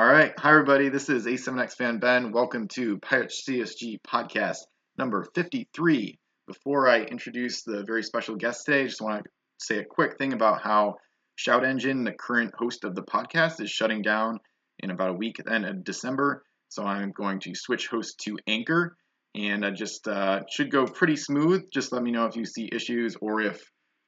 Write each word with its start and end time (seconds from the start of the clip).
All 0.00 0.06
right. 0.06 0.32
Hi, 0.38 0.48
everybody. 0.48 0.88
This 0.88 1.10
is 1.10 1.26
A7X 1.26 1.74
fan 1.74 1.98
Ben. 1.98 2.32
Welcome 2.32 2.68
to 2.68 2.96
Pirate 3.00 3.34
CSG 3.46 3.98
podcast 4.00 4.56
number 4.96 5.26
53. 5.34 6.18
Before 6.46 6.88
I 6.88 7.02
introduce 7.02 7.64
the 7.64 7.84
very 7.86 8.02
special 8.02 8.36
guest 8.36 8.64
today, 8.64 8.80
I 8.80 8.86
just 8.86 9.02
want 9.02 9.24
to 9.24 9.30
say 9.58 9.76
a 9.76 9.84
quick 9.84 10.16
thing 10.16 10.32
about 10.32 10.62
how 10.62 10.94
Shout 11.36 11.66
Engine, 11.66 12.02
the 12.02 12.14
current 12.14 12.54
host 12.56 12.84
of 12.84 12.94
the 12.94 13.02
podcast, 13.02 13.60
is 13.60 13.70
shutting 13.70 14.00
down 14.00 14.38
in 14.78 14.90
about 14.90 15.10
a 15.10 15.12
week 15.12 15.38
at 15.38 15.44
the 15.44 15.52
end 15.52 15.66
of 15.66 15.84
December. 15.84 16.44
So 16.70 16.82
I'm 16.82 17.12
going 17.12 17.38
to 17.40 17.52
switch 17.54 17.88
host 17.88 18.20
to 18.20 18.38
Anchor, 18.46 18.96
and 19.34 19.66
I 19.66 19.70
just 19.70 20.08
uh, 20.08 20.40
should 20.50 20.70
go 20.70 20.86
pretty 20.86 21.16
smooth. 21.16 21.64
Just 21.74 21.92
let 21.92 22.02
me 22.02 22.10
know 22.10 22.24
if 22.24 22.36
you 22.36 22.46
see 22.46 22.70
issues 22.72 23.16
or 23.20 23.42
if 23.42 23.60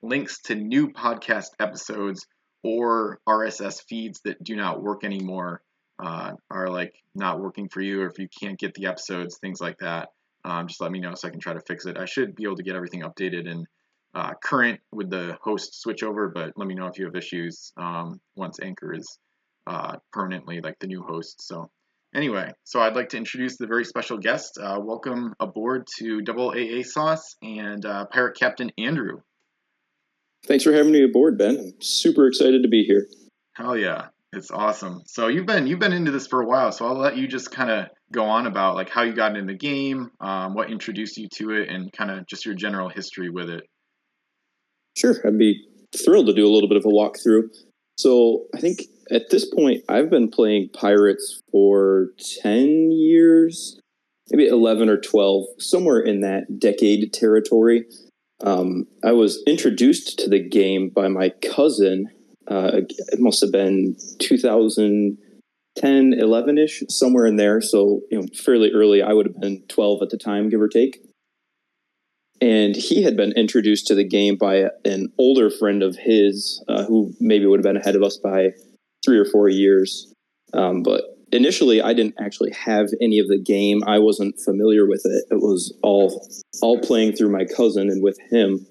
links 0.03 0.41
to 0.45 0.55
new 0.55 0.89
podcast 0.89 1.49
episodes 1.61 2.27
or 2.65 3.21
RSS 3.29 3.83
feeds 3.87 4.23
that 4.25 4.43
do 4.43 4.57
not 4.57 4.83
work 4.83 5.05
anymore 5.05 5.61
uh, 6.03 6.33
are 6.51 6.69
like 6.69 6.95
not 7.15 7.41
working 7.41 7.69
for 7.69 7.81
you, 7.81 8.03
or 8.03 8.07
if 8.07 8.19
you 8.19 8.29
can't 8.29 8.59
get 8.59 8.75
the 8.75 8.87
episodes, 8.87 9.39
things 9.39 9.61
like 9.61 9.79
that. 9.79 10.09
Um, 10.45 10.67
just 10.67 10.81
let 10.81 10.91
me 10.91 10.99
know 10.99 11.15
so 11.15 11.29
I 11.29 11.31
can 11.31 11.41
try 11.41 11.55
to 11.55 11.61
fix 11.61 11.87
it. 11.87 11.97
I 11.97 12.07
should 12.07 12.35
be 12.35 12.45
able 12.45 12.57
to 12.57 12.65
get 12.65 12.75
everything 12.75 13.03
updated 13.03 13.49
and 13.49 13.67
uh, 14.15 14.35
current 14.43 14.81
with 14.91 15.09
the 15.09 15.39
host 15.41 15.83
switchover, 15.87 16.33
but 16.33 16.53
let 16.57 16.67
me 16.67 16.75
know 16.75 16.87
if 16.87 16.99
you 16.99 17.05
have 17.07 17.15
issues 17.15 17.73
um, 17.77 18.21
once 18.37 18.59
Anchor 18.61 18.93
is 18.93 19.19
uh, 19.67 19.97
permanently 20.13 20.61
like 20.61 20.79
the 20.81 20.87
new 20.87 21.03
host. 21.03 21.47
So 21.47 21.71
anyway, 22.15 22.53
so 22.65 22.81
I'd 22.81 22.97
like 22.97 23.11
to 23.11 23.17
introduce 23.17 23.57
the 23.57 23.67
very 23.67 23.85
special 23.85 24.19
guest. 24.19 24.59
Uh, 24.61 24.79
welcome 24.83 25.35
aboard 25.39 25.87
to 25.99 26.21
Double 26.21 26.51
AA 26.51 26.83
Sauce 26.83 27.37
and 27.43 27.87
uh, 27.87 28.07
Pirate 28.07 28.37
Captain 28.37 28.71
Andrew. 28.77 29.21
Thanks 30.45 30.65
for 30.65 30.73
having 30.73 30.93
me 30.93 31.05
aboard, 31.05 31.39
Ben. 31.39 31.57
I'm 31.57 31.81
super 31.81 32.27
excited 32.27 32.65
to 32.65 32.69
be 32.69 32.83
here. 32.83 33.07
Hell 33.55 33.77
yeah, 33.77 34.09
it's 34.33 34.51
awesome. 34.51 35.03
So 35.07 35.29
you've 35.29 35.47
been 35.47 35.67
you've 35.67 35.79
been 35.79 35.93
into 35.93 36.11
this 36.11 36.27
for 36.27 36.41
a 36.41 36.47
while, 36.47 36.73
so 36.73 36.87
I'll 36.87 36.99
let 36.99 37.17
you 37.17 37.29
just 37.29 37.51
kind 37.51 37.71
of 37.71 37.87
go 38.11 38.25
on 38.25 38.47
about 38.47 38.75
like 38.75 38.89
how 38.89 39.03
you 39.03 39.13
got 39.13 39.37
into 39.37 39.53
the 39.53 39.59
game, 39.59 40.11
um, 40.21 40.55
what 40.55 40.71
introduced 40.71 41.19
you 41.19 41.29
to 41.35 41.51
it, 41.51 41.69
and 41.69 41.93
kind 41.93 42.11
of 42.11 42.27
just 42.27 42.47
your 42.47 42.55
general 42.55 42.89
history 42.89 43.29
with 43.29 43.51
it. 43.51 43.65
Sure, 44.97 45.17
I'd 45.27 45.39
be 45.39 45.63
thrilled 46.05 46.27
to 46.27 46.35
do 46.35 46.47
a 46.47 46.53
little 46.53 46.69
bit 46.69 46.79
of 46.79 46.85
a 46.85 46.89
walkthrough. 46.89 47.49
So 47.99 48.47
I 48.55 48.61
think 48.61 48.83
at 49.11 49.31
this 49.31 49.45
point 49.45 49.85
I've 49.89 50.11
been 50.11 50.31
playing 50.31 50.71
Pirates 50.73 51.41
for 51.51 52.09
ten 52.41 52.91
years, 52.91 53.79
maybe 54.31 54.49
eleven 54.49 54.89
or 54.89 54.99
twelve, 54.99 55.45
somewhere 55.59 56.01
in 56.01 56.21
that 56.21 56.59
decade 56.59 57.13
territory. 57.13 57.85
Um, 58.43 58.87
I 59.05 59.13
was 59.13 59.43
introduced 59.47 60.19
to 60.19 60.29
the 60.29 60.41
game 60.41 60.89
by 60.89 61.09
my 61.09 61.31
cousin. 61.43 62.09
Uh, 62.49 62.71
it 62.75 63.21
must 63.21 63.41
have 63.41 63.53
been 63.53 63.97
2010, 64.19 66.15
11 66.19 66.59
ish, 66.59 66.83
somewhere 66.89 67.27
in 67.27 67.37
there. 67.37 67.61
So, 67.61 68.01
you 68.11 68.21
know, 68.21 68.27
fairly 68.35 68.71
early. 68.73 69.03
I 69.03 69.13
would 69.13 69.27
have 69.27 69.41
been 69.41 69.63
12 69.69 70.03
at 70.03 70.11
the 70.11 70.19
time, 70.19 70.49
give 70.49 70.61
or 70.61 70.69
take. 70.69 71.01
And 72.41 72.75
he 72.75 73.05
had 73.05 73.17
been 73.17 73.33
introduced 73.33 73.87
to 73.87 73.95
the 73.95 74.07
game 74.07 74.37
by 74.37 74.69
an 74.85 75.13
older 75.17 75.49
friend 75.49 75.83
of 75.83 75.97
his 75.97 76.63
uh, 76.69 76.85
who 76.85 77.13
maybe 77.21 77.47
would 77.47 77.61
have 77.61 77.65
been 77.65 77.77
ahead 77.77 77.95
of 77.95 78.03
us 78.03 78.17
by 78.17 78.51
three 79.05 79.19
or 79.19 79.25
four 79.25 79.49
years. 79.49 80.13
Um, 80.53 80.83
but 80.83 81.05
initially 81.31 81.81
I 81.81 81.95
didn't 81.95 82.17
actually 82.21 82.51
have 82.53 82.89
any 83.01 83.19
of 83.19 83.29
the 83.29 83.39
game. 83.39 83.83
I 83.87 83.99
wasn't 83.99 84.41
familiar 84.45 84.87
with 84.87 85.03
it. 85.05 85.25
It 85.31 85.41
was 85.41 85.77
all 85.83 86.29
all 86.61 86.81
playing 86.81 87.15
through 87.15 87.31
my 87.31 87.45
cousin 87.45 87.89
and 87.89 88.03
with 88.03 88.19
him. 88.31 88.67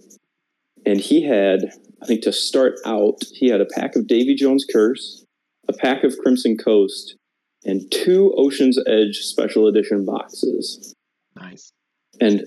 And 0.86 0.99
he 0.99 1.23
had, 1.23 1.72
I 2.02 2.05
think 2.05 2.23
to 2.23 2.33
start 2.33 2.75
out, 2.85 3.23
he 3.33 3.49
had 3.49 3.61
a 3.61 3.66
pack 3.66 3.95
of 3.95 4.07
Davy 4.07 4.35
Jones 4.35 4.66
Curse, 4.71 5.25
a 5.67 5.73
pack 5.73 6.03
of 6.03 6.17
Crimson 6.17 6.58
Coast, 6.58 7.16
and 7.63 7.89
two 7.91 8.33
Ocean's 8.38 8.80
Edge 8.88 9.17
special 9.17 9.67
edition 9.67 10.05
boxes. 10.05 10.93
Nice. 11.35 11.71
And 12.19 12.43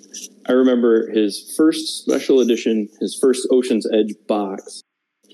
I 0.49 0.53
remember 0.53 1.11
his 1.11 1.55
first 1.57 2.03
special 2.03 2.41
edition, 2.41 2.89
his 3.01 3.17
first 3.21 3.47
Ocean's 3.51 3.87
Edge 3.93 4.15
box 4.29 4.83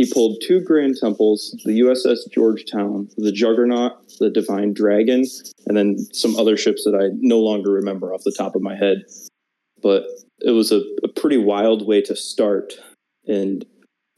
he 0.01 0.11
pulled 0.11 0.39
two 0.43 0.63
Grand 0.63 0.97
Temples, 0.99 1.55
the 1.67 1.81
USS 1.81 2.21
Georgetown, 2.33 3.11
the 3.19 3.31
Juggernaut, 3.31 3.93
the 4.19 4.31
Divine 4.31 4.73
Dragon, 4.73 5.25
and 5.67 5.77
then 5.77 5.99
some 6.15 6.37
other 6.37 6.57
ships 6.57 6.85
that 6.85 6.95
I 6.95 7.15
no 7.21 7.39
longer 7.39 7.71
remember 7.71 8.15
off 8.15 8.23
the 8.25 8.35
top 8.35 8.57
of 8.57 8.63
my 8.63 8.75
head. 8.75 9.03
But 9.83 10.05
it 10.39 10.53
was 10.53 10.73
a, 10.73 10.81
a 11.05 11.09
pretty 11.09 11.37
wild 11.37 11.87
way 11.87 12.01
to 12.01 12.17
start. 12.17 12.73
And 13.27 13.67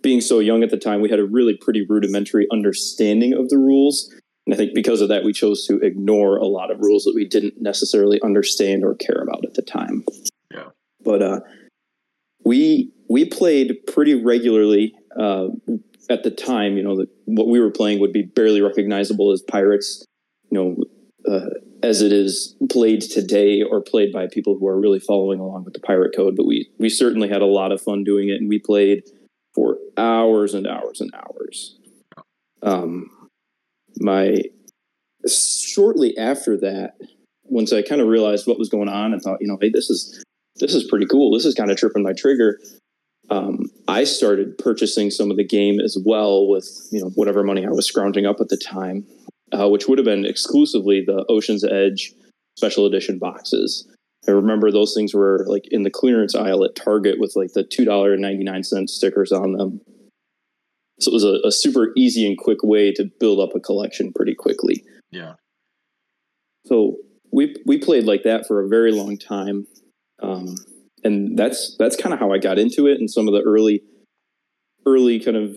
being 0.03 0.21
so 0.21 0.41
young 0.41 0.63
at 0.63 0.71
the 0.71 0.77
time, 0.77 1.01
we 1.01 1.09
had 1.09 1.21
a 1.21 1.25
really 1.25 1.57
pretty 1.57 1.87
rudimentary 1.89 2.47
understanding 2.53 3.33
of 3.33 3.49
the 3.49 3.59
rules. 3.59 4.13
And 4.47 4.55
I 4.55 4.57
think 4.57 4.75
because 4.75 5.01
of 5.01 5.09
that, 5.09 5.25
we 5.25 5.33
chose 5.33 5.67
to 5.67 5.79
ignore 5.79 6.37
a 6.37 6.47
lot 6.47 6.71
of 6.71 6.81
rules 6.81 7.05
that 7.05 7.15
we 7.15 7.27
didn't 7.27 7.55
necessarily 7.61 8.21
understand 8.23 8.85
or 8.85 8.95
care 8.97 9.23
about 9.23 9.45
at 9.45 9.55
the 9.55 9.63
time. 9.63 10.05
Yeah. 10.53 10.71
But 11.05 11.23
uh, 11.23 11.41
we 12.45 12.93
we 13.09 13.25
played 13.25 13.77
pretty 13.87 14.15
regularly 14.21 14.95
uh, 15.19 15.49
at 16.11 16.25
the 16.25 16.31
time. 16.31 16.77
You 16.77 16.83
know, 16.83 16.97
the, 16.97 17.09
what 17.27 17.49
we 17.49 17.61
were 17.61 17.71
playing 17.71 18.01
would 18.01 18.13
be 18.13 18.23
barely 18.23 18.61
recognizable 18.61 19.31
as 19.31 19.43
pirates. 19.43 20.05
You 20.51 20.59
know, 20.59 21.33
uh, 21.33 21.51
as 21.83 22.03
it 22.03 22.13
is 22.13 22.57
played 22.71 23.01
today 23.01 23.63
or 23.63 23.81
played 23.81 24.13
by 24.13 24.27
people 24.27 24.57
who 24.59 24.67
are 24.67 24.79
really 24.79 25.01
following 25.01 25.41
along 25.41 25.65
with 25.65 25.75
the 25.75 25.81
pirate 25.81 26.15
code. 26.17 26.34
But 26.37 26.47
we 26.47 26.69
we 26.79 26.89
certainly 26.89 27.29
had 27.29 27.43
a 27.43 27.47
lot 27.47 27.71
of 27.71 27.81
fun 27.81 28.03
doing 28.03 28.29
it, 28.29 28.41
and 28.41 28.49
we 28.49 28.59
played 28.59 29.05
for 29.55 29.79
hours 29.97 30.55
and 30.55 30.67
hours 30.67 31.01
and 31.01 31.11
hours. 31.15 31.77
Um, 32.63 33.11
my 33.99 34.43
shortly 35.29 36.17
after 36.17 36.57
that, 36.59 36.95
once 37.45 37.73
I 37.73 37.83
kind 37.83 38.01
of 38.01 38.09
realized 38.09 38.47
what 38.47 38.59
was 38.59 38.69
going 38.69 38.89
on 38.89 39.13
and 39.13 39.21
thought, 39.21 39.39
you 39.41 39.47
know, 39.47 39.59
hey, 39.61 39.71
this 39.71 39.91
is 39.91 40.25
this 40.57 40.75
is 40.75 40.85
pretty 40.89 41.07
cool. 41.07 41.33
This 41.33 41.45
is 41.45 41.55
kind 41.55 41.71
of 41.71 41.77
tripping 41.77 42.03
my 42.03 42.13
trigger. 42.13 42.59
Um, 43.31 43.71
I 43.89 44.05
started 44.05 44.59
purchasing 44.59 45.11
some 45.11 45.31
of 45.31 45.37
the 45.37 45.47
game 45.47 45.81
as 45.81 45.97
well 46.05 46.49
with 46.49 46.69
you 46.91 47.01
know 47.01 47.11
whatever 47.11 47.43
money 47.43 47.65
I 47.67 47.71
was 47.71 47.87
scrounging 47.87 48.27
up 48.27 48.41
at 48.41 48.49
the 48.49 48.57
time, 48.57 49.07
uh, 49.53 49.69
which 49.69 49.89
would 49.89 49.99
have 49.99 50.05
been 50.05 50.27
exclusively 50.27 51.03
the 51.07 51.25
Ocean's 51.29 51.65
Edge 51.65 52.13
special 52.57 52.87
edition 52.87 53.19
boxes. 53.19 53.89
I 54.28 54.31
remember 54.31 54.71
those 54.71 54.94
things 54.94 55.15
were 55.15 55.44
like 55.49 55.65
in 55.71 55.83
the 55.83 55.91
clearance 55.91 56.34
aisle 56.34 56.65
at 56.65 56.77
Target 56.77 57.19
with 57.19 57.33
like 57.34 57.53
the 57.55 57.65
two 57.65 57.84
dollar 57.84 58.12
and 58.12 58.22
ninety 58.22 58.44
nine 58.44 58.62
cent 58.62 58.91
stickers 58.91 59.33
on 59.33 59.53
them. 59.53 59.81
So 61.00 61.10
it 61.10 61.15
was 61.15 61.25
a, 61.25 61.41
a 61.44 61.50
super 61.50 61.93
easy 61.97 62.27
and 62.27 62.38
quick 62.38 62.62
way 62.62 62.93
to 62.93 63.10
build 63.19 63.41
up 63.41 63.56
a 63.56 63.60
collection 63.60 64.12
pretty 64.12 64.34
quickly. 64.34 64.84
Yeah. 65.10 65.34
So 66.66 66.97
we 67.33 67.56
we 67.66 67.78
played 67.78 68.05
like 68.05 68.22
that 68.22 68.47
for 68.47 68.62
a 68.62 68.69
very 68.69 68.93
long 68.93 69.19
time. 69.19 69.66
Um, 70.22 70.54
and 71.03 71.37
that's 71.37 71.75
that's 71.78 71.97
kind 71.97 72.12
of 72.12 72.21
how 72.21 72.33
I 72.33 72.39
got 72.39 72.59
into 72.59 72.87
it 72.87 72.99
and 72.99 73.10
some 73.10 73.27
of 73.27 73.34
the 73.34 73.43
early 73.43 73.83
early 74.87 75.19
kind 75.19 75.37
of 75.37 75.56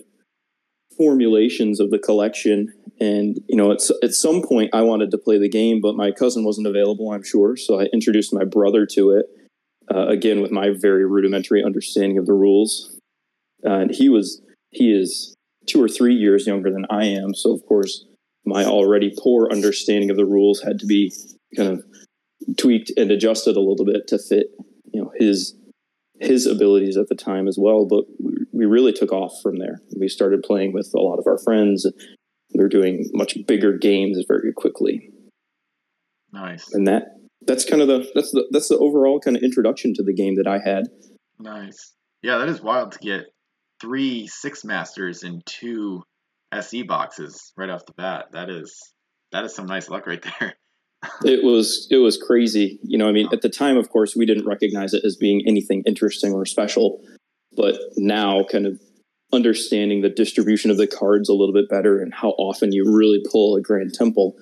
formulations 0.98 1.80
of 1.80 1.92
the 1.92 2.00
collection 2.00 2.74
and 3.00 3.40
you 3.48 3.56
know 3.56 3.72
it's 3.72 3.92
at 4.04 4.12
some 4.12 4.42
point 4.42 4.70
I 4.74 4.82
wanted 4.82 5.12
to 5.12 5.18
play 5.18 5.38
the 5.38 5.50
game 5.50 5.82
but 5.82 5.96
my 5.96 6.12
cousin 6.12 6.44
wasn't 6.44 6.68
available 6.68 7.12
I'm 7.12 7.24
sure 7.24 7.56
so 7.58 7.80
I 7.80 7.86
introduced 7.94 8.34
my 8.34 8.44
brother 8.44 8.86
to 8.92 9.12
it 9.12 9.26
uh, 9.94 10.08
again 10.08 10.42
with 10.42 10.52
my 10.52 10.70
very 10.70 11.06
rudimentary 11.06 11.64
understanding 11.64 12.18
of 12.18 12.26
the 12.26 12.34
rules 12.34 13.00
uh, 13.66 13.74
and 13.74 13.92
he 13.94 14.10
was 14.10 14.42
he 14.72 14.94
is 14.94 15.36
two 15.68 15.82
or 15.82 15.88
three 15.88 16.16
years 16.16 16.48
younger 16.48 16.72
than 16.72 16.86
I 16.90 17.06
am 17.06 17.34
so 17.34 17.54
of 17.54 17.66
course 17.66 18.06
my 18.46 18.64
already 18.64 19.14
poor 19.18 19.50
understanding 19.52 20.10
of 20.10 20.18
the 20.18 20.26
rules 20.26 20.62
had 20.62 20.80
to 20.80 20.86
be 20.86 21.12
kind 21.56 21.70
of 21.70 21.86
tweaked 22.58 22.92
and 22.98 23.12
adjusted 23.12 23.56
a 23.56 23.62
little 23.62 23.86
bit 23.86 24.08
to 24.08 24.20
fit 24.20 24.48
you 24.94 25.02
know 25.02 25.12
his 25.18 25.56
his 26.20 26.46
abilities 26.46 26.98
at 26.98 27.08
the 27.10 27.16
time 27.16 27.48
as 27.48 27.58
well. 27.60 27.86
But 27.86 28.06
we, 28.54 28.66
really 28.66 28.94
took 28.94 29.12
off 29.12 29.42
from 29.44 29.60
there. 29.60 29.80
We 29.98 30.08
started 30.08 30.42
playing 30.42 30.74
with 30.74 30.92
a 30.96 31.00
lot 31.00 31.20
of 31.20 31.28
our 31.28 31.38
friends. 31.38 31.86
Were 32.54 32.70
doing 32.70 33.10
much 33.14 33.38
bigger 33.48 33.78
games 33.78 34.24
very 34.28 34.54
quickly. 34.54 35.10
Nice. 36.32 36.74
And 36.74 36.88
that 36.88 37.18
that's 37.42 37.66
kind 37.66 37.82
of 37.82 37.88
the 37.88 38.10
that's 38.14 38.32
the 38.32 38.48
that's 38.52 38.70
the 38.70 38.78
overall 38.78 39.20
kind 39.20 39.36
of 39.36 39.44
introduction 39.44 39.94
to 39.96 40.04
the 40.04 40.14
game 40.14 40.36
that 40.36 40.48
I 40.48 40.60
had. 40.60 40.88
Nice. 41.40 41.94
Yeah, 42.22 42.38
that 42.38 42.50
is 42.50 42.62
wild 42.62 42.94
to 42.94 43.00
get 43.00 43.26
three 43.82 44.28
six 44.28 44.64
masters 44.64 45.24
and 45.24 45.46
two 45.46 46.04
SE 46.54 46.84
boxes 46.84 47.52
right 47.58 47.70
off 47.70 47.86
the 47.86 47.94
bat. 47.94 48.28
That 48.32 48.50
is 48.50 48.94
that 49.32 49.44
is 49.44 49.54
some 49.54 49.66
nice 49.66 49.90
luck 49.90 50.08
right 50.08 50.24
there 50.40 50.56
it 51.24 51.44
was 51.44 51.88
it 51.92 51.98
was 51.98 52.18
crazy. 52.18 52.80
You 52.84 52.98
know, 52.98 53.08
I 53.08 53.12
mean, 53.12 53.28
at 53.32 53.42
the 53.42 53.50
time, 53.50 53.78
of 53.78 53.90
course, 53.90 54.16
we 54.16 54.26
didn't 54.26 54.46
recognize 54.46 54.94
it 54.94 55.04
as 55.06 55.16
being 55.16 55.44
anything 55.48 55.84
interesting 55.86 56.34
or 56.34 56.46
special, 56.46 57.02
but 57.56 57.76
now, 57.98 58.44
kind 58.44 58.66
of 58.66 58.80
understanding 59.34 60.02
the 60.02 60.10
distribution 60.10 60.72
of 60.72 60.78
the 60.78 60.88
cards 60.88 61.30
a 61.30 61.34
little 61.34 61.54
bit 61.54 61.70
better 61.70 62.00
and 62.00 62.14
how 62.14 62.30
often 62.32 62.72
you 62.72 62.86
really 62.86 63.22
pull 63.32 63.56
a 63.56 63.62
Grand 63.62 63.94
Temple, 63.94 64.36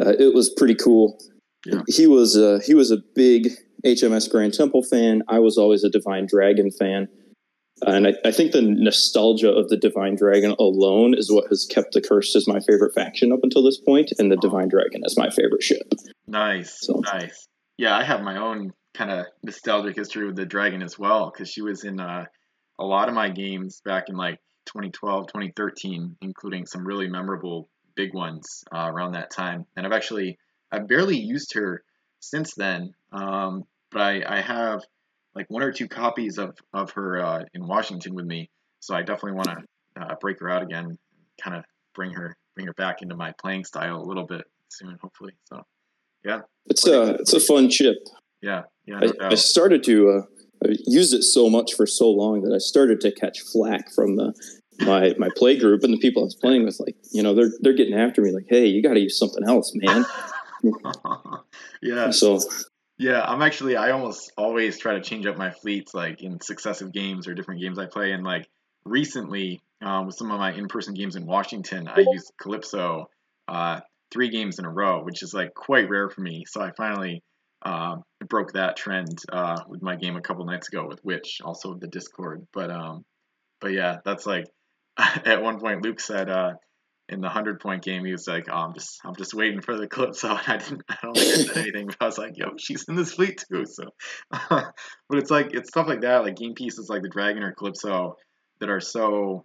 uh, 0.00 0.14
it 0.18 0.34
was 0.34 0.50
pretty 0.56 0.74
cool. 0.74 1.18
Yeah. 1.66 1.82
He 1.88 2.06
was 2.06 2.36
a, 2.36 2.60
he 2.60 2.74
was 2.74 2.90
a 2.90 2.98
big 3.14 3.50
HMS 3.84 4.30
Grand 4.30 4.54
Temple 4.54 4.82
fan. 4.82 5.22
I 5.28 5.38
was 5.38 5.58
always 5.58 5.84
a 5.84 5.90
Divine 5.90 6.26
Dragon 6.26 6.70
fan, 6.70 7.08
and 7.82 8.06
I, 8.06 8.14
I, 8.24 8.30
think 8.30 8.52
the 8.52 8.62
nostalgia 8.62 9.50
of 9.50 9.68
the 9.68 9.76
Divine 9.76 10.16
Dragon 10.16 10.54
alone 10.58 11.14
is 11.14 11.30
what 11.30 11.48
has 11.48 11.66
kept 11.70 11.92
the 11.92 12.00
Cursed 12.00 12.36
as 12.36 12.46
my 12.46 12.60
favorite 12.60 12.94
faction 12.94 13.32
up 13.32 13.40
until 13.42 13.62
this 13.62 13.80
point, 13.80 14.12
and 14.18 14.30
the 14.30 14.36
oh. 14.36 14.40
Divine 14.40 14.68
Dragon 14.68 15.02
as 15.04 15.16
my 15.16 15.30
favorite 15.30 15.62
ship. 15.62 15.82
Nice, 16.26 16.78
so. 16.80 17.00
nice. 17.12 17.46
Yeah, 17.78 17.96
I 17.96 18.04
have 18.04 18.22
my 18.22 18.36
own 18.36 18.72
kind 18.94 19.10
of 19.10 19.26
nostalgic 19.42 19.96
history 19.96 20.26
with 20.26 20.36
the 20.36 20.46
Dragon 20.46 20.82
as 20.82 20.98
well, 20.98 21.30
because 21.32 21.48
she 21.48 21.62
was 21.62 21.84
in 21.84 22.00
uh, 22.00 22.26
a 22.80 22.84
lot 22.84 23.08
of 23.08 23.14
my 23.14 23.28
games 23.28 23.82
back 23.84 24.08
in 24.08 24.16
like 24.16 24.40
2012, 24.66 25.26
2013, 25.26 26.16
including 26.22 26.66
some 26.66 26.84
really 26.84 27.08
memorable 27.08 27.68
big 27.94 28.14
ones 28.14 28.64
uh, 28.74 28.90
around 28.90 29.12
that 29.12 29.30
time. 29.30 29.66
And 29.76 29.86
I've 29.86 29.92
actually 29.92 30.38
I've 30.72 30.88
barely 30.88 31.18
used 31.18 31.54
her 31.54 31.82
since 32.20 32.54
then, 32.54 32.94
um, 33.12 33.64
but 33.90 34.00
I, 34.00 34.22
I 34.26 34.40
have 34.40 34.80
like 35.34 35.46
one 35.48 35.62
or 35.62 35.72
two 35.72 35.88
copies 35.88 36.38
of 36.38 36.56
of 36.72 36.90
her 36.92 37.22
uh, 37.22 37.44
in 37.54 37.66
Washington 37.66 38.14
with 38.14 38.26
me. 38.26 38.50
So 38.80 38.94
I 38.94 39.02
definitely 39.02 39.32
want 39.32 39.48
to 39.48 40.02
uh, 40.02 40.14
break 40.20 40.40
her 40.40 40.48
out 40.48 40.62
again, 40.62 40.98
kind 41.42 41.56
of 41.56 41.64
bring 41.94 42.12
her 42.12 42.36
bring 42.54 42.66
her 42.66 42.72
back 42.74 43.02
into 43.02 43.16
my 43.16 43.32
playing 43.40 43.64
style 43.64 43.96
a 43.96 44.06
little 44.06 44.26
bit 44.26 44.44
soon, 44.68 44.96
hopefully. 45.00 45.34
So 45.44 45.62
yeah, 46.24 46.40
it's 46.66 46.86
a 46.86 47.14
it's 47.14 47.32
a 47.32 47.40
fun 47.40 47.68
chip. 47.68 47.96
Yeah, 48.40 48.62
yeah. 48.86 49.00
No 49.00 49.12
I, 49.20 49.28
I, 49.28 49.34
started 49.34 49.82
to 49.84 50.10
uh, 50.10 50.22
I 50.64 50.76
used 50.86 51.14
it 51.14 51.22
so 51.22 51.48
much 51.48 51.74
for 51.74 51.86
so 51.86 52.10
long 52.10 52.42
that 52.42 52.54
I 52.54 52.58
started 52.58 53.00
to 53.02 53.12
catch 53.12 53.40
flack 53.40 53.92
from 53.92 54.16
the 54.16 54.34
my 54.80 55.14
my 55.18 55.28
play 55.36 55.58
group 55.58 55.82
and 55.82 55.92
the 55.92 55.98
people 55.98 56.22
I 56.22 56.26
was 56.26 56.34
playing 56.34 56.64
with. 56.64 56.78
Like, 56.80 56.96
you 57.12 57.22
know, 57.22 57.34
they're 57.34 57.52
they're 57.60 57.74
getting 57.74 57.94
after 57.94 58.22
me. 58.22 58.32
Like, 58.32 58.46
hey, 58.48 58.66
you 58.66 58.82
got 58.82 58.94
to 58.94 59.00
use 59.00 59.18
something 59.18 59.46
else, 59.46 59.72
man. 59.74 60.04
yeah. 61.82 62.10
So 62.10 62.40
yeah, 62.98 63.22
I'm 63.22 63.42
actually 63.42 63.76
I 63.76 63.92
almost 63.92 64.32
always 64.36 64.78
try 64.78 64.94
to 64.94 65.00
change 65.00 65.26
up 65.26 65.38
my 65.38 65.50
fleets 65.50 65.94
like 65.94 66.22
in 66.22 66.40
successive 66.40 66.92
games 66.92 67.26
or 67.26 67.34
different 67.34 67.60
games 67.60 67.78
I 67.78 67.86
play. 67.86 68.12
And 68.12 68.24
like 68.24 68.48
recently, 68.84 69.62
um, 69.82 70.06
with 70.06 70.16
some 70.16 70.30
of 70.30 70.38
my 70.38 70.52
in-person 70.52 70.94
games 70.94 71.16
in 71.16 71.24
Washington, 71.26 71.88
I 71.88 72.04
used 72.12 72.32
Calypso 72.40 73.08
uh, 73.48 73.80
three 74.10 74.30
games 74.30 74.58
in 74.58 74.64
a 74.64 74.70
row, 74.70 75.02
which 75.02 75.22
is 75.22 75.32
like 75.32 75.54
quite 75.54 75.88
rare 75.88 76.10
for 76.10 76.20
me. 76.20 76.44
So 76.46 76.60
I 76.60 76.72
finally 76.76 77.22
uh, 77.62 77.96
broke 78.28 78.52
that 78.52 78.76
trend 78.76 79.18
uh, 79.30 79.62
with 79.68 79.82
my 79.82 79.96
game 79.96 80.16
a 80.16 80.20
couple 80.20 80.44
nights 80.44 80.68
ago 80.68 80.86
with 80.86 81.04
Witch, 81.04 81.40
also 81.44 81.74
the 81.74 81.88
Discord. 81.88 82.46
But 82.52 82.70
um, 82.70 83.04
but 83.60 83.72
yeah, 83.72 83.98
that's 84.04 84.26
like 84.26 84.46
at 84.98 85.42
one 85.42 85.60
point 85.60 85.84
Luke 85.84 86.00
said 86.00 86.30
uh, 86.30 86.52
in 87.10 87.20
the 87.20 87.28
hundred 87.28 87.60
point 87.60 87.82
game, 87.82 88.04
he 88.04 88.12
was 88.12 88.26
like, 88.26 88.46
oh, 88.48 88.54
"I'm 88.54 88.72
just, 88.72 89.00
I'm 89.04 89.16
just 89.16 89.34
waiting 89.34 89.60
for 89.60 89.76
the 89.76 89.88
clip." 89.88 90.14
So 90.14 90.28
I 90.46 90.56
didn't, 90.56 90.82
I 90.88 90.96
don't 91.02 91.16
think 91.16 91.34
I 91.34 91.52
said 91.52 91.56
anything, 91.58 91.86
but 91.86 91.96
I 92.00 92.06
was 92.06 92.18
like, 92.18 92.36
"Yo, 92.36 92.52
she's 92.56 92.84
in 92.88 92.94
this 92.94 93.14
fleet 93.14 93.44
too." 93.50 93.66
So, 93.66 93.84
but 94.48 94.72
it's 95.18 95.30
like 95.30 95.52
it's 95.52 95.68
stuff 95.68 95.88
like 95.88 96.02
that, 96.02 96.22
like 96.22 96.36
game 96.36 96.54
pieces 96.54 96.88
like 96.88 97.02
the 97.02 97.08
Dragon 97.08 97.42
or 97.42 97.52
Calypso, 97.52 98.16
that 98.60 98.70
are 98.70 98.80
so, 98.80 99.44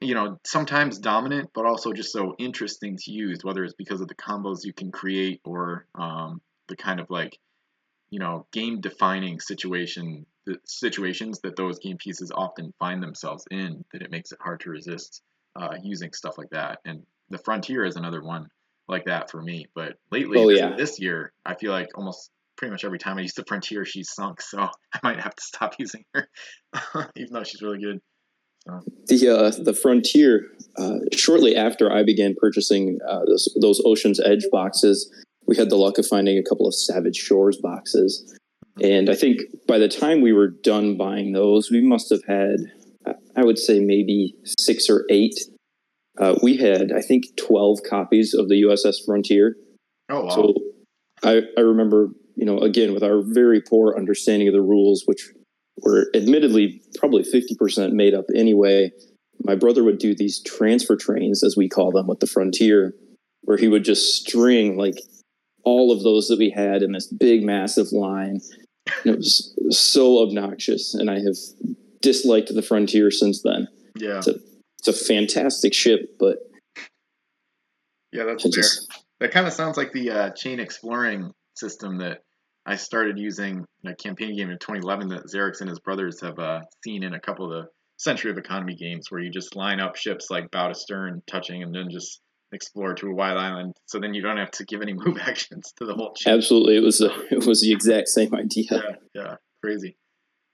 you 0.00 0.14
know, 0.14 0.38
sometimes 0.44 0.98
dominant, 0.98 1.50
but 1.54 1.64
also 1.64 1.92
just 1.92 2.12
so 2.12 2.34
interesting 2.38 2.96
to 2.98 3.10
use. 3.10 3.40
Whether 3.42 3.64
it's 3.64 3.74
because 3.74 4.00
of 4.00 4.08
the 4.08 4.14
combos 4.14 4.64
you 4.64 4.72
can 4.72 4.92
create 4.92 5.40
or 5.44 5.86
um, 5.98 6.42
the 6.68 6.76
kind 6.76 7.00
of 7.00 7.08
like, 7.08 7.38
you 8.10 8.18
know, 8.18 8.46
game 8.52 8.80
defining 8.80 9.40
situation 9.40 10.26
the 10.48 10.58
situations 10.64 11.40
that 11.40 11.56
those 11.56 11.78
game 11.78 11.98
pieces 11.98 12.32
often 12.34 12.72
find 12.78 13.02
themselves 13.02 13.44
in, 13.50 13.84
that 13.92 14.00
it 14.00 14.10
makes 14.10 14.32
it 14.32 14.38
hard 14.40 14.60
to 14.60 14.70
resist 14.70 15.22
uh, 15.54 15.74
using 15.82 16.12
stuff 16.14 16.38
like 16.38 16.48
that. 16.50 16.78
And 16.86 17.02
the 17.28 17.36
Frontier 17.36 17.84
is 17.84 17.96
another 17.96 18.22
one 18.22 18.46
like 18.88 19.04
that 19.04 19.30
for 19.30 19.42
me. 19.42 19.66
But 19.74 19.96
lately, 20.10 20.38
oh, 20.38 20.48
yeah. 20.48 20.74
this 20.74 20.98
year, 20.98 21.32
I 21.44 21.54
feel 21.54 21.70
like 21.70 21.88
almost 21.94 22.30
pretty 22.56 22.72
much 22.72 22.84
every 22.84 22.98
time 22.98 23.18
I 23.18 23.22
use 23.22 23.34
the 23.34 23.44
Frontier, 23.46 23.84
she's 23.84 24.10
sunk. 24.10 24.40
So 24.40 24.58
I 24.94 25.00
might 25.02 25.20
have 25.20 25.34
to 25.34 25.42
stop 25.42 25.74
using 25.78 26.04
her, 26.14 26.28
even 27.16 27.34
though 27.34 27.44
she's 27.44 27.60
really 27.60 27.80
good. 27.80 28.00
So. 28.66 28.80
The 29.06 29.28
uh, 29.28 29.62
the 29.62 29.74
Frontier. 29.74 30.46
Uh, 30.78 30.98
shortly 31.14 31.56
after 31.56 31.92
I 31.92 32.04
began 32.04 32.36
purchasing 32.40 33.00
uh, 33.06 33.20
those, 33.26 33.48
those 33.60 33.82
Ocean's 33.84 34.20
Edge 34.20 34.44
boxes, 34.52 35.10
we 35.48 35.56
had 35.56 35.70
the 35.70 35.76
luck 35.76 35.98
of 35.98 36.06
finding 36.06 36.38
a 36.38 36.42
couple 36.48 36.66
of 36.68 36.74
Savage 36.74 37.16
Shores 37.16 37.56
boxes. 37.56 38.36
And 38.80 39.10
I 39.10 39.16
think 39.16 39.40
by 39.66 39.78
the 39.78 39.88
time 39.88 40.20
we 40.20 40.32
were 40.32 40.48
done 40.48 40.96
buying 40.96 41.32
those, 41.32 41.70
we 41.70 41.80
must 41.80 42.10
have 42.10 42.22
had 42.28 42.58
I 43.36 43.44
would 43.44 43.58
say 43.58 43.80
maybe 43.80 44.34
six 44.44 44.88
or 44.90 45.04
eight. 45.10 45.34
Uh, 46.18 46.34
we 46.42 46.56
had, 46.56 46.92
I 46.92 47.00
think, 47.00 47.24
12 47.36 47.78
copies 47.88 48.34
of 48.34 48.48
the 48.48 48.62
USS 48.62 48.96
Frontier. 49.06 49.56
Oh, 50.08 50.24
wow. 50.24 50.30
So 50.30 50.54
I, 51.22 51.42
I 51.56 51.60
remember, 51.60 52.08
you 52.34 52.44
know, 52.44 52.58
again, 52.58 52.92
with 52.92 53.04
our 53.04 53.22
very 53.22 53.60
poor 53.60 53.94
understanding 53.96 54.48
of 54.48 54.54
the 54.54 54.62
rules, 54.62 55.04
which 55.06 55.30
were 55.82 56.10
admittedly 56.14 56.82
probably 56.96 57.22
50% 57.22 57.92
made 57.92 58.14
up 58.14 58.24
anyway, 58.34 58.90
my 59.44 59.54
brother 59.54 59.84
would 59.84 59.98
do 59.98 60.14
these 60.14 60.42
transfer 60.42 60.96
trains, 60.96 61.44
as 61.44 61.56
we 61.56 61.68
call 61.68 61.92
them, 61.92 62.08
with 62.08 62.18
the 62.18 62.26
Frontier, 62.26 62.94
where 63.42 63.56
he 63.56 63.68
would 63.68 63.84
just 63.84 64.16
string 64.16 64.76
like 64.76 64.96
all 65.68 65.92
of 65.92 66.02
those 66.02 66.28
that 66.28 66.38
we 66.38 66.50
had 66.50 66.82
in 66.82 66.92
this 66.92 67.06
big, 67.06 67.44
massive 67.44 67.92
line. 67.92 68.40
And 69.04 69.14
it 69.14 69.16
was 69.16 69.54
so 69.70 70.22
obnoxious. 70.22 70.94
And 70.94 71.10
I 71.10 71.16
have 71.16 71.36
disliked 72.00 72.54
the 72.54 72.62
Frontier 72.62 73.10
since 73.10 73.42
then. 73.42 73.68
Yeah, 73.96 74.18
it's 74.18 74.28
a, 74.28 74.34
it's 74.78 74.88
a 74.88 74.92
fantastic 74.92 75.74
ship, 75.74 76.16
but 76.18 76.38
yeah, 78.12 78.24
that's 78.24 78.42
fair. 78.42 78.52
Just, 78.52 78.88
that 79.20 79.32
kind 79.32 79.46
of 79.46 79.52
sounds 79.52 79.76
like 79.76 79.92
the 79.92 80.10
uh, 80.10 80.30
chain 80.30 80.60
exploring 80.60 81.32
system 81.54 81.98
that 81.98 82.22
I 82.64 82.76
started 82.76 83.18
using 83.18 83.64
in 83.82 83.90
a 83.90 83.96
campaign 83.96 84.36
game 84.36 84.50
in 84.50 84.58
2011 84.58 85.08
that 85.08 85.26
Xerix 85.26 85.60
and 85.60 85.68
his 85.68 85.80
brothers 85.80 86.20
have 86.20 86.38
uh, 86.38 86.60
seen 86.84 87.02
in 87.02 87.14
a 87.14 87.20
couple 87.20 87.46
of 87.46 87.50
the 87.50 87.68
Century 87.98 88.30
of 88.30 88.38
Economy 88.38 88.76
games, 88.76 89.10
where 89.10 89.20
you 89.20 89.30
just 89.30 89.56
line 89.56 89.80
up 89.80 89.96
ships 89.96 90.30
like 90.30 90.50
bow 90.52 90.68
to 90.68 90.74
stern, 90.74 91.20
touching, 91.26 91.64
and 91.64 91.74
then 91.74 91.88
just 91.90 92.20
explore 92.52 92.94
to 92.94 93.08
a 93.08 93.14
wild 93.14 93.38
island. 93.38 93.74
So 93.86 93.98
then 94.00 94.14
you 94.14 94.22
don't 94.22 94.36
have 94.36 94.50
to 94.52 94.64
give 94.64 94.82
any 94.82 94.92
move 94.94 95.18
actions 95.20 95.72
to 95.78 95.84
the 95.84 95.94
whole 95.94 96.14
ship. 96.16 96.32
Absolutely, 96.32 96.76
it 96.76 96.82
was 96.82 97.00
a, 97.00 97.10
it 97.30 97.46
was 97.46 97.62
the 97.62 97.72
exact 97.72 98.08
same 98.08 98.34
idea. 98.34 98.66
Yeah, 98.70 98.94
yeah, 99.14 99.34
crazy. 99.62 99.96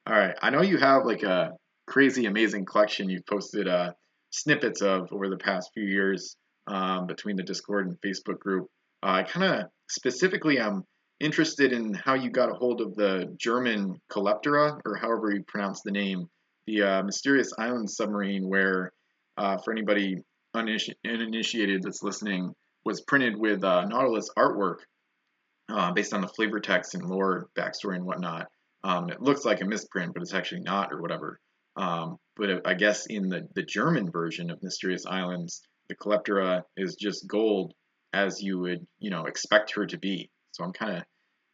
All 0.07 0.17
right. 0.17 0.35
I 0.43 0.51
know 0.51 0.61
you 0.61 0.77
have 0.77 1.07
like 1.07 1.23
a 1.23 1.53
crazy, 1.87 2.27
amazing 2.27 2.67
collection 2.67 3.09
you've 3.09 3.27
posted 3.27 3.69
uh, 3.69 3.93
snippets 4.31 4.83
of 4.83 5.09
over 5.13 5.29
the 5.29 5.39
past 5.39 5.71
few 5.73 5.85
years 5.85 6.37
um, 6.67 7.07
between 7.07 7.37
the 7.37 7.43
Discord 7.43 7.87
and 7.87 7.97
Facebook 8.01 8.39
group. 8.39 8.69
Uh, 9.03 9.13
I 9.13 9.23
kind 9.23 9.63
of 9.63 9.67
specifically 9.89 10.61
I'm 10.61 10.85
interested 11.21 11.73
in 11.73 11.95
how 11.95 12.15
you 12.15 12.31
got 12.31 12.51
a 12.51 12.55
hold 12.55 12.81
of 12.81 12.95
the 12.97 13.35
German 13.39 14.01
Coleoptera, 14.11 14.81
or 14.85 14.97
however 14.97 15.31
you 15.33 15.43
pronounce 15.47 15.81
the 15.83 15.93
name, 15.93 16.29
the 16.67 16.83
uh, 16.83 17.03
mysterious 17.03 17.53
island 17.59 17.91
submarine, 17.91 18.49
where 18.49 18.93
uh, 19.39 19.57
for 19.59 19.73
anybody 19.73 20.19
uninitiated 20.55 21.83
that's 21.83 22.03
listening, 22.03 22.55
was 22.85 23.01
printed 23.01 23.37
with 23.37 23.65
uh, 23.65 23.85
Nautilus 23.87 24.31
artwork 24.37 24.79
uh, 25.69 25.93
based 25.93 26.13
on 26.13 26.21
the 26.21 26.29
flavor 26.29 26.61
text 26.61 26.95
and 26.95 27.05
lore 27.05 27.49
backstory 27.57 27.97
and 27.97 28.05
whatnot. 28.05 28.49
Um, 28.83 29.09
it 29.09 29.23
looks 29.23 29.45
like 29.45 29.63
a 29.63 29.67
misprint, 29.67 30.13
but 30.13 30.23
it's 30.23 30.35
actually 30.35 30.61
not, 30.61 30.93
or 30.93 31.01
whatever. 31.01 31.41
Um, 31.77 32.19
but 32.37 32.67
I 32.67 32.75
guess 32.75 33.07
in 33.07 33.29
the, 33.29 33.49
the 33.55 33.63
German 33.63 34.11
version 34.11 34.51
of 34.51 34.63
Mysterious 34.63 35.07
Islands, 35.07 35.63
the 35.89 35.97
Coleoptera 35.97 36.63
is 36.77 36.97
just 36.97 37.27
gold 37.27 37.73
as 38.13 38.41
you 38.41 38.59
would, 38.61 38.87
you 38.99 39.11
know, 39.11 39.25
expect 39.27 39.73
her 39.75 39.87
to 39.87 39.99
be. 39.99 40.31
So 40.53 40.65
I'm 40.65 40.73
kind 40.73 40.99
of 40.99 41.05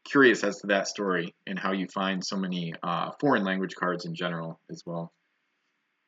curious 0.05 0.45
as 0.45 0.59
to 0.59 0.69
that 0.69 0.89
story 0.89 1.35
and 1.47 1.59
how 1.59 1.73
you 1.73 1.87
find 1.87 2.25
so 2.25 2.37
many 2.37 2.75
uh, 2.83 3.13
foreign 3.21 3.45
language 3.45 3.75
cards 3.75 4.05
in 4.05 4.15
general 4.15 4.61
as 4.71 4.83
well. 4.85 5.13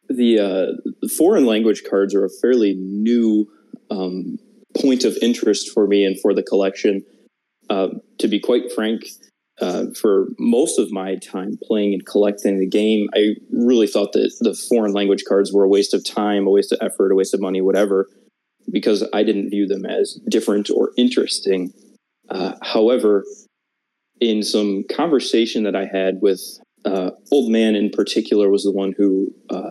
The, 0.08 0.38
uh, 0.38 1.08
foreign 1.16 1.46
language 1.46 1.82
cards 1.88 2.14
are 2.14 2.24
a 2.24 2.30
fairly 2.40 2.74
new 2.74 3.46
um, 3.90 4.38
point 4.80 5.04
of 5.04 5.16
interest 5.22 5.70
for 5.72 5.86
me 5.86 6.04
and 6.04 6.18
for 6.20 6.34
the 6.34 6.42
collection. 6.42 7.02
Uh, 7.70 7.88
to 8.18 8.28
be 8.28 8.40
quite 8.40 8.72
frank, 8.72 9.02
uh, 9.60 9.86
for 10.00 10.28
most 10.38 10.78
of 10.78 10.90
my 10.90 11.16
time 11.16 11.58
playing 11.62 11.92
and 11.92 12.04
collecting 12.06 12.58
the 12.58 12.68
game, 12.68 13.08
I 13.14 13.34
really 13.50 13.86
thought 13.86 14.12
that 14.12 14.32
the 14.40 14.54
foreign 14.54 14.92
language 14.92 15.24
cards 15.28 15.52
were 15.52 15.64
a 15.64 15.68
waste 15.68 15.94
of 15.94 16.04
time, 16.04 16.46
a 16.46 16.50
waste 16.50 16.72
of 16.72 16.78
effort, 16.80 17.12
a 17.12 17.14
waste 17.14 17.34
of 17.34 17.40
money, 17.40 17.60
whatever, 17.60 18.08
because 18.70 19.06
I 19.12 19.22
didn't 19.22 19.50
view 19.50 19.66
them 19.66 19.84
as 19.86 20.18
different 20.28 20.70
or 20.70 20.90
interesting. 20.96 21.72
Uh, 22.28 22.54
however, 22.62 23.24
in 24.20 24.42
some 24.42 24.84
conversation 24.90 25.64
that 25.64 25.76
I 25.76 25.84
had 25.84 26.20
with 26.20 26.40
uh, 26.84 27.10
Old 27.30 27.50
Man 27.50 27.74
in 27.74 27.90
particular, 27.90 28.50
was 28.50 28.64
the 28.64 28.72
one 28.72 28.94
who 28.96 29.32
uh, 29.50 29.70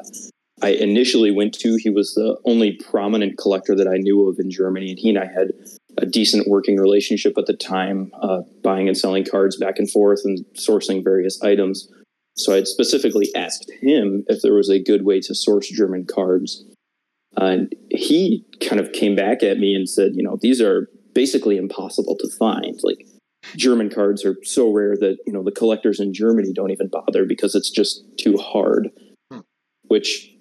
I 0.61 0.69
initially 0.69 1.31
went 1.31 1.53
to. 1.55 1.77
He 1.77 1.89
was 1.89 2.13
the 2.13 2.37
only 2.45 2.73
prominent 2.73 3.37
collector 3.37 3.75
that 3.75 3.87
I 3.87 3.97
knew 3.97 4.27
of 4.27 4.37
in 4.39 4.51
Germany, 4.51 4.91
and 4.91 4.99
he 4.99 5.09
and 5.09 5.19
I 5.19 5.25
had 5.25 5.49
a 5.97 6.05
decent 6.05 6.47
working 6.47 6.77
relationship 6.77 7.37
at 7.37 7.47
the 7.47 7.53
time, 7.53 8.11
uh, 8.21 8.41
buying 8.63 8.87
and 8.87 8.97
selling 8.97 9.25
cards 9.25 9.57
back 9.57 9.77
and 9.77 9.89
forth 9.89 10.21
and 10.23 10.45
sourcing 10.55 11.03
various 11.03 11.41
items. 11.43 11.89
So 12.37 12.53
I 12.53 12.57
had 12.57 12.67
specifically 12.67 13.29
asked 13.35 13.69
him 13.81 14.23
if 14.27 14.41
there 14.41 14.53
was 14.53 14.69
a 14.69 14.81
good 14.81 15.03
way 15.03 15.19
to 15.21 15.35
source 15.35 15.69
German 15.69 16.05
cards. 16.05 16.63
and 17.37 17.73
he 17.89 18.45
kind 18.61 18.79
of 18.79 18.91
came 18.93 19.15
back 19.15 19.43
at 19.43 19.57
me 19.57 19.73
and 19.75 19.89
said, 19.89 20.11
you 20.15 20.23
know, 20.23 20.37
these 20.41 20.61
are 20.61 20.89
basically 21.13 21.57
impossible 21.57 22.15
to 22.17 22.29
find. 22.37 22.79
Like 22.83 23.05
German 23.55 23.89
cards 23.89 24.24
are 24.24 24.36
so 24.43 24.71
rare 24.71 24.95
that, 24.98 25.17
you 25.25 25.33
know, 25.33 25.43
the 25.43 25.51
collectors 25.51 26.00
in 26.00 26.13
Germany 26.13 26.53
don't 26.53 26.71
even 26.71 26.88
bother 26.88 27.25
because 27.25 27.55
it's 27.55 27.69
just 27.69 28.03
too 28.17 28.38
hard. 28.38 28.89
Hmm. 29.31 29.39
which, 29.83 30.31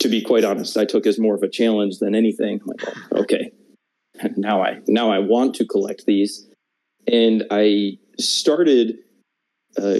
to 0.00 0.08
be 0.08 0.22
quite 0.22 0.44
honest, 0.44 0.76
I 0.76 0.84
took 0.84 1.06
as 1.06 1.18
more 1.18 1.34
of 1.34 1.42
a 1.42 1.48
challenge 1.48 1.98
than 1.98 2.14
anything. 2.14 2.60
I'm 2.60 2.66
like, 2.66 2.86
well, 2.86 3.22
okay, 3.22 3.52
now 4.36 4.62
I 4.62 4.80
now 4.86 5.10
I 5.10 5.18
want 5.18 5.54
to 5.56 5.66
collect 5.66 6.06
these, 6.06 6.48
and 7.06 7.44
I 7.50 7.98
started 8.18 8.98
uh, 9.80 9.98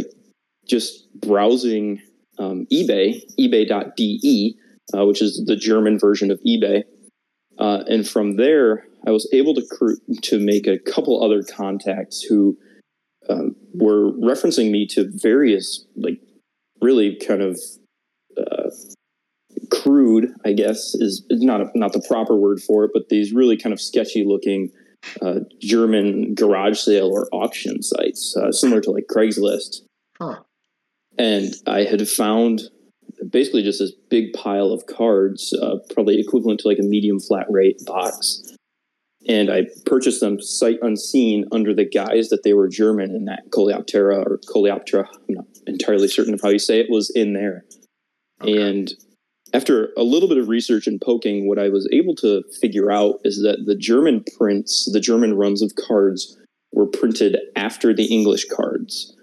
just 0.66 1.08
browsing 1.20 2.00
um, 2.38 2.66
eBay, 2.72 3.22
eBay.de, 3.38 4.56
uh, 4.94 5.06
which 5.06 5.22
is 5.22 5.42
the 5.46 5.56
German 5.56 5.98
version 5.98 6.30
of 6.30 6.40
eBay, 6.46 6.84
uh, 7.58 7.84
and 7.86 8.06
from 8.08 8.36
there 8.36 8.84
I 9.06 9.10
was 9.10 9.28
able 9.32 9.54
to 9.54 9.66
cr- 9.70 10.14
to 10.22 10.38
make 10.38 10.66
a 10.66 10.78
couple 10.78 11.22
other 11.22 11.42
contacts 11.42 12.22
who 12.22 12.56
um, 13.28 13.56
were 13.72 14.12
referencing 14.12 14.70
me 14.70 14.86
to 14.88 15.10
various 15.14 15.86
like 15.96 16.20
really 16.80 17.16
kind 17.16 17.42
of 17.42 17.58
uh, 18.36 18.70
crude, 19.70 20.32
I 20.44 20.52
guess 20.52 20.94
is, 20.94 21.24
is 21.30 21.42
not 21.42 21.60
a, 21.60 21.70
not 21.74 21.92
the 21.92 22.04
proper 22.06 22.36
word 22.36 22.60
for 22.60 22.84
it, 22.84 22.90
but 22.92 23.08
these 23.08 23.32
really 23.32 23.56
kind 23.56 23.72
of 23.72 23.80
sketchy 23.80 24.24
looking 24.24 24.70
uh, 25.22 25.40
German 25.60 26.34
garage 26.34 26.78
sale 26.78 27.08
or 27.08 27.28
auction 27.32 27.82
sites, 27.82 28.36
uh, 28.36 28.52
similar 28.52 28.80
to 28.82 28.90
like 28.90 29.06
Craigslist. 29.10 29.82
Huh. 30.18 30.40
And 31.18 31.54
I 31.66 31.84
had 31.84 32.06
found 32.08 32.62
basically 33.30 33.62
just 33.62 33.78
this 33.78 33.92
big 34.08 34.32
pile 34.32 34.72
of 34.72 34.86
cards, 34.86 35.52
uh, 35.52 35.76
probably 35.92 36.20
equivalent 36.20 36.60
to 36.60 36.68
like 36.68 36.78
a 36.78 36.82
medium 36.84 37.20
flat 37.20 37.46
rate 37.50 37.84
box. 37.86 38.49
And 39.28 39.50
I 39.50 39.66
purchased 39.84 40.20
them 40.20 40.40
sight 40.40 40.78
unseen 40.82 41.44
under 41.52 41.74
the 41.74 41.84
guise 41.84 42.30
that 42.30 42.42
they 42.42 42.54
were 42.54 42.68
German 42.68 43.10
and 43.10 43.28
that 43.28 43.50
Coleoptera 43.50 44.24
or 44.24 44.38
Coleoptera, 44.48 45.06
I'm 45.06 45.34
not 45.34 45.44
entirely 45.66 46.08
certain 46.08 46.34
of 46.34 46.40
how 46.42 46.48
you 46.48 46.58
say 46.58 46.80
it, 46.80 46.86
was 46.88 47.10
in 47.10 47.34
there. 47.34 47.64
Okay. 48.40 48.60
And 48.60 48.90
after 49.52 49.90
a 49.96 50.02
little 50.02 50.28
bit 50.28 50.38
of 50.38 50.48
research 50.48 50.86
and 50.86 51.00
poking, 51.00 51.48
what 51.48 51.58
I 51.58 51.68
was 51.68 51.88
able 51.92 52.14
to 52.16 52.42
figure 52.60 52.90
out 52.90 53.20
is 53.24 53.42
that 53.42 53.64
the 53.66 53.76
German 53.76 54.24
prints, 54.38 54.88
the 54.90 55.00
German 55.00 55.34
runs 55.34 55.60
of 55.60 55.72
cards, 55.74 56.38
were 56.72 56.86
printed 56.86 57.36
after 57.56 57.92
the 57.92 58.06
English 58.06 58.46
cards, 58.46 59.14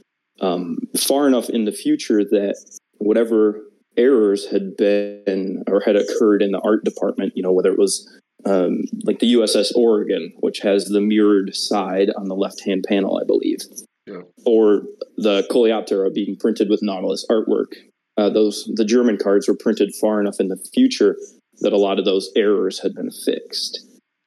um, 0.41 0.77
far 0.97 1.27
enough 1.27 1.49
in 1.49 1.65
the 1.65 1.71
future 1.71 2.23
that 2.23 2.55
whatever 2.97 3.61
errors 3.95 4.45
had 4.51 4.75
been 4.77 5.63
or 5.67 5.81
had 5.81 5.95
occurred 5.95 6.41
in 6.41 6.51
the 6.51 6.61
art 6.61 6.83
department, 6.83 7.33
you 7.35 7.41
know, 7.41 7.51
whether 7.51 7.71
it 7.71 7.79
was 7.79 8.07
um, 8.47 8.83
like 9.03 9.19
the 9.19 9.33
USS 9.33 9.71
Oregon, 9.75 10.33
which 10.39 10.59
has 10.59 10.85
the 10.85 11.01
mirrored 11.01 11.53
side 11.55 12.09
on 12.17 12.25
the 12.27 12.35
left 12.35 12.61
hand 12.65 12.85
panel, 12.87 13.19
I 13.21 13.25
believe, 13.25 13.59
Yeah. 14.05 14.21
or 14.45 14.83
the 15.17 15.43
Coleoptera 15.51 16.13
being 16.13 16.35
printed 16.39 16.69
with 16.69 16.81
Nautilus 16.81 17.25
artwork. 17.29 17.73
Uh, 18.17 18.29
those 18.29 18.69
the 18.75 18.85
German 18.85 19.17
cards 19.17 19.47
were 19.47 19.55
printed 19.57 19.93
far 19.99 20.19
enough 20.21 20.39
in 20.39 20.47
the 20.47 20.57
future 20.73 21.17
that 21.59 21.73
a 21.73 21.77
lot 21.77 21.99
of 21.99 22.05
those 22.05 22.31
errors 22.35 22.79
had 22.79 22.93
been 22.95 23.11
fixed. 23.11 23.79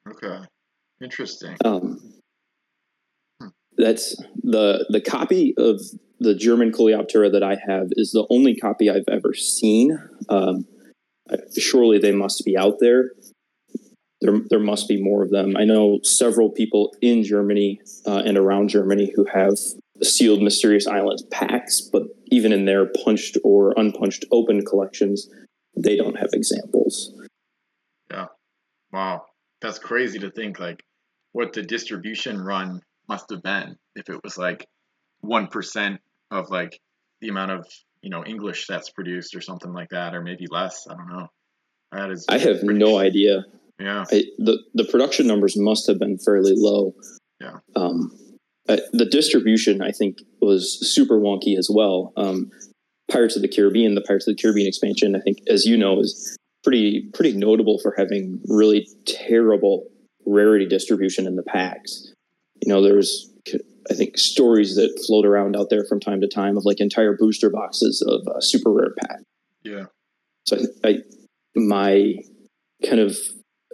Okay. 0.09 0.39
Interesting. 1.01 1.55
Um, 1.65 1.99
Hmm. 3.41 3.47
that's 3.77 4.15
the 4.43 4.85
the 4.89 5.01
copy 5.01 5.53
of 5.57 5.79
the 6.19 6.35
German 6.35 6.71
Coleoptera 6.71 7.31
that 7.31 7.41
I 7.43 7.57
have 7.67 7.87
is 7.93 8.11
the 8.11 8.27
only 8.29 8.55
copy 8.55 8.89
I've 8.89 9.07
ever 9.09 9.33
seen. 9.33 9.97
Um, 10.29 10.65
surely 11.57 11.97
they 11.97 12.11
must 12.11 12.43
be 12.45 12.55
out 12.57 12.75
there. 12.79 13.11
There, 14.21 14.39
there 14.49 14.59
must 14.59 14.87
be 14.87 15.01
more 15.01 15.23
of 15.23 15.31
them. 15.31 15.57
I 15.57 15.63
know 15.63 15.99
several 16.03 16.51
people 16.51 16.93
in 17.01 17.23
Germany 17.23 17.81
uh, 18.05 18.21
and 18.25 18.37
around 18.37 18.69
Germany 18.69 19.11
who 19.15 19.25
have 19.25 19.57
sealed 20.03 20.41
Mysterious 20.41 20.87
Islands 20.87 21.23
packs, 21.31 21.81
but 21.81 22.03
even 22.27 22.53
in 22.53 22.65
their 22.65 22.85
punched 23.03 23.37
or 23.43 23.73
unpunched 23.77 24.25
open 24.31 24.63
collections, 24.63 25.27
they 25.75 25.95
don't 25.95 26.17
have 26.19 26.29
examples. 26.33 27.13
Yeah. 28.11 28.27
Wow. 28.91 29.25
That's 29.61 29.79
crazy 29.79 30.19
to 30.19 30.31
think 30.31 30.59
like 30.59 30.83
what 31.31 31.53
the 31.53 31.61
distribution 31.61 32.41
run 32.41 32.81
must 33.07 33.29
have 33.31 33.43
been 33.43 33.77
if 33.95 34.09
it 34.09 34.19
was 34.23 34.37
like 34.37 34.67
1% 35.23 35.97
of 36.31 36.49
like 36.49 36.79
the 37.21 37.29
amount 37.29 37.51
of, 37.51 37.67
you 38.01 38.09
know, 38.09 38.25
English 38.25 38.65
that's 38.67 38.89
produced 38.89 39.35
or 39.35 39.41
something 39.41 39.71
like 39.71 39.89
that, 39.89 40.15
or 40.15 40.21
maybe 40.21 40.47
less. 40.49 40.87
I 40.89 40.95
don't 40.95 41.09
know. 41.09 41.27
That 41.91 42.11
is, 42.11 42.25
I 42.29 42.37
have 42.37 42.63
no 42.63 42.97
idea. 42.97 43.45
Yeah. 43.81 44.05
I, 44.11 44.23
the 44.37 44.59
the 44.73 44.85
production 44.85 45.27
numbers 45.27 45.57
must 45.57 45.87
have 45.87 45.99
been 45.99 46.17
fairly 46.17 46.53
low. 46.55 46.93
Yeah. 47.39 47.57
Um, 47.75 48.11
the 48.67 49.07
distribution, 49.09 49.81
I 49.81 49.91
think, 49.91 50.19
was 50.41 50.79
super 50.93 51.19
wonky 51.19 51.57
as 51.57 51.69
well. 51.69 52.13
Um, 52.15 52.51
Pirates 53.11 53.35
of 53.35 53.41
the 53.41 53.47
Caribbean, 53.47 53.95
the 53.95 54.01
Pirates 54.01 54.27
of 54.27 54.35
the 54.35 54.41
Caribbean 54.41 54.67
expansion, 54.67 55.15
I 55.15 55.19
think, 55.19 55.39
as 55.49 55.65
you 55.65 55.75
know, 55.75 55.99
is 55.99 56.37
pretty 56.63 57.09
pretty 57.13 57.33
notable 57.33 57.79
for 57.79 57.93
having 57.97 58.39
really 58.47 58.87
terrible 59.05 59.87
rarity 60.25 60.67
distribution 60.67 61.27
in 61.27 61.35
the 61.35 61.43
packs. 61.43 62.13
You 62.61 62.71
know, 62.71 62.81
there's 62.81 63.29
I 63.89 63.95
think 63.95 64.17
stories 64.17 64.75
that 64.75 65.03
float 65.07 65.25
around 65.25 65.57
out 65.57 65.69
there 65.69 65.83
from 65.83 65.99
time 65.99 66.21
to 66.21 66.27
time 66.27 66.55
of 66.55 66.65
like 66.65 66.79
entire 66.79 67.17
booster 67.17 67.49
boxes 67.49 68.05
of 68.07 68.27
uh, 68.27 68.39
super 68.39 68.71
rare 68.71 68.93
pack. 68.99 69.19
Yeah. 69.63 69.85
So 70.45 70.57
I, 70.83 70.87
I 70.87 70.97
my 71.55 72.15
kind 72.87 72.99
of 72.99 73.17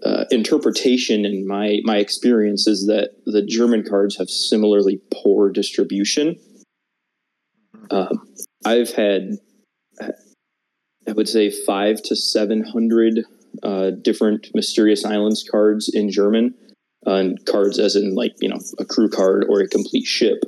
uh, 0.03 0.25
interpretation 0.29 1.25
and 1.25 1.45
my 1.47 1.79
my 1.83 1.97
experience 1.97 2.67
is 2.67 2.85
that 2.85 3.11
the 3.25 3.41
German 3.41 3.83
cards 3.83 4.17
have 4.17 4.29
similarly 4.29 4.99
poor 5.11 5.49
distribution. 5.49 6.37
Um, 7.89 8.27
I've 8.65 8.91
had, 8.91 9.37
I 10.01 11.11
would 11.13 11.29
say, 11.29 11.49
five 11.49 12.01
to 12.03 12.15
seven 12.15 12.63
hundred 12.63 13.23
uh, 13.63 13.91
different 14.01 14.49
Mysterious 14.53 15.03
Islands 15.03 15.47
cards 15.49 15.89
in 15.91 16.11
German, 16.11 16.53
uh, 17.07 17.13
and 17.13 17.45
cards 17.45 17.79
as 17.79 17.95
in 17.95 18.13
like 18.13 18.33
you 18.39 18.49
know 18.49 18.59
a 18.79 18.85
crew 18.85 19.09
card 19.09 19.45
or 19.49 19.61
a 19.61 19.67
complete 19.67 20.05
ship, 20.05 20.43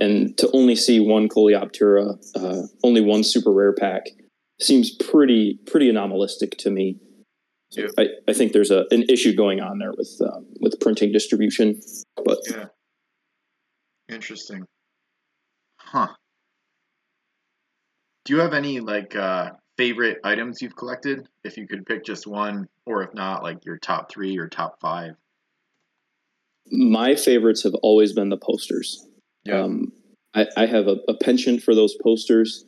and 0.00 0.36
to 0.38 0.48
only 0.52 0.76
see 0.76 1.00
one 1.00 1.28
Coleoptera, 1.28 2.16
uh, 2.36 2.66
only 2.84 3.00
one 3.00 3.24
super 3.24 3.52
rare 3.52 3.74
pack, 3.74 4.04
seems 4.60 4.94
pretty 4.94 5.58
pretty 5.66 5.88
anomalistic 5.88 6.56
to 6.58 6.70
me. 6.70 7.00
Yeah. 7.76 7.86
I, 7.98 8.06
I 8.28 8.32
think 8.32 8.52
there's 8.52 8.70
a 8.70 8.84
an 8.90 9.04
issue 9.08 9.34
going 9.34 9.60
on 9.60 9.78
there 9.78 9.92
with 9.96 10.16
uh, 10.24 10.40
with 10.60 10.78
printing 10.80 11.12
distribution, 11.12 11.80
but 12.24 12.38
Yeah. 12.50 12.66
Interesting. 14.08 14.64
Huh. 15.78 16.08
Do 18.24 18.34
you 18.34 18.40
have 18.40 18.52
any 18.54 18.80
like 18.80 19.14
uh 19.16 19.50
favorite 19.76 20.18
items 20.24 20.62
you've 20.62 20.76
collected? 20.76 21.26
If 21.42 21.56
you 21.56 21.66
could 21.66 21.84
pick 21.86 22.04
just 22.04 22.26
one, 22.26 22.66
or 22.86 23.02
if 23.02 23.12
not, 23.14 23.42
like 23.42 23.64
your 23.64 23.78
top 23.78 24.10
three 24.10 24.36
or 24.38 24.48
top 24.48 24.80
five. 24.80 25.14
my 26.70 27.14
favorites 27.14 27.62
have 27.64 27.74
always 27.82 28.12
been 28.12 28.28
the 28.30 28.36
posters. 28.38 29.06
Yeah. 29.44 29.60
Um, 29.62 29.92
I, 30.34 30.46
I 30.56 30.66
have 30.66 30.86
a, 30.88 30.96
a 31.08 31.14
penchant 31.14 31.62
for 31.62 31.74
those 31.74 31.94
posters. 32.02 32.64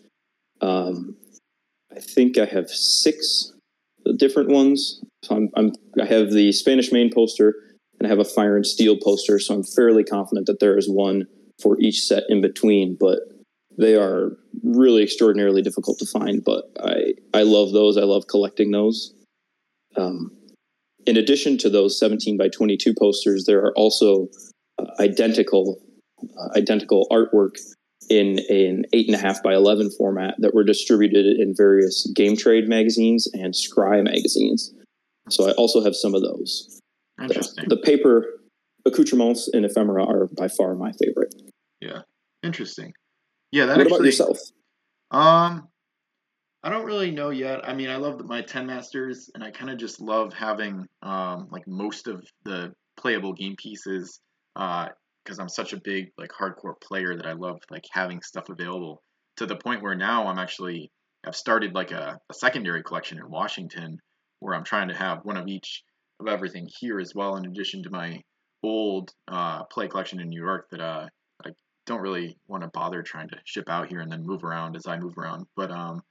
Um, 0.60 1.16
I 1.94 2.00
think 2.00 2.38
I 2.38 2.44
have 2.44 2.68
six 2.68 3.52
different 4.12 4.50
ones. 4.50 5.00
So 5.22 5.36
I'm, 5.36 5.50
I'm 5.56 5.72
I 6.00 6.06
have 6.06 6.30
the 6.30 6.52
Spanish 6.52 6.92
main 6.92 7.12
poster 7.12 7.54
and 7.98 8.06
I 8.06 8.10
have 8.10 8.18
a 8.18 8.24
Fire 8.24 8.56
and 8.56 8.66
Steel 8.66 8.96
poster. 9.02 9.38
So 9.38 9.54
I'm 9.54 9.64
fairly 9.64 10.04
confident 10.04 10.46
that 10.46 10.60
there 10.60 10.76
is 10.76 10.88
one 10.88 11.26
for 11.62 11.80
each 11.80 12.02
set 12.02 12.24
in 12.28 12.40
between. 12.42 12.96
But 12.98 13.20
they 13.78 13.94
are 13.94 14.36
really 14.62 15.02
extraordinarily 15.02 15.62
difficult 15.62 15.98
to 15.98 16.06
find. 16.06 16.42
But 16.44 16.64
I 16.80 17.14
I 17.34 17.42
love 17.42 17.72
those. 17.72 17.96
I 17.96 18.02
love 18.02 18.26
collecting 18.28 18.70
those. 18.70 19.14
Um, 19.96 20.30
in 21.06 21.16
addition 21.16 21.56
to 21.58 21.70
those 21.70 21.98
17 21.98 22.36
by 22.36 22.48
22 22.48 22.94
posters, 22.98 23.44
there 23.46 23.60
are 23.60 23.72
also 23.76 24.28
uh, 24.78 24.86
identical 25.00 25.78
uh, 26.22 26.48
identical 26.56 27.06
artwork 27.10 27.58
in 28.10 28.38
an 28.48 28.84
eight 28.92 29.06
and 29.06 29.14
a 29.14 29.18
half 29.18 29.42
by 29.42 29.54
11 29.54 29.90
format 29.98 30.34
that 30.38 30.54
were 30.54 30.64
distributed 30.64 31.38
in 31.38 31.54
various 31.56 32.10
game 32.14 32.36
trade 32.36 32.68
magazines 32.68 33.28
and 33.32 33.54
Scrye 33.54 34.02
magazines. 34.02 34.72
So 35.28 35.48
I 35.48 35.52
also 35.52 35.82
have 35.82 35.96
some 35.96 36.14
of 36.14 36.22
those. 36.22 36.80
Interesting. 37.20 37.64
The 37.68 37.78
paper 37.78 38.24
accoutrements 38.86 39.48
and 39.52 39.64
ephemera 39.64 40.04
are 40.04 40.28
by 40.36 40.48
far 40.48 40.74
my 40.74 40.92
favorite. 40.92 41.34
Yeah 41.80 42.02
interesting. 42.46 42.94
Yeah, 43.52 43.66
that 43.66 43.76
what 43.76 43.82
actually. 43.82 43.96
about 43.96 44.04
yourself? 44.06 44.38
Um, 45.10 45.68
I 46.62 46.70
don't 46.70 46.86
really 46.86 47.10
know 47.10 47.30
yet. 47.30 47.68
I 47.68 47.74
mean, 47.74 47.90
I 47.90 47.96
love 47.96 48.24
my 48.24 48.42
Ten 48.42 48.66
Masters, 48.66 49.30
and 49.34 49.44
I 49.44 49.50
kind 49.50 49.70
of 49.70 49.78
just 49.78 50.00
love 50.00 50.32
having 50.32 50.86
um 51.02 51.48
like 51.50 51.66
most 51.66 52.06
of 52.06 52.24
the 52.44 52.72
playable 52.96 53.34
game 53.34 53.56
pieces. 53.56 54.20
Uh, 54.54 54.88
because 55.26 55.40
I'm 55.40 55.48
such 55.48 55.72
a 55.72 55.80
big 55.80 56.12
like 56.16 56.30
hardcore 56.30 56.80
player 56.80 57.16
that 57.16 57.26
I 57.26 57.32
love 57.32 57.58
like 57.70 57.84
having 57.90 58.22
stuff 58.22 58.48
available 58.48 59.02
to 59.38 59.46
the 59.46 59.56
point 59.56 59.82
where 59.82 59.96
now 59.96 60.28
I'm 60.28 60.38
actually 60.38 60.90
I've 61.26 61.36
started 61.36 61.74
like 61.74 61.90
a, 61.90 62.18
a 62.30 62.34
secondary 62.34 62.82
collection 62.82 63.18
in 63.18 63.28
Washington 63.28 63.98
where 64.38 64.54
I'm 64.54 64.64
trying 64.64 64.88
to 64.88 64.94
have 64.94 65.24
one 65.24 65.36
of 65.36 65.48
each 65.48 65.82
of 66.20 66.28
everything 66.28 66.68
here 66.78 67.00
as 67.00 67.12
well, 67.14 67.36
in 67.36 67.44
addition 67.44 67.82
to 67.82 67.90
my 67.90 68.20
old 68.62 69.10
uh, 69.28 69.64
play 69.64 69.88
collection 69.88 70.20
in 70.20 70.28
New 70.28 70.40
York 70.40 70.66
that 70.70 70.80
uh, 70.80 71.06
I 71.44 71.50
don't 71.86 72.00
really 72.00 72.38
want 72.46 72.62
to 72.62 72.70
bother 72.72 73.02
trying 73.02 73.28
to 73.28 73.38
ship 73.44 73.68
out 73.68 73.88
here 73.88 74.00
and 74.00 74.10
then 74.10 74.24
move 74.24 74.44
around 74.44 74.76
as 74.76 74.86
I 74.86 74.98
move 74.98 75.18
around. 75.18 75.46
But 75.56 75.70
um, 75.70 76.02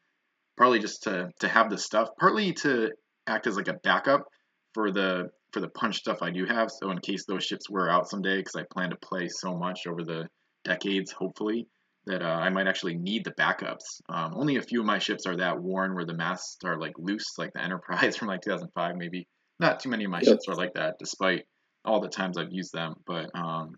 partly 0.57 0.79
just 0.79 1.03
to 1.03 1.31
to 1.39 1.47
have 1.47 1.69
the 1.69 1.77
stuff, 1.77 2.09
partly 2.19 2.53
to 2.53 2.91
act 3.27 3.47
as 3.47 3.55
like 3.55 3.69
a 3.69 3.79
backup 3.83 4.25
for 4.73 4.91
the 4.91 5.29
for 5.55 5.61
the 5.61 5.69
punch 5.69 5.95
stuff 5.95 6.21
I 6.21 6.31
do 6.31 6.45
have. 6.45 6.69
So 6.69 6.91
in 6.91 6.99
case 6.99 7.23
those 7.25 7.45
ships 7.45 7.69
wear 7.69 7.89
out 7.89 8.09
someday, 8.09 8.39
because 8.39 8.57
I 8.57 8.63
plan 8.69 8.89
to 8.89 8.97
play 8.97 9.29
so 9.29 9.55
much 9.55 9.87
over 9.87 10.03
the 10.03 10.27
decades, 10.65 11.13
hopefully, 11.13 11.69
that 12.07 12.21
uh, 12.21 12.25
I 12.25 12.49
might 12.49 12.67
actually 12.67 12.97
need 12.97 13.23
the 13.23 13.31
backups. 13.31 14.01
Um, 14.09 14.33
only 14.35 14.57
a 14.57 14.61
few 14.61 14.81
of 14.81 14.85
my 14.85 14.99
ships 14.99 15.25
are 15.25 15.37
that 15.37 15.61
worn 15.61 15.95
where 15.95 16.05
the 16.05 16.13
masts 16.13 16.57
are 16.65 16.77
like 16.77 16.99
loose, 16.99 17.37
like 17.37 17.53
the 17.53 17.63
Enterprise 17.63 18.17
from 18.17 18.27
like 18.27 18.41
2005, 18.41 18.97
maybe. 18.97 19.29
Not 19.61 19.79
too 19.79 19.87
many 19.87 20.03
of 20.03 20.11
my 20.11 20.17
yep. 20.17 20.25
ships 20.25 20.49
are 20.49 20.55
like 20.55 20.73
that, 20.73 20.95
despite 20.99 21.45
all 21.85 22.01
the 22.01 22.09
times 22.09 22.37
I've 22.37 22.51
used 22.51 22.73
them. 22.73 22.95
But 23.07 23.29
um, 23.33 23.75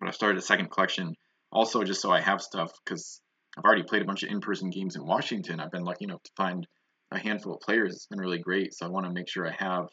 but 0.00 0.08
I 0.08 0.10
started 0.10 0.38
a 0.38 0.42
second 0.42 0.72
collection 0.72 1.14
also 1.52 1.84
just 1.84 2.02
so 2.02 2.10
I 2.10 2.20
have 2.20 2.42
stuff 2.42 2.72
because 2.84 3.20
I've 3.56 3.62
already 3.62 3.84
played 3.84 4.02
a 4.02 4.04
bunch 4.04 4.24
of 4.24 4.30
in-person 4.30 4.70
games 4.70 4.96
in 4.96 5.06
Washington. 5.06 5.60
I've 5.60 5.70
been 5.70 5.84
lucky 5.84 6.06
enough 6.06 6.24
to 6.24 6.30
find 6.36 6.66
a 7.12 7.18
handful 7.20 7.54
of 7.54 7.60
players. 7.60 7.94
It's 7.94 8.06
been 8.06 8.18
really 8.18 8.40
great. 8.40 8.74
So 8.74 8.84
I 8.84 8.88
want 8.88 9.06
to 9.06 9.12
make 9.12 9.28
sure 9.28 9.46
I 9.46 9.54
have 9.62 9.86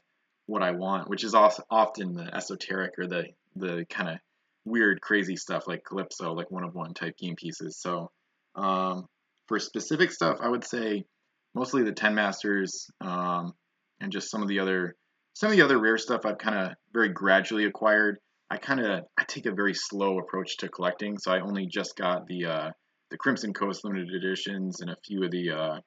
what 0.48 0.64
I 0.64 0.72
want, 0.72 1.10
which 1.10 1.24
is 1.24 1.34
often 1.34 2.14
the 2.14 2.36
esoteric 2.36 2.94
or 2.98 3.08
the 3.08 3.26
the 3.56 3.86
kind 3.90 4.10
of 4.10 4.20
weird, 4.66 5.02
crazy 5.02 5.36
stuff 5.36 5.68
like 5.68 5.84
Calypso, 5.84 6.34
like 6.34 6.52
one 6.52 6.64
of 6.64 6.76
one 6.76 6.94
type 6.94 7.18
game 7.18 7.36
pieces. 7.36 7.78
So 7.78 8.12
um, 8.56 9.08
for 9.48 9.60
specific 9.60 10.12
stuff, 10.12 10.40
I 10.42 10.50
would 10.50 10.66
say 10.66 11.06
mostly 11.54 11.84
the 11.84 11.94
Ten 11.94 12.16
Masters 12.16 12.90
um, 13.02 13.54
and 14.00 14.12
just 14.12 14.30
some 14.30 14.42
of 14.42 14.48
the 14.48 14.60
other 14.60 14.96
some 15.34 15.52
of 15.52 15.58
the 15.58 15.64
other 15.64 15.80
rare 15.80 15.98
stuff 15.98 16.22
I've 16.26 16.38
kind 16.38 16.58
of 16.58 16.74
very 16.94 17.10
gradually 17.10 17.66
acquired. 17.66 18.20
I 18.50 18.58
kind 18.58 18.80
of 18.80 19.06
I 19.18 19.24
take 19.24 19.46
a 19.46 19.52
very 19.52 19.74
slow 19.74 20.20
approach 20.20 20.58
to 20.58 20.70
collecting, 20.70 21.18
so 21.18 21.32
I 21.32 21.42
only 21.42 21.68
just 21.68 21.96
got 21.96 22.28
the 22.28 22.46
uh, 22.46 22.72
the 23.10 23.18
Crimson 23.18 23.54
Coast 23.54 23.84
limited 23.84 24.10
editions 24.14 24.82
and 24.82 24.90
a 24.90 24.98
few 25.06 25.24
of 25.24 25.32
the 25.32 25.52
uh, 25.52 25.80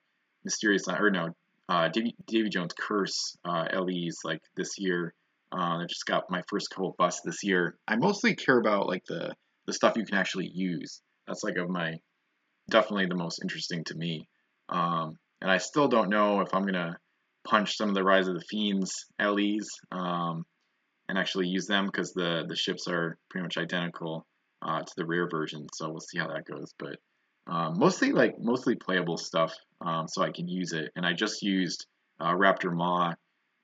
mysterious 0.44 0.88
or 0.88 1.10
no 1.10 1.34
uh, 1.68 1.88
Davy, 1.88 2.48
Jones 2.48 2.72
Curse 2.78 3.36
uh, 3.44 3.66
LEs 3.72 4.18
like 4.24 4.40
this 4.56 4.78
year. 4.78 5.14
Uh, 5.52 5.78
I 5.78 5.86
just 5.88 6.06
got 6.06 6.30
my 6.30 6.42
first 6.48 6.70
couple 6.70 6.94
busts 6.98 7.22
this 7.24 7.42
year. 7.42 7.76
I 7.86 7.96
mostly 7.96 8.34
care 8.34 8.58
about 8.58 8.86
like 8.86 9.04
the 9.06 9.34
the 9.66 9.72
stuff 9.72 9.96
you 9.96 10.04
can 10.04 10.16
actually 10.16 10.50
use. 10.52 11.00
That's 11.26 11.44
like 11.44 11.56
of 11.56 11.68
my 11.68 11.94
definitely 12.70 13.06
the 13.06 13.14
most 13.14 13.40
interesting 13.42 13.84
to 13.84 13.94
me. 13.94 14.28
Um, 14.68 15.18
and 15.40 15.50
I 15.50 15.58
still 15.58 15.88
don't 15.88 16.10
know 16.10 16.40
if 16.40 16.54
I'm 16.54 16.64
gonna 16.64 16.98
punch 17.46 17.76
some 17.76 17.88
of 17.88 17.94
the 17.94 18.04
Rise 18.04 18.28
of 18.28 18.34
the 18.34 18.44
Fiends 18.50 18.92
LEs. 19.20 19.68
Um, 19.90 20.44
and 21.08 21.18
actually 21.18 21.48
use 21.48 21.66
them 21.66 21.86
because 21.86 22.12
the 22.12 22.44
the 22.48 22.56
ships 22.56 22.86
are 22.86 23.16
pretty 23.30 23.42
much 23.42 23.56
identical 23.56 24.26
uh, 24.62 24.80
to 24.80 24.92
the 24.96 25.06
rear 25.06 25.28
version. 25.30 25.66
So 25.74 25.88
we'll 25.88 26.00
see 26.00 26.18
how 26.18 26.28
that 26.28 26.44
goes. 26.44 26.72
But 26.78 26.96
um, 27.48 27.78
mostly 27.78 28.12
like 28.12 28.38
mostly 28.38 28.76
playable 28.76 29.16
stuff, 29.16 29.54
um, 29.80 30.06
so 30.06 30.22
I 30.22 30.30
can 30.30 30.48
use 30.48 30.72
it. 30.72 30.90
And 30.94 31.06
I 31.06 31.14
just 31.14 31.42
used 31.42 31.86
uh, 32.20 32.32
Raptor 32.32 32.72
Maw 32.72 33.14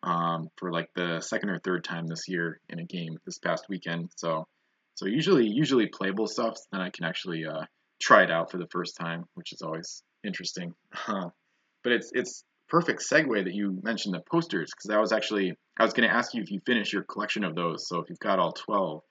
um, 0.02 0.48
for 0.56 0.72
like 0.72 0.88
the 0.94 1.20
second 1.20 1.50
or 1.50 1.58
third 1.58 1.84
time 1.84 2.06
this 2.06 2.28
year 2.28 2.60
in 2.68 2.78
a 2.78 2.84
game 2.84 3.18
this 3.26 3.38
past 3.38 3.66
weekend. 3.68 4.10
So 4.16 4.46
so 4.94 5.06
usually 5.06 5.48
usually 5.48 5.86
playable 5.86 6.26
stuff, 6.26 6.56
then 6.72 6.80
I 6.80 6.90
can 6.90 7.04
actually 7.04 7.44
uh, 7.44 7.64
try 8.00 8.22
it 8.22 8.30
out 8.30 8.50
for 8.50 8.58
the 8.58 8.68
first 8.68 8.96
time, 8.96 9.24
which 9.34 9.52
is 9.52 9.60
always 9.60 10.02
interesting. 10.24 10.74
but 11.06 11.92
it's 11.92 12.10
it's 12.14 12.44
perfect 12.68 13.02
segue 13.02 13.44
that 13.44 13.54
you 13.54 13.78
mentioned 13.82 14.14
the 14.14 14.22
posters 14.30 14.70
because 14.74 14.94
I 14.94 15.00
was 15.00 15.12
actually 15.12 15.54
I 15.78 15.84
was 15.84 15.92
going 15.92 16.08
to 16.08 16.14
ask 16.14 16.32
you 16.32 16.42
if 16.42 16.50
you 16.50 16.60
finish 16.64 16.92
your 16.92 17.02
collection 17.02 17.44
of 17.44 17.54
those. 17.54 17.86
So 17.88 17.98
if 17.98 18.08
you've 18.08 18.18
got 18.18 18.38
all 18.38 18.52
twelve, 18.52 19.02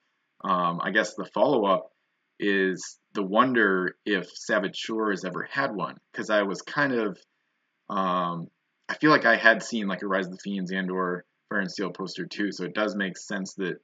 um, 0.42 0.80
I 0.82 0.90
guess 0.90 1.14
the 1.14 1.26
follow 1.26 1.66
up 1.66 1.90
is 2.38 2.98
the 3.14 3.22
wonder 3.22 3.96
if 4.04 4.28
Savage 4.34 4.76
Shores 4.76 5.24
ever 5.24 5.48
had 5.50 5.74
one 5.74 5.96
because 6.12 6.30
I 6.30 6.42
was 6.42 6.62
kind 6.62 6.92
of 6.92 7.18
um, 7.88 8.48
I 8.88 8.94
feel 8.94 9.10
like 9.10 9.24
I 9.24 9.36
had 9.36 9.62
seen 9.62 9.86
like 9.86 10.02
a 10.02 10.06
Rise 10.06 10.26
of 10.26 10.32
the 10.32 10.38
Fiends 10.38 10.70
and 10.70 10.90
or 10.90 11.24
Fire 11.48 11.60
and 11.60 11.70
Steel 11.70 11.90
poster 11.90 12.26
too, 12.26 12.50
so 12.52 12.64
it 12.64 12.74
does 12.74 12.96
make 12.96 13.16
sense 13.16 13.54
that 13.54 13.76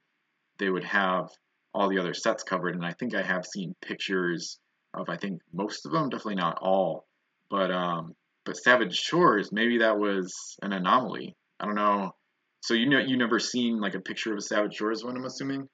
they 0.59 0.69
would 0.69 0.83
have 0.83 1.29
all 1.73 1.89
the 1.89 1.99
other 1.99 2.13
sets 2.13 2.43
covered, 2.43 2.75
and 2.75 2.85
I 2.85 2.93
think 2.93 3.15
I 3.15 3.21
have 3.21 3.45
seen 3.45 3.75
pictures 3.81 4.59
of 4.93 5.09
I 5.09 5.17
think 5.17 5.41
most 5.53 5.85
of 5.85 5.91
them, 5.91 6.09
definitely 6.09 6.35
not 6.35 6.59
all, 6.61 7.07
but 7.49 7.71
um, 7.71 8.15
but 8.45 8.57
Savage 8.57 8.95
Shores, 8.95 9.51
maybe 9.51 9.79
that 9.79 9.97
was 9.97 10.33
an 10.61 10.73
anomaly. 10.73 11.35
I 11.59 11.65
don't 11.65 11.75
know. 11.75 12.15
So 12.61 12.73
you 12.73 12.89
know 12.89 12.99
you 12.99 13.17
never 13.17 13.39
seen 13.39 13.79
like 13.79 13.95
a 13.95 13.99
picture 14.01 14.31
of 14.31 14.37
a 14.37 14.41
Savage 14.41 14.75
Shores 14.75 15.03
one, 15.03 15.15
I'm 15.15 15.25
assuming? 15.25 15.67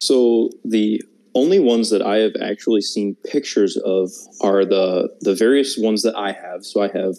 So 0.00 0.50
the 0.64 1.00
only 1.36 1.58
ones 1.58 1.90
that 1.90 2.00
I 2.00 2.16
have 2.18 2.32
actually 2.42 2.80
seen 2.80 3.14
pictures 3.24 3.76
of 3.76 4.10
are 4.40 4.64
the 4.64 5.10
the 5.20 5.34
various 5.34 5.76
ones 5.78 6.02
that 6.02 6.16
I 6.16 6.32
have. 6.32 6.64
So 6.64 6.80
I 6.80 6.88
have 6.88 7.14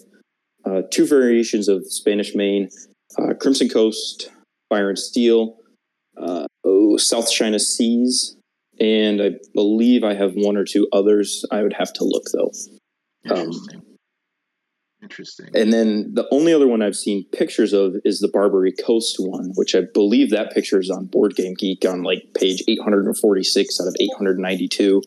uh, 0.64 0.82
two 0.90 1.06
variations 1.06 1.68
of 1.68 1.86
Spanish 1.86 2.34
Main, 2.34 2.68
uh, 3.16 3.34
Crimson 3.40 3.68
Coast, 3.68 4.30
Fire 4.68 4.88
and 4.88 4.98
Steel, 4.98 5.56
uh, 6.20 6.46
oh, 6.64 6.96
South 6.96 7.30
China 7.30 7.60
Seas, 7.60 8.36
and 8.80 9.22
I 9.22 9.30
believe 9.54 10.02
I 10.02 10.14
have 10.14 10.32
one 10.34 10.56
or 10.56 10.64
two 10.64 10.88
others. 10.92 11.44
I 11.52 11.62
would 11.62 11.74
have 11.74 11.92
to 11.94 12.04
look 12.04 12.24
though. 12.34 12.52
Um, 13.34 13.52
Interesting. 15.08 15.48
And 15.54 15.72
then 15.72 16.12
the 16.12 16.28
only 16.30 16.52
other 16.52 16.68
one 16.68 16.82
I've 16.82 16.94
seen 16.94 17.24
pictures 17.32 17.72
of 17.72 17.94
is 18.04 18.20
the 18.20 18.28
Barbary 18.28 18.72
Coast 18.72 19.16
one, 19.18 19.52
which 19.54 19.74
I 19.74 19.80
believe 19.94 20.28
that 20.30 20.52
picture 20.52 20.78
is 20.78 20.90
on 20.90 21.06
Board 21.06 21.34
Game 21.34 21.54
Geek 21.54 21.86
on 21.86 22.02
like 22.02 22.34
page 22.34 22.62
846 22.68 23.80
out 23.80 23.86
of 23.88 23.96
892. 23.98 25.02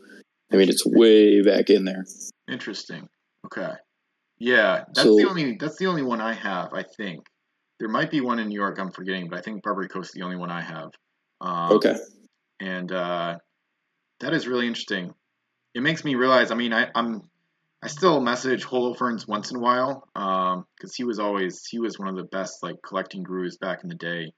I 0.51 0.55
mean, 0.55 0.69
it's 0.69 0.83
way 0.87 1.43
back 1.43 1.69
in 1.69 1.85
there. 1.85 2.03
Interesting. 2.49 3.07
Okay. 3.45 3.73
Yeah, 4.39 4.85
that's 4.95 5.03
so, 5.03 5.15
the 5.17 5.29
only 5.29 5.55
that's 5.59 5.77
the 5.77 5.85
only 5.85 6.01
one 6.01 6.19
I 6.19 6.33
have. 6.33 6.73
I 6.73 6.81
think 6.81 7.27
there 7.79 7.87
might 7.89 8.09
be 8.09 8.21
one 8.21 8.39
in 8.39 8.47
New 8.47 8.59
York. 8.59 8.79
I'm 8.79 8.89
forgetting, 8.89 9.29
but 9.29 9.37
I 9.37 9.43
think 9.43 9.61
Barbary 9.61 9.87
Coast 9.87 10.09
is 10.09 10.13
the 10.13 10.23
only 10.23 10.35
one 10.35 10.49
I 10.49 10.61
have. 10.61 10.89
Um, 11.41 11.73
okay. 11.73 11.95
And 12.59 12.91
uh, 12.91 13.37
that 14.19 14.33
is 14.33 14.47
really 14.47 14.65
interesting. 14.65 15.13
It 15.75 15.83
makes 15.83 16.03
me 16.03 16.15
realize. 16.15 16.49
I 16.49 16.55
mean, 16.55 16.73
I, 16.73 16.87
I'm 16.95 17.29
I 17.83 17.87
still 17.87 18.21
message 18.21 18.63
Holofernes 18.63 19.27
once 19.27 19.49
in 19.49 19.57
a 19.57 19.59
while 19.59 20.07
because 20.13 20.55
um, 20.57 20.95
he 20.95 21.03
was 21.03 21.19
always 21.19 21.65
he 21.65 21.79
was 21.79 21.97
one 21.97 22.09
of 22.09 22.15
the 22.15 22.23
best 22.23 22.61
like 22.61 22.75
collecting 22.85 23.23
gurus 23.23 23.57
back 23.57 23.83
in 23.83 23.89
the 23.89 23.95
day. 23.95 24.31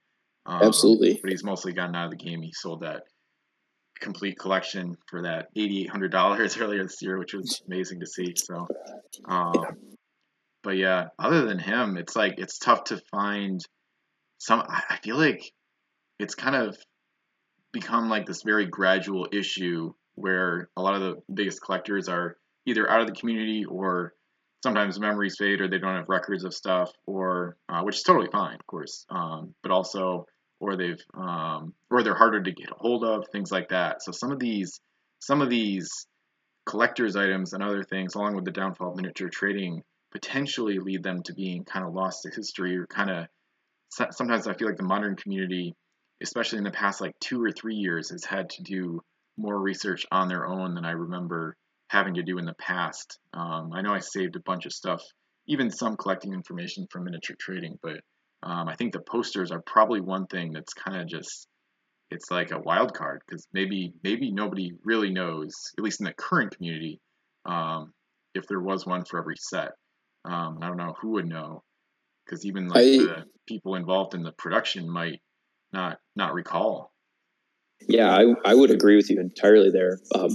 Um, 0.46 0.62
Absolutely, 0.62 1.18
but 1.22 1.30
he's 1.30 1.44
mostly 1.44 1.72
gotten 1.72 1.94
out 1.94 2.06
of 2.06 2.10
the 2.10 2.24
game. 2.24 2.40
He 2.40 2.52
sold 2.52 2.80
that 2.80 3.02
complete 4.00 4.38
collection 4.38 4.96
for 5.08 5.22
that 5.22 5.48
eighty 5.56 5.82
eight 5.82 5.90
hundred 5.90 6.10
dollars 6.10 6.56
earlier 6.60 6.82
this 6.82 7.02
year, 7.02 7.18
which 7.18 7.34
was 7.34 7.62
amazing 7.66 8.00
to 8.00 8.06
see. 8.06 8.34
So, 8.34 8.66
um, 9.26 9.64
but 10.62 10.76
yeah, 10.76 11.08
other 11.18 11.44
than 11.44 11.58
him, 11.58 11.98
it's 11.98 12.16
like 12.16 12.34
it's 12.38 12.58
tough 12.58 12.84
to 12.84 13.00
find 13.10 13.60
some. 14.38 14.62
I 14.66 14.98
feel 15.02 15.18
like 15.18 15.52
it's 16.18 16.34
kind 16.34 16.56
of 16.56 16.78
become 17.72 18.08
like 18.08 18.24
this 18.24 18.42
very 18.42 18.66
gradual 18.66 19.28
issue 19.32 19.92
where 20.14 20.70
a 20.76 20.82
lot 20.82 20.94
of 20.94 21.02
the 21.02 21.34
biggest 21.34 21.60
collectors 21.60 22.08
are 22.08 22.36
either 22.66 22.90
out 22.90 23.00
of 23.00 23.06
the 23.06 23.14
community 23.14 23.64
or 23.64 24.12
sometimes 24.62 24.98
memories 24.98 25.36
fade 25.38 25.60
or 25.60 25.68
they 25.68 25.78
don't 25.78 25.96
have 25.96 26.08
records 26.08 26.44
of 26.44 26.54
stuff 26.54 26.90
or 27.06 27.56
uh, 27.68 27.82
which 27.82 27.96
is 27.96 28.02
totally 28.02 28.28
fine 28.32 28.54
of 28.54 28.66
course 28.66 29.04
um, 29.10 29.54
but 29.62 29.70
also 29.70 30.26
or 30.64 30.76
they've 30.76 31.02
um, 31.14 31.74
or 31.90 32.02
they're 32.02 32.14
harder 32.14 32.42
to 32.42 32.52
get 32.52 32.70
a 32.70 32.74
hold 32.74 33.04
of 33.04 33.26
things 33.30 33.52
like 33.52 33.68
that. 33.68 34.02
So 34.02 34.12
some 34.12 34.32
of 34.32 34.38
these 34.38 34.80
some 35.20 35.42
of 35.42 35.50
these 35.50 36.06
collectors 36.66 37.16
items 37.16 37.52
and 37.52 37.62
other 37.62 37.84
things 37.84 38.14
along 38.14 38.36
with 38.36 38.44
the 38.44 38.50
downfall 38.50 38.90
of 38.90 38.96
miniature 38.96 39.28
trading 39.28 39.82
potentially 40.12 40.78
lead 40.78 41.02
them 41.02 41.22
to 41.22 41.34
being 41.34 41.64
kind 41.64 41.84
of 41.84 41.92
lost 41.92 42.22
to 42.22 42.30
history 42.30 42.76
or 42.76 42.86
kind 42.86 43.10
of 43.10 43.26
sometimes 44.12 44.46
i 44.46 44.54
feel 44.54 44.66
like 44.66 44.78
the 44.78 44.82
modern 44.82 45.14
community 45.14 45.74
especially 46.22 46.56
in 46.56 46.64
the 46.64 46.70
past 46.70 47.02
like 47.02 47.12
two 47.20 47.42
or 47.42 47.50
three 47.52 47.74
years 47.74 48.10
has 48.10 48.24
had 48.24 48.48
to 48.48 48.62
do 48.62 49.02
more 49.36 49.60
research 49.60 50.06
on 50.10 50.28
their 50.28 50.46
own 50.46 50.74
than 50.74 50.86
i 50.86 50.92
remember 50.92 51.54
having 51.88 52.14
to 52.14 52.22
do 52.22 52.38
in 52.38 52.44
the 52.44 52.54
past. 52.54 53.18
Um, 53.32 53.72
I 53.72 53.82
know 53.82 53.92
I 53.92 54.00
saved 54.00 54.36
a 54.36 54.40
bunch 54.40 54.66
of 54.66 54.72
stuff, 54.72 55.02
even 55.46 55.70
some 55.70 55.96
collecting 55.96 56.32
information 56.32 56.86
from 56.90 57.04
miniature 57.04 57.36
trading, 57.38 57.78
but 57.82 58.00
um, 58.42 58.68
I 58.68 58.74
think 58.76 58.92
the 58.92 59.00
posters 59.00 59.50
are 59.50 59.62
probably 59.62 60.00
one 60.00 60.26
thing 60.26 60.52
that's 60.52 60.74
kind 60.74 61.00
of 61.00 61.08
just 61.08 61.48
it's 62.10 62.30
like 62.30 62.52
a 62.52 62.58
wild 62.58 62.94
card 62.94 63.22
because 63.26 63.46
maybe 63.52 63.92
maybe 64.02 64.30
nobody 64.30 64.72
really 64.84 65.10
knows, 65.10 65.54
at 65.76 65.84
least 65.84 66.00
in 66.00 66.04
the 66.04 66.12
current 66.12 66.54
community, 66.54 67.00
um, 67.44 67.92
if 68.34 68.46
there 68.46 68.60
was 68.60 68.86
one 68.86 69.04
for 69.04 69.18
every 69.18 69.36
set. 69.38 69.72
Um, 70.24 70.58
I 70.62 70.68
don't 70.68 70.76
know 70.76 70.94
who 71.00 71.12
would 71.12 71.26
know 71.26 71.62
because 72.24 72.44
even 72.46 72.68
like 72.68 72.84
I, 72.84 72.96
the 72.96 73.24
people 73.46 73.74
involved 73.74 74.14
in 74.14 74.22
the 74.22 74.32
production 74.32 74.88
might 74.88 75.20
not 75.72 75.98
not 76.16 76.34
recall. 76.34 76.92
Yeah, 77.88 78.14
I, 78.14 78.34
I 78.44 78.54
would 78.54 78.70
agree 78.70 78.96
with 78.96 79.10
you 79.10 79.20
entirely 79.20 79.70
there. 79.70 79.98
Um, 80.14 80.30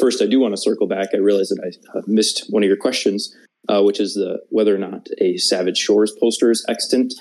first, 0.00 0.22
I 0.22 0.26
do 0.26 0.40
want 0.40 0.54
to 0.54 0.60
circle 0.60 0.86
back. 0.86 1.08
I 1.14 1.18
realize 1.18 1.48
that 1.48 1.60
I 1.62 1.98
uh, 1.98 2.02
missed 2.06 2.46
one 2.50 2.62
of 2.62 2.68
your 2.68 2.76
questions, 2.76 3.34
uh, 3.68 3.82
which 3.82 4.00
is 4.00 4.14
the 4.14 4.40
whether 4.50 4.74
or 4.74 4.78
not 4.78 5.06
a 5.18 5.36
Savage 5.36 5.78
Shores 5.78 6.12
poster 6.20 6.50
is 6.50 6.64
extant. 6.68 7.14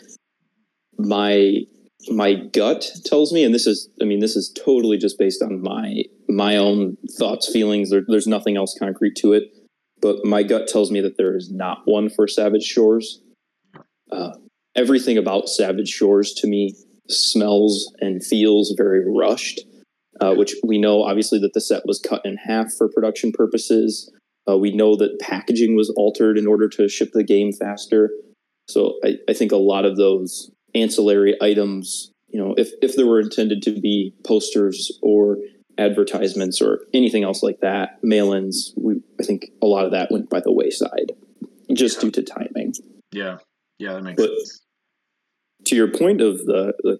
My 0.97 1.63
my 2.09 2.33
gut 2.33 2.89
tells 3.05 3.33
me, 3.33 3.43
and 3.43 3.53
this 3.53 3.67
is, 3.67 3.89
I 4.01 4.05
mean, 4.05 4.19
this 4.19 4.35
is 4.35 4.53
totally 4.65 4.97
just 4.97 5.19
based 5.19 5.41
on 5.41 5.61
my 5.61 6.03
my 6.29 6.55
own 6.55 6.97
thoughts, 7.17 7.51
feelings. 7.51 7.89
There, 7.89 8.03
there's 8.07 8.27
nothing 8.27 8.55
else 8.55 8.75
concrete 8.79 9.15
to 9.17 9.33
it. 9.33 9.43
but 10.01 10.25
my 10.25 10.43
gut 10.43 10.67
tells 10.67 10.91
me 10.91 11.01
that 11.01 11.17
there 11.17 11.35
is 11.35 11.51
not 11.51 11.79
one 11.85 12.09
for 12.09 12.27
Savage 12.27 12.63
Shores. 12.63 13.21
Uh, 14.11 14.31
everything 14.75 15.17
about 15.17 15.49
Savage 15.49 15.89
Shores 15.89 16.33
to 16.35 16.47
me 16.47 16.73
smells 17.09 17.91
and 17.99 18.23
feels 18.25 18.73
very 18.77 19.03
rushed, 19.05 19.59
uh, 20.21 20.33
which 20.35 20.53
we 20.63 20.79
know 20.79 21.03
obviously 21.03 21.39
that 21.39 21.53
the 21.53 21.61
set 21.61 21.83
was 21.85 21.99
cut 21.99 22.21
in 22.25 22.37
half 22.37 22.71
for 22.77 22.89
production 22.89 23.31
purposes. 23.31 24.11
Uh, 24.49 24.57
we 24.57 24.71
know 24.73 24.95
that 24.95 25.19
packaging 25.19 25.75
was 25.75 25.89
altered 25.95 26.37
in 26.37 26.47
order 26.47 26.67
to 26.67 26.87
ship 26.89 27.09
the 27.13 27.23
game 27.23 27.51
faster. 27.53 28.09
So 28.67 28.99
I, 29.03 29.15
I 29.27 29.33
think 29.33 29.51
a 29.51 29.57
lot 29.57 29.85
of 29.85 29.97
those 29.97 30.51
ancillary 30.75 31.35
items, 31.41 32.11
you 32.29 32.39
know, 32.39 32.53
if, 32.57 32.69
if 32.81 32.95
there 32.95 33.07
were 33.07 33.19
intended 33.19 33.61
to 33.63 33.79
be 33.79 34.13
posters 34.25 34.91
or 35.01 35.37
advertisements 35.77 36.61
or 36.61 36.81
anything 36.93 37.23
else 37.23 37.41
like 37.41 37.59
that, 37.61 37.97
mail-ins, 38.03 38.73
we, 38.77 39.01
I 39.19 39.23
think 39.23 39.47
a 39.61 39.65
lot 39.65 39.85
of 39.85 39.91
that 39.91 40.11
went 40.11 40.29
by 40.29 40.39
the 40.39 40.51
wayside 40.51 41.13
just 41.73 41.97
Yeah. 41.97 42.01
due 42.01 42.11
to 42.11 42.23
timing. 42.23 42.73
Yeah, 43.11 43.37
yeah, 43.77 43.93
that 43.93 44.03
makes 44.03 44.21
But- 44.21 44.29
sense. 44.29 44.61
To 45.65 45.75
your 45.75 45.89
point 45.91 46.21
of 46.21 46.45
the, 46.45 46.73
the 46.83 46.99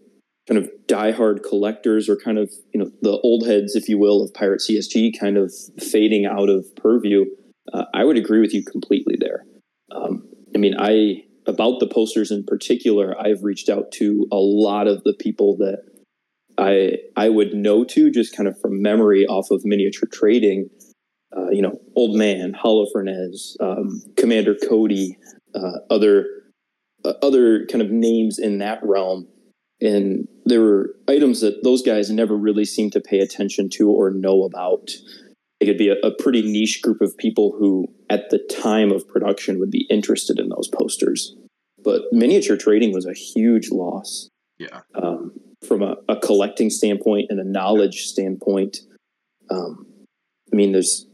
kind 0.49 0.63
of 0.63 0.69
diehard 0.87 1.43
collectors 1.47 2.09
or 2.09 2.15
kind 2.17 2.39
of, 2.39 2.51
you 2.73 2.79
know, 2.79 2.91
the 3.01 3.19
old 3.19 3.45
heads, 3.45 3.75
if 3.75 3.87
you 3.87 3.99
will, 3.99 4.23
of 4.23 4.33
Pirate 4.33 4.61
CSG 4.61 5.11
kind 5.17 5.37
of 5.37 5.53
fading 5.79 6.25
out 6.25 6.49
of 6.49 6.65
purview, 6.75 7.25
uh, 7.71 7.85
I 7.93 8.03
would 8.03 8.17
agree 8.17 8.41
with 8.41 8.53
you 8.53 8.63
completely 8.63 9.15
there. 9.19 9.45
Um, 9.91 10.27
I 10.55 10.57
mean, 10.57 10.75
I, 10.77 11.25
about 11.45 11.79
the 11.79 11.87
posters 11.87 12.31
in 12.31 12.43
particular, 12.45 13.15
I've 13.19 13.43
reached 13.43 13.69
out 13.69 13.91
to 13.93 14.27
a 14.31 14.37
lot 14.37 14.87
of 14.87 15.03
the 15.03 15.13
people 15.19 15.55
that 15.57 15.83
I 16.57 16.97
I 17.15 17.29
would 17.29 17.53
know 17.53 17.85
to 17.85 18.11
just 18.11 18.35
kind 18.35 18.47
of 18.49 18.59
from 18.59 18.81
memory 18.81 19.25
off 19.25 19.49
of 19.49 19.61
miniature 19.63 20.09
trading. 20.11 20.69
Uh, 21.35 21.49
you 21.51 21.61
know, 21.61 21.79
Old 21.95 22.17
Man, 22.17 22.53
Holofernes, 22.53 23.55
um, 23.61 24.01
Commander 24.17 24.55
Cody, 24.67 25.17
uh, 25.55 25.77
other 25.89 26.25
uh, 27.05 27.13
other 27.21 27.65
kind 27.67 27.81
of 27.81 27.91
names 27.91 28.39
in 28.39 28.57
that 28.57 28.79
realm, 28.83 29.27
and 29.81 30.27
there 30.45 30.61
were 30.61 30.95
items 31.07 31.41
that 31.41 31.63
those 31.63 31.81
guys 31.81 32.09
never 32.09 32.35
really 32.35 32.65
seemed 32.65 32.91
to 32.93 33.01
pay 33.01 33.19
attention 33.19 33.69
to 33.73 33.89
or 33.89 34.11
know 34.11 34.43
about. 34.43 34.89
It 35.59 35.65
could 35.65 35.77
be 35.77 35.89
a, 35.89 35.95
a 36.05 36.11
pretty 36.11 36.41
niche 36.41 36.81
group 36.81 37.01
of 37.01 37.17
people 37.17 37.55
who, 37.57 37.87
at 38.09 38.29
the 38.29 38.39
time 38.39 38.91
of 38.91 39.07
production, 39.07 39.59
would 39.59 39.71
be 39.71 39.87
interested 39.89 40.39
in 40.39 40.49
those 40.49 40.69
posters. 40.69 41.35
But 41.83 42.03
miniature 42.11 42.57
trading 42.57 42.93
was 42.93 43.05
a 43.05 43.13
huge 43.13 43.69
loss 43.71 44.29
Yeah, 44.57 44.81
um, 44.95 45.31
from 45.65 45.81
a, 45.81 45.95
a 46.07 46.17
collecting 46.17 46.69
standpoint 46.69 47.27
and 47.29 47.39
a 47.39 47.49
knowledge 47.49 48.05
standpoint. 48.05 48.77
Um, 49.49 49.85
I 50.51 50.55
mean, 50.55 50.71
there's 50.71 51.07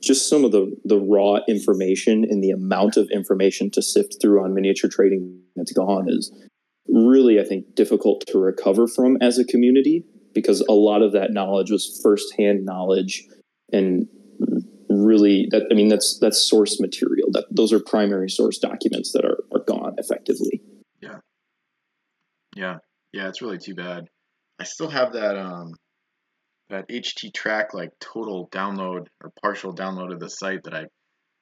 just 0.00 0.28
some 0.28 0.44
of 0.44 0.52
the 0.52 0.76
the 0.84 0.98
raw 0.98 1.38
information 1.48 2.24
and 2.28 2.42
the 2.42 2.50
amount 2.50 2.96
of 2.96 3.08
information 3.10 3.70
to 3.72 3.82
sift 3.82 4.16
through 4.20 4.42
on 4.44 4.54
miniature 4.54 4.90
trading 4.90 5.40
that's 5.56 5.72
gone 5.72 6.06
is 6.08 6.32
really, 6.88 7.40
I 7.40 7.44
think, 7.44 7.74
difficult 7.74 8.24
to 8.28 8.38
recover 8.38 8.86
from 8.86 9.18
as 9.20 9.38
a 9.38 9.44
community 9.44 10.04
because 10.34 10.60
a 10.62 10.72
lot 10.72 11.02
of 11.02 11.12
that 11.12 11.32
knowledge 11.32 11.70
was 11.70 12.00
firsthand 12.02 12.64
knowledge 12.64 13.24
and 13.72 14.06
really 14.88 15.48
that 15.50 15.66
I 15.70 15.74
mean 15.74 15.88
that's 15.88 16.18
that's 16.20 16.48
source 16.48 16.80
material 16.80 17.28
that 17.32 17.46
those 17.50 17.72
are 17.72 17.80
primary 17.80 18.30
source 18.30 18.58
documents 18.58 19.12
that 19.12 19.24
are, 19.24 19.38
are 19.52 19.64
gone 19.64 19.94
effectively. 19.98 20.62
yeah, 21.00 21.18
yeah. 22.54 22.76
Yeah, 23.12 23.28
it's 23.28 23.40
really 23.40 23.58
too 23.58 23.74
bad. 23.74 24.08
I 24.58 24.64
still 24.64 24.90
have 24.90 25.14
that 25.14 25.38
um 25.38 25.72
that 26.68 26.88
HTTrack 26.88 27.72
like 27.72 27.90
total 28.00 28.48
download 28.50 29.06
or 29.22 29.32
partial 29.42 29.74
download 29.74 30.12
of 30.12 30.20
the 30.20 30.28
site 30.28 30.64
that 30.64 30.74
I 30.74 30.86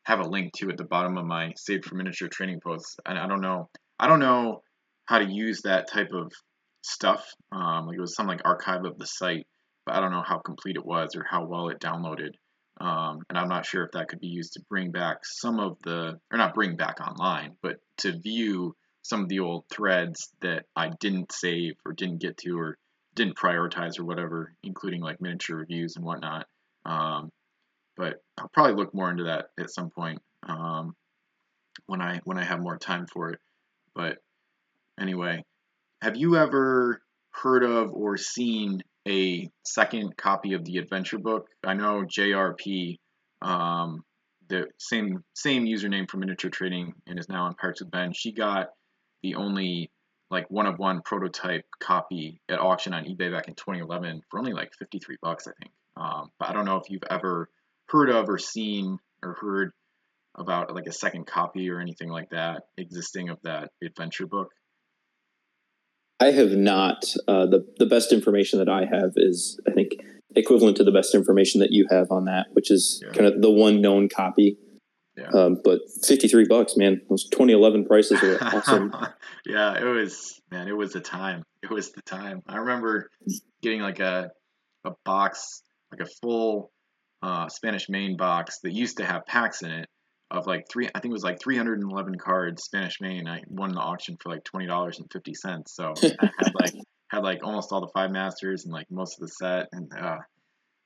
have 0.05 0.21
a 0.21 0.29
link 0.29 0.53
to 0.59 0.69
at 0.69 0.77
the 0.77 0.85
bottom 0.85 1.17
of 1.17 1.25
my 1.25 1.53
saved 1.57 1.87
for 1.87 1.95
miniature 1.95 2.29
trading 2.29 2.61
posts. 2.61 2.97
And 3.07 3.19
I 3.19 3.27
don't 3.27 3.41
know, 3.41 3.71
I 3.99 4.07
don't 4.07 4.21
know 4.21 4.61
how 5.07 5.19
to 5.19 5.31
use 5.31 5.63
that 5.63 5.91
type 5.91 6.11
of 6.13 6.33
stuff. 6.83 7.27
Um, 7.53 7.87
like 7.87 7.97
it 7.97 8.01
was 8.01 8.15
some 8.15 8.27
like 8.27 8.43
archive 8.45 8.85
of 8.85 8.99
the 8.99 9.07
site, 9.07 9.47
but 9.87 9.95
I 9.95 10.01
don't 10.01 10.13
know 10.13 10.25
how 10.27 10.39
complete 10.39 10.77
it 10.77 10.85
was 10.85 11.17
or 11.17 11.25
how 11.29 11.47
well 11.47 11.69
it 11.69 11.81
downloaded. 11.81 12.31
Um, 12.81 13.21
and 13.29 13.39
I'm 13.39 13.49
not 13.49 13.67
sure 13.67 13.85
if 13.85 13.93
that 13.93 14.09
could 14.09 14.21
be 14.21 14.27
used 14.27 14.55
to 14.55 14.65
bring 14.69 14.91
back 14.91 15.19
some 15.23 15.61
of 15.61 15.77
the, 15.85 16.19
or 16.31 16.39
not 16.39 16.55
bring 16.55 16.77
back 16.77 17.01
online, 17.01 17.57
but 17.63 17.77
to 17.99 18.19
view 18.19 18.75
some 19.03 19.23
of 19.23 19.29
the 19.29 19.41
old 19.41 19.65
threads 19.71 20.33
that 20.41 20.65
I 20.75 20.91
didn't 20.99 21.31
save 21.31 21.75
or 21.85 21.93
didn't 21.93 22.21
get 22.21 22.39
to 22.39 22.59
or 22.59 22.79
didn't 23.15 23.37
prioritize 23.37 23.99
or 23.99 24.05
whatever, 24.05 24.55
including 24.63 25.03
like 25.03 25.21
miniature 25.21 25.57
reviews 25.57 25.97
and 25.97 26.05
whatnot. 26.05 26.47
Um, 26.85 27.31
but 27.97 28.23
I'll 28.39 28.49
probably 28.49 28.75
look 28.75 28.95
more 28.95 29.11
into 29.11 29.25
that 29.25 29.47
at 29.59 29.71
some 29.71 29.91
point 29.91 30.21
um, 30.49 30.97
when 31.87 32.03
I 32.03 32.21
when 32.25 32.39
I 32.39 32.45
have 32.45 32.61
more 32.61 32.77
time 32.77 33.07
for 33.07 33.31
it. 33.31 33.41
But 33.95 34.19
anyway, 35.01 35.45
have 36.03 36.17
you 36.17 36.37
ever 36.37 37.01
heard 37.31 37.65
of 37.65 37.93
or 37.93 38.17
seen 38.17 38.83
a 39.07 39.51
second 39.65 40.17
copy 40.17 40.55
of 40.55 40.65
the 40.65 40.79
adventure 40.79 41.19
book? 41.19 41.49
I 41.65 41.75
know 41.75 42.05
JRP, 42.05 42.99
um, 43.43 44.05
the 44.49 44.67
same 44.79 45.25
same 45.35 45.65
username 45.65 46.09
for 46.09 46.19
miniature 46.19 46.51
trading 46.51 46.95
and 47.07 47.19
is 47.19 47.29
now 47.29 47.45
on 47.45 47.55
Pirates 47.55 47.81
with 47.81 47.91
Ben. 47.91 48.13
She 48.13 48.33
got 48.33 48.69
the 49.23 49.37
only 49.37 49.91
like 50.31 50.51
one 50.51 50.67
of 50.67 50.79
one 50.79 51.01
prototype 51.03 51.65
copy 51.81 52.41
at 52.49 52.59
auction 52.59 52.93
on 52.93 53.05
eBay 53.05 53.33
back 53.33 53.49
in 53.49 53.55
2011 53.55 54.23
for 54.31 54.39
only 54.39 54.53
like 54.53 54.73
53 54.79 55.17
bucks, 55.23 55.47
I 55.47 55.53
think. 55.61 55.73
Um, 55.97 56.31
but 56.39 56.49
I 56.49 56.53
don't 56.53 56.65
know 56.65 56.77
if 56.77 56.91
you've 56.91 57.05
ever 57.09 57.49
heard 57.89 58.11
of 58.11 58.29
or 58.29 58.39
seen 58.39 58.99
or 59.23 59.35
heard 59.41 59.71
about 60.37 60.75
like 60.75 60.87
a 60.87 60.93
second 60.93 61.27
copy 61.27 61.71
or 61.71 61.81
anything 61.81 62.09
like 62.09 62.31
that 62.31 62.65
existing 62.77 63.29
of 63.29 63.39
that 63.45 63.71
adventure 63.83 64.27
book. 64.27 64.49
I 66.21 66.31
have 66.31 66.51
not. 66.53 67.05
Uh, 67.29 67.47
the 67.47 67.67
the 67.79 67.87
best 67.87 68.13
information 68.13 68.59
that 68.59 68.69
I 68.69 68.85
have 68.85 69.13
is, 69.17 69.61
I 69.69 69.73
think, 69.73 69.93
equivalent 70.37 70.77
to 70.79 70.85
the 70.85 70.93
best 70.93 71.15
information 71.15 71.61
that 71.61 71.71
you 71.73 71.87
have 71.91 72.07
on 72.11 72.25
that, 72.27 72.47
which 72.53 72.71
is 72.71 73.03
Yeah. 73.05 73.13
kind 73.13 73.27
of 73.27 73.43
the 73.43 73.51
one 73.51 73.81
known 73.81 74.09
copy. 74.09 74.59
Yeah. 75.17 75.29
Um, 75.29 75.61
but 75.63 75.81
fifty 76.07 76.27
three 76.29 76.47
bucks, 76.49 76.77
man. 76.77 77.01
Those 77.09 77.29
twenty 77.29 77.53
eleven 77.53 77.85
prices 77.85 78.23
are 78.23 78.39
awesome. 78.43 78.93
yeah, 79.47 79.79
it 79.79 79.85
was 79.85 80.41
man, 80.51 80.69
it 80.69 80.77
was 80.77 80.93
the 80.93 81.01
time. 81.01 81.43
It 81.63 81.71
was 81.71 81.93
the 81.93 82.03
time. 82.03 82.43
I 82.49 82.57
remember 82.57 83.09
getting 83.63 83.81
like 83.81 84.01
a 84.01 84.31
a 84.85 84.91
box, 85.05 85.63
like 85.93 86.01
a 86.01 86.11
full 86.23 86.71
uh, 87.23 87.49
Spanish 87.49 87.89
main 87.89 88.17
box 88.17 88.59
that 88.63 88.73
used 88.73 88.99
to 88.99 89.05
have 89.05 89.25
packs 89.27 89.63
in 89.63 89.71
it 89.71 89.87
of 90.31 90.47
like 90.47 90.67
three. 90.71 90.89
I 90.95 91.01
think 91.01 91.13
it 91.13 91.15
was 91.15 91.25
like 91.25 91.41
311 91.41 92.17
cards 92.17 92.65
Spanish 92.65 93.01
main. 93.01 93.29
I 93.29 93.43
won 93.49 93.73
the 93.73 93.81
auction 93.81 94.17
for 94.21 94.31
like 94.31 94.45
twenty 94.45 94.67
dollars 94.67 94.99
and 94.99 95.09
fifty 95.13 95.35
cents. 95.35 95.75
So 95.75 95.95
I 96.21 96.31
had 96.39 96.53
like 96.55 96.75
had 97.11 97.23
like 97.23 97.41
almost 97.43 97.73
all 97.73 97.81
the 97.81 97.91
five 97.95 98.11
masters 98.11 98.65
and 98.65 98.73
like 98.73 98.87
most 98.91 99.19
of 99.19 99.27
the 99.27 99.29
set 99.29 99.69
and 99.73 99.91
uh, 99.99 100.19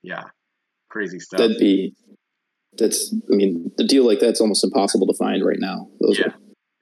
yeah, 0.02 0.24
crazy 0.90 1.18
stuff. 1.18 1.38
That'd 1.38 1.58
be. 1.58 1.94
That's. 2.76 3.14
I 3.32 3.36
mean, 3.36 3.70
the 3.76 3.84
deal 3.84 4.06
like 4.06 4.20
that's 4.20 4.40
almost 4.40 4.64
impossible 4.64 5.06
to 5.06 5.14
find 5.18 5.44
right 5.44 5.58
now. 5.58 5.88
Those 6.00 6.18
Yeah. 6.18 6.32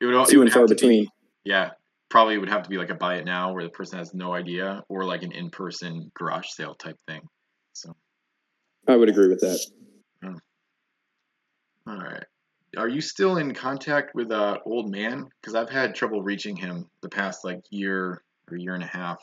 it 0.00 0.06
would, 0.06 0.14
it 0.14 0.28
few 0.28 0.38
would 0.38 0.46
and 0.48 0.52
far 0.52 0.62
have 0.62 0.68
to 0.68 0.74
between. 0.74 1.04
Be, 1.04 1.10
yeah, 1.44 1.70
probably 2.10 2.38
would 2.38 2.48
have 2.48 2.62
to 2.64 2.68
be 2.68 2.76
like 2.76 2.90
a 2.90 2.94
buy 2.94 3.16
it 3.16 3.24
now 3.24 3.52
where 3.52 3.62
the 3.62 3.70
person 3.70 3.98
has 3.98 4.12
no 4.12 4.34
idea, 4.34 4.82
or 4.88 5.04
like 5.04 5.22
an 5.22 5.32
in 5.32 5.50
person 5.50 6.10
garage 6.14 6.48
sale 6.48 6.74
type 6.74 6.96
thing. 7.06 7.22
So, 7.72 7.94
I 8.88 8.96
would 8.96 9.08
agree 9.08 9.28
with 9.28 9.40
that. 9.40 9.60
all 11.86 11.96
right. 11.96 12.24
Are 12.76 12.88
you 12.88 13.00
still 13.00 13.38
in 13.38 13.54
contact 13.54 14.14
with 14.14 14.30
uh, 14.30 14.58
old 14.66 14.90
man? 14.90 15.28
Because 15.40 15.54
I've 15.54 15.70
had 15.70 15.94
trouble 15.94 16.22
reaching 16.22 16.56
him 16.56 16.88
the 17.02 17.08
past 17.08 17.44
like 17.44 17.60
year 17.70 18.22
or 18.50 18.56
year 18.56 18.74
and 18.74 18.82
a 18.82 18.86
half. 18.86 19.18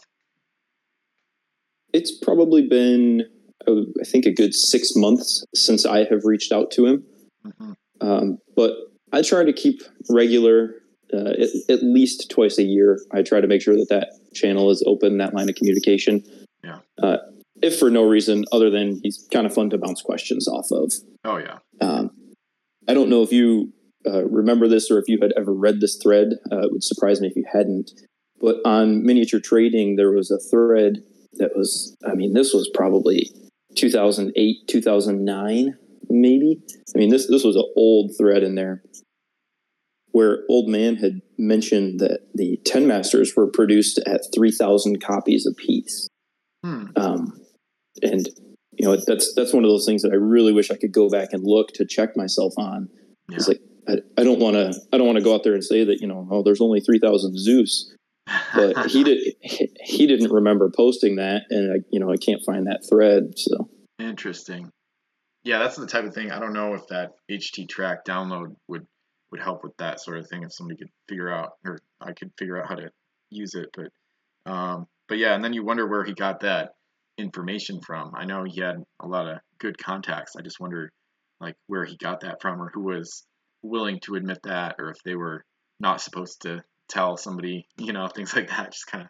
It's 1.94 2.18
probably 2.18 2.68
been, 2.68 3.24
uh, 3.68 3.82
I 4.02 4.06
think, 4.06 4.26
a 4.26 4.34
good 4.34 4.54
six 4.54 4.96
months 4.96 5.44
since 5.54 5.86
I 5.86 6.06
have 6.06 6.22
reached 6.24 6.52
out 6.52 6.72
to 6.72 6.86
him. 6.86 7.04
hmm 7.58 7.74
Um, 8.02 8.38
but 8.56 8.74
I 9.12 9.22
try 9.22 9.44
to 9.44 9.54
keep 9.54 9.82
regular, 10.10 10.76
uh, 11.14 11.34
at, 11.40 11.50
at 11.70 11.84
least 11.84 12.32
twice 12.32 12.58
a 12.58 12.64
year. 12.64 13.00
I 13.12 13.22
try 13.22 13.42
to 13.42 13.48
make 13.48 13.62
sure 13.62 13.76
that 13.76 13.90
that 13.90 14.10
channel 14.34 14.72
is 14.72 14.84
open, 14.88 15.18
that 15.18 15.36
line 15.36 15.50
of 15.50 15.56
communication. 15.56 16.24
Yeah. 16.64 16.80
Uh, 17.02 17.18
if 17.62 17.80
for 17.80 17.90
no 17.90 18.04
reason 18.04 18.44
other 18.52 18.70
than 18.70 19.00
he's 19.04 19.28
kind 19.32 19.46
of 19.46 19.54
fun 19.54 19.70
to 19.70 19.78
bounce 19.78 20.02
questions 20.02 20.48
off 20.48 20.70
of. 20.72 20.92
Oh 21.24 21.38
yeah. 21.38 21.60
Um, 21.80 22.12
I 22.88 22.94
don't 22.94 23.10
know 23.10 23.24
if 23.24 23.32
you 23.32 23.74
uh, 24.06 24.26
remember 24.26 24.68
this 24.68 24.92
or 24.92 25.00
if 25.00 25.06
you 25.08 25.20
had 25.22 25.34
ever 25.38 25.54
read 25.54 25.80
this 25.80 26.00
thread. 26.02 26.30
Uh, 26.52 26.60
it 26.60 26.72
would 26.72 26.84
surprise 26.84 27.22
me 27.22 27.28
if 27.28 27.36
you 27.36 27.46
hadn't. 27.52 27.92
But 28.40 28.58
on 28.66 29.06
miniature 29.06 29.40
trading, 29.40 29.96
there 29.96 30.12
was 30.12 30.30
a 30.30 30.40
thread 30.52 31.04
that 31.34 31.56
was, 31.56 31.96
I 32.06 32.14
mean, 32.14 32.34
this 32.34 32.54
was 32.54 32.70
probably 32.74 33.32
2008, 33.76 34.68
2009, 34.68 35.78
maybe. 36.10 36.62
I 36.94 36.98
mean, 36.98 37.10
this, 37.10 37.28
this 37.28 37.44
was 37.44 37.56
an 37.56 37.66
old 37.76 38.12
thread 38.18 38.44
in 38.44 38.56
there 38.56 38.84
where 40.12 40.44
Old 40.48 40.70
Man 40.70 40.96
had 40.96 41.22
mentioned 41.38 42.00
that 42.00 42.20
the 42.36 42.60
10 42.66 42.86
Masters 42.86 43.34
were 43.36 43.50
produced 43.50 44.00
at 44.06 44.22
3,000 44.34 45.02
copies 45.02 45.48
apiece. 45.48 46.08
Hmm. 46.64 46.86
Um, 46.96 47.42
and 48.02 48.30
you 48.78 48.88
know, 48.88 48.96
that's 48.96 49.34
that's 49.36 49.54
one 49.54 49.64
of 49.64 49.70
those 49.70 49.86
things 49.86 50.02
that 50.02 50.12
I 50.12 50.16
really 50.16 50.54
wish 50.54 50.72
I 50.72 50.78
could 50.78 50.92
go 50.92 51.10
back 51.10 51.30
and 51.32 51.44
look 51.44 51.70
to 51.74 51.86
check 51.86 52.16
myself 52.16 52.54
on. 52.58 52.90
Yeah. 53.30 53.38
It's 53.38 53.48
like 53.48 53.62
I, 53.88 53.98
I 54.18 54.24
don't 54.24 54.40
want 54.40 54.56
to 54.56 54.80
I 54.92 54.98
don't 54.98 55.08
want 55.08 55.18
to 55.18 55.24
go 55.24 55.34
out 55.34 55.44
there 55.44 55.54
and 55.54 55.64
say 55.64 55.84
that 55.84 56.02
you 56.02 56.08
know 56.08 56.28
oh 56.32 56.44
there's 56.44 56.62
only 56.62 56.80
three 56.80 57.00
thousand 57.00 57.38
Zeus, 57.38 57.94
but 58.56 58.86
he 58.90 59.04
did 59.04 59.36
he 59.42 60.08
didn't 60.08 60.32
remember 60.32 60.72
posting 60.76 61.18
that, 61.18 61.44
and 61.50 61.74
I 61.74 61.86
you 61.92 62.00
know 62.00 62.12
I 62.12 62.18
can't 62.18 62.42
find 62.46 62.68
that 62.68 62.86
thread. 62.90 63.34
So 63.38 63.70
Interesting. 64.00 64.70
Yeah, 65.44 65.60
that's 65.60 65.76
the 65.76 65.88
type 65.88 66.06
of 66.06 66.14
thing. 66.14 66.32
I 66.32 66.40
don't 66.40 66.54
know 66.54 66.74
if 66.74 66.88
that 66.88 67.12
HTTrack 67.30 68.06
download 68.08 68.56
would 68.68 68.88
would 69.32 69.42
help 69.42 69.64
with 69.64 69.76
that 69.78 70.00
sort 70.00 70.18
of 70.20 70.28
thing. 70.30 70.44
If 70.44 70.54
somebody 70.54 70.78
could 70.78 70.90
figure 71.10 71.32
out, 71.32 71.54
or 71.66 71.80
I 72.00 72.14
could 72.14 72.32
figure 72.38 72.62
out 72.62 72.70
how 72.70 72.76
to 72.76 72.90
use 73.30 73.56
it. 73.56 73.70
But 73.74 74.52
um, 74.52 74.88
but 75.08 75.18
yeah, 75.18 75.36
and 75.36 75.44
then 75.44 75.54
you 75.54 75.64
wonder 75.64 75.88
where 75.88 76.04
he 76.04 76.14
got 76.14 76.42
that 76.42 76.76
information 77.18 77.80
from. 77.86 78.12
I 78.16 78.26
know 78.26 78.44
he 78.46 78.60
had 78.62 78.78
a 79.02 79.08
lot 79.08 79.28
of 79.28 79.38
good 79.60 79.78
contacts. 79.78 80.34
I 80.38 80.42
just 80.42 80.60
wonder 80.60 80.92
like 81.40 81.56
where 81.68 81.86
he 81.86 81.98
got 81.98 82.22
that 82.22 82.42
from, 82.42 82.62
or 82.62 82.70
who 82.74 82.82
was 82.84 83.24
willing 83.62 84.00
to 84.04 84.16
admit 84.16 84.40
that, 84.44 84.76
or 84.80 84.90
if 84.92 84.98
they 85.06 85.16
were 85.16 85.44
not 85.80 86.02
supposed 86.02 86.42
to 86.44 86.62
tell 86.90 87.18
somebody, 87.18 87.66
you 87.78 87.94
know, 87.94 88.08
things 88.08 88.36
like 88.36 88.50
that. 88.50 88.72
Just 88.72 88.88
kind 88.88 89.04
of 89.04 89.10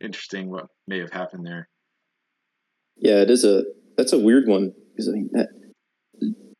interesting 0.00 0.50
what 0.50 0.66
may 0.86 0.98
have 1.00 1.10
happened 1.12 1.46
there. 1.46 1.68
yeah, 2.96 3.20
it 3.22 3.30
is 3.30 3.44
a 3.44 3.64
that's 3.96 4.12
a 4.12 4.18
weird 4.18 4.46
one 4.46 4.72
because 4.92 5.08
I 5.08 5.12
mean 5.12 5.30
that 5.32 5.48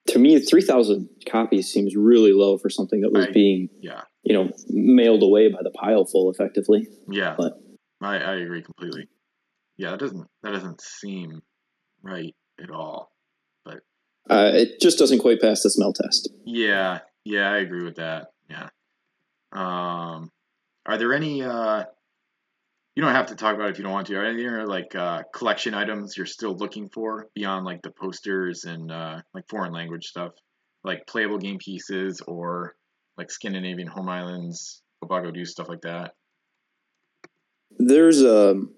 to 0.09 0.19
me 0.19 0.39
three 0.41 0.63
thousand 0.63 1.09
copies 1.29 1.71
seems 1.73 1.95
really 1.97 2.33
low 2.33 2.59
for 2.59 2.69
something 2.71 3.01
that 3.03 3.13
was 3.13 3.27
Right. 3.27 3.35
being 3.35 3.69
Yeah. 3.81 4.03
you 4.23 4.35
know 4.35 4.51
mailed 4.69 5.23
away 5.23 5.49
by 5.51 5.61
the 5.63 5.71
pile 5.71 6.05
full 6.05 6.31
effectively. 6.31 6.87
Yeah, 7.11 7.35
But- 7.39 7.55
I, 8.03 8.17
I 8.17 8.35
agree 8.37 8.63
completely. 8.63 9.09
Yeah, 9.81 9.93
that 9.93 10.01
doesn't 10.01 10.29
that 10.43 10.53
doesn't 10.53 10.83
seem 10.83 11.41
right 12.03 12.35
at 12.63 12.71
all. 12.71 13.11
Uh, 14.29 14.51
it 14.53 14.79
just 14.79 14.99
doesn't 14.99 15.21
quite 15.21 15.41
pass 15.41 15.63
the 15.63 15.71
smell 15.71 15.95
test. 15.95 16.29
Yeah, 16.45 16.99
yeah, 17.25 17.51
I 17.51 17.59
agree 17.59 17.83
with 17.83 17.97
that. 17.97 18.27
Yeah. 18.51 18.69
Um, 19.53 20.31
are 20.85 20.99
there 20.99 21.15
any? 21.15 21.43
Uh, 21.43 21.85
you 22.95 23.03
don't 23.03 23.15
have 23.15 23.29
to 23.29 23.35
talk 23.35 23.55
about 23.55 23.69
it 23.69 23.71
if 23.71 23.79
you 23.79 23.85
don't 23.85 23.95
want 23.95 24.09
to. 24.09 24.17
Are 24.17 24.37
there 24.37 24.67
like 24.67 24.95
uh, 24.95 25.23
collection 25.35 25.73
items 25.73 26.15
you're 26.15 26.27
still 26.27 26.55
looking 26.55 26.91
for 26.91 27.29
beyond 27.35 27.65
like 27.65 27.81
the 27.81 27.91
posters 27.91 28.65
and 28.65 28.93
uh, 28.93 29.23
like 29.33 29.49
foreign 29.49 29.73
language 29.73 30.05
stuff, 30.05 30.33
like 30.85 31.07
playable 31.07 31.39
game 31.39 31.57
pieces 31.59 32.21
or 32.27 32.75
like 33.17 33.31
Scandinavian 33.31 33.89
home 33.89 34.11
islands, 34.11 34.83
Obago 35.03 35.33
Deuce 35.33 35.53
stuff 35.53 35.71
like 35.71 35.81
that? 35.81 36.13
There's 37.79 38.23
um, 38.23 38.75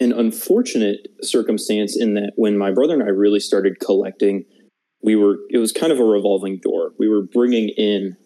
an 0.00 0.12
unfortunate 0.12 1.08
circumstance 1.22 1.96
in 1.96 2.14
that 2.14 2.32
when 2.36 2.58
my 2.58 2.72
brother 2.72 2.94
and 2.94 3.02
I 3.02 3.08
really 3.08 3.40
started 3.40 3.78
collecting, 3.80 4.44
we 5.02 5.16
were 5.16 5.38
it 5.50 5.58
was 5.58 5.72
kind 5.72 5.92
of 5.92 5.98
a 5.98 6.04
revolving 6.04 6.60
door. 6.62 6.92
We 6.98 7.08
were 7.08 7.22
bringing 7.22 7.68
in 7.76 8.16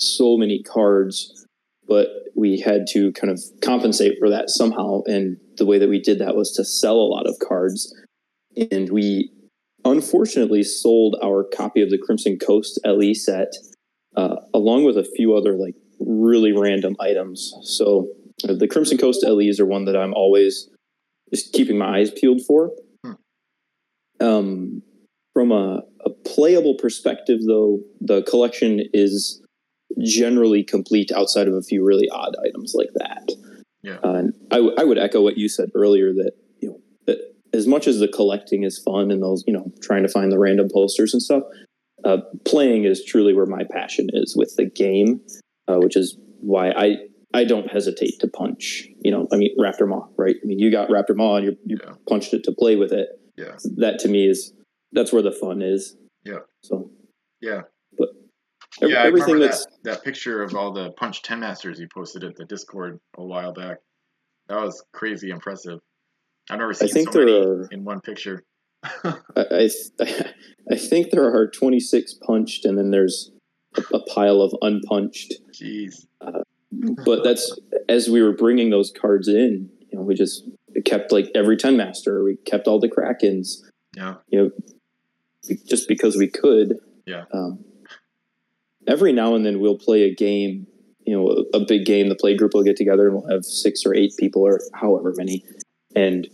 so 0.00 0.36
many 0.36 0.62
cards, 0.62 1.46
but 1.86 2.08
we 2.34 2.60
had 2.60 2.86
to 2.90 3.12
kind 3.12 3.32
of 3.32 3.40
compensate 3.62 4.14
for 4.18 4.28
that 4.30 4.50
somehow. 4.50 5.02
And 5.06 5.36
the 5.56 5.66
way 5.66 5.78
that 5.78 5.88
we 5.88 6.00
did 6.00 6.18
that 6.18 6.36
was 6.36 6.52
to 6.52 6.64
sell 6.64 6.96
a 6.96 7.10
lot 7.10 7.26
of 7.26 7.36
cards, 7.46 7.94
and 8.70 8.90
we 8.90 9.30
unfortunately 9.84 10.62
sold 10.62 11.16
our 11.22 11.44
copy 11.44 11.82
of 11.82 11.90
the 11.90 11.98
Crimson 11.98 12.38
Coast 12.38 12.80
LE 12.84 13.14
set, 13.14 13.52
uh, 14.16 14.36
along 14.52 14.84
with 14.84 14.96
a 14.96 15.04
few 15.16 15.36
other 15.36 15.56
like 15.56 15.74
really 16.00 16.52
random 16.52 16.96
items. 17.00 17.54
So 17.62 18.08
uh, 18.48 18.54
the 18.54 18.68
Crimson 18.68 18.98
Coast 18.98 19.24
LEs 19.26 19.60
are 19.60 19.66
one 19.66 19.84
that 19.84 19.96
I'm 19.96 20.14
always 20.14 20.68
just 21.34 21.52
keeping 21.52 21.78
my 21.78 21.98
eyes 21.98 22.10
peeled 22.10 22.42
for. 22.46 22.70
Hmm. 23.04 23.12
Um, 24.20 24.82
from 25.32 25.50
a, 25.50 25.82
a 26.04 26.10
playable 26.24 26.76
perspective, 26.76 27.40
though, 27.46 27.80
the 28.00 28.22
collection 28.22 28.80
is 28.92 29.42
generally 30.00 30.62
complete 30.62 31.10
outside 31.12 31.48
of 31.48 31.54
a 31.54 31.62
few 31.62 31.84
really 31.84 32.08
odd 32.10 32.34
items 32.46 32.74
like 32.74 32.90
that. 32.94 33.30
Yeah. 33.82 33.98
Uh, 34.04 34.14
and 34.14 34.34
I, 34.50 34.56
w- 34.56 34.74
I 34.78 34.84
would 34.84 34.98
echo 34.98 35.22
what 35.22 35.36
you 35.36 35.48
said 35.48 35.70
earlier 35.74 36.12
that 36.12 36.32
you 36.60 36.68
know 36.68 36.80
that 37.06 37.18
as 37.52 37.66
much 37.66 37.86
as 37.86 37.98
the 37.98 38.08
collecting 38.08 38.62
is 38.62 38.78
fun 38.78 39.10
and 39.10 39.22
those 39.22 39.44
you 39.46 39.52
know 39.52 39.70
trying 39.82 40.02
to 40.04 40.08
find 40.08 40.32
the 40.32 40.38
random 40.38 40.68
posters 40.72 41.12
and 41.12 41.22
stuff, 41.22 41.42
uh, 42.04 42.18
playing 42.44 42.84
is 42.84 43.04
truly 43.04 43.34
where 43.34 43.46
my 43.46 43.62
passion 43.70 44.08
is 44.12 44.34
with 44.36 44.54
the 44.56 44.64
game, 44.64 45.20
uh, 45.68 45.76
which 45.76 45.96
is 45.96 46.16
why 46.40 46.70
I 46.70 46.96
I 47.34 47.44
don't 47.44 47.70
hesitate 47.70 48.20
to 48.20 48.28
punch. 48.28 48.88
You 49.02 49.10
know, 49.10 49.28
I 49.32 49.36
mean 49.36 49.54
Raptor 49.58 49.86
Maw, 49.88 50.06
right? 50.16 50.36
I 50.42 50.46
mean 50.46 50.58
you 50.58 50.70
got 50.70 50.88
Raptor 50.88 51.14
Maw 51.16 51.36
and 51.36 51.44
you 51.46 51.56
you 51.66 51.78
Yeah. 51.84 51.92
punched 52.08 52.32
it 52.32 52.44
to 52.44 52.52
play 52.52 52.76
with 52.76 52.92
it. 52.92 53.08
Yeah. 53.36 53.56
That 53.76 53.98
to 54.00 54.08
me 54.08 54.26
is 54.28 54.52
that's 54.92 55.12
where 55.12 55.22
the 55.22 55.32
fun 55.32 55.60
is. 55.60 55.96
Yeah. 56.24 56.38
So 56.62 56.90
Yeah. 57.42 57.62
But 57.98 58.08
yeah, 58.90 59.02
I 59.02 59.06
everything 59.06 59.38
that's 59.38 59.64
that, 59.66 59.72
that 59.84 60.04
picture 60.04 60.42
of 60.42 60.54
all 60.54 60.72
the 60.72 60.90
Punch 60.92 61.22
10 61.22 61.40
Masters 61.40 61.78
you 61.78 61.86
posted 61.92 62.24
at 62.24 62.36
the 62.36 62.44
Discord 62.44 62.98
a 63.16 63.24
while 63.24 63.52
back. 63.52 63.78
That 64.48 64.60
was 64.60 64.82
crazy 64.92 65.30
impressive. 65.30 65.78
I've 66.50 66.58
never 66.58 66.74
seen 66.74 66.88
think 66.88 67.12
so 67.12 67.20
many 67.20 67.32
there 67.32 67.42
are- 67.52 67.68
in 67.70 67.84
one 67.84 68.00
picture. 68.00 68.42
I, 68.84 69.14
I, 69.36 69.70
I 70.70 70.76
think 70.76 71.10
there 71.10 71.24
are 71.24 71.48
26 71.50 72.14
punched 72.26 72.64
and 72.64 72.76
then 72.78 72.90
there's 72.90 73.30
a, 73.76 73.96
a 73.96 74.04
pile 74.06 74.40
of 74.42 74.54
unpunched. 74.60 75.34
Jeez. 75.52 76.06
But 77.04 77.24
that's 77.24 77.58
as 77.88 78.08
we 78.08 78.22
were 78.22 78.32
bringing 78.32 78.70
those 78.70 78.92
cards 78.92 79.28
in, 79.28 79.70
you 79.90 79.98
know, 79.98 80.02
we 80.02 80.14
just 80.14 80.48
kept 80.84 81.12
like 81.12 81.30
every 81.34 81.56
10 81.56 81.76
master, 81.76 82.22
we 82.24 82.36
kept 82.44 82.66
all 82.66 82.80
the 82.80 82.88
Krakens, 82.88 83.62
Yeah. 83.96 84.16
you 84.28 84.38
know, 84.38 84.50
just 85.66 85.88
because 85.88 86.16
we 86.16 86.28
could. 86.28 86.78
Yeah. 87.06 87.24
Um, 87.32 87.64
every 88.86 89.12
now 89.12 89.34
and 89.34 89.44
then 89.44 89.60
we'll 89.60 89.78
play 89.78 90.02
a 90.02 90.14
game, 90.14 90.66
you 91.06 91.14
know, 91.16 91.44
a, 91.52 91.58
a 91.58 91.64
big 91.66 91.84
game. 91.84 92.08
The 92.08 92.14
play 92.14 92.36
group 92.36 92.54
will 92.54 92.62
get 92.62 92.76
together 92.76 93.06
and 93.08 93.16
we'll 93.16 93.30
have 93.30 93.44
six 93.44 93.82
or 93.84 93.94
eight 93.94 94.12
people 94.18 94.42
or 94.42 94.60
however 94.72 95.12
many, 95.16 95.44
and 95.94 96.26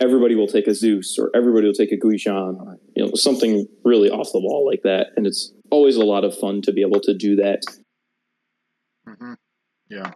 everybody 0.00 0.34
will 0.34 0.46
take 0.46 0.66
a 0.66 0.74
Zeus 0.74 1.18
or 1.18 1.30
everybody 1.34 1.66
will 1.66 1.74
take 1.74 1.92
a 1.92 1.96
Guishan 1.96 2.60
or 2.60 2.78
you 2.94 3.04
know 3.04 3.12
something 3.14 3.66
really 3.84 4.10
off 4.10 4.30
the 4.32 4.40
wall 4.40 4.66
like 4.66 4.82
that. 4.82 5.08
And 5.16 5.26
it's 5.26 5.52
always 5.70 5.96
a 5.96 6.04
lot 6.04 6.24
of 6.24 6.36
fun 6.36 6.62
to 6.62 6.72
be 6.72 6.82
able 6.82 7.00
to 7.00 7.14
do 7.14 7.36
that. 7.36 7.62
Yeah. 9.88 10.10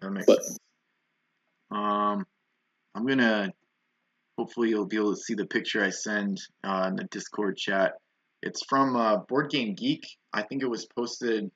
That 0.00 0.10
makes 0.10 0.26
But- 0.26 0.44
sense. 0.44 0.58
Um, 1.70 2.26
I'm 2.94 3.06
gonna. 3.06 3.52
Hopefully, 4.38 4.68
you'll 4.68 4.86
be 4.86 4.96
able 4.96 5.14
to 5.14 5.20
see 5.20 5.34
the 5.34 5.46
picture 5.46 5.82
I 5.82 5.90
send 5.90 6.40
uh, 6.62 6.86
in 6.88 6.96
the 6.96 7.04
Discord 7.04 7.56
chat. 7.56 7.94
It's 8.42 8.62
from 8.68 8.94
uh, 8.96 9.16
Board 9.28 9.50
Game 9.50 9.74
Geek. 9.74 10.06
I 10.32 10.42
think 10.42 10.62
it 10.62 10.68
was 10.68 10.86
posted 10.86 11.50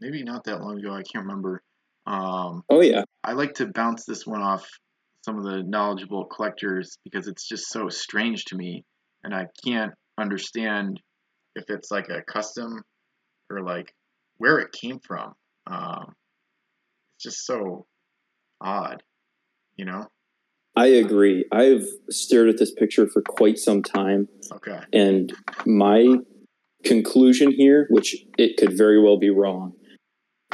maybe 0.00 0.22
not 0.24 0.44
that 0.44 0.60
long 0.60 0.78
ago. 0.78 0.92
I 0.92 1.02
can't 1.02 1.24
remember. 1.24 1.62
Um, 2.06 2.64
Oh 2.68 2.80
yeah, 2.82 3.04
I 3.22 3.32
like 3.32 3.54
to 3.54 3.66
bounce 3.66 4.04
this 4.04 4.26
one 4.26 4.42
off 4.42 4.68
some 5.24 5.38
of 5.38 5.44
the 5.44 5.62
knowledgeable 5.62 6.26
collectors 6.26 6.98
because 7.04 7.28
it's 7.28 7.48
just 7.48 7.68
so 7.70 7.88
strange 7.88 8.44
to 8.46 8.56
me, 8.56 8.84
and 9.22 9.34
I 9.34 9.46
can't 9.64 9.94
understand 10.18 11.00
if 11.56 11.64
it's 11.68 11.90
like 11.90 12.08
a 12.10 12.20
custom 12.22 12.82
or 13.48 13.62
like 13.62 13.94
where 14.36 14.58
it 14.58 14.72
came 14.72 14.98
from. 14.98 15.32
Um, 15.66 16.12
just 17.24 17.44
so 17.44 17.86
odd, 18.60 19.02
you 19.76 19.84
know? 19.84 20.06
I 20.76 20.86
agree. 20.86 21.44
I've 21.52 21.86
stared 22.10 22.48
at 22.48 22.58
this 22.58 22.72
picture 22.72 23.06
for 23.06 23.22
quite 23.22 23.58
some 23.58 23.82
time. 23.82 24.28
Okay. 24.52 24.80
And 24.92 25.32
my 25.66 26.18
conclusion 26.84 27.52
here, 27.52 27.86
which 27.90 28.16
it 28.38 28.56
could 28.56 28.76
very 28.76 29.00
well 29.00 29.18
be 29.18 29.30
wrong, 29.30 29.72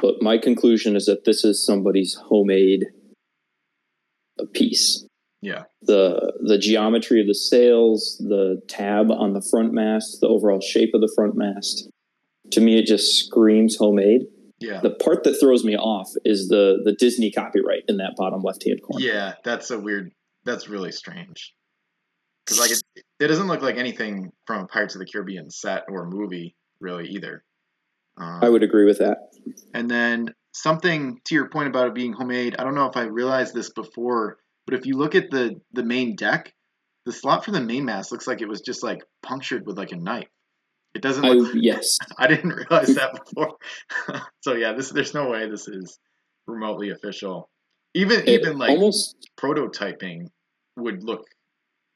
but 0.01 0.23
my 0.23 0.39
conclusion 0.39 0.97
is 0.97 1.07
that 1.07 1.25
this 1.25 1.45
is 1.45 1.65
somebody's 1.65 2.15
homemade 2.29 2.87
piece. 4.53 5.07
Yeah. 5.43 5.65
The 5.83 6.33
the 6.47 6.59
geometry 6.59 7.21
of 7.21 7.27
the 7.27 7.35
sails, 7.35 8.17
the 8.21 8.61
tab 8.69 9.11
on 9.11 9.33
the 9.33 9.43
front 9.51 9.73
mast, 9.73 10.21
the 10.21 10.29
overall 10.29 10.61
shape 10.61 10.91
of 10.95 11.01
the 11.01 11.13
front 11.17 11.35
mast. 11.35 11.89
To 12.53 12.61
me, 12.61 12.79
it 12.79 12.87
just 12.87 13.17
screams 13.17 13.77
homemade. 13.77 14.23
Yeah. 14.61 14.81
The 14.83 14.91
part 14.91 15.25
that 15.25 15.39
throws 15.41 15.65
me 15.65 15.77
off 15.77 16.11
is 16.25 16.49
the 16.49 16.81
the 16.85 16.93
Disney 16.93 17.31
copyright 17.31 17.85
in 17.89 17.97
that 17.97 18.15
bottom 18.17 18.43
left 18.43 18.65
hand 18.65 18.81
corner. 18.83 19.05
Yeah, 19.05 19.35
that's 19.43 19.71
a 19.71 19.79
weird. 19.79 20.13
That's 20.45 20.69
really 20.69 20.93
strange. 20.93 21.55
Because 22.45 22.61
like 22.61 22.71
it, 22.71 23.05
it 23.19 23.27
doesn't 23.29 23.47
look 23.47 23.63
like 23.63 23.77
anything 23.77 24.33
from 24.47 24.67
Pirates 24.67 24.95
of 24.95 25.01
the 25.01 25.07
Caribbean 25.07 25.51
set 25.51 25.85
or 25.89 26.07
movie, 26.07 26.55
really 26.81 27.09
either. 27.09 27.43
Um, 28.19 28.41
I 28.43 28.49
would 28.49 28.63
agree 28.63 28.85
with 28.85 28.99
that. 28.99 29.19
And 29.73 29.91
then 29.91 30.35
something 30.53 31.21
to 31.25 31.35
your 31.35 31.49
point 31.49 31.69
about 31.69 31.89
it 31.89 31.95
being 31.95 32.13
homemade. 32.13 32.57
I 32.59 32.65
don't 32.65 32.75
know 32.75 32.87
if 32.87 32.97
I 32.97 33.03
realized 33.03 33.55
this 33.55 33.71
before, 33.71 34.39
but 34.67 34.75
if 34.75 34.85
you 34.85 34.97
look 34.97 35.15
at 35.15 35.31
the 35.31 35.61
the 35.73 35.85
main 35.85 36.17
deck, 36.17 36.53
the 37.07 37.13
slot 37.13 37.45
for 37.45 37.51
the 37.51 37.61
main 37.61 37.87
mast 37.87 38.13
looks 38.13 38.27
like 38.27 38.43
it 38.43 38.49
was 38.49 38.61
just 38.61 38.83
like 38.83 39.03
punctured 39.23 39.67
with 39.67 39.79
like 39.79 39.93
a 39.93 39.97
knife. 39.97 40.29
It 40.95 41.03
doesn't. 41.03 41.25
I 41.25 41.35
yes. 41.55 41.99
I 42.19 42.27
didn't 42.27 42.51
realize 42.51 42.95
that 42.95 43.13
before. 43.25 43.57
so 44.41 44.55
yeah, 44.55 44.73
this 44.73 44.91
there's 44.91 45.15
no 45.15 45.29
way 45.31 45.49
this 45.49 45.69
is 45.69 45.99
remotely 46.47 46.91
official. 46.91 47.49
Even 47.95 48.21
It 48.21 48.29
even 48.29 48.59
like 48.59 48.71
almost 48.71 49.29
prototyping 49.39 50.27
would 50.77 51.03
look 51.03 51.27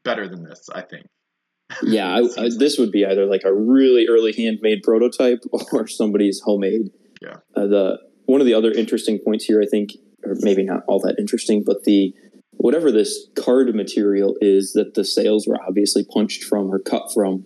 better 0.05 0.29
than 0.29 0.45
this. 0.45 0.69
I 0.73 0.83
think. 0.83 1.07
yeah, 1.83 2.09
I, 2.09 2.45
I, 2.45 2.51
this 2.57 2.79
would 2.79 2.93
be 2.93 3.05
either 3.07 3.27
like 3.27 3.43
a 3.45 3.55
really 3.55 4.07
early 4.09 4.33
handmade 4.33 4.83
prototype 4.83 5.41
or 5.73 5.87
somebody's 5.87 6.41
homemade. 6.45 6.91
Yeah. 7.23 7.37
Uh, 7.57 7.67
the 7.67 7.99
one 8.27 8.41
of 8.41 8.47
the 8.47 8.55
other 8.55 8.71
interesting 8.71 9.19
points 9.25 9.45
here, 9.45 9.61
I 9.61 9.67
think, 9.67 9.91
or 10.25 10.35
maybe 10.41 10.63
not 10.63 10.83
all 10.87 11.01
that 11.01 11.17
interesting, 11.19 11.63
but 11.65 11.85
the 11.85 12.15
whatever 12.53 12.93
this 12.93 13.29
card 13.37 13.75
material 13.75 14.37
is 14.41 14.73
that 14.73 14.95
the 14.95 15.05
sails 15.05 15.47
were 15.47 15.59
obviously 15.67 16.05
punched 16.05 16.45
from 16.45 16.73
or 16.73 16.79
cut 16.79 17.11
from 17.13 17.45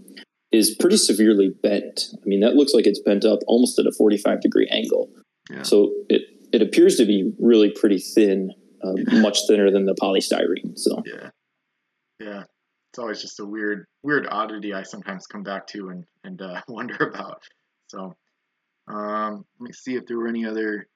is 0.50 0.74
pretty 0.78 0.96
severely 0.96 1.50
bent. 1.62 2.08
I 2.14 2.26
mean, 2.26 2.40
that 2.40 2.54
looks 2.54 2.72
like 2.72 2.86
it's 2.86 3.00
bent 3.00 3.24
up 3.24 3.40
almost 3.46 3.78
at 3.78 3.86
a 3.86 3.92
45 3.92 4.40
degree 4.40 4.68
angle. 4.70 5.10
Yeah. 5.50 5.62
So 5.62 5.92
it, 6.08 6.22
it 6.52 6.62
appears 6.62 6.96
to 6.96 7.04
be 7.04 7.32
really 7.38 7.70
pretty 7.70 7.98
thin, 7.98 8.52
uh, 8.82 8.94
much 9.20 9.40
thinner 9.46 9.70
than 9.70 9.86
the 9.86 9.94
polystyrene. 9.94 10.78
So 10.78 11.02
yeah, 11.06 11.30
yeah, 12.20 12.44
it's 12.90 12.98
always 12.98 13.20
just 13.20 13.40
a 13.40 13.44
weird, 13.44 13.86
weird 14.02 14.26
oddity 14.30 14.72
I 14.72 14.82
sometimes 14.82 15.26
come 15.26 15.42
back 15.42 15.66
to 15.68 15.90
and 15.90 16.04
and 16.24 16.40
uh, 16.40 16.60
wonder 16.68 16.96
about. 16.96 17.42
So, 17.88 18.16
um, 18.88 19.44
let 19.58 19.68
me 19.68 19.72
see 19.72 19.94
if 19.94 20.06
there 20.06 20.18
were 20.18 20.28
any 20.28 20.46
other. 20.46 20.86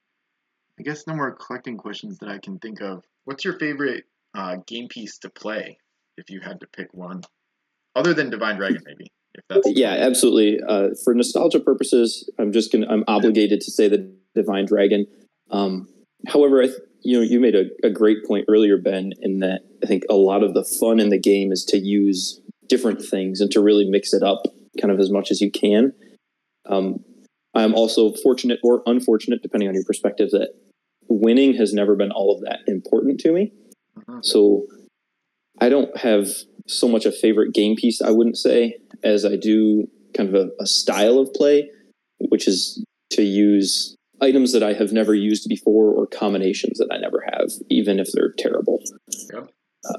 I 0.81 0.83
guess 0.85 1.07
no 1.07 1.15
more 1.15 1.33
collecting 1.33 1.77
questions 1.77 2.19
that 2.19 2.31
I 2.31 2.39
can 2.39 2.59
think 2.59 2.81
of. 2.81 3.05
What's 3.25 3.45
your 3.45 3.59
favorite 3.59 4.05
uh, 4.35 4.57
game 4.67 4.89
piece 4.89 5.19
to 5.19 5.29
play 5.29 5.77
if 6.17 6.31
you 6.31 6.41
had 6.41 6.61
to 6.61 6.67
pick 6.67 6.89
one, 6.93 7.23
other 7.95 8.15
than 8.15 8.31
Divine 8.31 8.57
Dragon, 8.57 8.83
maybe? 8.87 9.13
Yeah, 9.67 9.91
absolutely. 9.93 10.61
Uh, 10.67 10.91
for 11.05 11.15
nostalgia 11.15 11.61
purposes, 11.61 12.29
I'm 12.39 12.53
just 12.53 12.73
gonna 12.73 12.87
I'm 12.89 13.05
obligated 13.07 13.61
to 13.63 13.71
say 13.71 13.89
the 13.89 14.15
Divine 14.35 14.67
Dragon. 14.67 15.07
Um, 15.51 15.89
however, 16.29 16.63
I 16.63 16.67
th- 16.67 16.79
you 17.03 17.17
know 17.17 17.23
you 17.23 17.41
made 17.41 17.55
a, 17.55 17.65
a 17.85 17.91
great 17.91 18.25
point 18.27 18.47
earlier, 18.49 18.77
Ben, 18.79 19.13
in 19.21 19.41
that 19.41 19.63
I 19.83 19.87
think 19.87 20.05
a 20.11 20.15
lot 20.15 20.43
of 20.43 20.55
the 20.55 20.65
fun 20.65 21.01
in 21.01 21.09
the 21.11 21.19
game 21.19 21.53
is 21.53 21.65
to 21.67 21.79
use 21.79 22.41
different 22.69 23.03
things 23.03 23.41
and 23.41 23.51
to 23.51 23.61
really 23.61 23.89
mix 23.89 24.13
it 24.13 24.23
up 24.23 24.43
kind 24.81 24.93
of 24.93 25.01
as 25.01 25.11
much 25.11 25.31
as 25.31 25.41
you 25.41 25.51
can. 25.51 25.93
Um, 26.67 27.05
I'm 27.55 27.75
also 27.75 28.13
fortunate 28.23 28.61
or 28.63 28.83
unfortunate, 28.87 29.43
depending 29.43 29.69
on 29.69 29.75
your 29.75 29.85
perspective, 29.85 30.31
that 30.31 30.55
winning 31.09 31.55
has 31.55 31.75
never 31.75 31.95
been 31.97 32.11
all 32.11 32.35
of 32.35 32.41
that 32.43 32.61
important 32.67 33.21
to 33.21 33.33
me. 33.33 33.53
Mhm. 33.99 34.25
So 34.25 34.67
I 35.61 35.69
don't 35.69 35.95
have 35.99 36.29
so 36.67 36.89
much 36.89 37.07
a 37.07 37.13
favorite 37.13 37.53
game 37.53 37.77
piece, 37.77 38.01
I 38.01 38.11
wouldn't 38.11 38.39
say, 38.39 38.77
as 39.03 39.25
I 39.25 39.37
do 39.37 39.89
kind 40.17 40.29
of 40.29 40.35
a, 40.35 40.51
a 40.63 40.67
style 40.67 41.19
of 41.19 41.33
play, 41.33 41.71
which 42.19 42.47
is 42.47 42.85
to 43.11 43.23
use 43.23 43.97
items 44.21 44.53
that 44.53 44.63
I 44.63 44.73
have 44.75 44.93
never 44.93 45.15
used 45.15 45.49
before 45.49 45.91
or 45.91 46.07
combinations 46.07 46.79
that 46.79 46.89
I 46.93 46.99
never 46.99 47.25
have, 47.33 47.51
even 47.69 47.99
if 47.99 48.09
they're 48.13 48.33
terrible. 48.39 48.81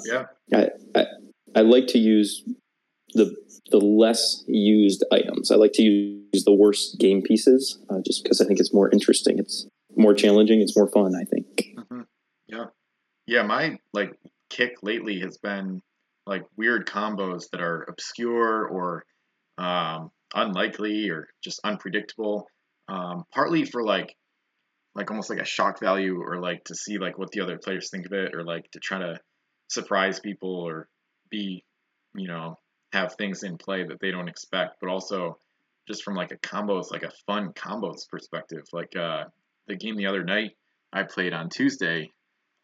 yeah, 0.05 0.25
I, 0.53 0.69
I, 0.95 1.05
I 1.55 1.61
like 1.61 1.87
to 1.87 1.99
use 1.99 2.43
the 3.13 3.35
the 3.69 3.79
less 3.79 4.43
used 4.47 5.03
items. 5.11 5.51
I 5.51 5.55
like 5.55 5.73
to 5.73 5.83
use 5.83 6.43
the 6.43 6.53
worst 6.53 6.99
game 6.99 7.21
pieces, 7.21 7.79
uh, 7.89 7.99
just 8.05 8.23
because 8.23 8.39
I 8.39 8.45
think 8.45 8.59
it's 8.59 8.73
more 8.73 8.89
interesting. 8.91 9.39
It's 9.39 9.67
more 9.95 10.13
challenging. 10.13 10.61
It's 10.61 10.75
more 10.75 10.89
fun. 10.89 11.13
I 11.15 11.23
think. 11.25 11.75
Mhm. 11.77 12.05
yeah, 12.47 12.65
yeah. 13.27 13.43
My 13.43 13.77
like 13.93 14.13
kick 14.49 14.77
lately 14.83 15.19
has 15.19 15.37
been 15.37 15.81
like 16.25 16.43
weird 16.57 16.87
combos 16.87 17.49
that 17.51 17.61
are 17.61 17.85
obscure 17.89 18.67
or 18.67 19.05
um, 19.57 20.11
unlikely 20.33 21.09
or 21.09 21.27
just 21.43 21.59
unpredictable. 21.63 22.47
Um, 22.87 23.23
partly 23.33 23.65
for 23.65 23.83
like 23.83 24.15
like 24.95 25.09
almost 25.09 25.29
like 25.29 25.39
a 25.39 25.45
shock 25.45 25.79
value 25.79 26.21
or 26.21 26.39
like 26.39 26.63
to 26.65 26.75
see 26.75 26.97
like 26.97 27.17
what 27.17 27.31
the 27.31 27.41
other 27.41 27.57
players 27.57 27.89
think 27.89 28.05
of 28.05 28.13
it 28.13 28.35
or 28.35 28.43
like 28.43 28.69
to 28.71 28.79
try 28.79 28.99
to 28.99 29.19
surprise 29.67 30.19
people 30.19 30.55
or 30.55 30.87
be 31.29 31.63
you 32.15 32.27
know 32.27 32.59
have 32.91 33.15
things 33.15 33.43
in 33.43 33.57
play 33.57 33.83
that 33.83 33.99
they 33.99 34.11
don't 34.11 34.27
expect 34.27 34.75
but 34.79 34.89
also 34.89 35.37
just 35.87 36.03
from 36.03 36.15
like 36.15 36.31
a 36.31 36.37
combos 36.37 36.91
like 36.91 37.03
a 37.03 37.11
fun 37.25 37.51
combos 37.53 38.07
perspective 38.09 38.63
like 38.71 38.95
uh 38.95 39.23
the 39.67 39.75
game 39.75 39.95
the 39.95 40.05
other 40.05 40.23
night 40.23 40.51
i 40.91 41.01
played 41.01 41.33
on 41.33 41.49
tuesday 41.49 42.11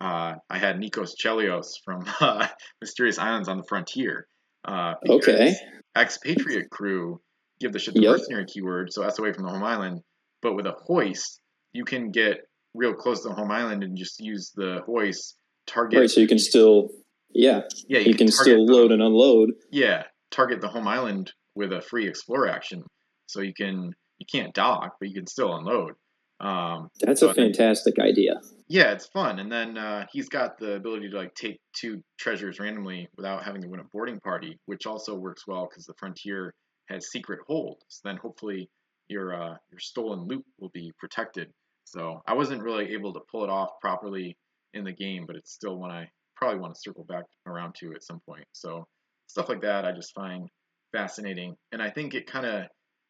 uh 0.02 0.34
i 0.50 0.58
had 0.58 0.78
nikos 0.78 1.12
chelios 1.24 1.68
from 1.84 2.06
uh, 2.22 2.48
mysterious 2.82 3.18
islands 3.20 3.48
on 3.50 3.58
the 3.58 3.64
frontier 3.68 4.28
uh 4.66 4.94
Okay. 5.10 5.56
expatriate 5.98 6.70
crew 6.70 7.20
give 7.60 7.74
the 7.74 7.80
ship 7.80 7.94
the 7.94 8.02
Yep. 8.02 8.12
mercenary 8.12 8.46
keyword 8.46 8.92
so 8.94 9.02
that's 9.02 9.20
away 9.20 9.34
from 9.34 9.44
the 9.44 9.50
home 9.50 9.64
island 9.64 10.00
but 10.42 10.54
with 10.56 10.66
a 10.66 10.74
hoist 10.86 11.42
you 11.74 11.84
can 11.84 12.12
get 12.12 12.38
real 12.74 12.94
close 12.94 13.24
to 13.24 13.30
the 13.30 13.36
home 13.36 13.52
island 13.52 13.84
and 13.84 13.98
just 13.98 14.20
use 14.20 14.52
the 14.56 14.80
hoist 14.86 15.36
target 15.68 16.00
Right. 16.00 16.10
So 16.10 16.22
you 16.22 16.28
can 16.28 16.40
still, 16.40 16.90
yeah, 17.32 17.62
yeah 17.88 18.00
you, 18.00 18.14
can, 18.14 18.28
target 18.28 18.34
still 18.36 18.66
the- 18.66 18.74
load 18.74 18.92
and 18.92 19.02
unload. 19.02 19.50
yeah 19.72 20.04
target 20.32 20.62
the 20.62 20.68
home 20.68 20.88
island 20.88 21.34
with 21.56 21.74
a 21.74 21.82
free 21.82 22.08
explore 22.08 22.48
action 22.48 22.84
so 23.28 23.42
you 23.42 23.54
can 23.54 23.92
you 24.20 24.26
can't 24.32 24.54
dock 24.54 24.96
but 25.00 25.10
you 25.10 25.16
can 25.16 25.28
still 25.28 25.54
unload 25.56 25.94
um 26.40 26.88
That's 27.02 27.20
so 27.22 27.30
a 27.30 27.34
fantastic 27.34 27.96
idea. 28.00 28.40
Yeah 28.70 28.92
it's 28.92 29.08
fun 29.08 29.40
and 29.40 29.52
then 29.52 29.78
uh, 29.78 30.06
he's 30.12 30.30
got 30.30 30.58
the 30.60 30.74
ability 30.74 31.10
to 31.10 31.18
like 31.18 31.34
take 31.34 31.60
two 31.74 32.02
treasures 32.18 32.60
randomly 32.60 33.10
without 33.18 33.44
having 33.44 33.62
to 33.62 33.68
win 33.68 33.80
a 33.80 33.84
boarding 33.92 34.20
party 34.20 34.58
which 34.68 34.86
also 34.86 35.16
works 35.16 35.46
well 35.48 35.68
because 35.70 35.86
the 35.86 35.94
frontier 35.98 36.54
has 36.88 37.12
secret 37.12 37.40
holds 37.48 38.00
then 38.04 38.16
hopefully 38.18 38.70
your 39.10 39.34
uh, 39.34 39.56
your 39.72 39.80
stolen 39.80 40.28
loot 40.28 40.46
will 40.60 40.70
be 40.70 40.94
protected. 41.00 41.50
So 41.84 42.22
i 42.28 42.34
wasn't 42.34 42.62
really 42.64 42.94
able 42.94 43.12
to 43.14 43.22
pull 43.32 43.44
it 43.44 43.50
off 43.50 43.72
properly 43.82 44.38
in 44.74 44.84
the 44.84 44.94
game 44.94 45.26
but 45.26 45.36
it's 45.36 45.52
still 45.52 45.78
one 45.78 45.92
i 45.92 46.08
probably 46.36 46.60
want 46.60 46.74
to 46.74 46.80
circle 46.80 47.04
back 47.04 47.26
around 47.48 47.76
to 47.76 47.94
at 47.94 48.04
some 48.04 48.22
point. 48.26 48.46
So 48.54 48.86
stuff 49.28 49.50
like 49.50 49.62
that 49.62 49.86
i 49.86 49.92
just 49.92 50.14
find 50.14 50.48
fascinating 50.92 51.56
and 51.72 51.82
i 51.82 51.90
think 51.90 52.14
it 52.14 52.26
kind 52.26 52.46
of 52.46 52.66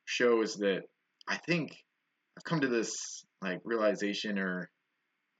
shows 0.06 0.56
that 0.56 0.82
i 1.28 1.38
think 1.38 1.78
i've 2.38 2.43
come 2.43 2.60
to 2.60 2.67
this 2.67 3.24
like 3.41 3.60
realization 3.63 4.38
or 4.38 4.69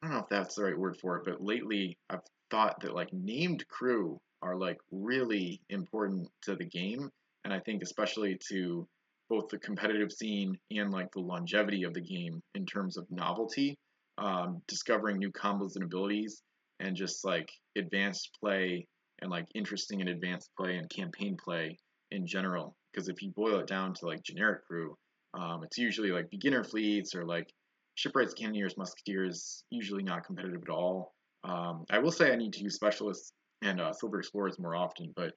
I 0.02 0.08
don't 0.08 0.16
know 0.16 0.24
if 0.24 0.30
that's 0.30 0.56
the 0.56 0.64
right 0.64 0.78
word 0.78 0.98
for 0.98 1.18
it, 1.18 1.26
but 1.26 1.42
lately 1.44 1.98
I've 2.10 2.22
thought 2.50 2.80
that 2.82 2.94
like 2.96 3.12
named 3.12 3.68
crew 3.68 4.20
are 4.42 4.56
like 4.56 4.78
really 4.92 5.62
important 5.70 6.30
to 6.44 6.56
the 6.56 6.66
game, 6.66 7.10
and 7.44 7.54
I 7.54 7.60
think 7.60 7.84
especially 7.84 8.38
to 8.50 8.88
both 9.30 9.50
the 9.50 9.60
competitive 9.60 10.12
scene 10.12 10.58
and 10.72 10.92
like 10.92 11.12
the 11.12 11.20
longevity 11.20 11.84
of 11.84 11.94
the 11.94 12.02
game 12.02 12.42
in 12.56 12.66
terms 12.66 12.98
of 12.98 13.06
novelty, 13.12 13.78
um, 14.18 14.62
discovering 14.68 15.18
new 15.18 15.32
combos 15.32 15.76
and 15.76 15.84
abilities, 15.84 16.42
and 16.80 16.96
just 16.96 17.26
like 17.26 17.50
advanced 17.78 18.30
play 18.40 18.88
and 19.22 19.30
like 19.30 19.46
interesting 19.54 20.00
and 20.02 20.10
advanced 20.10 20.50
play 20.58 20.78
and 20.78 20.90
campaign 20.90 21.38
play 21.44 21.78
in 22.12 22.26
general. 22.26 22.76
Because 22.92 23.10
if 23.10 23.22
you 23.22 23.32
boil 23.36 23.60
it 23.60 23.68
down 23.68 23.94
to 23.96 24.06
like 24.06 24.24
generic 24.24 24.66
crew, 24.66 24.96
um, 25.34 25.64
it's 25.64 25.78
usually 25.78 26.10
like 26.12 26.30
beginner 26.32 26.64
fleets 26.64 27.14
or 27.14 27.26
like 27.26 27.52
shipwrights, 28.00 28.34
cannoneers, 28.34 28.78
musketeers, 28.78 29.66
usually 29.72 30.04
not 30.04 30.26
competitive 30.26 30.62
at 30.64 30.70
all. 30.70 31.14
Um, 31.44 31.84
I 31.90 32.00
will 32.00 32.14
say 32.14 32.32
I 32.32 32.38
need 32.38 32.54
to 32.54 32.64
use 32.64 32.76
specialists 32.76 33.34
and 33.62 33.82
uh, 33.82 33.92
silver 33.92 34.20
explorers 34.20 34.58
more 34.58 34.74
often, 34.74 35.12
but 35.18 35.34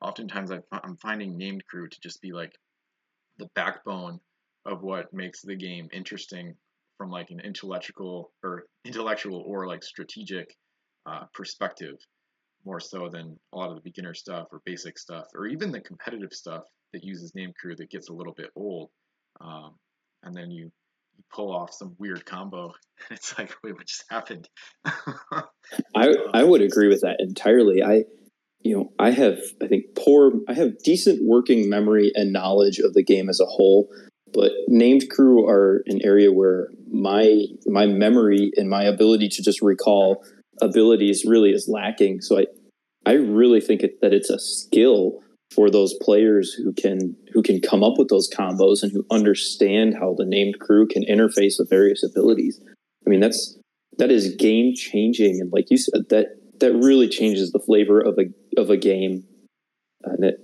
oftentimes 0.00 0.52
I, 0.52 0.60
I'm 0.70 0.96
finding 0.98 1.36
named 1.36 1.66
crew 1.66 1.88
to 1.88 2.00
just 2.00 2.22
be 2.22 2.32
like 2.32 2.52
the 3.38 3.48
backbone 3.56 4.20
of 4.64 4.82
what 4.82 5.12
makes 5.12 5.42
the 5.42 5.56
game 5.56 5.88
interesting 5.92 6.54
from 6.98 7.10
like 7.10 7.32
an 7.32 7.40
intellectual 7.40 8.32
or 8.44 8.66
intellectual 8.84 9.42
or 9.44 9.66
like 9.66 9.82
strategic 9.82 10.54
uh, 11.06 11.24
perspective, 11.34 11.96
more 12.64 12.78
so 12.78 13.08
than 13.08 13.36
a 13.52 13.56
lot 13.56 13.70
of 13.70 13.74
the 13.74 13.82
beginner 13.82 14.14
stuff 14.14 14.46
or 14.52 14.62
basic 14.64 15.00
stuff, 15.00 15.24
or 15.34 15.46
even 15.46 15.72
the 15.72 15.80
competitive 15.80 16.32
stuff 16.32 16.62
that 16.92 17.02
uses 17.02 17.34
name 17.34 17.52
crew 17.60 17.74
that 17.74 17.90
gets 17.90 18.08
a 18.08 18.12
little 18.12 18.34
bit 18.34 18.50
old. 18.54 18.90
Um, 19.40 19.74
and 20.22 20.34
then 20.34 20.52
you 20.52 20.70
pull 21.32 21.54
off 21.54 21.72
some 21.72 21.96
weird 21.98 22.24
combo. 22.24 22.64
And 22.64 22.72
it's 23.10 23.36
like, 23.38 23.54
wait, 23.62 23.74
what 23.74 23.86
just 23.86 24.04
happened? 24.10 24.48
I 24.84 26.14
I 26.32 26.44
would 26.44 26.60
um, 26.60 26.66
agree 26.66 26.88
with 26.88 27.00
that 27.02 27.16
entirely. 27.18 27.82
I 27.82 28.04
you 28.62 28.76
know, 28.76 28.92
I 28.98 29.10
have 29.10 29.38
I 29.62 29.66
think 29.66 29.84
poor 29.96 30.32
I 30.48 30.54
have 30.54 30.78
decent 30.82 31.20
working 31.22 31.68
memory 31.68 32.12
and 32.14 32.32
knowledge 32.32 32.78
of 32.78 32.94
the 32.94 33.04
game 33.04 33.28
as 33.28 33.40
a 33.40 33.46
whole, 33.46 33.88
but 34.32 34.52
named 34.68 35.08
crew 35.10 35.46
are 35.46 35.82
an 35.86 36.00
area 36.02 36.32
where 36.32 36.68
my 36.90 37.44
my 37.66 37.86
memory 37.86 38.50
and 38.56 38.68
my 38.68 38.84
ability 38.84 39.28
to 39.28 39.42
just 39.42 39.60
recall 39.60 40.24
abilities 40.62 41.24
really 41.26 41.50
is 41.50 41.68
lacking. 41.68 42.20
So 42.20 42.38
I 42.38 42.46
I 43.06 43.12
really 43.14 43.60
think 43.60 43.82
it, 43.82 44.00
that 44.00 44.14
it's 44.14 44.30
a 44.30 44.38
skill 44.38 45.20
for 45.54 45.70
those 45.70 45.94
players 46.02 46.52
who 46.52 46.72
can 46.72 47.16
who 47.32 47.42
can 47.42 47.60
come 47.60 47.82
up 47.82 47.94
with 47.96 48.08
those 48.08 48.28
combos 48.30 48.82
and 48.82 48.92
who 48.92 49.06
understand 49.10 49.94
how 49.94 50.14
the 50.16 50.24
named 50.24 50.58
crew 50.60 50.86
can 50.86 51.04
interface 51.04 51.54
with 51.58 51.70
various 51.70 52.02
abilities. 52.02 52.60
I 53.06 53.10
mean, 53.10 53.20
that's 53.20 53.58
that 53.98 54.10
is 54.10 54.34
game 54.34 54.74
changing, 54.74 55.40
and 55.40 55.52
like 55.52 55.70
you 55.70 55.76
said, 55.78 56.08
that 56.10 56.36
that 56.60 56.72
really 56.72 57.08
changes 57.08 57.52
the 57.52 57.58
flavor 57.58 58.00
of 58.00 58.18
a 58.18 58.60
of 58.60 58.70
a 58.70 58.76
game, 58.76 59.24
and 60.04 60.24
it, 60.24 60.40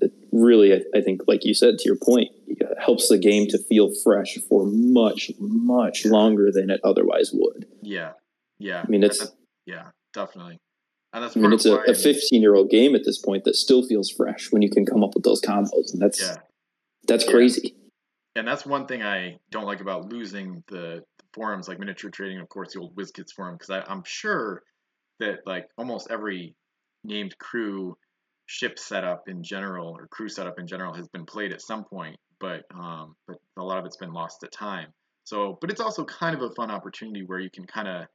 it 0.00 0.12
really, 0.32 0.72
I, 0.72 0.80
I 0.94 1.00
think, 1.00 1.22
like 1.26 1.44
you 1.44 1.54
said, 1.54 1.78
to 1.78 1.84
your 1.84 1.96
point, 2.02 2.30
helps 2.78 3.08
the 3.08 3.18
game 3.18 3.46
to 3.48 3.58
feel 3.58 3.92
fresh 4.02 4.38
for 4.48 4.64
much 4.66 5.30
much 5.38 6.04
longer 6.04 6.50
than 6.52 6.70
it 6.70 6.80
otherwise 6.84 7.30
would. 7.32 7.66
yeah, 7.82 8.12
yeah. 8.58 8.82
I 8.86 8.88
mean, 8.88 9.02
it's 9.02 9.32
yeah, 9.66 9.90
definitely. 10.14 10.58
And 11.16 11.24
that's 11.24 11.34
I 11.34 11.40
mean, 11.40 11.52
it's 11.54 11.64
a, 11.64 11.76
a 11.76 11.80
I'm- 11.80 11.94
15 11.94 12.42
year 12.42 12.54
old 12.54 12.68
game 12.68 12.94
at 12.94 13.02
this 13.06 13.18
point 13.18 13.44
that 13.44 13.56
still 13.56 13.82
feels 13.82 14.10
fresh 14.10 14.52
when 14.52 14.60
you 14.60 14.68
can 14.68 14.84
come 14.84 15.02
up 15.02 15.14
with 15.14 15.24
those 15.24 15.40
combos, 15.40 15.94
and 15.94 16.00
that's 16.02 16.20
yeah. 16.20 16.36
that's 17.08 17.24
Yeah. 17.24 17.30
crazy. 17.30 17.74
and 18.36 18.46
that's 18.46 18.66
one 18.66 18.86
thing 18.86 19.02
I 19.02 19.38
don't 19.50 19.64
like 19.64 19.80
about 19.80 20.12
losing 20.12 20.62
the, 20.68 21.02
the 21.18 21.24
forums 21.32 21.68
like 21.68 21.78
miniature 21.78 22.10
trading, 22.10 22.38
of 22.38 22.50
course, 22.50 22.74
the 22.74 22.80
old 22.80 22.94
WizKids 22.96 23.32
forum, 23.34 23.56
because 23.58 23.82
I'm 23.88 24.02
sure 24.04 24.62
that 25.20 25.38
like 25.46 25.66
almost 25.78 26.08
every 26.10 26.54
named 27.02 27.34
crew 27.38 27.96
ship 28.44 28.78
setup 28.78 29.22
in 29.26 29.42
general 29.42 29.96
or 29.98 30.06
crew 30.08 30.28
setup 30.28 30.58
in 30.58 30.66
general 30.66 30.92
has 30.92 31.08
been 31.08 31.24
played 31.24 31.50
at 31.50 31.62
some 31.62 31.84
point, 31.84 32.16
but 32.40 32.64
um, 32.78 33.16
but 33.26 33.38
a 33.56 33.64
lot 33.64 33.78
of 33.78 33.86
it's 33.86 33.96
been 33.96 34.12
lost 34.12 34.40
to 34.42 34.48
time. 34.48 34.88
So, 35.24 35.56
but 35.62 35.70
it's 35.70 35.80
also 35.80 36.04
kind 36.04 36.36
of 36.36 36.42
a 36.42 36.50
fun 36.54 36.70
opportunity 36.70 37.22
where 37.24 37.40
you 37.40 37.48
can 37.50 37.64
kind 37.66 37.88
of 37.88 38.06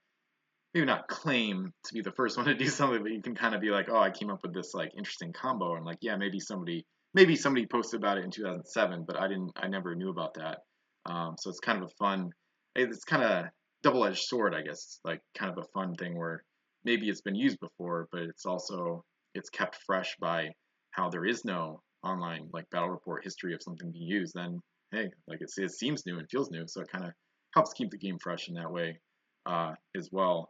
maybe 0.74 0.86
not 0.86 1.08
claim 1.08 1.74
to 1.86 1.94
be 1.94 2.02
the 2.02 2.12
first 2.12 2.38
one 2.38 2.46
to 2.46 2.54
do 2.56 2.68
something, 2.68 3.04
but 3.04 3.12
you 3.12 3.22
can 3.22 3.36
kind 3.36 3.56
of 3.56 3.62
be 3.62 3.70
like, 3.70 3.88
oh, 3.90 4.00
I 4.00 4.10
came 4.10 4.30
up 4.30 4.42
with 4.44 4.54
this 4.54 4.74
like 4.74 4.92
interesting 4.98 5.34
combo, 5.34 5.76
and 5.76 5.86
like, 5.86 6.00
yeah, 6.02 6.16
maybe 6.16 6.40
somebody 6.40 6.86
maybe 7.14 7.36
somebody 7.36 7.66
posted 7.66 8.00
about 8.00 8.18
it 8.18 8.24
in 8.24 8.32
2007, 8.32 9.04
but 9.06 9.18
I 9.18 9.28
didn't, 9.28 9.52
I 9.56 9.68
never 9.68 9.96
knew 9.96 10.10
about 10.10 10.34
that. 10.36 10.60
Um, 11.06 11.36
so 11.38 11.50
it's 11.50 11.60
kind 11.60 11.82
of 11.82 11.90
a 11.90 11.96
fun, 12.04 12.30
it's 12.76 13.04
kind 13.04 13.24
of 13.24 13.46
double-edged 13.84 14.24
sword, 14.24 14.56
I 14.56 14.62
guess. 14.62 15.00
Like 15.04 15.20
kind 15.38 15.52
of 15.52 15.58
a 15.58 15.68
fun 15.74 15.96
thing 15.96 16.18
where 16.18 16.44
maybe 16.86 17.10
it's 17.10 17.22
been 17.22 17.36
used 17.36 17.60
before, 17.60 18.08
but 18.12 18.22
it's 18.22 18.46
also 18.46 19.04
it's 19.34 19.50
kept 19.50 19.78
fresh 19.86 20.16
by 20.20 20.50
how 20.92 21.10
there 21.10 21.26
is 21.26 21.46
no 21.46 21.82
online 22.04 22.50
like 22.54 22.70
battle 22.70 22.90
report 22.90 23.24
history 23.24 23.54
of 23.54 23.62
something 23.62 23.92
being 23.92 24.08
used. 24.08 24.34
Then 24.36 24.60
hey, 24.92 25.10
like 25.28 25.42
it, 25.42 25.50
it 25.58 25.72
seems 25.72 26.06
new 26.06 26.20
and 26.20 26.30
feels 26.30 26.52
new, 26.52 26.66
so 26.68 26.82
it 26.82 26.92
kind 26.92 27.06
of 27.06 27.12
helps 27.54 27.74
keep 27.74 27.92
the 27.92 27.98
game 27.98 28.18
fresh 28.22 28.48
in 28.48 28.56
that 28.56 28.72
way 28.72 29.00
uh, 29.46 29.74
as 29.98 30.10
well. 30.12 30.50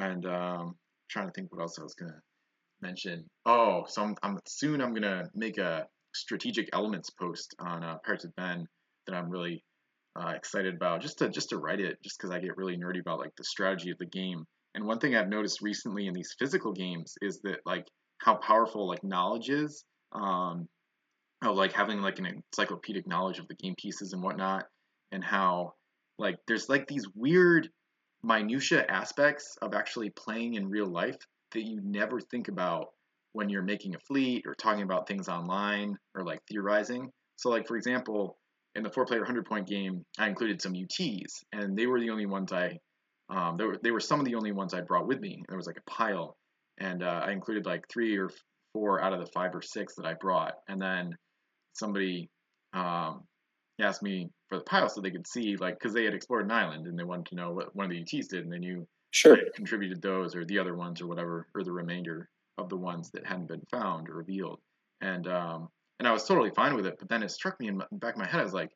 And 0.00 0.24
um, 0.24 0.74
trying 1.10 1.26
to 1.26 1.32
think 1.32 1.52
what 1.52 1.60
else 1.60 1.78
I 1.78 1.82
was 1.82 1.94
gonna 1.94 2.20
mention. 2.80 3.26
Oh, 3.44 3.84
so 3.86 4.02
I'm, 4.02 4.16
I'm 4.22 4.38
soon 4.46 4.80
I'm 4.80 4.94
gonna 4.94 5.24
make 5.34 5.58
a 5.58 5.86
strategic 6.14 6.70
elements 6.72 7.10
post 7.10 7.54
on 7.60 7.84
uh, 7.84 7.98
Pirates 8.04 8.24
of 8.24 8.34
Ben 8.34 8.66
that 9.06 9.14
I'm 9.14 9.28
really 9.28 9.62
uh, 10.18 10.30
excited 10.30 10.74
about. 10.74 11.02
Just 11.02 11.18
to 11.18 11.28
just 11.28 11.50
to 11.50 11.58
write 11.58 11.80
it, 11.80 11.98
just 12.02 12.18
because 12.18 12.34
I 12.34 12.40
get 12.40 12.56
really 12.56 12.78
nerdy 12.78 13.00
about 13.00 13.18
like 13.18 13.36
the 13.36 13.44
strategy 13.44 13.90
of 13.90 13.98
the 13.98 14.06
game. 14.06 14.44
And 14.74 14.86
one 14.86 14.98
thing 15.00 15.14
I've 15.14 15.28
noticed 15.28 15.60
recently 15.60 16.06
in 16.06 16.14
these 16.14 16.34
physical 16.38 16.72
games 16.72 17.14
is 17.20 17.40
that 17.42 17.58
like 17.66 17.86
how 18.18 18.36
powerful 18.36 18.88
like 18.88 19.04
knowledge 19.04 19.50
is. 19.50 19.84
Um, 20.12 20.66
like 21.42 21.72
having 21.72 22.00
like 22.00 22.18
an 22.18 22.26
encyclopedic 22.26 23.06
knowledge 23.06 23.38
of 23.38 23.48
the 23.48 23.54
game 23.54 23.74
pieces 23.76 24.12
and 24.14 24.22
whatnot, 24.22 24.64
and 25.12 25.22
how 25.22 25.74
like 26.18 26.36
there's 26.46 26.68
like 26.68 26.86
these 26.86 27.06
weird 27.14 27.68
minutia 28.22 28.84
aspects 28.88 29.56
of 29.62 29.74
actually 29.74 30.10
playing 30.10 30.54
in 30.54 30.68
real 30.68 30.86
life 30.86 31.16
that 31.52 31.62
you 31.62 31.80
never 31.82 32.20
think 32.20 32.48
about 32.48 32.88
when 33.32 33.48
you're 33.48 33.62
making 33.62 33.94
a 33.94 33.98
fleet 33.98 34.44
or 34.46 34.54
talking 34.54 34.82
about 34.82 35.06
things 35.06 35.28
online 35.28 35.96
or 36.14 36.24
like 36.24 36.40
theorizing. 36.48 37.10
So 37.36 37.50
like 37.50 37.66
for 37.66 37.76
example, 37.76 38.36
in 38.74 38.82
the 38.82 38.90
four 38.90 39.04
player 39.04 39.20
100 39.20 39.46
point 39.46 39.66
game, 39.66 40.04
I 40.18 40.28
included 40.28 40.60
some 40.60 40.74
UTs 40.74 41.42
and 41.52 41.76
they 41.76 41.86
were 41.86 42.00
the 42.00 42.10
only 42.10 42.26
ones 42.26 42.52
I 42.52 42.78
um, 43.30 43.56
they, 43.56 43.64
were, 43.64 43.76
they 43.80 43.92
were 43.92 44.00
some 44.00 44.18
of 44.18 44.26
the 44.26 44.34
only 44.34 44.50
ones 44.50 44.74
I 44.74 44.80
brought 44.80 45.06
with 45.06 45.20
me. 45.20 45.44
There 45.48 45.56
was 45.56 45.66
like 45.68 45.78
a 45.78 45.90
pile 45.90 46.36
and 46.78 47.02
uh, 47.02 47.22
I 47.24 47.30
included 47.30 47.64
like 47.64 47.84
three 47.88 48.16
or 48.16 48.28
four 48.72 49.00
out 49.00 49.12
of 49.12 49.20
the 49.20 49.30
five 49.32 49.54
or 49.54 49.62
six 49.62 49.94
that 49.96 50.06
I 50.06 50.14
brought. 50.14 50.54
And 50.68 50.82
then 50.82 51.14
somebody 51.74 52.28
um, 52.72 53.22
asked 53.80 54.02
me 54.02 54.30
for 54.50 54.58
the 54.58 54.64
pile 54.64 54.88
so 54.88 55.00
they 55.00 55.12
could 55.12 55.26
see 55.26 55.56
like 55.56 55.78
because 55.78 55.94
they 55.94 56.04
had 56.04 56.12
explored 56.12 56.44
an 56.44 56.50
island 56.50 56.86
and 56.86 56.98
they 56.98 57.04
wanted 57.04 57.26
to 57.26 57.36
know 57.36 57.52
what 57.52 57.74
one 57.74 57.86
of 57.86 57.90
the 57.90 58.02
UTs 58.02 58.28
did 58.28 58.44
and 58.44 58.52
they 58.52 58.58
knew 58.58 58.86
Sure. 59.12 59.34
Had 59.34 59.54
contributed 59.54 60.00
those 60.00 60.36
or 60.36 60.44
the 60.44 60.58
other 60.58 60.76
ones 60.76 61.00
or 61.00 61.08
whatever 61.08 61.48
or 61.54 61.64
the 61.64 61.72
remainder 61.72 62.28
of 62.58 62.68
the 62.68 62.76
ones 62.76 63.10
that 63.10 63.26
hadn't 63.26 63.48
been 63.48 63.64
found 63.70 64.08
or 64.08 64.14
revealed 64.14 64.60
and 65.00 65.26
um 65.26 65.68
and 65.98 66.06
I 66.06 66.12
was 66.12 66.24
totally 66.24 66.50
fine 66.50 66.74
with 66.74 66.86
it 66.86 66.96
but 66.98 67.08
then 67.08 67.22
it 67.22 67.30
struck 67.30 67.58
me 67.58 67.68
in 67.68 67.78
the 67.78 67.86
back 67.92 68.14
of 68.14 68.20
my 68.20 68.26
head 68.26 68.40
I 68.40 68.44
was 68.44 68.52
like 68.52 68.70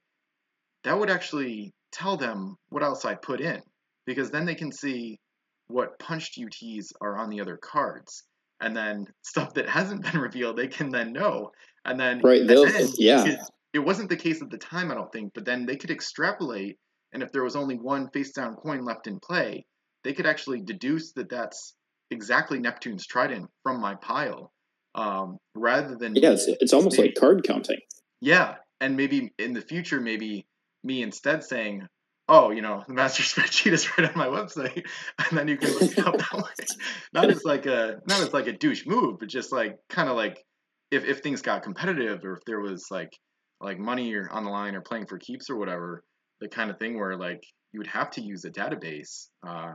that 0.84 0.98
would 0.98 1.10
actually 1.10 1.72
tell 1.92 2.16
them 2.16 2.56
what 2.70 2.82
else 2.82 3.04
I 3.04 3.14
put 3.14 3.40
in 3.40 3.60
because 4.06 4.30
then 4.30 4.44
they 4.44 4.54
can 4.54 4.72
see 4.72 5.20
what 5.68 5.98
punched 5.98 6.38
UTs 6.38 6.92
are 7.00 7.16
on 7.16 7.30
the 7.30 7.40
other 7.40 7.56
cards 7.56 8.24
and 8.60 8.76
then 8.76 9.06
stuff 9.22 9.54
that 9.54 9.68
hasn't 9.68 10.02
been 10.02 10.20
revealed 10.20 10.56
they 10.56 10.68
can 10.68 10.90
then 10.90 11.12
know 11.12 11.50
and 11.84 11.98
then 11.98 12.20
Right. 12.24 12.46
They'll, 12.46 12.66
then 12.66 12.88
yeah. 12.96 13.36
It, 13.74 13.80
wasn't 13.80 14.08
the 14.08 14.16
case 14.16 14.40
at 14.40 14.50
the 14.50 14.58
time 14.58 14.90
I 14.90 14.94
don't 14.94 15.12
think 15.12 15.32
but 15.34 15.44
then 15.44 15.66
they 15.66 15.76
could 15.76 15.90
extrapolate 15.90 16.78
and 17.12 17.22
if 17.22 17.32
there 17.32 17.44
was 17.44 17.56
only 17.56 17.76
one 17.76 18.08
face 18.10 18.32
down 18.32 18.54
coin 18.54 18.84
left 18.84 19.06
in 19.06 19.20
play 19.20 19.66
they 20.04 20.12
could 20.12 20.26
actually 20.26 20.60
deduce 20.60 21.12
that 21.12 21.28
that's 21.28 21.74
exactly 22.10 22.58
Neptune's 22.58 23.06
trident 23.06 23.48
from 23.62 23.80
my 23.80 23.94
pile, 23.96 24.52
um, 24.94 25.38
rather 25.54 25.96
than 25.96 26.14
Yeah. 26.14 26.32
It's, 26.32 26.46
it's 26.46 26.72
almost 26.72 26.98
like 26.98 27.14
card 27.18 27.42
counting. 27.44 27.80
yeah. 28.20 28.56
And 28.80 28.96
maybe 28.96 29.32
in 29.38 29.54
the 29.54 29.62
future, 29.62 30.00
maybe 30.00 30.46
me 30.82 31.02
instead 31.02 31.42
saying, 31.42 31.86
"Oh, 32.28 32.50
you 32.50 32.60
know, 32.60 32.82
the 32.86 32.92
master 32.92 33.22
spreadsheet 33.40 33.72
is 33.72 33.88
right 33.96 34.10
on 34.10 34.18
my 34.18 34.26
website," 34.26 34.84
and 35.18 35.38
then 35.38 35.48
you 35.48 35.56
can 35.56 35.72
look 35.72 35.96
it 35.96 36.06
up 36.06 36.18
that 36.18 36.32
way. 36.34 36.66
Not 37.14 37.30
as 37.30 37.44
like 37.44 37.64
a 37.66 38.00
not 38.06 38.20
as 38.20 38.32
like 38.34 38.46
a 38.46 38.52
douche 38.52 38.84
move, 38.84 39.20
but 39.20 39.28
just 39.28 39.52
like 39.52 39.76
kind 39.88 40.08
of 40.08 40.16
like 40.16 40.44
if 40.90 41.04
if 41.04 41.20
things 41.20 41.40
got 41.40 41.62
competitive 41.62 42.24
or 42.24 42.36
if 42.36 42.44
there 42.44 42.60
was 42.60 42.86
like 42.90 43.16
like 43.64 43.78
money 43.78 44.14
or 44.14 44.28
on 44.30 44.44
the 44.44 44.50
line 44.50 44.74
or 44.74 44.80
playing 44.80 45.06
for 45.06 45.18
keeps 45.18 45.50
or 45.50 45.56
whatever, 45.56 46.04
the 46.40 46.48
kind 46.48 46.70
of 46.70 46.78
thing 46.78 46.98
where 46.98 47.16
like 47.16 47.42
you 47.72 47.80
would 47.80 47.86
have 47.88 48.10
to 48.12 48.20
use 48.22 48.44
a 48.44 48.50
database. 48.50 49.28
Uh, 49.46 49.72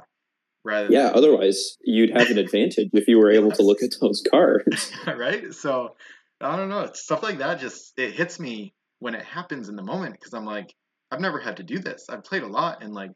rather 0.64 0.90
Yeah. 0.92 1.08
than, 1.08 1.16
Otherwise, 1.16 1.78
you'd 1.84 2.12
have 2.12 2.30
an 2.30 2.38
advantage 2.46 2.90
if 2.94 3.08
you 3.08 3.18
were 3.18 3.32
able 3.32 3.52
to 3.52 3.64
look 3.64 3.82
at 3.84 3.92
those 4.00 4.24
cards. 4.30 4.92
right? 5.08 5.54
So 5.54 5.96
I 6.42 6.56
don't 6.56 6.70
know. 6.70 6.90
Stuff 6.94 7.24
like 7.24 7.40
that 7.40 7.60
just 7.60 7.94
it 7.98 8.14
hits 8.14 8.40
me 8.40 8.74
when 9.00 9.16
it 9.16 9.24
happens 9.26 9.70
in 9.70 9.76
the 9.76 9.84
moment 9.84 10.14
because 10.14 10.34
I'm 10.34 10.46
like, 10.46 10.74
I've 11.12 11.20
never 11.22 11.40
had 11.40 11.58
to 11.58 11.64
do 11.64 11.80
this. 11.80 12.06
I've 12.10 12.24
played 12.24 12.44
a 12.44 12.48
lot 12.48 12.84
and 12.84 12.94
like 12.94 13.12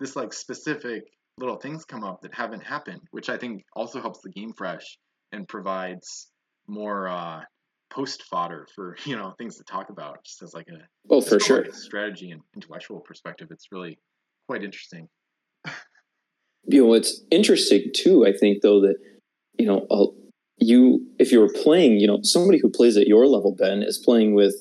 this 0.00 0.16
like 0.16 0.32
specific 0.32 1.04
little 1.38 1.56
things 1.56 1.84
come 1.84 2.02
up 2.04 2.22
that 2.22 2.34
haven't 2.34 2.64
happened, 2.64 3.02
which 3.12 3.28
I 3.28 3.36
think 3.38 3.62
also 3.76 4.00
helps 4.00 4.20
the 4.22 4.30
game 4.30 4.52
fresh 4.56 4.98
and 5.32 5.46
provides 5.46 6.28
more 6.66 7.08
uh 7.08 7.40
post 7.90 8.24
fodder 8.24 8.66
for, 8.74 8.96
you 9.04 9.16
know, 9.16 9.34
things 9.38 9.56
to 9.56 9.64
talk 9.64 9.90
about 9.90 10.24
just 10.24 10.42
as 10.42 10.54
like 10.54 10.68
a 10.68 10.78
Oh, 11.10 11.20
for 11.20 11.40
sure. 11.40 11.66
strategy 11.72 12.30
and 12.30 12.40
intellectual 12.54 13.00
perspective. 13.00 13.48
It's 13.50 13.68
really 13.72 13.98
quite 14.48 14.62
interesting. 14.64 15.08
you 16.64 16.84
know 16.84 16.92
it's 16.94 17.22
interesting 17.30 17.90
too 17.94 18.26
i 18.26 18.32
think 18.32 18.62
though 18.62 18.80
that 18.80 18.96
you 19.58 19.66
know 19.66 19.86
uh, 19.90 20.06
you 20.58 21.00
if 21.18 21.30
you're 21.32 21.48
playing 21.52 21.98
you 22.00 22.06
know 22.06 22.18
somebody 22.22 22.58
who 22.60 22.68
plays 22.68 22.96
at 22.96 23.06
your 23.06 23.26
level 23.26 23.54
ben 23.54 23.82
is 23.82 23.96
playing 23.98 24.34
with 24.34 24.54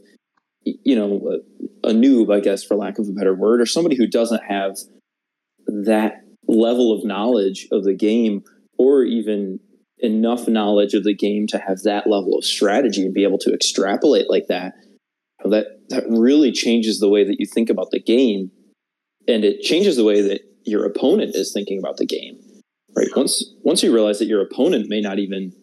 you 0.63 0.95
know 0.95 1.39
a, 1.83 1.89
a 1.89 1.93
noob 1.93 2.33
i 2.33 2.39
guess 2.39 2.63
for 2.63 2.75
lack 2.75 2.97
of 2.99 3.07
a 3.07 3.11
better 3.11 3.33
word 3.33 3.59
or 3.61 3.65
somebody 3.65 3.95
who 3.95 4.07
doesn't 4.07 4.43
have 4.43 4.77
that 5.67 6.21
level 6.47 6.93
of 6.93 7.03
knowledge 7.03 7.67
of 7.71 7.83
the 7.83 7.93
game 7.93 8.43
or 8.77 9.03
even 9.03 9.59
enough 9.99 10.47
knowledge 10.47 10.93
of 10.93 11.03
the 11.03 11.15
game 11.15 11.47
to 11.47 11.57
have 11.57 11.81
that 11.83 12.07
level 12.07 12.37
of 12.37 12.43
strategy 12.43 13.03
and 13.03 13.13
be 13.13 13.23
able 13.23 13.39
to 13.39 13.53
extrapolate 13.53 14.29
like 14.29 14.47
that 14.47 14.73
that 15.43 15.67
that 15.89 16.03
really 16.09 16.51
changes 16.51 16.99
the 16.99 17.09
way 17.09 17.23
that 17.23 17.39
you 17.39 17.45
think 17.45 17.69
about 17.69 17.91
the 17.91 18.01
game. 18.01 18.51
And 19.27 19.45
it 19.45 19.61
changes 19.61 19.95
the 19.95 20.03
way 20.03 20.21
that 20.21 20.41
your 20.65 20.85
opponent 20.85 21.35
is 21.35 21.53
thinking 21.53 21.79
about 21.79 21.97
the 21.97 22.05
game 22.05 22.37
right? 22.97 23.07
Once 23.15 23.53
once 23.61 23.83
you 23.83 23.93
realize 23.93 24.19
that 24.19 24.27
your 24.27 24.41
opponent 24.41 24.89
may 24.89 24.99
not 24.99 25.19
even 25.19 25.53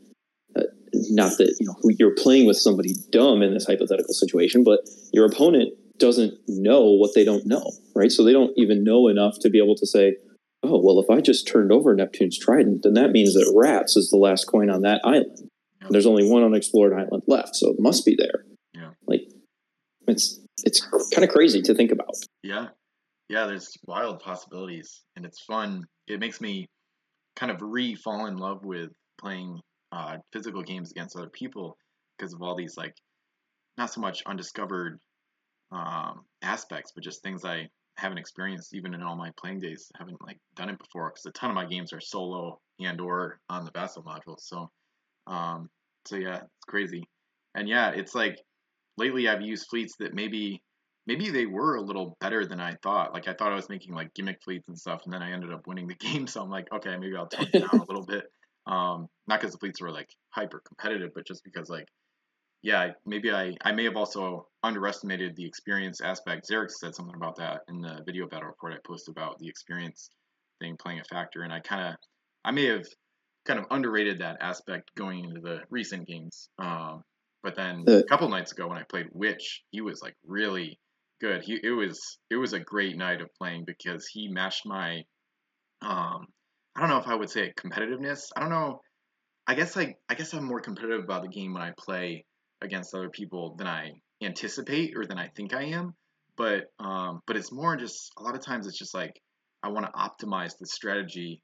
uh, 0.57 0.63
not 1.11 1.37
that 1.39 1.57
you 1.59 1.67
know 1.67 1.75
you're 1.99 2.15
playing 2.15 2.47
with 2.47 2.57
somebody 2.57 2.95
dumb 3.11 3.43
in 3.43 3.53
this 3.53 3.67
hypothetical 3.67 4.15
situation 4.15 4.63
but 4.65 4.81
your 5.13 5.27
opponent 5.27 5.75
doesn't 5.99 6.35
know 6.49 6.83
what 6.83 7.11
they 7.15 7.25
don't 7.25 7.45
know 7.45 7.73
right? 7.95 8.11
So 8.11 8.25
they 8.25 8.33
don't 8.33 8.53
even 8.57 8.85
know 8.85 9.09
enough 9.09 9.39
to 9.41 9.51
be 9.51 9.59
able 9.59 9.77
to 9.77 9.87
say 9.87 10.17
oh 10.65 10.81
well 10.83 10.99
if 11.01 11.11
i 11.11 11.21
just 11.21 11.47
turned 11.47 11.71
over 11.73 11.95
neptune's 11.95 12.39
trident 12.39 12.83
then 12.83 12.95
that 12.95 13.11
means 13.13 13.35
that 13.35 13.53
rats 13.57 13.97
is 13.97 14.11
the 14.11 14.17
last 14.17 14.45
coin 14.47 14.71
on 14.71 14.83
that 14.83 15.01
island 15.05 15.39
Yeah. 15.83 15.89
there's 15.91 16.07
only 16.07 16.29
one 16.29 16.43
unexplored 16.43 16.93
island 16.93 17.23
left 17.27 17.55
so 17.57 17.71
it 17.71 17.77
must 17.79 18.05
be 18.05 18.17
there 18.19 18.45
Yeah. 18.75 18.91
like 19.07 19.23
it's 20.09 20.41
it's 20.65 20.81
kind 21.13 21.25
of 21.25 21.31
crazy 21.31 21.63
to 21.63 21.75
think 21.75 21.91
about 21.93 22.15
Yeah. 22.43 22.69
Yeah, 23.29 23.47
there's 23.47 23.73
wild 23.87 24.21
possibilities 24.21 25.01
and 25.17 25.25
it's 25.25 25.43
fun. 25.45 25.85
It 26.07 26.21
makes 26.21 26.41
me 26.43 26.67
kind 27.37 27.51
of 27.51 27.59
re 27.63 27.95
fall 27.95 28.27
in 28.27 28.37
love 28.37 28.65
with 28.65 28.91
playing 29.19 29.61
uh, 29.93 30.19
physical 30.33 30.63
games 30.63 30.91
against 30.91 31.17
other 31.17 31.31
people 31.31 31.77
because 32.19 32.35
of 32.35 32.43
all 32.43 32.55
these 32.55 32.77
like 32.77 32.95
not 33.79 33.91
so 33.93 34.01
much 34.03 34.23
undiscovered 34.27 34.99
um, 35.73 36.21
aspects, 36.43 36.93
but 36.95 37.03
just 37.03 37.23
things 37.23 37.45
I 37.47 37.69
haven't 37.97 38.19
experienced 38.19 38.75
even 38.75 38.95
in 38.95 39.03
all 39.03 39.17
my 39.17 39.31
playing 39.39 39.61
days. 39.61 39.91
Haven't 39.97 40.21
like 40.23 40.39
done 40.57 40.69
it 40.69 40.79
before 40.79 41.11
because 41.11 41.27
a 41.27 41.33
ton 41.33 41.51
of 41.51 41.55
my 41.55 41.67
games 41.67 41.93
are 41.93 42.01
solo 42.01 42.61
and 42.81 43.01
or 43.01 43.39
on 43.49 43.65
the 43.65 43.71
Vassal 43.71 44.03
module. 44.03 44.37
So, 44.39 44.71
um, 45.27 45.69
so 46.07 46.17
yeah, 46.17 46.37
it's 46.37 46.65
crazy. 46.67 47.05
And 47.55 47.69
yeah, 47.69 47.91
it's 47.91 48.15
like 48.15 48.39
lately 48.97 49.29
I've 49.29 49.43
used 49.43 49.67
fleets 49.69 49.95
that 50.01 50.15
maybe 50.15 50.61
maybe 51.07 51.31
they 51.31 51.47
were 51.47 51.77
a 51.77 51.83
little 51.83 52.17
better 52.21 52.47
than 52.47 52.61
I 52.61 52.75
thought. 52.83 53.13
Like 53.13 53.29
I 53.29 53.35
thought 53.35 53.53
I 53.53 53.57
was 53.57 53.69
making 53.69 53.95
like 53.95 54.15
gimmick 54.15 54.39
fleets 54.45 54.69
and 54.69 54.79
stuff, 54.79 55.03
and 55.05 55.13
then 55.13 55.23
I 55.23 55.33
ended 55.33 55.53
up 55.53 55.67
winning 55.67 55.87
the 55.87 55.95
game. 56.13 56.27
So 56.27 56.43
I'm 56.43 56.51
like, 56.51 56.67
okay, 56.73 56.97
maybe 56.97 57.17
I'll 57.17 57.29
tone 57.29 57.49
it 57.53 57.61
down 57.61 57.81
a 57.81 57.85
little 57.85 58.07
bit. 58.09 58.25
Um, 58.67 59.09
not 59.27 59.41
because 59.41 59.53
the 59.53 59.59
fleets 59.59 59.81
were 59.81 59.91
like 59.91 60.09
hyper 60.31 60.63
competitive, 60.67 61.11
but 61.15 61.27
just 61.27 61.45
because 61.45 61.69
like, 61.69 61.87
yeah, 62.65 62.93
maybe 63.05 63.31
I 63.31 63.53
I 63.63 63.73
may 63.73 63.85
have 63.85 63.97
also 63.97 64.49
underestimated 64.63 65.37
the 65.37 65.45
experience 65.45 66.01
aspect. 66.01 66.49
Zarek 66.51 66.71
said 66.71 66.95
something 66.95 67.15
about 67.15 67.37
that 67.37 67.61
in 67.69 67.83
the 67.83 68.01
video 68.07 68.27
battle 68.27 68.49
report 68.49 68.73
I 68.73 68.79
posted 68.87 69.13
about 69.13 69.39
the 69.39 69.47
experience 69.47 70.09
thing 70.61 70.79
playing 70.81 71.01
a 71.01 71.05
factor, 71.05 71.43
and 71.43 71.53
I 71.53 71.61
kind 71.61 71.89
of 71.89 71.97
I 72.43 72.53
may 72.53 72.65
have 72.65 72.87
kind 73.45 73.61
of 73.61 73.67
underrated 73.71 74.21
that 74.21 74.39
aspect 74.41 74.95
going 74.97 75.25
into 75.27 75.43
the 75.43 75.61
recent 75.69 76.09
games. 76.09 76.49
Um, 76.59 77.03
but 77.43 77.55
then 77.55 77.85
a 77.87 78.03
couple 78.05 78.31
nights 78.31 78.53
ago 78.53 78.67
when 78.67 78.79
I 78.79 78.85
played 78.89 79.09
Witch, 79.13 79.63
he 79.71 79.83
was 79.83 80.01
like 80.01 80.17
really 80.27 80.81
good. 81.21 81.43
He 81.45 81.61
it 81.63 81.73
was 81.73 82.19
it 82.31 82.37
was 82.37 82.55
a 82.55 82.61
great 82.61 82.97
night 82.97 83.21
of 83.21 83.29
playing 83.39 83.65
because 83.67 84.07
he 84.07 84.29
matched 84.29 84.65
my 84.65 85.03
um 85.83 86.27
I 86.75 86.81
don't 86.81 86.89
know 86.89 86.97
if 86.97 87.09
I 87.09 87.15
would 87.15 87.29
say 87.29 87.53
competitiveness. 87.59 88.29
I 88.35 88.41
don't 88.41 88.49
know. 88.49 88.81
I 89.47 89.55
guess 89.55 89.77
like 89.77 89.99
I 90.09 90.15
guess 90.15 90.33
I'm 90.33 90.45
more 90.45 90.61
competitive 90.61 91.05
about 91.05 91.21
the 91.21 91.29
game 91.29 91.53
when 91.53 91.63
I 91.63 91.73
play 91.77 92.25
against 92.65 92.95
other 92.95 93.11
people 93.11 93.55
than 93.57 93.67
I 93.67 93.93
anticipate 94.23 94.97
or 94.97 95.07
than 95.07 95.19
I 95.19 95.29
think 95.29 95.55
I 95.55 95.65
am. 95.65 95.95
But 96.37 96.73
um 96.79 97.21
but 97.27 97.37
it's 97.37 97.53
more 97.53 97.77
just 97.77 98.13
a 98.19 98.23
lot 98.23 98.35
of 98.35 98.45
times 98.45 98.67
it's 98.67 98.79
just 98.79 98.95
like 98.95 99.21
I 99.63 99.69
want 99.69 99.87
to 99.87 99.93
optimize 99.93 100.59
the 100.59 100.67
strategy 100.67 101.41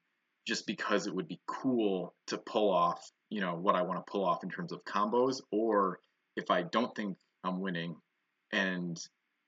just 0.47 0.66
because 0.66 1.07
it 1.07 1.14
would 1.14 1.29
be 1.29 1.41
cool 1.47 2.14
to 2.27 2.39
pull 2.39 2.71
off, 2.71 3.01
you 3.29 3.41
know, 3.41 3.55
what 3.55 3.77
I 3.77 3.83
want 3.83 4.05
to 4.05 4.11
pull 4.11 4.25
off 4.25 4.43
in 4.43 4.51
terms 4.51 4.73
of 4.73 4.85
combos, 4.85 5.41
or 5.51 6.01
if 6.37 6.51
I 6.51 6.62
don't 6.62 6.95
think 6.95 7.16
I'm 7.45 7.61
winning 7.61 7.97
and 8.53 8.99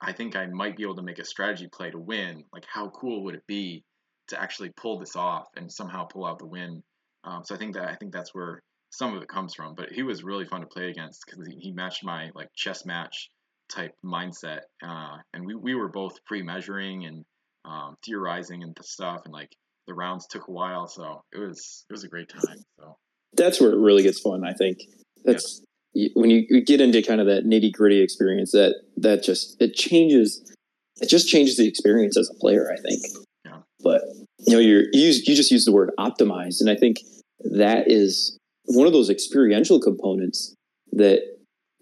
I 0.01 0.13
think 0.13 0.37
I 0.37 0.47
might 0.47 0.77
be 0.77 0.83
able 0.83 0.97
to 0.97 1.03
make 1.03 1.19
a 1.19 1.25
strategy 1.25 1.69
play 1.69 1.91
to 1.91 1.99
win, 1.99 2.45
like 2.53 2.67
how 2.67 2.89
cool 2.91 3.25
would 3.25 3.35
it 3.35 3.47
be 3.47 3.85
to 4.29 4.41
actually 4.41 4.71
pull 4.71 4.99
this 4.99 5.17
off 5.17 5.47
and 5.57 5.71
somehow 5.71 6.05
pull 6.05 6.25
out 6.25 6.39
the 6.39 6.47
win? 6.47 6.83
Um, 7.25 7.43
so 7.45 7.55
I 7.55 7.59
think 7.59 7.75
that 7.75 7.89
I 7.89 7.95
think 7.95 8.13
that's 8.13 8.35
where 8.35 8.63
some 8.93 9.17
of 9.17 9.23
it 9.23 9.29
comes 9.29 9.55
from. 9.55 9.75
But 9.75 9.91
he 9.91 10.03
was 10.03 10.23
really 10.23 10.45
fun 10.45 10.61
to 10.61 10.67
play 10.67 10.89
against 10.89 11.25
because 11.27 11.47
he, 11.47 11.57
he 11.59 11.73
matched 11.73 12.05
my 12.05 12.31
like 12.35 12.49
chess 12.55 12.87
match 12.87 13.31
type 13.69 13.95
mindset, 14.05 14.61
uh, 14.85 15.17
and 15.33 15.45
we, 15.47 15.55
we 15.55 15.75
were 15.75 15.89
both 15.89 16.23
pre-measuring 16.27 17.07
and 17.07 17.25
um, 17.65 17.97
theorizing 18.05 18.63
and 18.63 18.77
stuff, 18.83 19.23
and 19.25 19.33
like 19.33 19.51
the 19.87 19.95
rounds 19.95 20.27
took 20.27 20.49
a 20.49 20.53
while, 20.53 20.87
so 20.87 21.23
it 21.33 21.39
was 21.39 21.85
it 21.89 21.93
was 21.93 22.05
a 22.05 22.09
great 22.09 22.29
time. 22.29 22.59
So 22.79 22.97
that's 23.35 23.61
where 23.61 23.71
it 23.71 23.79
really 23.79 24.03
gets 24.03 24.21
fun. 24.21 24.45
I 24.45 24.53
think 24.53 24.79
that's 25.25 25.63
yeah. 25.95 26.09
when 26.15 26.31
you, 26.31 26.45
you 26.49 26.65
get 26.65 26.81
into 26.81 27.03
kind 27.03 27.21
of 27.21 27.27
that 27.27 27.45
nitty 27.45 27.73
gritty 27.73 28.03
experience. 28.03 28.53
That 28.53 28.75
that 28.99 29.23
just 29.23 29.61
it 29.61 29.75
changes. 29.75 30.55
It 31.01 31.09
just 31.09 31.29
changes 31.29 31.57
the 31.57 31.67
experience 31.67 32.17
as 32.19 32.31
a 32.31 32.39
player. 32.39 32.71
I 32.71 32.81
think. 32.81 33.01
Yeah. 33.45 33.59
But 33.83 34.03
you 34.39 34.55
know, 34.55 34.61
you're, 34.61 34.85
you 34.93 35.07
use, 35.07 35.27
you 35.27 35.35
just 35.35 35.51
use 35.51 35.65
the 35.65 35.73
word 35.73 35.91
optimized, 35.99 36.61
and 36.61 36.69
I 36.69 36.77
think 36.77 36.99
that 37.41 37.91
is 37.91 38.39
one 38.67 38.87
of 38.87 38.93
those 38.93 39.11
experiential 39.11 39.81
components 39.81 40.55
that 40.93 41.21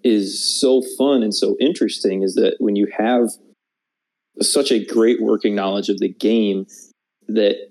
is 0.02 0.60
so 0.60 0.82
fun 0.96 1.22
and 1.22 1.34
so 1.34 1.56
interesting. 1.60 2.22
Is 2.22 2.34
that 2.34 2.56
when 2.58 2.76
you 2.76 2.88
have 2.96 3.28
such 4.40 4.72
a 4.72 4.84
great 4.84 5.20
working 5.20 5.54
knowledge 5.54 5.88
of 5.88 5.98
the 5.98 6.12
game 6.12 6.66
that 7.28 7.70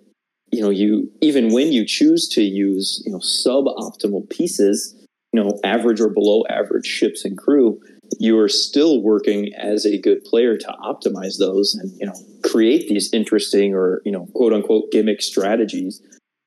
you 0.51 0.61
know, 0.61 0.69
you 0.69 1.11
even 1.21 1.53
when 1.53 1.71
you 1.71 1.85
choose 1.85 2.27
to 2.29 2.41
use, 2.41 3.03
you 3.05 3.11
know, 3.11 3.19
suboptimal 3.19 4.29
pieces, 4.29 4.95
you 5.31 5.41
know, 5.41 5.59
average 5.63 6.01
or 6.01 6.09
below 6.09 6.43
average 6.49 6.85
ships 6.85 7.23
and 7.23 7.37
crew, 7.37 7.79
you 8.19 8.37
are 8.39 8.49
still 8.49 9.01
working 9.01 9.53
as 9.55 9.85
a 9.85 9.99
good 9.99 10.23
player 10.23 10.57
to 10.57 10.75
optimize 10.83 11.37
those 11.37 11.75
and, 11.75 11.91
you 11.99 12.05
know, 12.05 12.15
create 12.43 12.87
these 12.87 13.11
interesting 13.13 13.75
or, 13.75 14.01
you 14.05 14.11
know, 14.11 14.27
quote 14.33 14.53
unquote 14.53 14.91
gimmick 14.91 15.21
strategies 15.21 16.01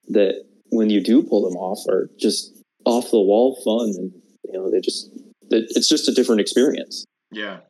that 0.09 0.45
when 0.71 0.91
you 0.91 1.01
do 1.01 1.23
pull 1.23 1.49
them 1.49 1.57
off 1.57 1.87
are 1.89 2.11
just 2.19 2.52
off 2.85 3.11
the 3.11 3.21
wall 3.21 3.61
fun 3.65 3.93
and, 3.97 4.13
you 4.45 4.53
know, 4.53 4.71
they 4.71 4.81
just, 4.81 5.11
it's 5.51 5.89
just 5.89 6.09
a 6.09 6.13
different 6.13 6.41
experience. 6.41 7.05
Yeah. 7.31 7.61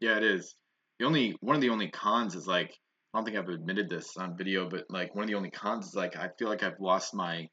Yeah, 0.00 0.16
it 0.16 0.24
is. 0.24 0.54
The 0.98 1.06
only, 1.06 1.36
one 1.40 1.56
of 1.56 1.62
the 1.62 1.70
only 1.70 1.88
cons 1.88 2.34
is 2.34 2.46
like, 2.46 2.76
I 3.12 3.18
don't 3.18 3.24
think 3.24 3.38
I've 3.38 3.48
admitted 3.48 3.88
this 3.88 4.16
on 4.16 4.36
video, 4.36 4.68
but 4.68 4.84
like 4.90 5.14
one 5.14 5.24
of 5.24 5.28
the 5.28 5.36
only 5.36 5.50
cons 5.50 5.88
is 5.88 5.94
like 5.94 6.16
I 6.16 6.28
feel 6.38 6.48
like 6.48 6.62
I've 6.62 6.78
lost 6.78 7.14
my 7.14 7.48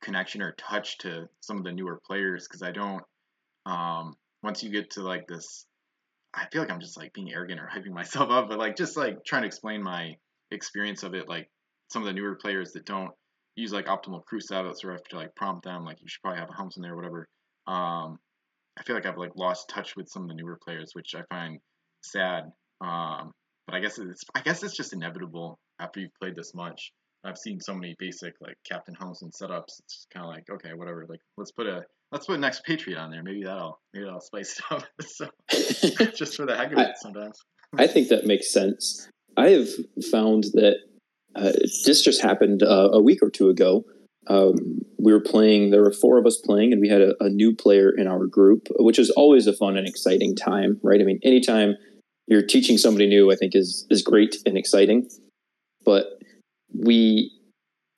connection 0.00 0.42
or 0.42 0.52
touch 0.52 0.98
to 0.98 1.28
some 1.40 1.56
of 1.56 1.64
the 1.64 1.72
newer 1.72 2.00
players 2.06 2.46
because 2.46 2.62
I 2.62 2.70
don't. 2.70 3.02
Um, 3.66 4.14
once 4.42 4.62
you 4.62 4.70
get 4.70 4.90
to 4.92 5.02
like 5.02 5.26
this, 5.26 5.66
I 6.34 6.46
feel 6.52 6.62
like 6.62 6.70
I'm 6.70 6.80
just 6.80 6.96
like 6.96 7.12
being 7.12 7.32
arrogant 7.32 7.60
or 7.60 7.68
hyping 7.68 7.92
myself 7.92 8.30
up, 8.30 8.48
but 8.48 8.58
like 8.58 8.76
just 8.76 8.96
like 8.96 9.24
trying 9.24 9.42
to 9.42 9.48
explain 9.48 9.82
my 9.82 10.16
experience 10.50 11.02
of 11.02 11.14
it. 11.14 11.28
Like 11.28 11.50
some 11.90 12.02
of 12.02 12.06
the 12.06 12.12
newer 12.12 12.36
players 12.36 12.72
that 12.72 12.86
don't 12.86 13.10
use 13.56 13.72
like 13.72 13.86
optimal 13.86 14.24
crew 14.24 14.40
setups 14.40 14.84
or 14.84 14.92
have 14.92 15.04
to 15.04 15.16
like 15.16 15.34
prompt 15.34 15.64
them, 15.64 15.84
like 15.84 16.00
you 16.00 16.08
should 16.08 16.22
probably 16.22 16.40
have 16.40 16.50
a 16.50 16.54
humps 16.54 16.76
in 16.76 16.82
there, 16.82 16.92
or 16.92 16.96
whatever. 16.96 17.28
Um, 17.66 18.18
I 18.78 18.82
feel 18.84 18.96
like 18.96 19.06
I've 19.06 19.18
like 19.18 19.36
lost 19.36 19.68
touch 19.68 19.96
with 19.96 20.08
some 20.08 20.22
of 20.22 20.28
the 20.28 20.34
newer 20.34 20.58
players, 20.62 20.90
which 20.94 21.14
I 21.14 21.22
find 21.30 21.58
sad. 22.02 22.44
Um, 22.80 23.32
but 23.66 23.76
I 23.76 23.80
guess 23.80 23.98
it's 23.98 24.24
I 24.34 24.40
guess 24.40 24.62
it's 24.62 24.76
just 24.76 24.92
inevitable 24.92 25.58
after 25.78 26.00
you've 26.00 26.14
played 26.20 26.34
this 26.34 26.54
much. 26.54 26.92
I've 27.24 27.38
seen 27.38 27.60
so 27.60 27.74
many 27.74 27.94
basic 27.98 28.34
like 28.40 28.56
Captain 28.68 28.94
Helmsman 28.94 29.30
setups. 29.30 29.78
It's 29.80 30.06
kind 30.12 30.24
of 30.24 30.30
like 30.30 30.44
okay, 30.50 30.74
whatever. 30.74 31.06
Like 31.08 31.20
let's 31.36 31.52
put 31.52 31.66
a 31.66 31.84
let's 32.10 32.26
put 32.26 32.36
an 32.36 32.44
expatriate 32.44 32.98
on 32.98 33.10
there. 33.10 33.22
Maybe 33.22 33.44
that'll 33.44 33.78
maybe 33.92 34.04
that'll 34.04 34.20
spice 34.20 34.58
it 34.58 34.64
up. 34.70 34.84
so 35.06 35.28
just 36.16 36.36
for 36.36 36.46
the 36.46 36.56
heck 36.56 36.72
of 36.72 36.78
it, 36.78 36.96
sometimes. 36.98 37.38
I 37.78 37.86
think 37.86 38.08
that 38.08 38.26
makes 38.26 38.52
sense. 38.52 39.08
I 39.36 39.50
have 39.50 39.68
found 40.10 40.44
that 40.54 40.76
uh, 41.34 41.52
this 41.84 42.02
just 42.02 42.22
happened 42.22 42.62
uh, 42.62 42.90
a 42.92 43.02
week 43.02 43.20
or 43.22 43.30
two 43.30 43.48
ago. 43.48 43.84
Um, 44.28 44.80
we 44.98 45.12
were 45.12 45.20
playing. 45.20 45.70
There 45.70 45.82
were 45.82 45.92
four 45.92 46.18
of 46.18 46.26
us 46.26 46.36
playing, 46.36 46.72
and 46.72 46.80
we 46.80 46.88
had 46.88 47.00
a, 47.00 47.14
a 47.20 47.28
new 47.28 47.54
player 47.54 47.90
in 47.90 48.06
our 48.06 48.26
group, 48.26 48.68
which 48.78 48.98
is 48.98 49.10
always 49.10 49.46
a 49.46 49.52
fun 49.52 49.76
and 49.76 49.86
exciting 49.86 50.36
time, 50.36 50.78
right? 50.82 51.00
I 51.00 51.04
mean, 51.04 51.18
anytime 51.24 51.76
you're 52.28 52.46
teaching 52.46 52.78
somebody 52.78 53.08
new, 53.08 53.32
I 53.32 53.36
think 53.36 53.54
is 53.54 53.86
is 53.90 54.02
great 54.02 54.36
and 54.46 54.56
exciting. 54.56 55.08
But 55.84 56.06
we, 56.72 57.32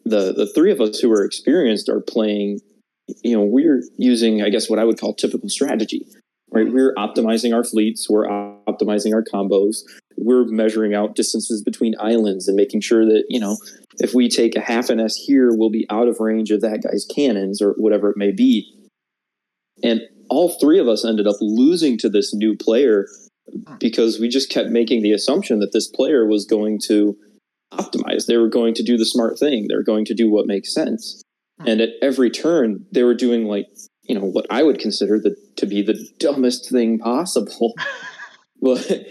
the 0.04 0.32
the 0.32 0.50
three 0.54 0.72
of 0.72 0.80
us 0.80 0.98
who 0.98 1.12
are 1.12 1.24
experienced, 1.24 1.88
are 1.88 2.00
playing. 2.00 2.60
You 3.22 3.36
know, 3.36 3.44
we're 3.44 3.82
using, 3.98 4.42
I 4.42 4.48
guess, 4.48 4.70
what 4.70 4.78
I 4.78 4.84
would 4.84 4.98
call 4.98 5.14
typical 5.14 5.50
strategy. 5.50 6.06
Right, 6.50 6.72
we're 6.72 6.94
optimizing 6.94 7.52
our 7.52 7.64
fleets, 7.64 8.08
we're 8.08 8.28
optimizing 8.28 9.12
our 9.12 9.24
combos, 9.24 9.78
we're 10.24 10.44
measuring 10.46 10.94
out 10.94 11.14
distances 11.14 11.62
between 11.62 11.94
islands 12.00 12.48
and 12.48 12.56
making 12.56 12.80
sure 12.80 13.04
that 13.04 13.24
you 13.28 13.38
know 13.38 13.56
if 13.98 14.14
we 14.14 14.28
take 14.28 14.56
a 14.56 14.60
half 14.60 14.90
an 14.90 15.00
S 15.00 15.14
here, 15.16 15.50
we'll 15.52 15.70
be 15.70 15.86
out 15.90 16.08
of 16.08 16.20
range 16.20 16.50
of 16.50 16.60
that 16.62 16.82
guy's 16.82 17.06
cannons 17.14 17.62
or 17.62 17.72
whatever 17.72 18.10
it 18.10 18.16
may 18.16 18.32
be. 18.32 18.74
And 19.82 20.00
all 20.28 20.58
three 20.58 20.78
of 20.78 20.88
us 20.88 21.04
ended 21.04 21.26
up 21.26 21.36
losing 21.40 21.98
to 21.98 22.08
this 22.08 22.34
new 22.34 22.56
player 22.56 23.06
because 23.78 24.18
we 24.18 24.28
just 24.28 24.50
kept 24.50 24.70
making 24.70 25.02
the 25.02 25.12
assumption 25.12 25.60
that 25.60 25.72
this 25.72 25.88
player 25.88 26.26
was 26.26 26.46
going 26.46 26.80
to 26.86 27.16
optimize. 27.72 28.26
They 28.26 28.36
were 28.36 28.48
going 28.48 28.74
to 28.74 28.82
do 28.82 28.96
the 28.96 29.04
smart 29.04 29.38
thing. 29.38 29.66
They 29.68 29.76
were 29.76 29.82
going 29.82 30.04
to 30.06 30.14
do 30.14 30.30
what 30.30 30.46
makes 30.46 30.72
sense. 30.72 31.22
Hmm. 31.60 31.68
And 31.68 31.80
at 31.80 31.90
every 32.00 32.30
turn, 32.30 32.86
they 32.92 33.02
were 33.02 33.14
doing 33.14 33.44
like, 33.44 33.66
you 34.02 34.14
know, 34.14 34.24
what 34.24 34.46
I 34.50 34.62
would 34.62 34.78
consider 34.78 35.18
the, 35.18 35.36
to 35.56 35.66
be 35.66 35.82
the 35.82 36.08
dumbest 36.18 36.70
thing 36.70 36.98
possible. 36.98 37.74
but, 38.62 39.06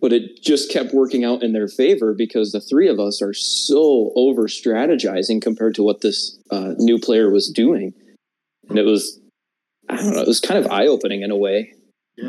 but 0.00 0.12
it 0.12 0.42
just 0.42 0.70
kept 0.70 0.94
working 0.94 1.24
out 1.24 1.42
in 1.42 1.52
their 1.52 1.68
favor 1.68 2.14
because 2.14 2.52
the 2.52 2.60
three 2.60 2.88
of 2.88 2.98
us 2.98 3.20
are 3.22 3.34
so 3.34 4.12
over 4.16 4.42
strategizing 4.42 5.40
compared 5.40 5.74
to 5.74 5.82
what 5.82 6.00
this 6.00 6.38
uh, 6.50 6.74
new 6.78 6.98
player 6.98 7.30
was 7.30 7.50
doing. 7.54 7.92
And 8.68 8.78
it 8.78 8.84
was, 8.84 9.20
I 9.88 9.96
don't 9.96 10.14
know, 10.14 10.20
it 10.20 10.26
was 10.26 10.40
kind 10.40 10.64
of 10.64 10.70
eye 10.70 10.86
opening 10.86 11.22
in 11.22 11.30
a 11.30 11.36
way. 11.36 11.72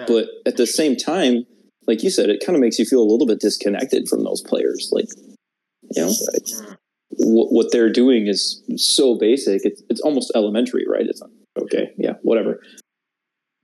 But 0.06 0.28
at 0.46 0.58
the 0.58 0.68
same 0.68 0.98
time, 0.98 1.46
like 1.88 2.04
you 2.04 2.10
said, 2.10 2.30
it 2.30 2.44
kind 2.46 2.56
of 2.56 2.62
makes 2.62 2.78
you 2.78 2.86
feel 2.86 3.02
a 3.02 3.10
little 3.10 3.26
bit 3.26 3.40
disconnected 3.40 4.10
from 4.10 4.24
those 4.24 4.42
players. 4.42 4.90
Like, 4.92 5.08
you 5.96 6.04
know, 6.04 6.12
what, 7.10 7.54
what 7.54 7.68
they're 7.72 7.92
doing 7.92 8.28
is 8.28 8.62
so 8.76 9.18
basic. 9.18 9.62
It's, 9.64 9.82
it's 9.90 10.02
almost 10.02 10.32
elementary, 10.36 10.86
right? 10.88 11.06
It's 11.06 11.22
like, 11.22 11.32
okay, 11.64 11.92
yeah, 11.98 12.14
whatever. 12.22 12.62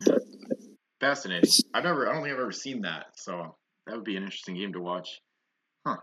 But, 0.06 0.22
Fascinating. 1.02 1.50
I've 1.74 1.84
never, 1.84 2.08
I 2.08 2.14
don't 2.14 2.24
think 2.24 2.34
I've 2.34 2.40
ever 2.40 2.54
seen 2.54 2.84
that. 2.84 3.08
So 3.16 3.56
that 3.88 3.96
would 3.96 4.06
be 4.06 4.16
an 4.16 4.24
interesting 4.24 4.56
game 4.56 4.74
to 4.74 4.80
watch. 4.80 5.22
Huh. 5.86 5.98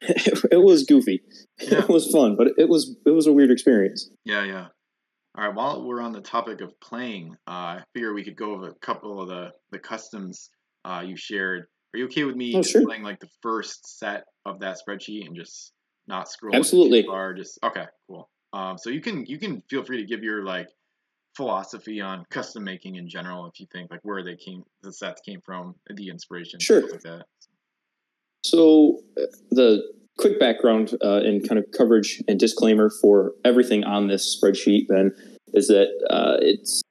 it, 0.00 0.44
it 0.52 0.62
was 0.62 0.84
goofy. 0.84 1.22
Yeah. 1.60 1.80
It 1.80 1.88
was 1.88 2.10
fun, 2.10 2.36
but 2.36 2.48
it 2.56 2.68
was 2.68 2.96
it 3.04 3.10
was 3.10 3.26
a 3.26 3.32
weird 3.32 3.50
experience. 3.50 4.10
Yeah, 4.24 4.44
yeah. 4.44 4.66
All 5.36 5.44
right, 5.44 5.54
while 5.54 5.86
we're 5.86 6.00
on 6.00 6.12
the 6.12 6.22
topic 6.22 6.62
of 6.62 6.78
playing, 6.80 7.36
uh, 7.46 7.50
I 7.50 7.82
figure 7.92 8.14
we 8.14 8.24
could 8.24 8.36
go 8.36 8.54
over 8.54 8.68
a 8.68 8.74
couple 8.76 9.20
of 9.20 9.28
the, 9.28 9.52
the 9.70 9.78
customs 9.78 10.48
uh, 10.86 11.02
you 11.04 11.14
shared. 11.14 11.66
Are 11.92 11.98
you 11.98 12.06
okay 12.06 12.24
with 12.24 12.36
me 12.36 12.54
oh, 12.56 12.62
sure. 12.62 12.86
playing 12.86 13.02
like 13.02 13.20
the 13.20 13.28
first 13.42 13.98
set 13.98 14.24
of 14.46 14.60
that 14.60 14.78
spreadsheet 14.78 15.26
and 15.26 15.36
just 15.36 15.72
not 16.08 16.30
scroll 16.30 16.56
Absolutely. 16.56 17.02
too 17.02 17.08
far? 17.08 17.34
Just 17.34 17.58
okay, 17.62 17.84
cool. 18.08 18.30
Um, 18.54 18.78
so 18.78 18.88
you 18.88 19.02
can 19.02 19.26
you 19.26 19.38
can 19.38 19.62
feel 19.68 19.84
free 19.84 19.98
to 19.98 20.06
give 20.06 20.22
your 20.22 20.42
like 20.42 20.68
philosophy 21.36 22.00
on 22.00 22.24
custom 22.30 22.64
making 22.64 22.96
in 22.96 23.08
general 23.08 23.46
if 23.46 23.60
you 23.60 23.66
think 23.72 23.90
like 23.90 24.00
where 24.02 24.24
they 24.24 24.36
came 24.36 24.62
the 24.82 24.92
sets 24.92 25.20
came 25.20 25.40
from, 25.44 25.74
the 25.94 26.08
inspiration, 26.08 26.58
sure. 26.60 26.82
like 26.90 27.00
that. 27.02 27.24
So 28.44 29.00
uh, 29.20 29.26
the 29.50 29.82
quick 30.18 30.40
background 30.40 30.92
uh, 31.04 31.16
and 31.18 31.46
kind 31.46 31.58
of 31.58 31.66
coverage 31.76 32.22
and 32.28 32.38
disclaimer 32.38 32.90
for 33.02 33.32
everything 33.44 33.84
on 33.84 34.08
this 34.08 34.38
spreadsheet, 34.38 34.88
Ben, 34.88 35.12
is 35.52 35.68
that 35.68 35.88
uh, 36.10 36.36
it's 36.40 36.82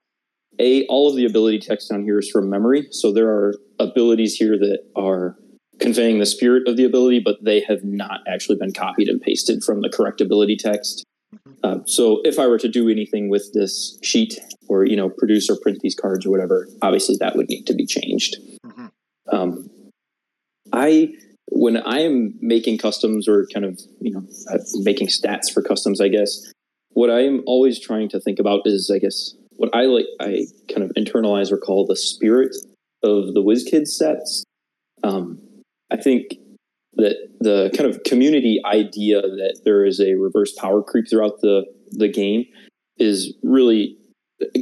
a 0.60 0.86
all 0.88 1.10
of 1.10 1.16
the 1.16 1.26
ability 1.26 1.60
text 1.60 1.91
on 1.91 2.04
here 2.04 2.20
is 2.20 2.30
from 2.30 2.50
memory. 2.50 2.88
So 2.91 3.12
there 3.12 3.30
are 3.30 3.54
abilities 3.80 4.36
here 4.36 4.58
that 4.58 4.80
are 4.96 5.38
conveying 5.80 6.20
the 6.20 6.26
spirit 6.26 6.68
of 6.68 6.78
the 6.78 6.86
ability, 6.86 7.22
but 7.24 7.38
they 7.43 7.62
have 7.62 7.84
not 7.84 8.22
actually 8.28 8.58
been 8.58 8.72
copied 8.72 9.10
and 9.10 9.20
pasted 9.22 9.64
from 9.64 9.82
the 9.82 9.89
correct 9.89 10.22
ability 10.22 10.58
text. 10.58 11.04
Uh, 11.64 11.80
so 11.86 12.22
if 12.24 12.40
I 12.40 12.48
were 12.48 12.60
to 12.60 12.70
do 12.70 12.90
anything 12.90 13.30
with 13.30 13.52
this 13.54 13.98
sheet, 14.02 14.40
or 14.68 14.86
you 14.86 14.96
know, 14.96 15.10
produce 15.10 15.50
or 15.50 15.58
print 15.62 15.80
these 15.82 15.96
cards 15.96 16.26
or 16.26 16.32
whatever, 16.32 16.68
obviously 16.82 17.16
that 17.20 17.36
would 17.36 17.50
need 17.50 17.66
to 17.68 17.74
be 17.74 17.86
changed. 17.86 18.38
Mm-hmm. 18.66 18.86
Um, 19.32 19.70
I 20.74 21.14
when 21.52 21.78
I 21.78 22.00
am 22.00 22.34
making 22.42 22.78
customs 22.78 23.28
or 23.28 23.48
kind 23.54 23.66
of 23.66 23.80
you 24.02 24.12
know 24.12 24.24
uh, 24.52 24.60
making 24.76 25.08
stats 25.08 25.52
for 25.54 25.62
customs, 25.62 26.02
I 26.02 26.08
guess 26.08 26.52
what 26.96 27.10
I 27.10 27.26
am 27.26 27.44
always 27.46 27.80
trying 27.80 28.10
to 28.10 28.20
think 28.22 28.40
about 28.40 28.62
is, 28.66 28.90
I 28.94 29.00
guess, 29.00 29.36
what 29.58 29.70
I 29.76 29.84
like. 29.84 30.06
I 30.20 30.46
kind 30.74 30.84
of 30.84 30.92
internalize 30.98 31.52
or 31.52 31.58
call 31.58 31.86
the 31.86 31.96
spirit 31.96 32.56
of 33.04 33.34
the 33.34 33.42
WizKids 33.42 33.90
sets. 33.90 34.44
Um, 35.04 35.40
I 35.92 35.98
think 35.98 36.36
that 36.96 37.16
the 37.39 37.72
kind 37.76 37.89
of 37.89 38.04
community 38.04 38.60
idea 38.66 39.22
that 39.22 39.62
there 39.66 39.86
is 39.86 40.00
a 40.00 40.16
reverse 40.16 40.54
power 40.54 40.82
creep 40.82 41.06
throughout 41.10 41.41
the 41.41 41.66
the 41.91 42.08
game 42.08 42.46
is 42.98 43.34
really 43.43 43.98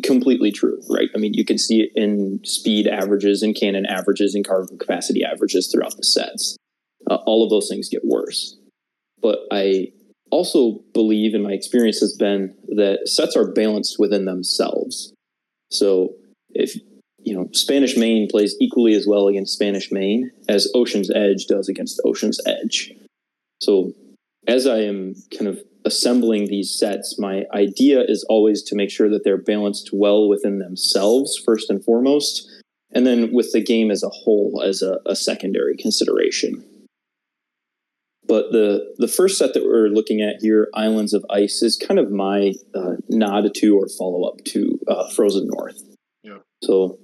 completely 0.04 0.52
true, 0.52 0.80
right? 0.90 1.10
I 1.16 1.18
mean, 1.18 1.34
you 1.34 1.46
can 1.46 1.58
see 1.58 1.82
it 1.82 1.90
in 1.96 2.40
speed 2.44 2.88
averages 2.88 3.42
and 3.42 3.56
cannon 3.56 3.86
averages 3.86 4.36
and 4.36 4.46
cargo 4.46 4.76
capacity 4.78 5.24
averages 5.24 5.72
throughout 5.72 5.98
the 5.98 6.04
sets. 6.04 6.58
Uh, 7.10 7.18
all 7.26 7.44
of 7.44 7.50
those 7.50 7.68
things 7.70 7.90
get 7.90 8.02
worse. 8.04 8.58
But 9.22 9.40
I 9.52 9.88
also 10.32 10.80
believe, 10.94 11.34
and 11.34 11.44
my 11.44 11.54
experience 11.54 12.00
has 12.00 12.16
been, 12.16 12.56
that 12.70 13.08
sets 13.08 13.36
are 13.36 13.52
balanced 13.52 13.98
within 14.00 14.26
themselves. 14.26 15.14
So 15.72 16.14
if 16.52 16.76
you 17.26 17.36
know 17.36 17.50
Spanish 17.54 17.98
Main 17.98 18.28
plays 18.30 18.56
equally 18.60 18.94
as 18.94 19.08
well 19.08 19.28
against 19.28 19.54
Spanish 19.54 19.92
Main 19.92 20.32
as 20.48 20.72
Ocean's 20.76 21.12
Edge 21.12 21.46
does 21.48 21.70
against 21.70 22.02
Ocean's 22.06 22.40
Edge. 22.46 22.94
So 23.62 23.94
as 24.48 24.68
I 24.68 24.80
am 24.80 25.16
kind 25.38 25.48
of 25.48 25.60
assembling 25.86 26.48
these 26.48 26.78
sets, 26.78 27.18
my 27.20 27.44
idea 27.54 28.02
is 28.02 28.26
always 28.30 28.62
to 28.64 28.76
make 28.76 28.90
sure 28.90 29.10
that 29.10 29.24
they're 29.24 29.38
balanced 29.38 29.90
well 29.94 30.28
within 30.28 30.60
themselves, 30.60 31.38
first 31.46 31.70
and 31.70 31.84
foremost, 31.84 32.50
and 32.92 33.06
then 33.06 33.34
with 33.34 33.52
the 33.52 33.64
game 33.64 33.92
as 33.92 34.04
a 34.04 34.10
whole 34.10 34.62
as 34.66 34.82
a, 34.82 35.00
a 35.06 35.16
secondary 35.16 35.76
consideration. 35.78 36.64
But 38.26 38.52
the 38.52 38.94
the 38.98 39.08
first 39.08 39.38
set 39.38 39.54
that 39.54 39.64
we're 39.64 39.90
looking 39.90 40.22
at 40.22 40.38
here, 40.42 40.70
Islands 40.74 41.14
of 41.14 41.26
Ice, 41.30 41.62
is 41.62 41.78
kind 41.78 42.00
of 42.00 42.10
my 42.10 42.54
uh, 42.74 42.96
nod 43.10 43.54
to 43.54 43.78
or 43.78 43.88
follow 43.98 44.24
up 44.24 44.44
to 44.46 44.80
uh, 44.88 45.10
Frozen 45.10 45.48
North. 45.48 45.82
Yeah. 46.24 46.38
So, 46.64 46.98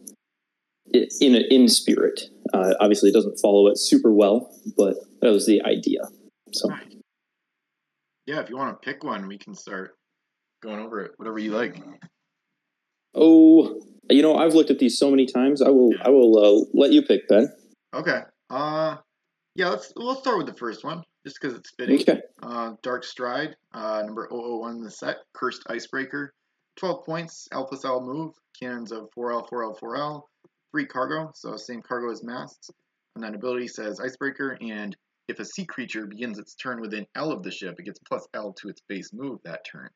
in 0.93 1.35
in 1.35 1.67
spirit, 1.67 2.21
uh, 2.53 2.73
obviously, 2.79 3.09
it 3.09 3.13
doesn't 3.13 3.39
follow 3.39 3.67
it 3.67 3.77
super 3.77 4.13
well, 4.13 4.51
but 4.77 4.95
that 5.21 5.31
was 5.31 5.45
the 5.45 5.61
idea. 5.63 6.01
So, 6.51 6.69
yeah, 8.25 8.39
if 8.39 8.49
you 8.49 8.57
want 8.57 8.81
to 8.81 8.85
pick 8.85 9.03
one, 9.03 9.27
we 9.27 9.37
can 9.37 9.53
start 9.53 9.97
going 10.61 10.79
over 10.79 11.01
it. 11.01 11.11
Whatever 11.17 11.39
you 11.39 11.51
like. 11.51 11.81
Oh, 13.15 13.81
you 14.09 14.21
know, 14.21 14.35
I've 14.35 14.53
looked 14.53 14.71
at 14.71 14.79
these 14.79 14.97
so 14.97 15.09
many 15.09 15.25
times. 15.25 15.61
I 15.61 15.69
will, 15.69 15.91
I 16.03 16.09
will 16.09 16.37
uh, 16.37 16.65
let 16.73 16.91
you 16.91 17.01
pick, 17.01 17.27
Ben. 17.27 17.51
Okay. 17.93 18.21
Uh, 18.49 18.97
yeah, 19.55 19.69
let's 19.69 19.91
let's 19.95 20.21
start 20.21 20.37
with 20.37 20.47
the 20.47 20.53
first 20.53 20.83
one, 20.83 21.03
just 21.25 21.37
because 21.39 21.57
it's 21.57 21.71
fitting. 21.77 22.01
Okay. 22.01 22.21
Uh, 22.41 22.73
Dark 22.81 23.03
Stride, 23.03 23.55
uh, 23.73 24.01
number 24.05 24.27
001 24.31 24.77
in 24.77 24.83
the 24.83 24.91
set, 24.91 25.17
Cursed 25.33 25.63
Icebreaker, 25.69 26.33
12 26.77 27.05
points, 27.05 27.47
L 27.51 27.65
plus 27.65 27.85
L 27.85 28.01
move, 28.01 28.33
cannons 28.59 28.91
of 28.91 29.09
4L, 29.17 29.47
4L, 29.49 29.79
4L, 29.79 30.21
free 30.71 30.85
cargo, 30.85 31.31
so 31.33 31.57
same 31.57 31.81
cargo 31.81 32.11
as 32.11 32.23
masts, 32.23 32.69
and 33.15 33.23
then 33.23 33.35
ability 33.35 33.67
says 33.67 33.99
Icebreaker, 33.99 34.57
and 34.61 34.95
if 35.27 35.39
a 35.39 35.45
sea 35.45 35.65
creature 35.65 36.07
begins 36.07 36.39
its 36.39 36.55
turn 36.55 36.81
within 36.81 37.05
L 37.15 37.31
of 37.31 37.43
the 37.43 37.51
ship, 37.51 37.75
it 37.77 37.85
gets 37.85 37.99
plus 37.99 38.27
L 38.33 38.53
to 38.53 38.69
its 38.69 38.81
base 38.87 39.11
move 39.13 39.39
that 39.43 39.65
turn. 39.69 39.89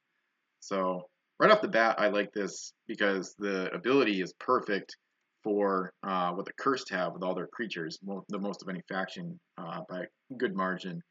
So 0.59 1.09
right 1.39 1.51
off 1.51 1.61
the 1.61 1.67
bat, 1.67 1.95
I 1.99 2.09
like 2.09 2.31
this 2.33 2.73
because 2.87 3.35
the 3.39 3.73
ability 3.73 4.21
is 4.21 4.33
perfect 4.39 4.95
for 5.43 5.91
uh, 6.03 6.31
what 6.31 6.45
the 6.45 6.53
cursed 6.53 6.89
have 6.91 7.13
with 7.13 7.23
all 7.23 7.35
their 7.35 7.47
creatures, 7.47 7.99
the 8.29 8.39
most 8.39 8.61
of 8.61 8.69
any 8.69 8.81
faction 8.87 9.39
uh, 9.57 9.81
by 9.89 10.05
good 10.37 10.55
margin. 10.55 11.01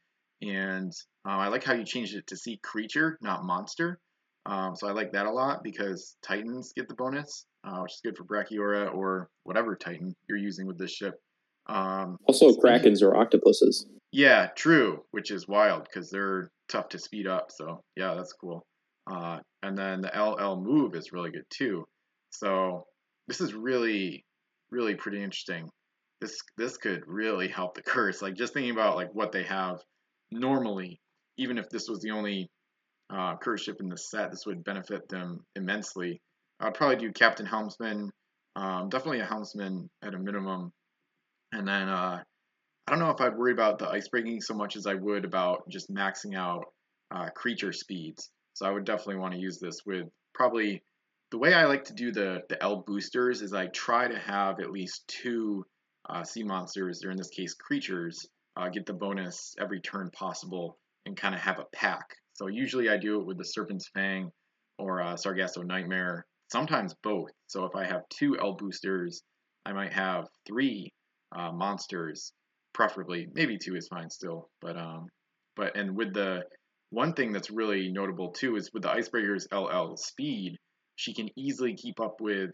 And 0.41 0.91
uh, 1.27 1.37
I 1.37 1.47
like 1.49 1.63
how 1.63 1.73
you 1.73 1.85
changed 1.85 2.15
it 2.15 2.25
to 2.27 2.37
sea 2.37 2.59
creature, 2.63 3.17
not 3.21 3.43
monster. 3.43 3.99
Um, 4.45 4.75
so 4.75 4.87
I 4.87 4.91
like 4.91 5.11
that 5.13 5.25
a 5.25 5.31
lot 5.31 5.63
because 5.63 6.17
Titans 6.21 6.73
get 6.75 6.87
the 6.89 6.95
bonus, 6.95 7.45
uh, 7.63 7.79
which 7.79 7.93
is 7.93 8.01
good 8.03 8.17
for 8.17 8.25
Brachiora 8.25 8.93
or 8.93 9.29
whatever 9.43 9.75
Titan 9.75 10.13
you're 10.27 10.37
using 10.37 10.67
with 10.67 10.77
this 10.77 10.91
ship. 10.91 11.15
Um, 11.67 12.17
also, 12.27 12.51
Krakens 12.53 13.01
or 13.01 13.15
octopuses. 13.15 13.85
Yeah, 14.11 14.47
true, 14.55 15.03
which 15.11 15.31
is 15.31 15.47
wild 15.47 15.85
because 15.85 16.09
they're 16.09 16.51
tough 16.69 16.89
to 16.89 16.99
speed 16.99 17.25
up. 17.25 17.51
So 17.51 17.81
yeah, 17.95 18.15
that's 18.15 18.33
cool. 18.33 18.65
Uh, 19.09 19.39
and 19.61 19.77
then 19.77 20.01
the 20.01 20.09
LL 20.09 20.59
move 20.61 20.95
is 20.95 21.13
really 21.13 21.31
good 21.31 21.45
too. 21.49 21.85
So 22.31 22.85
this 23.27 23.41
is 23.41 23.53
really, 23.53 24.25
really 24.71 24.95
pretty 24.95 25.23
interesting. 25.23 25.69
This 26.19 26.37
this 26.57 26.77
could 26.77 27.03
really 27.07 27.47
help 27.47 27.75
the 27.75 27.81
curse. 27.87 28.21
Like 28.21 28.35
just 28.35 28.53
thinking 28.53 28.71
about 28.71 28.97
like 28.97 29.13
what 29.13 29.31
they 29.31 29.43
have 29.43 29.79
normally, 30.31 30.99
even 31.37 31.57
if 31.57 31.69
this 31.69 31.87
was 31.87 31.99
the 32.01 32.11
only 32.11 32.49
uh, 33.13 33.55
ship 33.55 33.77
in 33.79 33.89
the 33.89 33.97
set, 33.97 34.31
this 34.31 34.45
would 34.45 34.63
benefit 34.63 35.07
them 35.09 35.45
immensely. 35.55 36.21
I'd 36.59 36.73
probably 36.73 36.95
do 36.95 37.11
Captain 37.11 37.45
Helmsman, 37.45 38.11
um, 38.55 38.89
definitely 38.89 39.19
a 39.19 39.25
Helmsman 39.25 39.89
at 40.01 40.13
a 40.13 40.19
minimum, 40.19 40.71
and 41.51 41.67
then 41.67 41.89
uh, 41.89 42.23
I 42.87 42.91
don't 42.91 42.99
know 42.99 43.11
if 43.11 43.21
I'd 43.21 43.37
worry 43.37 43.53
about 43.53 43.79
the 43.79 43.89
ice 43.89 44.07
breaking 44.07 44.41
so 44.41 44.53
much 44.53 44.75
as 44.75 44.87
I 44.87 44.95
would 44.95 45.25
about 45.25 45.67
just 45.69 45.93
maxing 45.93 46.35
out 46.35 46.65
uh, 47.11 47.29
creature 47.29 47.71
speeds. 47.71 48.29
So 48.53 48.65
I 48.65 48.71
would 48.71 48.85
definitely 48.85 49.17
want 49.17 49.33
to 49.33 49.39
use 49.39 49.59
this 49.59 49.81
with 49.85 50.07
probably 50.33 50.83
the 51.31 51.37
way 51.37 51.53
I 51.53 51.65
like 51.65 51.85
to 51.85 51.93
do 51.93 52.11
the, 52.11 52.41
the 52.49 52.61
L 52.61 52.83
boosters 52.85 53.41
is 53.41 53.53
I 53.53 53.67
try 53.67 54.07
to 54.07 54.19
have 54.19 54.59
at 54.59 54.71
least 54.71 55.07
two 55.07 55.65
uh, 56.09 56.23
sea 56.23 56.43
monsters, 56.43 57.03
or 57.03 57.11
in 57.11 57.17
this 57.17 57.29
case 57.29 57.53
creatures, 57.53 58.27
uh, 58.55 58.69
get 58.69 58.85
the 58.85 58.93
bonus 58.93 59.55
every 59.59 59.79
turn 59.81 60.11
possible 60.11 60.77
and 61.05 61.17
kind 61.17 61.33
of 61.33 61.41
have 61.41 61.59
a 61.59 61.65
pack. 61.73 62.17
So 62.33 62.47
usually 62.47 62.89
I 62.89 62.97
do 62.97 63.19
it 63.19 63.25
with 63.25 63.37
the 63.37 63.45
Serpent's 63.45 63.89
Fang 63.89 64.31
or 64.79 65.01
uh, 65.01 65.15
Sargasso 65.15 65.61
Nightmare, 65.61 66.25
sometimes 66.51 66.95
both. 67.03 67.29
So 67.47 67.65
if 67.65 67.75
I 67.75 67.85
have 67.85 68.01
two 68.09 68.37
L 68.39 68.55
boosters, 68.55 69.21
I 69.65 69.73
might 69.73 69.93
have 69.93 70.25
three 70.47 70.91
uh, 71.35 71.51
monsters, 71.51 72.33
preferably. 72.73 73.27
Maybe 73.33 73.57
two 73.57 73.75
is 73.75 73.87
fine 73.87 74.09
still, 74.09 74.49
but 74.61 74.77
um, 74.77 75.07
but 75.55 75.75
and 75.77 75.95
with 75.95 76.13
the 76.13 76.43
one 76.89 77.13
thing 77.13 77.31
that's 77.31 77.49
really 77.49 77.91
notable 77.91 78.31
too 78.31 78.55
is 78.55 78.71
with 78.73 78.83
the 78.83 78.89
Icebreaker's 78.89 79.47
LL 79.51 79.95
speed, 79.95 80.57
she 80.95 81.13
can 81.13 81.29
easily 81.37 81.75
keep 81.75 81.99
up 81.99 82.21
with, 82.21 82.51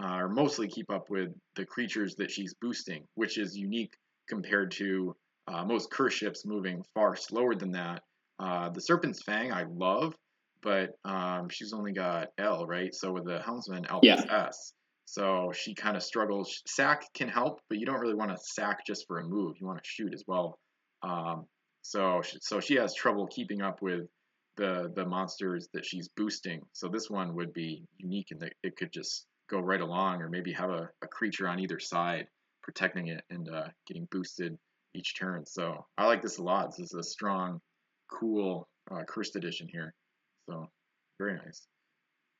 uh, 0.00 0.16
or 0.16 0.28
mostly 0.28 0.68
keep 0.68 0.90
up 0.90 1.10
with 1.10 1.30
the 1.56 1.66
creatures 1.66 2.14
that 2.16 2.30
she's 2.30 2.54
boosting, 2.60 3.04
which 3.14 3.38
is 3.38 3.56
unique 3.56 3.92
compared 4.28 4.70
to 4.72 5.14
uh, 5.48 5.64
most 5.64 5.90
curse 5.90 6.14
ships 6.14 6.46
moving 6.46 6.84
far 6.94 7.16
slower 7.16 7.54
than 7.54 7.72
that. 7.72 8.02
Uh, 8.40 8.70
the 8.70 8.80
Serpent's 8.80 9.22
Fang 9.22 9.52
I 9.52 9.64
love, 9.70 10.14
but 10.62 10.90
um, 11.04 11.48
she's 11.50 11.72
only 11.72 11.92
got 11.92 12.28
L, 12.38 12.66
right? 12.66 12.94
So 12.94 13.12
with 13.12 13.24
the 13.24 13.40
Helmsman, 13.40 13.86
L 13.90 14.00
yeah. 14.02 14.22
S. 14.30 14.72
So 15.04 15.52
she 15.54 15.74
kind 15.74 15.96
of 15.96 16.02
struggles. 16.02 16.62
Sack 16.66 17.02
can 17.14 17.28
help, 17.28 17.60
but 17.68 17.78
you 17.78 17.86
don't 17.86 18.00
really 18.00 18.14
want 18.14 18.30
to 18.30 18.38
sack 18.38 18.86
just 18.86 19.06
for 19.06 19.18
a 19.18 19.24
move. 19.24 19.56
You 19.60 19.66
want 19.66 19.82
to 19.82 19.88
shoot 19.88 20.14
as 20.14 20.24
well. 20.26 20.58
Um, 21.02 21.46
so 21.82 22.22
so 22.40 22.60
she 22.60 22.76
has 22.76 22.94
trouble 22.94 23.26
keeping 23.26 23.60
up 23.62 23.82
with 23.82 24.06
the 24.56 24.92
the 24.94 25.04
monsters 25.04 25.68
that 25.74 25.84
she's 25.84 26.08
boosting. 26.16 26.60
So 26.72 26.88
this 26.88 27.10
one 27.10 27.34
would 27.34 27.52
be 27.52 27.84
unique 27.98 28.28
in 28.30 28.38
that 28.38 28.52
it 28.62 28.76
could 28.76 28.92
just 28.92 29.26
go 29.48 29.58
right 29.58 29.80
along, 29.80 30.22
or 30.22 30.28
maybe 30.28 30.52
have 30.52 30.70
a, 30.70 30.88
a 31.02 31.08
creature 31.08 31.48
on 31.48 31.58
either 31.58 31.80
side 31.80 32.26
protecting 32.62 33.08
it 33.08 33.22
and 33.30 33.48
uh, 33.48 33.68
getting 33.86 34.06
boosted 34.10 34.56
each 34.94 35.18
turn. 35.18 35.44
So 35.46 35.86
I 35.98 36.06
like 36.06 36.22
this 36.22 36.38
a 36.38 36.42
lot. 36.42 36.70
This 36.70 36.92
is 36.92 36.94
a 36.94 37.02
strong, 37.02 37.60
cool 38.12 38.68
uh, 38.90 39.02
cursed 39.06 39.36
edition 39.36 39.68
here. 39.70 39.94
So 40.48 40.68
very 41.18 41.34
nice. 41.34 41.66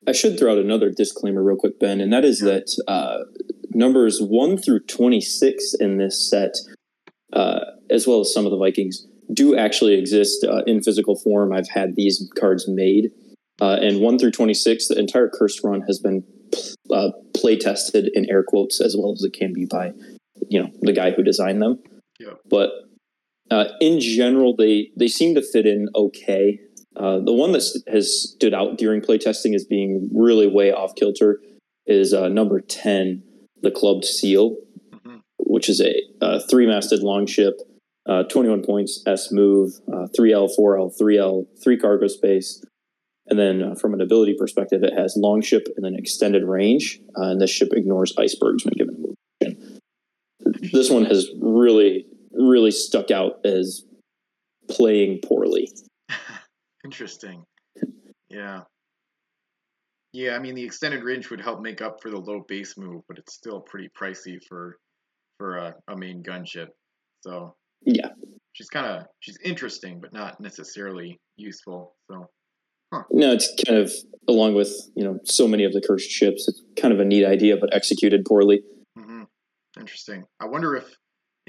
I 0.08 0.12
should 0.12 0.38
throw 0.38 0.52
out 0.52 0.58
another 0.58 0.90
disclaimer 0.90 1.42
real 1.42 1.58
quick, 1.58 1.78
Ben, 1.78 2.00
and 2.00 2.12
that 2.12 2.24
is 2.24 2.40
that 2.40 2.74
uh, 2.88 3.18
numbers 3.70 4.18
one 4.18 4.56
through 4.56 4.80
twenty 4.86 5.20
six 5.20 5.74
in 5.78 5.98
this 5.98 6.28
set, 6.28 6.54
uh, 7.34 7.60
as 7.90 8.06
well 8.06 8.20
as 8.20 8.32
some 8.32 8.46
of 8.46 8.50
the 8.50 8.56
Vikings, 8.56 9.06
do 9.32 9.56
actually 9.56 9.98
exist 9.98 10.44
uh, 10.44 10.62
in 10.66 10.82
physical 10.82 11.16
form. 11.16 11.52
I've 11.52 11.68
had 11.68 11.96
these 11.96 12.30
cards 12.38 12.64
made, 12.66 13.10
uh, 13.60 13.76
and 13.82 14.00
one 14.00 14.18
through 14.18 14.30
twenty 14.32 14.54
six, 14.54 14.88
the 14.88 14.98
entire 14.98 15.28
cursed 15.28 15.60
run 15.62 15.82
has 15.82 15.98
been 15.98 16.24
uh, 16.90 17.10
play 17.36 17.58
tested 17.58 18.08
in 18.14 18.28
air 18.30 18.42
quotes 18.42 18.80
as 18.80 18.96
well 18.98 19.12
as 19.12 19.22
it 19.22 19.34
can 19.38 19.52
be 19.52 19.66
by, 19.66 19.92
you 20.48 20.62
know, 20.62 20.70
the 20.80 20.94
guy 20.94 21.10
who 21.10 21.22
designed 21.22 21.60
them. 21.60 21.78
Yeah. 22.18 22.34
But 22.48 22.70
Uh, 23.50 23.64
in 23.80 24.00
general, 24.00 24.54
they 24.56 24.90
they 24.96 25.08
seem 25.08 25.34
to 25.34 25.42
fit 25.42 25.66
in 25.66 25.88
okay. 25.94 26.60
Uh, 26.96 27.18
the 27.18 27.32
one 27.32 27.52
that 27.52 27.62
has 27.88 28.30
stood 28.32 28.54
out 28.54 28.78
during 28.78 29.00
playtesting 29.00 29.54
as 29.54 29.64
being 29.64 30.08
really 30.12 30.46
way 30.46 30.72
off 30.72 30.94
kilter 30.94 31.40
is 31.86 32.12
uh, 32.12 32.28
number 32.28 32.60
ten, 32.60 33.22
the 33.62 33.70
clubbed 33.70 34.04
seal, 34.04 34.56
mm-hmm. 34.92 35.18
which 35.38 35.68
is 35.68 35.80
a, 35.80 35.94
a 36.20 36.40
three 36.40 36.66
masted 36.66 37.00
longship, 37.00 37.54
uh, 38.08 38.22
twenty 38.24 38.48
one 38.48 38.62
points, 38.62 39.02
S 39.06 39.32
move, 39.32 39.72
uh, 39.92 40.06
three 40.14 40.32
L, 40.32 40.48
four 40.48 40.78
L, 40.78 40.90
three 40.90 41.18
L, 41.18 41.46
three 41.62 41.78
cargo 41.78 42.06
space. 42.06 42.62
And 43.26 43.38
then 43.38 43.62
uh, 43.62 43.74
from 43.76 43.94
an 43.94 44.00
ability 44.00 44.34
perspective, 44.36 44.82
it 44.82 44.92
has 44.92 45.14
longship 45.16 45.68
and 45.76 45.84
then 45.84 45.94
extended 45.94 46.42
range. 46.42 47.00
Uh, 47.16 47.30
and 47.30 47.40
this 47.40 47.50
ship 47.50 47.68
ignores 47.72 48.12
icebergs 48.18 48.64
when 48.64 48.74
given 48.76 48.96
a 48.96 48.98
move. 48.98 49.14
This 50.72 50.90
one 50.90 51.04
has 51.04 51.28
really, 51.40 52.06
really 52.32 52.70
stuck 52.70 53.10
out 53.10 53.44
as 53.44 53.84
playing 54.70 55.20
poorly. 55.24 55.70
Interesting. 56.84 57.44
Yeah. 58.28 58.60
Yeah, 60.12 60.34
I 60.34 60.38
mean 60.40 60.54
the 60.54 60.64
extended 60.64 61.04
range 61.04 61.30
would 61.30 61.40
help 61.40 61.60
make 61.60 61.80
up 61.80 61.98
for 62.02 62.10
the 62.10 62.18
low 62.18 62.42
base 62.48 62.76
move, 62.76 63.02
but 63.08 63.18
it's 63.18 63.34
still 63.34 63.60
pretty 63.60 63.88
pricey 64.00 64.38
for 64.48 64.76
for 65.38 65.56
a, 65.56 65.74
a 65.88 65.96
main 65.96 66.22
gunship. 66.22 66.66
So 67.20 67.54
yeah, 67.82 68.08
she's 68.52 68.68
kind 68.68 68.86
of 68.86 69.06
she's 69.20 69.38
interesting, 69.44 70.00
but 70.00 70.12
not 70.12 70.40
necessarily 70.40 71.20
useful. 71.36 71.94
So 72.10 72.28
Huh. 72.92 73.04
No, 73.10 73.32
it's 73.32 73.52
kind 73.66 73.78
of 73.78 73.92
along 74.28 74.54
with 74.54 74.72
you 74.96 75.04
know 75.04 75.18
so 75.24 75.46
many 75.46 75.64
of 75.64 75.72
the 75.72 75.80
cursed 75.80 76.10
ships. 76.10 76.48
It's 76.48 76.62
kind 76.80 76.92
of 76.92 76.98
a 76.98 77.04
neat 77.04 77.24
idea, 77.24 77.56
but 77.56 77.74
executed 77.74 78.24
poorly. 78.24 78.62
Mm-hmm. 78.98 79.22
Interesting. 79.78 80.24
I 80.40 80.46
wonder 80.46 80.74
if 80.74 80.86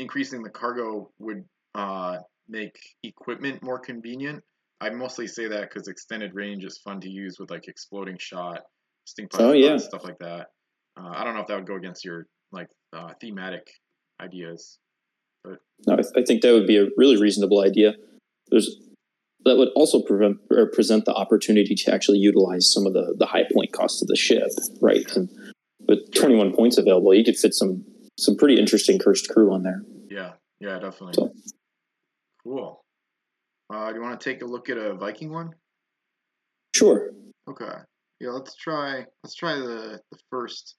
increasing 0.01 0.41
the 0.41 0.49
cargo 0.49 1.09
would 1.19 1.43
uh, 1.75 2.17
make 2.49 2.75
equipment 3.03 3.63
more 3.63 3.79
convenient. 3.79 4.43
I 4.81 4.89
mostly 4.89 5.27
say 5.27 5.47
that 5.47 5.69
because 5.69 5.87
extended 5.87 6.33
range 6.33 6.65
is 6.65 6.79
fun 6.79 6.99
to 7.01 7.09
use 7.09 7.37
with 7.39 7.51
like 7.51 7.67
exploding 7.67 8.17
shot, 8.19 8.61
stink 9.05 9.29
oh, 9.35 9.53
yeah. 9.53 9.77
stuff 9.77 10.03
like 10.03 10.17
that. 10.19 10.47
Uh, 10.99 11.13
I 11.13 11.23
don't 11.23 11.35
know 11.35 11.41
if 11.41 11.47
that 11.47 11.55
would 11.55 11.67
go 11.67 11.75
against 11.75 12.03
your 12.03 12.25
like 12.51 12.67
uh, 12.91 13.13
thematic 13.21 13.69
ideas, 14.19 14.79
but 15.43 15.59
no, 15.87 15.93
I, 15.93 15.97
th- 15.97 16.13
I 16.17 16.23
think 16.23 16.41
that 16.41 16.51
would 16.51 16.67
be 16.67 16.77
a 16.77 16.87
really 16.97 17.21
reasonable 17.21 17.61
idea. 17.61 17.93
There's 18.49 18.75
that 19.45 19.57
would 19.57 19.69
also 19.75 20.01
prevent 20.01 20.37
or 20.49 20.67
present 20.67 21.05
the 21.05 21.13
opportunity 21.13 21.75
to 21.75 21.93
actually 21.93 22.17
utilize 22.17 22.71
some 22.71 22.87
of 22.87 22.93
the 22.93 23.15
the 23.17 23.27
high 23.27 23.45
point 23.53 23.71
costs 23.71 24.01
of 24.01 24.07
the 24.07 24.15
ship, 24.15 24.49
right? 24.81 25.09
And 25.15 25.29
with 25.87 26.11
21 26.15 26.53
points 26.53 26.77
available, 26.77 27.13
you 27.13 27.23
could 27.23 27.37
fit 27.37 27.53
some 27.53 27.85
some 28.19 28.35
pretty 28.35 28.59
interesting 28.59 28.99
cursed 28.99 29.29
crew 29.29 29.53
on 29.53 29.63
there. 29.63 29.81
Yeah, 30.09 30.33
yeah, 30.59 30.79
definitely. 30.79 31.13
So. 31.13 31.33
Cool. 32.43 32.83
Uh, 33.73 33.89
do 33.89 33.95
you 33.95 34.01
want 34.01 34.19
to 34.19 34.29
take 34.29 34.41
a 34.41 34.45
look 34.45 34.69
at 34.69 34.77
a 34.77 34.95
Viking 34.95 35.31
one? 35.31 35.51
Sure. 36.75 37.11
Okay. 37.49 37.73
Yeah, 38.19 38.29
let's 38.29 38.55
try 38.55 39.05
let's 39.23 39.35
try 39.35 39.55
the 39.55 39.99
the 40.11 40.17
first 40.29 40.75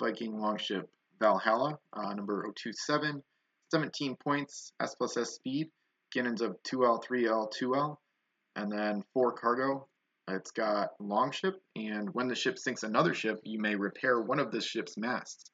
Viking 0.00 0.38
longship 0.38 0.88
Valhalla, 1.20 1.78
uh, 1.92 2.14
number 2.14 2.42
027, 2.42 3.22
17 3.70 4.16
points, 4.24 4.72
S 4.80 4.94
plus 4.94 5.16
S 5.16 5.34
speed 5.34 5.68
cannons 6.12 6.40
of 6.40 6.56
2L, 6.64 7.02
3L, 7.04 7.52
2L, 7.60 7.96
and 8.56 8.70
then 8.70 9.02
4 9.14 9.32
cargo. 9.32 9.86
It's 10.28 10.50
got 10.50 10.90
longship, 11.00 11.60
and 11.76 12.08
when 12.12 12.28
the 12.28 12.34
ship 12.34 12.58
sinks 12.58 12.82
another 12.82 13.14
ship, 13.14 13.40
you 13.42 13.60
may 13.60 13.74
repair 13.74 14.20
one 14.20 14.38
of 14.38 14.52
the 14.52 14.60
ship's 14.60 14.96
masts. 14.96 15.50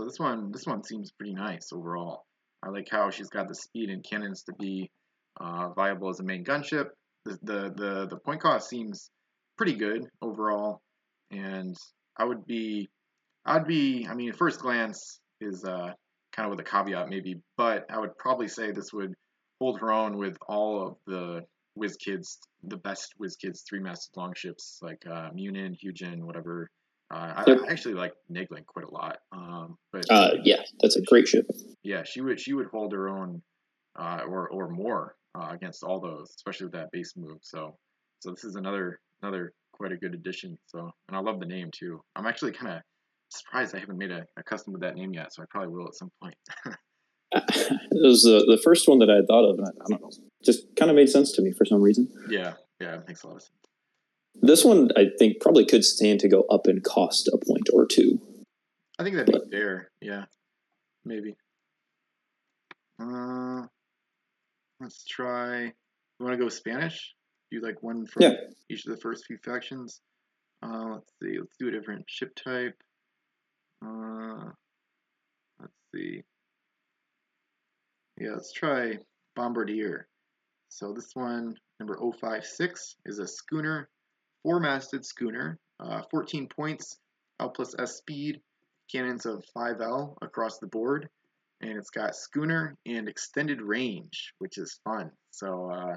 So 0.00 0.06
this 0.06 0.18
one, 0.18 0.50
this 0.50 0.64
one 0.64 0.82
seems 0.82 1.12
pretty 1.12 1.34
nice 1.34 1.74
overall. 1.74 2.24
I 2.62 2.70
like 2.70 2.88
how 2.90 3.10
she's 3.10 3.28
got 3.28 3.48
the 3.48 3.54
speed 3.54 3.90
and 3.90 4.02
cannons 4.02 4.44
to 4.44 4.54
be 4.58 4.90
uh, 5.38 5.68
viable 5.76 6.08
as 6.08 6.20
a 6.20 6.24
main 6.24 6.42
gunship. 6.42 6.86
The, 7.26 7.38
the 7.42 7.74
the 7.76 8.06
the 8.08 8.16
point 8.16 8.40
cost 8.40 8.70
seems 8.70 9.10
pretty 9.58 9.74
good 9.74 10.06
overall, 10.22 10.80
and 11.30 11.76
I 12.16 12.24
would 12.24 12.46
be, 12.46 12.88
I'd 13.44 13.66
be, 13.66 14.06
I 14.08 14.14
mean, 14.14 14.30
at 14.30 14.38
first 14.38 14.60
glance 14.60 15.20
is 15.38 15.64
uh, 15.64 15.92
kind 16.32 16.46
of 16.46 16.50
with 16.56 16.60
a 16.60 16.70
caveat 16.70 17.10
maybe, 17.10 17.42
but 17.58 17.84
I 17.90 17.98
would 17.98 18.16
probably 18.16 18.48
say 18.48 18.70
this 18.70 18.94
would 18.94 19.12
hold 19.60 19.80
her 19.80 19.92
own 19.92 20.16
with 20.16 20.38
all 20.48 20.86
of 20.86 20.96
the 21.06 21.42
WizKids, 21.78 22.38
the 22.64 22.78
best 22.78 23.16
WizKids 23.20 23.64
three 23.68 23.80
masted 23.80 24.16
longships 24.16 24.78
like 24.80 25.04
uh, 25.06 25.28
Munin, 25.34 25.76
Hugin, 25.76 26.24
whatever. 26.24 26.70
Uh. 27.10 27.32
I, 27.36 27.44
I, 27.52 27.70
actually 27.72 27.94
like 27.94 28.12
Naegling 28.32 28.66
quite 28.66 28.86
a 28.86 28.90
lot. 28.90 29.18
Um, 29.32 29.76
but 29.92 30.04
uh, 30.10 30.30
yeah, 30.44 30.62
that's 30.80 30.96
a 30.96 31.02
great 31.02 31.26
ship. 31.28 31.46
Yeah, 31.82 32.02
she 32.04 32.20
would 32.20 32.40
she 32.40 32.52
would 32.52 32.66
hold 32.66 32.92
her 32.92 33.08
own 33.08 33.42
uh, 33.98 34.20
or 34.28 34.48
or 34.48 34.68
more 34.68 35.16
uh, 35.34 35.48
against 35.50 35.82
all 35.82 36.00
those, 36.00 36.30
especially 36.36 36.66
with 36.66 36.74
that 36.74 36.90
base 36.92 37.14
move. 37.16 37.38
So 37.42 37.76
so 38.20 38.30
this 38.30 38.44
is 38.44 38.56
another 38.56 39.00
another 39.22 39.52
quite 39.72 39.92
a 39.92 39.96
good 39.96 40.14
addition. 40.14 40.56
So 40.66 40.90
and 41.08 41.16
I 41.16 41.20
love 41.20 41.40
the 41.40 41.46
name 41.46 41.70
too. 41.72 42.00
I'm 42.16 42.26
actually 42.26 42.52
kind 42.52 42.74
of 42.76 42.82
surprised 43.30 43.74
I 43.74 43.80
haven't 43.80 43.98
made 43.98 44.10
a, 44.10 44.24
a 44.36 44.42
custom 44.42 44.72
with 44.72 44.82
that 44.82 44.96
name 44.96 45.12
yet, 45.12 45.32
so 45.32 45.42
I 45.42 45.46
probably 45.50 45.74
will 45.74 45.86
at 45.86 45.94
some 45.94 46.10
point. 46.22 46.34
it 47.32 47.78
was 47.92 48.22
the, 48.22 48.44
the 48.48 48.60
first 48.64 48.88
one 48.88 48.98
that 48.98 49.08
I 49.08 49.24
thought 49.24 49.44
of. 49.48 49.60
I, 49.60 49.68
I 49.68 49.84
don't 49.88 50.02
know, 50.02 50.10
just 50.44 50.64
kind 50.76 50.90
of 50.90 50.96
made 50.96 51.08
sense 51.08 51.30
to 51.32 51.42
me 51.42 51.52
for 51.52 51.64
some 51.64 51.80
reason. 51.80 52.08
Yeah, 52.28 52.54
yeah, 52.80 52.96
it 52.96 53.04
makes 53.06 53.22
a 53.22 53.28
lot 53.28 53.36
of 53.36 53.42
sense. 53.42 53.69
This 54.34 54.64
one, 54.64 54.90
I 54.96 55.06
think, 55.18 55.40
probably 55.40 55.64
could 55.64 55.84
stand 55.84 56.20
to 56.20 56.28
go 56.28 56.44
up 56.50 56.66
in 56.66 56.80
cost 56.80 57.28
a 57.28 57.38
point 57.38 57.68
or 57.72 57.86
two. 57.86 58.20
I 58.98 59.02
think 59.02 59.16
that'd 59.16 59.32
but, 59.32 59.50
be 59.50 59.56
fair. 59.56 59.90
Yeah, 60.00 60.24
maybe. 61.04 61.36
Uh, 63.00 63.62
let's 64.80 65.04
try. 65.04 65.64
You 65.64 65.72
want 66.26 66.32
to 66.32 66.42
go 66.42 66.48
Spanish? 66.48 67.14
Do 67.50 67.60
like 67.60 67.82
one 67.82 68.06
for 68.06 68.22
yeah. 68.22 68.34
each 68.68 68.86
of 68.86 68.94
the 68.94 69.00
first 69.00 69.26
few 69.26 69.38
factions. 69.38 70.00
Uh, 70.62 70.94
let's 70.94 71.12
see. 71.22 71.38
Let's 71.38 71.56
do 71.58 71.68
a 71.68 71.72
different 71.72 72.04
ship 72.08 72.34
type. 72.36 72.76
Uh, 73.84 74.50
let's 75.58 75.72
see. 75.94 76.22
Yeah, 78.18 78.32
let's 78.32 78.52
try 78.52 78.98
Bombardier. 79.34 80.06
So 80.68 80.92
this 80.92 81.10
one, 81.14 81.56
number 81.80 81.98
056, 81.98 82.96
is 83.06 83.18
a 83.18 83.26
schooner, 83.26 83.88
four-masted 84.42 85.04
schooner, 85.04 85.58
uh, 85.80 86.02
14 86.10 86.48
points, 86.48 86.98
L 87.40 87.50
plus 87.50 87.74
S 87.78 87.96
speed, 87.96 88.40
cannons 88.90 89.26
of 89.26 89.44
5L 89.56 90.16
across 90.22 90.58
the 90.58 90.66
board, 90.66 91.08
and 91.60 91.76
it's 91.78 91.90
got 91.90 92.16
schooner 92.16 92.76
and 92.86 93.08
extended 93.08 93.60
range, 93.60 94.34
which 94.38 94.58
is 94.58 94.80
fun. 94.84 95.10
So 95.30 95.70
uh, 95.70 95.96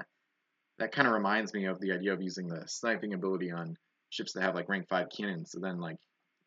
that 0.78 0.92
kind 0.92 1.08
of 1.08 1.14
reminds 1.14 1.52
me 1.54 1.66
of 1.66 1.80
the 1.80 1.92
idea 1.92 2.12
of 2.12 2.22
using 2.22 2.48
the 2.48 2.64
sniping 2.66 3.14
ability 3.14 3.50
on 3.50 3.76
ships 4.10 4.32
that 4.32 4.42
have 4.42 4.54
like 4.54 4.68
rank 4.68 4.88
5 4.88 5.06
cannons, 5.14 5.52
so 5.52 5.60
then 5.60 5.80
like 5.80 5.96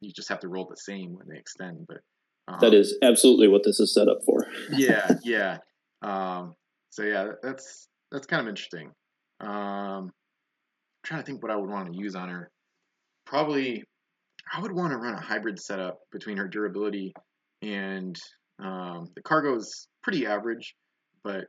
you 0.01 0.11
just 0.13 0.29
have 0.29 0.39
to 0.41 0.47
roll 0.47 0.67
the 0.69 0.77
same 0.77 1.15
when 1.15 1.27
they 1.27 1.37
extend, 1.37 1.85
but 1.87 1.97
um, 2.47 2.59
that 2.61 2.73
is 2.73 2.97
absolutely 3.01 3.47
what 3.47 3.63
this 3.63 3.79
is 3.79 3.93
set 3.93 4.07
up 4.07 4.19
for. 4.25 4.47
yeah, 4.71 5.15
yeah. 5.23 5.57
Um, 6.01 6.55
so 6.89 7.03
yeah, 7.03 7.31
that's 7.43 7.87
that's 8.11 8.27
kind 8.27 8.41
of 8.41 8.47
interesting. 8.47 8.91
Um, 9.39 10.11
trying 11.07 11.21
to 11.21 11.25
think 11.25 11.41
what 11.41 11.51
I 11.51 11.55
would 11.55 11.69
want 11.69 11.91
to 11.91 11.97
use 11.97 12.15
on 12.15 12.29
her. 12.29 12.51
Probably, 13.25 13.83
I 14.53 14.61
would 14.61 14.73
want 14.73 14.91
to 14.91 14.97
run 14.97 15.15
a 15.15 15.21
hybrid 15.21 15.59
setup 15.59 15.99
between 16.11 16.37
her 16.37 16.47
durability 16.47 17.13
and 17.61 18.15
um, 18.59 19.09
the 19.15 19.21
cargo 19.21 19.55
is 19.55 19.87
pretty 20.03 20.25
average, 20.25 20.75
but 21.23 21.45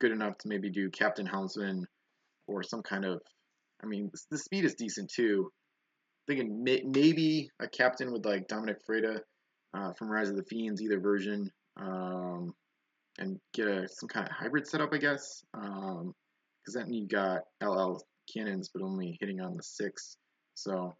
good 0.00 0.12
enough 0.12 0.36
to 0.38 0.48
maybe 0.48 0.70
do 0.70 0.90
Captain 0.90 1.26
Helmsman 1.26 1.84
or 2.46 2.62
some 2.62 2.82
kind 2.82 3.04
of. 3.04 3.20
I 3.82 3.86
mean, 3.86 4.10
the 4.30 4.38
speed 4.38 4.64
is 4.64 4.74
decent 4.74 5.10
too. 5.10 5.50
Thinking 6.26 6.62
may, 6.62 6.82
maybe 6.84 7.48
a 7.60 7.68
captain 7.68 8.12
with 8.12 8.26
like 8.26 8.46
Dominic 8.46 8.78
Freda 8.88 9.20
uh, 9.74 9.92
from 9.94 10.10
Rise 10.10 10.28
of 10.28 10.36
the 10.36 10.44
Fiends, 10.44 10.82
either 10.82 11.00
version, 11.00 11.50
um, 11.80 12.52
and 13.18 13.38
get 13.54 13.66
a 13.66 13.88
some 13.88 14.08
kind 14.08 14.28
of 14.28 14.32
hybrid 14.32 14.66
setup, 14.66 14.92
I 14.92 14.98
guess. 14.98 15.42
Because 15.52 16.02
um, 16.02 16.14
then 16.74 16.92
you 16.92 17.08
got 17.08 17.40
LL 17.62 18.00
cannons, 18.32 18.70
but 18.72 18.82
only 18.82 19.16
hitting 19.20 19.40
on 19.40 19.56
the 19.56 19.62
six. 19.62 20.16
So 20.54 20.94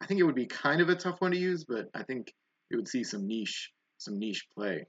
I 0.00 0.06
think 0.06 0.20
it 0.20 0.24
would 0.24 0.34
be 0.34 0.46
kind 0.46 0.80
of 0.80 0.88
a 0.88 0.94
tough 0.94 1.20
one 1.20 1.30
to 1.32 1.38
use, 1.38 1.64
but 1.64 1.88
I 1.94 2.02
think 2.02 2.32
it 2.70 2.76
would 2.76 2.88
see 2.88 3.04
some 3.04 3.26
niche 3.26 3.70
some 3.98 4.18
niche 4.18 4.46
play. 4.56 4.86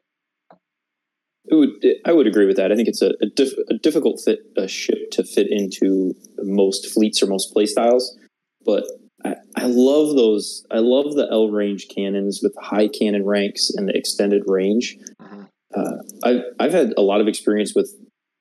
It 1.46 1.56
would. 1.56 1.70
I 2.06 2.14
would 2.14 2.28
agree 2.28 2.46
with 2.46 2.58
that. 2.58 2.72
I 2.72 2.76
think 2.76 2.88
it's 2.88 3.02
a, 3.02 3.12
a, 3.22 3.26
diff, 3.36 3.52
a 3.70 3.74
difficult 3.74 4.22
fit 4.24 4.40
a 4.58 4.68
ship 4.68 5.10
to 5.12 5.24
fit 5.24 5.48
into 5.50 6.14
most 6.40 6.94
fleets 6.94 7.22
or 7.22 7.28
most 7.28 7.52
play 7.52 7.66
styles, 7.66 8.18
but 8.64 8.84
I, 9.26 9.36
I 9.56 9.66
love 9.66 10.16
those. 10.16 10.66
I 10.72 10.80
love 10.80 11.16
the 11.16 11.28
L 11.32 11.50
range 11.50 11.88
cannons 11.94 12.42
with 12.44 12.54
the 12.54 12.62
high 12.62 12.88
cannon 12.88 13.26
ranks 13.26 13.72
and 13.76 13.88
the 13.88 13.98
extended 13.98 14.44
range. 14.46 14.98
Uh-huh. 15.20 15.44
Uh, 15.76 15.98
I've 16.24 16.42
I've 16.60 16.74
had 16.74 16.94
a 16.96 17.02
lot 17.02 17.22
of 17.22 17.28
experience 17.28 17.74
with 17.76 17.92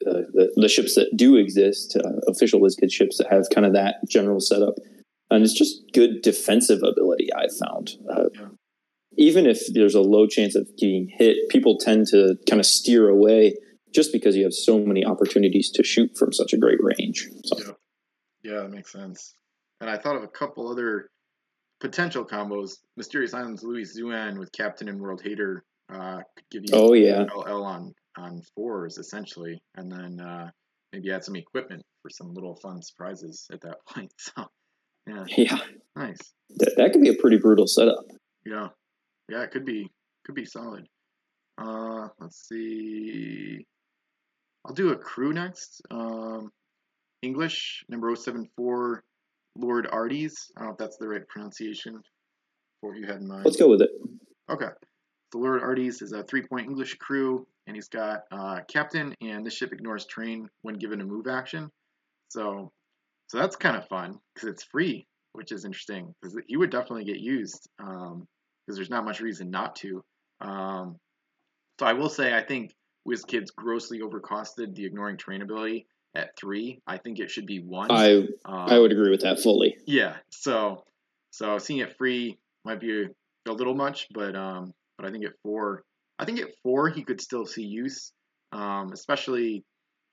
uh, 0.06 0.24
the, 0.32 0.52
the, 0.56 0.68
ships 0.68 0.94
that 0.94 1.14
do 1.16 1.36
exist, 1.36 1.96
uh, 1.96 2.20
official 2.26 2.60
WizKid 2.60 2.90
ships 2.90 3.18
that 3.18 3.30
have 3.30 3.44
kind 3.54 3.66
of 3.66 3.74
that 3.74 3.96
general 4.08 4.40
setup, 4.40 4.74
and 5.30 5.44
it's 5.44 5.52
just 5.52 5.82
good 5.92 6.22
defensive 6.22 6.82
ability. 6.82 7.28
I've 7.34 7.56
found. 7.56 7.90
Uh, 8.10 8.24
yeah. 8.34 8.48
Even 9.18 9.46
if 9.46 9.60
there's 9.74 9.94
a 9.94 10.00
low 10.00 10.26
chance 10.26 10.54
of 10.54 10.68
getting 10.78 11.08
hit, 11.08 11.48
people 11.50 11.76
tend 11.78 12.06
to 12.08 12.36
kind 12.48 12.60
of 12.60 12.66
steer 12.66 13.08
away 13.08 13.54
just 13.92 14.12
because 14.12 14.36
you 14.36 14.44
have 14.44 14.54
so 14.54 14.78
many 14.78 15.04
opportunities 15.04 15.70
to 15.72 15.82
shoot 15.82 16.16
from 16.16 16.32
such 16.32 16.52
a 16.52 16.56
great 16.56 16.78
range. 16.80 17.28
So. 17.44 17.58
Yeah. 17.58 17.72
yeah, 18.52 18.62
that 18.62 18.70
makes 18.70 18.92
sense. 18.92 19.34
And 19.80 19.90
I 19.90 19.98
thought 19.98 20.16
of 20.16 20.22
a 20.22 20.28
couple 20.28 20.70
other 20.70 21.10
potential 21.80 22.24
combos. 22.24 22.74
Mysterious 22.96 23.34
Islands 23.34 23.62
Louis 23.62 23.92
Zuan 23.96 24.38
with 24.38 24.52
Captain 24.52 24.88
and 24.88 25.00
World 25.00 25.22
Hater 25.22 25.64
uh, 25.92 26.16
could 26.36 26.50
give 26.50 26.62
you 26.66 26.70
Oh 26.72 26.92
yeah, 26.94 27.24
LL 27.34 27.64
on 27.64 27.92
on 28.16 28.42
fours 28.54 28.98
essentially, 28.98 29.60
and 29.76 29.90
then 29.90 30.20
uh, 30.20 30.50
maybe 30.92 31.10
add 31.10 31.24
some 31.24 31.36
equipment 31.36 31.82
for 32.02 32.10
some 32.10 32.32
little 32.34 32.56
fun 32.56 32.82
surprises 32.82 33.46
at 33.52 33.60
that 33.62 33.76
point. 33.88 34.12
So 34.18 34.44
yeah, 35.06 35.24
yeah. 35.36 35.58
nice. 35.96 36.18
That, 36.56 36.74
that 36.76 36.92
could 36.92 37.02
be 37.02 37.10
a 37.10 37.14
pretty 37.14 37.38
brutal 37.38 37.66
setup. 37.66 38.04
Yeah, 38.44 38.68
yeah, 39.30 39.42
it 39.42 39.50
could 39.50 39.64
be 39.64 39.88
could 40.24 40.34
be 40.34 40.44
solid. 40.44 40.86
Uh, 41.58 42.08
let's 42.20 42.48
see. 42.48 43.66
I'll 44.66 44.74
do 44.74 44.90
a 44.90 44.96
crew 44.96 45.32
next. 45.32 45.82
Um, 45.90 46.50
English 47.22 47.84
number 47.88 48.14
074, 48.14 49.02
Lord 49.56 49.86
Arties. 49.92 50.32
I 50.56 50.60
don't 50.60 50.68
know 50.68 50.72
if 50.72 50.78
that's 50.78 50.96
the 50.98 51.08
right 51.08 51.26
pronunciation 51.28 52.00
for 52.80 52.90
what 52.90 52.98
you 52.98 53.06
had 53.06 53.16
in 53.16 53.28
mind. 53.28 53.44
Let's 53.44 53.56
go 53.56 53.68
with 53.68 53.82
it. 53.82 53.90
Okay. 54.50 54.68
The 55.32 55.38
Lord 55.38 55.62
Arties 55.62 56.02
is 56.02 56.12
a 56.12 56.22
three-point 56.24 56.66
English 56.66 56.96
crew, 56.96 57.46
and 57.66 57.76
he's 57.76 57.88
got 57.88 58.22
uh, 58.32 58.60
captain, 58.68 59.14
and 59.20 59.46
this 59.46 59.54
ship 59.54 59.72
ignores 59.72 60.06
terrain 60.06 60.48
when 60.62 60.74
given 60.74 61.00
a 61.00 61.04
move 61.04 61.26
action. 61.28 61.70
So, 62.28 62.72
so 63.28 63.38
that's 63.38 63.56
kind 63.56 63.76
of 63.76 63.86
fun 63.88 64.18
because 64.34 64.48
it's 64.48 64.64
free, 64.64 65.06
which 65.32 65.52
is 65.52 65.64
interesting 65.64 66.14
because 66.20 66.36
he 66.48 66.56
would 66.56 66.70
definitely 66.70 67.04
get 67.04 67.20
used 67.20 67.68
because 67.78 68.76
there's 68.76 68.90
not 68.90 69.04
much 69.04 69.20
reason 69.20 69.50
not 69.50 69.76
to. 69.76 70.02
Um, 70.40 70.96
so 71.78 71.86
I 71.86 71.92
will 71.92 72.08
say 72.08 72.34
I 72.34 72.42
think 72.42 72.72
WizKids 73.08 73.54
grossly 73.54 74.00
overcosted 74.00 74.74
the 74.74 74.84
ignoring 74.84 75.16
terrain 75.16 75.42
ability 75.42 75.86
at 76.14 76.36
three. 76.36 76.80
I 76.86 76.98
think 76.98 77.20
it 77.20 77.30
should 77.30 77.46
be 77.46 77.60
one. 77.60 77.90
I 77.90 78.16
um, 78.16 78.28
I 78.44 78.78
would 78.78 78.92
agree 78.92 79.10
with 79.10 79.22
that 79.22 79.40
fully. 79.40 79.76
yeah. 79.86 80.16
So 80.30 80.84
so 81.30 81.58
seeing 81.58 81.80
it 81.80 81.96
free 81.96 82.38
might 82.64 82.80
be 82.80 83.04
a, 83.04 83.50
a 83.50 83.52
little 83.52 83.74
much, 83.74 84.08
but 84.12 84.34
um, 84.34 84.74
but 85.00 85.08
I 85.08 85.12
think 85.12 85.24
at 85.24 85.32
four, 85.42 85.82
I 86.18 86.24
think 86.24 86.40
at 86.40 86.48
four 86.62 86.90
he 86.90 87.02
could 87.02 87.20
still 87.20 87.46
see 87.46 87.62
use, 87.62 88.12
um, 88.52 88.92
especially 88.92 89.64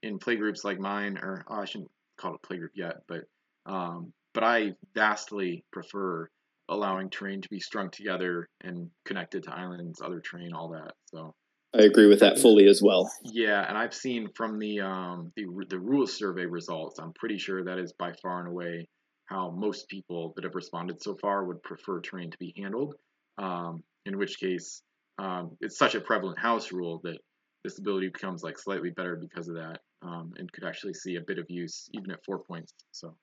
in 0.02 0.20
playgroups 0.20 0.64
like 0.64 0.80
mine, 0.80 1.18
or 1.18 1.44
oh, 1.50 1.62
I 1.62 1.66
shouldn't 1.66 1.92
call 2.18 2.36
it 2.36 2.40
a 2.44 2.48
playgroup 2.48 2.70
yet, 2.76 2.98
but 3.08 3.24
um, 3.66 4.14
but 4.34 4.44
I 4.44 4.74
vastly 4.96 5.66
prefer 5.74 6.30
allowing 6.70 7.10
terrain 7.10 7.42
to 7.42 7.50
be 7.50 7.60
strung 7.60 7.90
together 7.90 8.48
and 8.64 8.90
connected 9.06 9.44
to 9.44 9.54
islands, 9.54 10.02
other 10.02 10.22
terrain, 10.22 10.54
all 10.54 10.70
that. 10.70 10.94
So 11.06 11.34
I 11.74 11.84
agree 11.84 12.08
with 12.08 12.22
that 12.22 12.40
fully 12.40 12.68
as 12.68 12.82
well. 12.82 13.12
yeah, 13.26 13.68
and 13.68 13.78
I've 13.78 13.94
seen 13.94 14.30
from 14.36 14.58
the 14.58 14.80
um, 14.80 15.34
the 15.36 15.46
the 15.70 15.80
rules 15.80 16.14
survey 16.14 16.46
results, 16.46 17.00
I'm 17.00 17.14
pretty 17.14 17.38
sure 17.38 17.66
that 17.66 17.78
is 17.78 17.94
by 18.00 18.14
far 18.22 18.40
and 18.40 18.48
away 18.48 18.88
how 19.26 19.52
most 19.52 19.90
people 19.90 20.32
that 20.38 20.46
have 20.46 20.56
responded 20.56 21.04
so 21.04 21.18
far 21.22 21.44
would 21.44 21.62
prefer 21.62 22.00
terrain 22.00 22.32
to 22.32 22.38
be 22.38 22.54
handled. 22.56 22.96
Um, 23.38 23.84
in 24.08 24.18
which 24.18 24.40
case, 24.40 24.82
um, 25.20 25.52
it's 25.62 25.78
such 25.78 25.96
a 25.96 26.02
prevalent 26.02 26.40
house 26.40 26.72
rule 26.72 27.00
that 27.04 27.18
this 27.64 27.80
ability 27.80 28.10
becomes 28.14 28.44
like 28.44 28.58
slightly 28.58 28.92
better 28.92 29.16
because 29.16 29.48
of 29.48 29.56
that, 29.56 29.80
um, 30.02 30.32
and 30.38 30.52
could 30.52 30.64
actually 30.64 30.94
see 30.94 31.16
a 31.16 31.22
bit 31.22 31.38
of 31.38 31.46
use 31.50 31.90
even 31.94 32.12
at 32.12 32.24
four 32.26 32.40
points. 32.40 32.74
So 32.92 33.16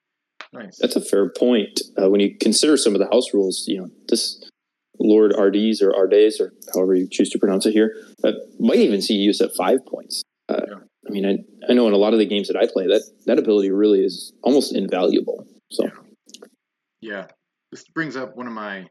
nice. 0.52 0.78
That's 0.78 0.96
a 0.96 1.00
fair 1.00 1.30
point. 1.30 1.80
Uh, 2.00 2.10
when 2.10 2.20
you 2.20 2.36
consider 2.38 2.76
some 2.76 2.94
of 2.94 3.00
the 3.00 3.06
house 3.06 3.32
rules, 3.32 3.64
you 3.66 3.80
know, 3.80 3.88
this 4.08 4.44
Lord 4.98 5.32
RDs 5.36 5.82
or 5.82 5.92
Ardes 5.92 6.40
or 6.40 6.52
however 6.74 6.94
you 6.94 7.08
choose 7.10 7.30
to 7.30 7.38
pronounce 7.38 7.66
it 7.66 7.72
here, 7.72 7.94
uh, 8.22 8.32
might 8.58 8.78
even 8.78 9.00
see 9.00 9.14
use 9.14 9.40
at 9.40 9.54
five 9.56 9.84
points. 9.86 10.22
Uh, 10.48 10.60
Yeah. 10.68 10.78
I 11.06 11.10
mean, 11.10 11.26
I, 11.26 11.70
I 11.70 11.74
know 11.74 11.86
in 11.86 11.92
a 11.92 11.98
lot 11.98 12.14
of 12.14 12.18
the 12.18 12.24
games 12.24 12.48
that 12.48 12.56
I 12.56 12.66
play, 12.66 12.86
that 12.86 13.02
that 13.26 13.38
ability 13.38 13.70
really 13.70 14.02
is 14.02 14.32
almost 14.42 14.74
invaluable. 14.74 15.46
So 15.70 15.86
Yeah, 17.00 17.26
this 17.70 17.84
brings 17.88 18.16
up 18.16 18.36
one 18.36 18.46
of 18.46 18.54
my 18.54 18.86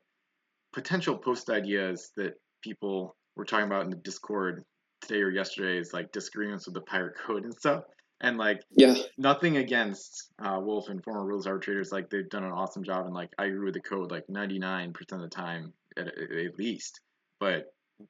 potential 0.74 1.17
post 1.17 1.49
ideas 1.49 2.11
that 2.17 2.34
people 2.61 3.15
were 3.36 3.45
talking 3.45 3.67
about 3.67 3.84
in 3.84 3.89
the 3.89 3.95
Discord 3.97 4.63
today 5.01 5.21
or 5.21 5.30
yesterday 5.30 5.78
is 5.78 5.93
like 5.93 6.11
disagreements 6.11 6.65
with 6.65 6.76
the 6.76 6.82
pirate 6.82 7.15
code 7.26 7.43
and 7.43 7.53
stuff. 7.53 7.84
And 8.21 8.38
like 8.38 8.61
yeah, 8.71 8.95
nothing 9.17 9.57
against 9.57 10.32
uh, 10.43 10.57
Wolf 10.61 10.88
and 10.89 11.03
former 11.03 11.26
rules 11.26 11.45
arbitrators, 11.45 11.91
like 11.91 12.09
they've 12.09 12.30
done 12.30 12.45
an 12.45 12.51
awesome 12.51 12.84
job, 12.84 13.05
and 13.05 13.13
like 13.13 13.30
I 13.38 13.45
agree 13.45 13.65
with 13.65 13.74
the 13.74 13.82
code 13.82 14.11
like 14.11 14.26
99% 14.28 14.93
of 15.11 15.21
the 15.21 15.28
time 15.28 15.74
at, 15.97 16.07
at 16.07 16.57
least. 16.57 17.01
But 17.39 17.65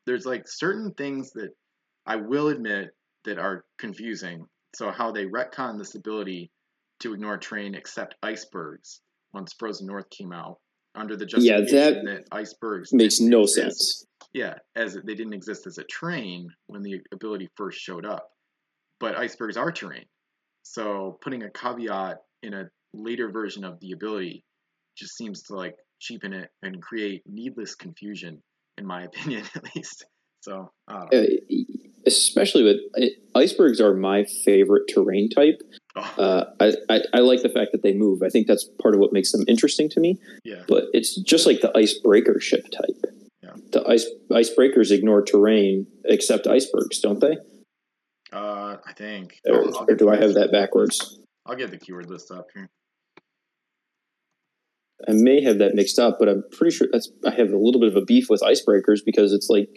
there's 0.06 0.26
like 0.26 0.48
certain 0.48 0.92
things 0.94 1.32
that 1.32 1.50
I 2.06 2.18
will 2.18 2.50
admit 2.50 2.96
that 3.26 3.40
are 3.40 3.66
confusing. 3.80 4.46
So 4.76 4.92
how 4.92 5.12
they 5.12 5.26
retcon 5.26 5.80
this 5.80 5.96
ability 5.96 6.52
to 7.00 7.14
ignore 7.14 7.38
terrain 7.38 7.74
except 7.74 8.16
icebergs 8.22 9.02
once 9.34 9.54
Frozen 9.54 9.88
North 9.88 10.10
came 10.12 10.32
out 10.32 10.60
under 10.96 11.16
the 11.16 11.28
Yeah, 11.38 11.60
that 11.62 12.04
that, 12.06 12.24
icebergs 12.32 12.94
makes 12.94 13.20
no 13.20 13.42
exist. 13.42 13.56
sense. 13.56 14.06
Yeah, 14.34 14.56
as 14.76 14.98
they 15.06 15.16
didn't 15.16 15.34
exist 15.34 15.68
as 15.68 15.78
a 15.78 15.84
terrain 15.84 16.48
when 16.68 16.82
the 16.82 17.00
ability 17.12 17.50
first 17.56 17.80
showed 17.80 18.06
up, 18.06 18.30
but 19.00 19.16
icebergs 19.18 19.58
are 19.58 19.72
terrain. 19.72 20.06
So 20.64 21.18
putting 21.22 21.44
a 21.44 21.52
caveat 21.52 22.18
in 22.42 22.54
a 22.54 22.66
later 22.94 23.32
version 23.32 23.64
of 23.64 23.80
the 23.80 23.92
ability 23.92 24.44
just 24.98 25.16
seems 25.18 25.44
to 25.44 25.56
like 25.56 25.76
cheapen 26.00 26.34
it 26.34 26.50
and 26.62 26.82
create 26.82 27.22
needless 27.28 27.76
confusion, 27.76 28.42
in 28.78 28.86
my 28.86 29.04
opinion, 29.06 29.44
at 29.56 29.64
least. 29.76 30.06
So 30.42 30.72
I 30.88 30.94
don't 31.00 31.14
know. 31.14 31.20
Uh, 31.22 31.26
especially 32.06 32.64
with 32.64 32.78
icebergs 33.36 33.80
are 33.80 33.96
my 33.96 34.26
favorite 34.44 34.84
terrain 34.94 35.30
type. 35.30 35.62
Oh, 35.96 36.14
Uh, 36.18 36.46
I, 36.60 36.74
I, 36.90 37.02
I 37.14 37.20
like 37.20 37.42
the 37.44 37.50
fact 37.50 37.72
that 37.72 37.84
they 37.84 37.94
move. 37.94 38.24
I 38.24 38.30
think 38.30 38.48
that's 38.48 38.64
part 38.82 38.94
of 38.96 39.00
what 39.00 39.14
makes 39.14 39.32
them 39.32 39.44
interesting 39.48 39.90
to 39.90 40.00
me. 40.00 40.20
yeah, 40.44 40.64
But 40.68 40.86
it's 40.94 41.16
just 41.22 41.46
like 41.46 41.62
the 41.62 41.76
icebreaker 41.78 42.40
ship 42.40 42.66
type. 42.72 43.16
Yeah. 43.44 43.52
The 43.72 43.88
ice 43.88 44.06
icebreakers 44.32 44.90
ignore 44.92 45.22
terrain 45.22 45.86
except 46.06 46.48
icebergs, 46.48 47.00
don't 47.00 47.20
they? 47.20 47.38
uh, 48.32 48.78
I 48.88 48.94
think. 48.94 49.40
Or, 49.48 49.66
or 49.88 49.96
do 49.96 50.10
I 50.10 50.16
have 50.16 50.34
that 50.34 50.52
backwards? 50.52 51.20
I'll 51.46 51.56
get 51.56 51.70
the 51.70 51.78
keyword 51.78 52.10
list 52.10 52.32
up 52.32 52.48
here. 52.54 52.68
I 55.08 55.12
may 55.12 55.42
have 55.44 55.58
that 55.60 55.76
mixed 55.76 56.00
up, 56.00 56.18
but 56.18 56.30
I'm 56.30 56.44
pretty 56.52 56.76
sure 56.76 56.88
that's 56.92 57.12
I 57.26 57.32
have 57.32 57.52
a 57.52 57.58
little 57.58 57.80
bit 57.82 57.90
of 57.90 57.96
a 57.98 58.06
beef 58.06 58.28
with 58.30 58.42
icebreakers 58.42 59.00
because 59.06 59.34
it's 59.34 59.50
like 59.50 59.68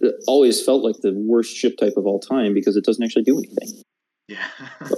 it 0.00 0.14
always 0.26 0.64
felt 0.64 0.82
like 0.82 0.96
the 1.02 1.12
worst 1.12 1.54
ship 1.54 1.76
type 1.76 1.92
of 1.96 2.06
all 2.06 2.18
time 2.18 2.54
because 2.54 2.74
it 2.76 2.84
doesn't 2.84 3.04
actually 3.04 3.24
do 3.24 3.38
anything. 3.38 3.82
Yeah, 4.26 4.46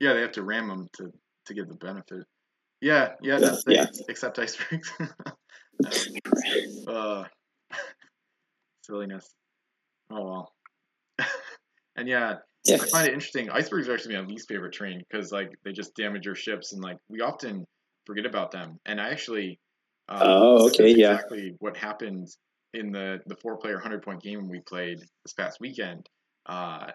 yeah, 0.00 0.12
they 0.14 0.20
have 0.20 0.32
to 0.32 0.42
ram 0.42 0.68
them 0.68 0.88
to 0.98 1.12
to 1.46 1.54
get 1.54 1.68
the 1.68 1.74
benefit. 1.74 2.24
Yeah, 2.80 3.14
yeah, 3.22 3.38
that's 3.38 3.64
Yeah. 3.66 3.84
it. 3.84 3.96
Except 4.08 4.38
icebergs. 4.38 4.92
uh, 6.86 7.24
silliness. 8.82 9.28
Oh 10.10 10.24
well. 10.24 10.52
and 11.96 12.08
yeah, 12.08 12.34
Yeah. 12.64 12.76
I 12.80 12.86
find 12.86 13.08
it 13.08 13.14
interesting. 13.14 13.50
Icebergs 13.50 13.88
are 13.88 13.94
actually 13.94 14.16
my 14.16 14.22
least 14.22 14.48
favorite 14.48 14.72
train 14.72 15.02
because 15.08 15.32
like 15.32 15.50
they 15.64 15.72
just 15.72 15.94
damage 15.94 16.24
your 16.26 16.34
ships 16.34 16.72
and 16.72 16.82
like 16.82 16.98
we 17.08 17.20
often 17.20 17.64
forget 18.06 18.26
about 18.26 18.50
them. 18.50 18.78
And 18.86 19.00
I 19.00 19.10
actually. 19.10 19.58
Um, 20.08 20.20
Oh, 20.22 20.68
okay, 20.68 20.90
yeah. 20.94 21.14
Exactly 21.14 21.54
what 21.58 21.76
happened 21.76 22.28
in 22.74 22.92
the 22.92 23.18
the 23.26 23.36
four 23.36 23.56
player 23.58 23.78
hundred 23.78 24.02
point 24.02 24.22
game 24.22 24.48
we 24.48 24.60
played 24.60 24.98
this 25.24 25.32
past 25.36 25.58
weekend. 25.60 26.06
Uh, 26.46 26.86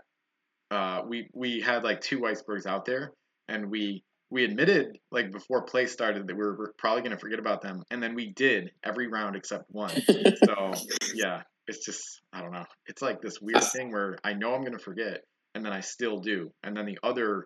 uh, 0.73 1.01
we 1.07 1.29
we 1.33 1.61
had 1.61 1.83
like 1.83 2.01
two 2.01 2.25
icebergs 2.25 2.65
out 2.65 2.85
there, 2.85 3.11
and 3.47 3.69
we 3.69 4.03
we 4.29 4.43
admitted 4.43 4.97
like 5.11 5.31
before 5.31 5.63
play 5.63 5.85
started 5.85 6.27
that 6.27 6.35
we 6.35 6.43
were 6.43 6.73
probably 6.77 7.03
gonna 7.03 7.17
forget 7.17 7.39
about 7.39 7.61
them, 7.61 7.83
and 7.91 8.01
then 8.01 8.15
we 8.15 8.33
did 8.33 8.71
every 8.83 9.07
round 9.07 9.35
except 9.35 9.65
one. 9.69 9.91
So 9.91 10.71
yeah, 11.13 11.43
it's 11.67 11.85
just 11.85 12.01
I 12.33 12.41
don't 12.41 12.51
know. 12.51 12.65
It's 12.87 13.01
like 13.01 13.21
this 13.21 13.39
weird 13.39 13.63
thing 13.63 13.91
where 13.91 14.17
I 14.23 14.33
know 14.33 14.55
I'm 14.55 14.63
gonna 14.63 14.79
forget, 14.79 15.21
and 15.53 15.63
then 15.63 15.71
I 15.71 15.81
still 15.81 16.17
do. 16.19 16.51
And 16.63 16.75
then 16.75 16.85
the 16.85 16.97
other 17.03 17.45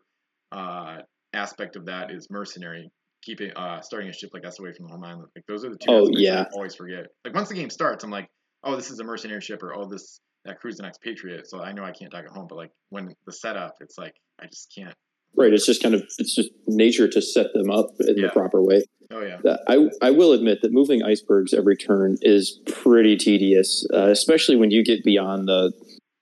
uh, 0.53 0.99
aspect 1.33 1.75
of 1.75 1.85
that 1.87 2.11
is 2.11 2.27
mercenary, 2.29 2.89
keeping 3.21 3.51
uh, 3.57 3.81
starting 3.81 4.09
a 4.09 4.13
ship 4.13 4.29
like 4.33 4.45
us 4.45 4.57
away 4.59 4.71
from 4.71 4.87
the 4.87 4.93
home 4.93 5.03
island. 5.03 5.27
Like 5.35 5.45
those 5.47 5.65
are 5.65 5.69
the 5.69 5.77
two. 5.77 5.91
Oh, 5.91 6.07
yeah. 6.11 6.43
I 6.43 6.45
always 6.55 6.75
forget. 6.75 7.07
Like 7.25 7.35
once 7.35 7.49
the 7.49 7.55
game 7.55 7.69
starts, 7.69 8.05
I'm 8.05 8.11
like, 8.11 8.29
oh, 8.63 8.77
this 8.77 8.89
is 8.89 8.99
a 8.99 9.03
mercenary 9.03 9.41
ship, 9.41 9.61
or 9.61 9.75
oh, 9.75 9.89
this 9.89 10.21
that 10.47 10.59
crew's 10.59 10.77
the 10.77 10.85
expatriate. 10.85 11.47
So 11.47 11.61
I 11.61 11.71
know 11.71 11.83
I 11.83 11.91
can't 11.91 12.11
dock 12.11 12.25
at 12.25 12.31
home. 12.31 12.47
But 12.49 12.55
like 12.55 12.71
when 12.89 13.13
the 13.25 13.31
setup, 13.33 13.75
it's 13.81 13.97
like 13.97 14.15
I 14.41 14.45
just 14.47 14.73
can't. 14.75 14.95
Right. 15.35 15.53
It's 15.53 15.65
just 15.65 15.83
kind 15.83 15.93
of 15.93 16.01
it's 16.17 16.33
just 16.35 16.49
nature 16.67 17.07
to 17.07 17.21
set 17.21 17.47
them 17.53 17.69
up 17.69 17.87
in 17.99 18.17
Yeah. 18.17 18.27
the 18.27 18.31
proper 18.31 18.63
way. 18.63 18.81
Oh 19.11 19.21
yeah. 19.21 19.37
I 19.67 19.87
I 20.01 20.11
will 20.11 20.33
admit 20.33 20.61
that 20.61 20.71
moving 20.73 21.03
icebergs 21.03 21.53
every 21.53 21.75
turn 21.77 22.17
is 22.21 22.59
pretty 22.65 23.15
tedious, 23.17 23.85
uh, 23.93 24.07
especially 24.09 24.55
when 24.55 24.71
you 24.71 24.83
get 24.83 25.03
beyond 25.03 25.47
the 25.47 25.71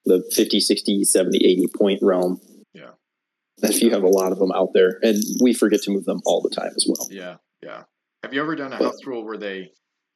the 0.08 0.24
50, 0.36 0.60
60, 0.60 1.04
70, 1.04 1.38
80 1.44 1.66
point 1.76 2.00
realm. 2.04 2.40
Yeah. 2.74 2.92
If 3.64 3.82
you 3.82 3.90
have 3.90 4.04
a 4.04 4.08
lot 4.08 4.32
of 4.32 4.38
them 4.38 4.52
out 4.52 4.70
there, 4.76 5.00
and 5.02 5.18
we 5.42 5.52
forget 5.54 5.82
to 5.84 5.92
move 5.92 6.06
them 6.06 6.20
all 6.26 6.42
the 6.42 6.50
time 6.56 6.72
as 6.76 6.86
well. 6.88 7.08
Yeah, 7.10 7.38
yeah. 7.64 7.84
Have 8.22 8.32
you 8.34 8.42
ever 8.42 8.56
done 8.56 8.72
a 8.74 8.76
house 8.78 9.04
rule 9.06 9.26
where 9.26 9.38
they 9.38 9.72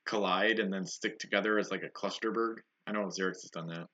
collide 0.05 0.59
and 0.59 0.71
then 0.71 0.85
stick 0.85 1.17
together 1.17 1.57
as 1.57 1.71
like 1.71 1.81
a 1.83 1.89
clusterberg? 1.89 2.57
I 2.85 2.91
know 2.91 3.05
Xerix 3.05 3.41
has 3.41 3.49
done 3.51 3.67
that. 3.69 3.87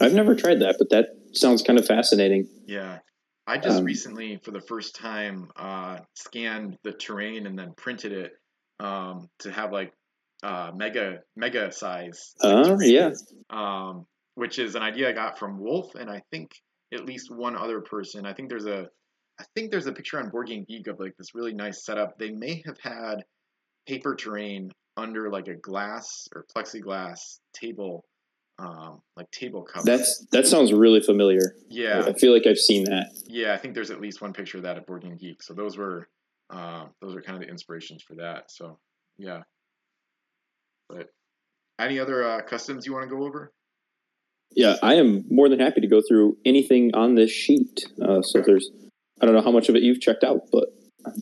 I've 0.00 0.14
never 0.14 0.34
tried 0.34 0.60
that, 0.60 0.76
but 0.78 0.90
that 0.90 1.06
sounds 1.32 1.62
kind 1.62 1.78
of 1.78 1.86
fascinating. 1.86 2.48
Yeah. 2.66 2.98
I 3.46 3.58
just 3.58 3.78
Um, 3.78 3.84
recently, 3.84 4.38
for 4.42 4.52
the 4.52 4.60
first 4.60 4.94
time, 4.94 5.50
uh, 5.56 5.98
scanned 6.14 6.78
the 6.82 6.92
terrain 6.92 7.46
and 7.46 7.58
then 7.58 7.72
printed 7.76 8.12
it 8.12 8.32
um, 8.80 9.28
to 9.40 9.52
have 9.52 9.70
like 9.70 9.92
uh, 10.42 10.72
mega 10.74 11.20
mega 11.36 11.70
size. 11.72 12.34
Uh, 12.40 12.76
yeah. 12.80 13.12
um, 13.50 14.06
which 14.34 14.58
is 14.58 14.74
an 14.74 14.82
idea 14.82 15.08
I 15.08 15.12
got 15.12 15.38
from 15.38 15.58
Wolf, 15.58 15.94
and 15.94 16.10
I 16.10 16.22
think 16.30 16.52
at 16.92 17.04
least 17.04 17.30
one 17.30 17.56
other 17.56 17.80
person. 17.80 18.26
I 18.26 18.32
think 18.32 18.48
there's 18.48 18.66
a, 18.66 18.88
I 19.38 19.44
think 19.54 19.70
there's 19.70 19.86
a 19.86 19.92
picture 19.92 20.18
on 20.18 20.30
Board 20.30 20.48
Game 20.48 20.64
Geek 20.66 20.86
of 20.86 20.98
like 20.98 21.16
this 21.16 21.34
really 21.34 21.54
nice 21.54 21.84
setup. 21.84 22.18
They 22.18 22.30
may 22.30 22.62
have 22.66 22.78
had 22.80 23.24
paper 23.86 24.14
terrain 24.14 24.72
under 24.96 25.30
like 25.30 25.48
a 25.48 25.54
glass 25.54 26.28
or 26.34 26.46
plexiglass 26.54 27.38
table, 27.52 28.04
um, 28.58 29.00
like 29.16 29.30
table 29.30 29.62
cover. 29.62 29.84
That's 29.84 30.26
that 30.32 30.46
sounds 30.46 30.72
really 30.72 31.00
familiar. 31.00 31.56
yeah, 31.68 32.04
I 32.06 32.12
feel 32.12 32.32
like 32.32 32.46
I've 32.46 32.58
seen 32.58 32.84
that. 32.84 33.10
yeah. 33.26 33.52
I 33.52 33.56
think 33.58 33.74
there's 33.74 33.90
at 33.90 34.00
least 34.00 34.20
one 34.22 34.32
picture 34.32 34.58
of 34.58 34.62
that 34.64 34.76
at 34.76 34.86
Board 34.86 35.02
Game 35.02 35.16
Geek. 35.16 35.42
So 35.42 35.54
those 35.54 35.76
were, 35.76 36.08
uh, 36.50 36.84
those 37.02 37.14
were 37.14 37.22
kind 37.22 37.36
of 37.36 37.42
the 37.42 37.48
inspirations 37.50 38.02
for 38.02 38.14
that. 38.16 38.50
So 38.50 38.78
yeah. 39.18 39.42
But 40.88 41.08
any 41.78 41.98
other 41.98 42.22
uh, 42.24 42.42
customs 42.42 42.86
you 42.86 42.92
want 42.92 43.08
to 43.08 43.14
go 43.16 43.24
over? 43.24 43.52
Yeah, 44.54 44.76
I 44.82 44.94
am 44.94 45.24
more 45.28 45.48
than 45.48 45.58
happy 45.58 45.80
to 45.80 45.88
go 45.88 46.00
through 46.06 46.36
anything 46.44 46.94
on 46.94 47.16
this 47.16 47.30
sheet. 47.32 47.86
Uh, 48.00 48.22
so 48.22 48.38
if 48.38 48.46
there's, 48.46 48.70
I 49.20 49.26
don't 49.26 49.34
know 49.34 49.42
how 49.42 49.50
much 49.50 49.68
of 49.68 49.74
it 49.74 49.82
you've 49.82 50.00
checked 50.00 50.22
out, 50.22 50.42
but 50.52 50.66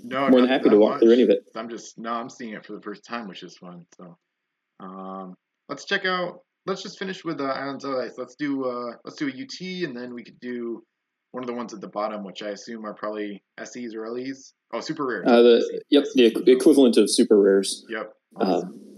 No, 0.05 0.29
more 0.29 0.41
than 0.41 0.51
happy 0.51 0.69
to 0.69 0.77
walk 0.77 0.91
much. 0.95 1.01
through 1.01 1.13
any 1.13 1.23
of 1.23 1.31
it. 1.31 1.39
I'm 1.57 1.71
just 1.71 1.99
no, 1.99 2.13
I'm 2.13 2.29
seeing 2.29 2.53
it 2.53 2.67
for 2.67 2.75
the 2.75 2.83
first 2.83 3.07
time, 3.07 3.29
which 3.29 3.43
is 3.43 3.57
fun. 3.57 3.87
So, 3.97 4.19
um, 4.81 5.35
let's 5.71 5.87
check 5.87 6.05
out. 6.05 6.41
Let's 6.67 6.83
just 6.83 6.99
finish 6.99 7.25
with 7.25 7.41
uh, 7.41 7.45
Islands 7.45 7.85
of 7.85 7.95
Ice. 7.95 8.15
Let's 8.17 8.37
do 8.37 8.65
uh, 8.65 8.97
let's 9.05 9.17
do 9.17 9.29
a 9.29 9.31
UT, 9.31 9.89
and 9.89 9.97
then 9.97 10.15
we 10.15 10.23
could 10.23 10.39
do 10.41 10.85
one 11.33 11.43
of 11.43 11.49
the 11.49 11.55
ones 11.55 11.75
at 11.75 11.81
the 11.81 11.89
bottom, 11.89 12.25
which 12.25 12.43
I 12.43 12.51
assume 12.51 12.85
are 12.85 12.95
probably 12.95 13.43
SEs 13.63 13.95
or 13.95 14.09
LEs. 14.09 14.53
Oh, 14.73 14.81
super 14.81 15.07
rare. 15.07 15.25
Uh, 15.27 15.43
the 15.43 15.83
yep, 15.91 16.05
the 16.15 16.53
equivalent 16.53 16.97
of 16.97 17.11
super 17.11 17.41
rares. 17.41 17.85
Yep. 17.89 18.13
Um, 18.41 18.97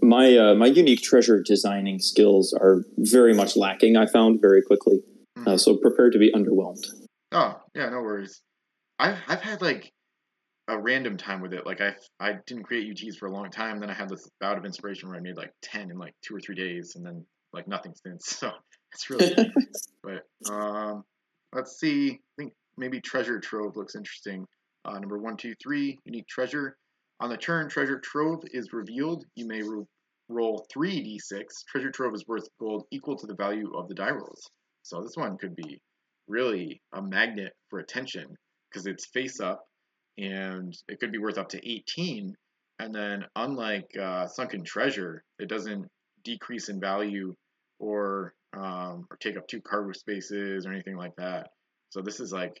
my 0.00 0.36
uh, 0.36 0.54
my 0.54 0.66
unique 0.66 1.02
treasure 1.02 1.42
designing 1.44 1.98
skills 1.98 2.52
are 2.52 2.84
very 2.98 3.34
much 3.34 3.56
lacking. 3.56 3.96
I 3.96 4.06
found 4.06 4.40
very 4.40 4.62
quickly, 4.62 5.00
uh, 5.46 5.56
so 5.56 5.76
prepare 5.76 6.10
to 6.10 6.18
be 6.18 6.32
underwhelmed. 6.32 6.84
Oh, 7.32 7.60
yeah, 7.74 7.88
no 7.88 8.00
worries. 8.00 8.42
I've 8.98 9.18
I've 9.28 9.42
had 9.42 9.60
like 9.60 9.92
a 10.68 10.78
random 10.78 11.16
time 11.16 11.40
with 11.40 11.52
it. 11.52 11.66
Like 11.66 11.80
I 11.80 11.94
I 12.20 12.38
didn't 12.46 12.64
create 12.64 12.88
UTs 12.88 13.16
for 13.16 13.26
a 13.26 13.32
long 13.32 13.50
time. 13.50 13.80
Then 13.80 13.90
I 13.90 13.94
had 13.94 14.08
this 14.08 14.28
bout 14.40 14.58
of 14.58 14.64
inspiration 14.64 15.08
where 15.08 15.18
I 15.18 15.20
made 15.20 15.36
like 15.36 15.52
ten 15.62 15.90
in 15.90 15.98
like 15.98 16.14
two 16.22 16.34
or 16.34 16.40
three 16.40 16.54
days, 16.54 16.96
and 16.96 17.04
then 17.04 17.24
like 17.52 17.68
nothing 17.68 17.94
since. 17.94 18.42
So 18.46 18.50
it's 18.92 19.10
really. 19.10 19.36
but 20.02 20.50
um, 20.50 21.04
let's 21.52 21.78
see. 21.78 22.12
I 22.12 22.42
think 22.42 22.52
maybe 22.76 23.00
treasure 23.00 23.40
trove 23.40 23.76
looks 23.76 23.94
interesting. 23.94 24.46
Uh, 24.84 24.98
number 24.98 25.18
one, 25.18 25.36
two, 25.36 25.54
three, 25.62 25.98
unique 26.04 26.28
treasure. 26.28 26.76
On 27.20 27.28
the 27.28 27.36
turn, 27.36 27.68
treasure 27.68 27.98
trove 27.98 28.42
is 28.52 28.72
revealed. 28.72 29.24
You 29.34 29.46
may 29.46 29.62
ro- 29.62 29.88
roll 30.28 30.66
three 30.72 31.02
d6. 31.02 31.44
Treasure 31.68 31.90
trove 31.90 32.14
is 32.14 32.26
worth 32.26 32.48
gold 32.60 32.84
equal 32.90 33.16
to 33.16 33.26
the 33.26 33.34
value 33.34 33.74
of 33.76 33.88
the 33.88 33.94
die 33.94 34.10
rolls. 34.10 34.50
So 34.82 35.02
this 35.02 35.16
one 35.16 35.36
could 35.36 35.56
be 35.56 35.80
really 36.28 36.80
a 36.92 37.02
magnet 37.02 37.52
for 37.68 37.80
attention 37.80 38.36
because 38.70 38.86
it's 38.86 39.06
face 39.06 39.40
up 39.40 39.64
and 40.18 40.76
it 40.88 41.00
could 41.00 41.12
be 41.12 41.18
worth 41.18 41.38
up 41.38 41.48
to 41.50 41.68
18 41.70 42.34
and 42.78 42.94
then 42.94 43.24
unlike 43.36 43.90
uh, 44.00 44.26
sunken 44.26 44.64
treasure 44.64 45.22
it 45.38 45.48
doesn't 45.48 45.86
decrease 46.24 46.68
in 46.68 46.80
value 46.80 47.34
or 47.78 48.34
um, 48.54 49.06
or 49.10 49.16
take 49.20 49.36
up 49.36 49.46
two 49.46 49.60
cargo 49.60 49.92
spaces 49.92 50.66
or 50.66 50.72
anything 50.72 50.96
like 50.96 51.14
that. 51.16 51.48
So 51.90 52.00
this 52.02 52.20
is 52.20 52.32
like 52.32 52.60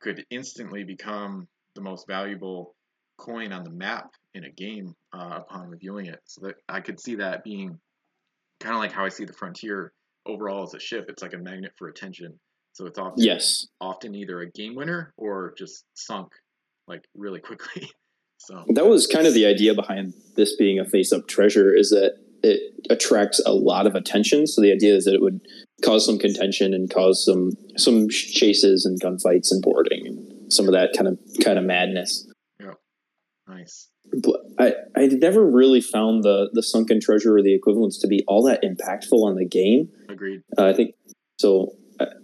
could 0.00 0.24
instantly 0.30 0.84
become 0.84 1.48
the 1.74 1.80
most 1.80 2.06
valuable 2.06 2.74
coin 3.18 3.52
on 3.52 3.64
the 3.64 3.70
map 3.70 4.10
in 4.34 4.44
a 4.44 4.50
game 4.50 4.94
uh, 5.12 5.40
upon 5.40 5.68
revealing 5.68 6.06
it. 6.06 6.20
So 6.24 6.46
that 6.46 6.56
i 6.68 6.80
could 6.80 7.00
see 7.00 7.16
that 7.16 7.44
being 7.44 7.78
kind 8.60 8.74
of 8.74 8.80
like 8.80 8.92
how 8.92 9.04
i 9.04 9.08
see 9.08 9.24
the 9.24 9.32
frontier 9.32 9.92
overall 10.26 10.62
as 10.64 10.74
a 10.74 10.80
ship. 10.80 11.06
It's 11.08 11.22
like 11.22 11.34
a 11.34 11.38
magnet 11.38 11.72
for 11.76 11.88
attention. 11.88 12.38
So 12.72 12.86
it's 12.86 12.98
often 12.98 13.24
Yes, 13.24 13.66
often 13.80 14.14
either 14.14 14.40
a 14.40 14.50
game 14.50 14.74
winner 14.74 15.12
or 15.16 15.54
just 15.56 15.84
sunk 15.94 16.28
like 16.88 17.04
really 17.14 17.40
quickly. 17.40 17.90
So 18.38 18.62
that 18.74 18.84
was 18.84 19.06
kind 19.06 19.26
of 19.26 19.32
the 19.32 19.46
idea 19.46 19.74
behind 19.74 20.12
this 20.36 20.54
being 20.54 20.78
a 20.78 20.84
face-up 20.84 21.26
treasure. 21.26 21.74
Is 21.74 21.88
that 21.90 22.18
it 22.44 22.60
attracts 22.90 23.40
a 23.46 23.52
lot 23.52 23.86
of 23.86 23.94
attention. 23.94 24.46
So 24.46 24.60
the 24.60 24.70
idea 24.70 24.94
is 24.94 25.06
that 25.06 25.14
it 25.14 25.22
would 25.22 25.40
cause 25.82 26.04
some 26.04 26.18
contention 26.18 26.74
and 26.74 26.92
cause 26.92 27.24
some 27.24 27.52
some 27.76 28.08
chases 28.10 28.84
and 28.84 29.00
gunfights 29.00 29.50
and 29.50 29.62
boarding 29.62 30.06
and 30.06 30.52
some 30.52 30.66
of 30.66 30.72
that 30.72 30.90
kind 30.94 31.08
of 31.08 31.18
kind 31.42 31.58
of 31.58 31.64
madness. 31.64 32.28
Yeah, 32.60 32.74
nice. 33.48 33.88
But 34.22 34.40
I 34.58 34.74
I 34.94 35.06
never 35.06 35.42
really 35.44 35.80
found 35.80 36.22
the 36.22 36.50
the 36.52 36.62
sunken 36.62 37.00
treasure 37.00 37.36
or 37.36 37.42
the 37.42 37.54
equivalents 37.54 37.98
to 38.00 38.06
be 38.06 38.22
all 38.28 38.42
that 38.42 38.62
impactful 38.62 39.24
on 39.24 39.36
the 39.36 39.46
game. 39.46 39.88
Agreed. 40.10 40.42
Uh, 40.58 40.66
I 40.66 40.74
think 40.74 40.94
so. 41.38 41.72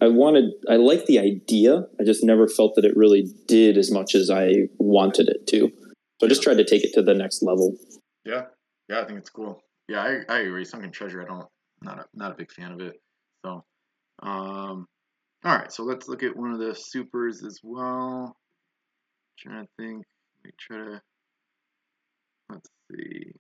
I, 0.01 0.09
wanted, 0.09 0.53
I 0.69 0.77
like 0.77 1.07
the 1.07 1.19
idea. 1.19 1.85
I 2.01 2.05
just 2.05 2.25
never 2.25 2.49
felt 2.49 2.75
that 2.77 2.85
it 2.85 2.97
really 2.97 3.27
did 3.47 3.77
as 3.77 3.91
much 3.91 4.15
as 4.15 4.31
I 4.31 4.69
wanted 4.79 5.29
it 5.29 5.47
to. 5.49 5.71
So 6.19 6.27
I 6.27 6.29
just 6.29 6.43
tried 6.43 6.59
to 6.59 6.65
take 6.65 6.85
it 6.85 6.93
to 6.95 7.03
the 7.03 7.15
next 7.15 7.43
level. 7.43 7.77
Yeah. 8.25 8.43
Yeah, 8.89 9.01
I 9.01 9.05
think 9.07 9.19
it's 9.19 9.31
cool. 9.31 9.63
Yeah, 9.89 10.01
I, 10.01 10.21
I 10.29 10.39
agree. 10.41 10.65
Sunken 10.65 10.91
treasure, 10.91 11.23
I 11.23 11.27
don't 11.27 11.47
not 11.83 11.99
a 11.99 12.05
not 12.13 12.33
a 12.33 12.35
big 12.35 12.51
fan 12.51 12.73
of 12.73 12.81
it. 12.81 13.01
So 13.45 13.65
um 14.23 14.87
all 15.43 15.57
right, 15.57 15.73
so 15.73 15.85
let's 15.85 16.09
look 16.09 16.23
at 16.23 16.37
one 16.37 16.53
of 16.53 16.59
the 16.59 16.75
supers 16.75 17.43
as 17.45 17.61
well. 17.63 18.37
trying 19.39 19.65
to 19.65 19.71
think. 19.79 20.05
Let 20.45 20.59
try 20.59 20.77
to 20.77 21.01
let's 22.51 22.69
see. 22.91 23.33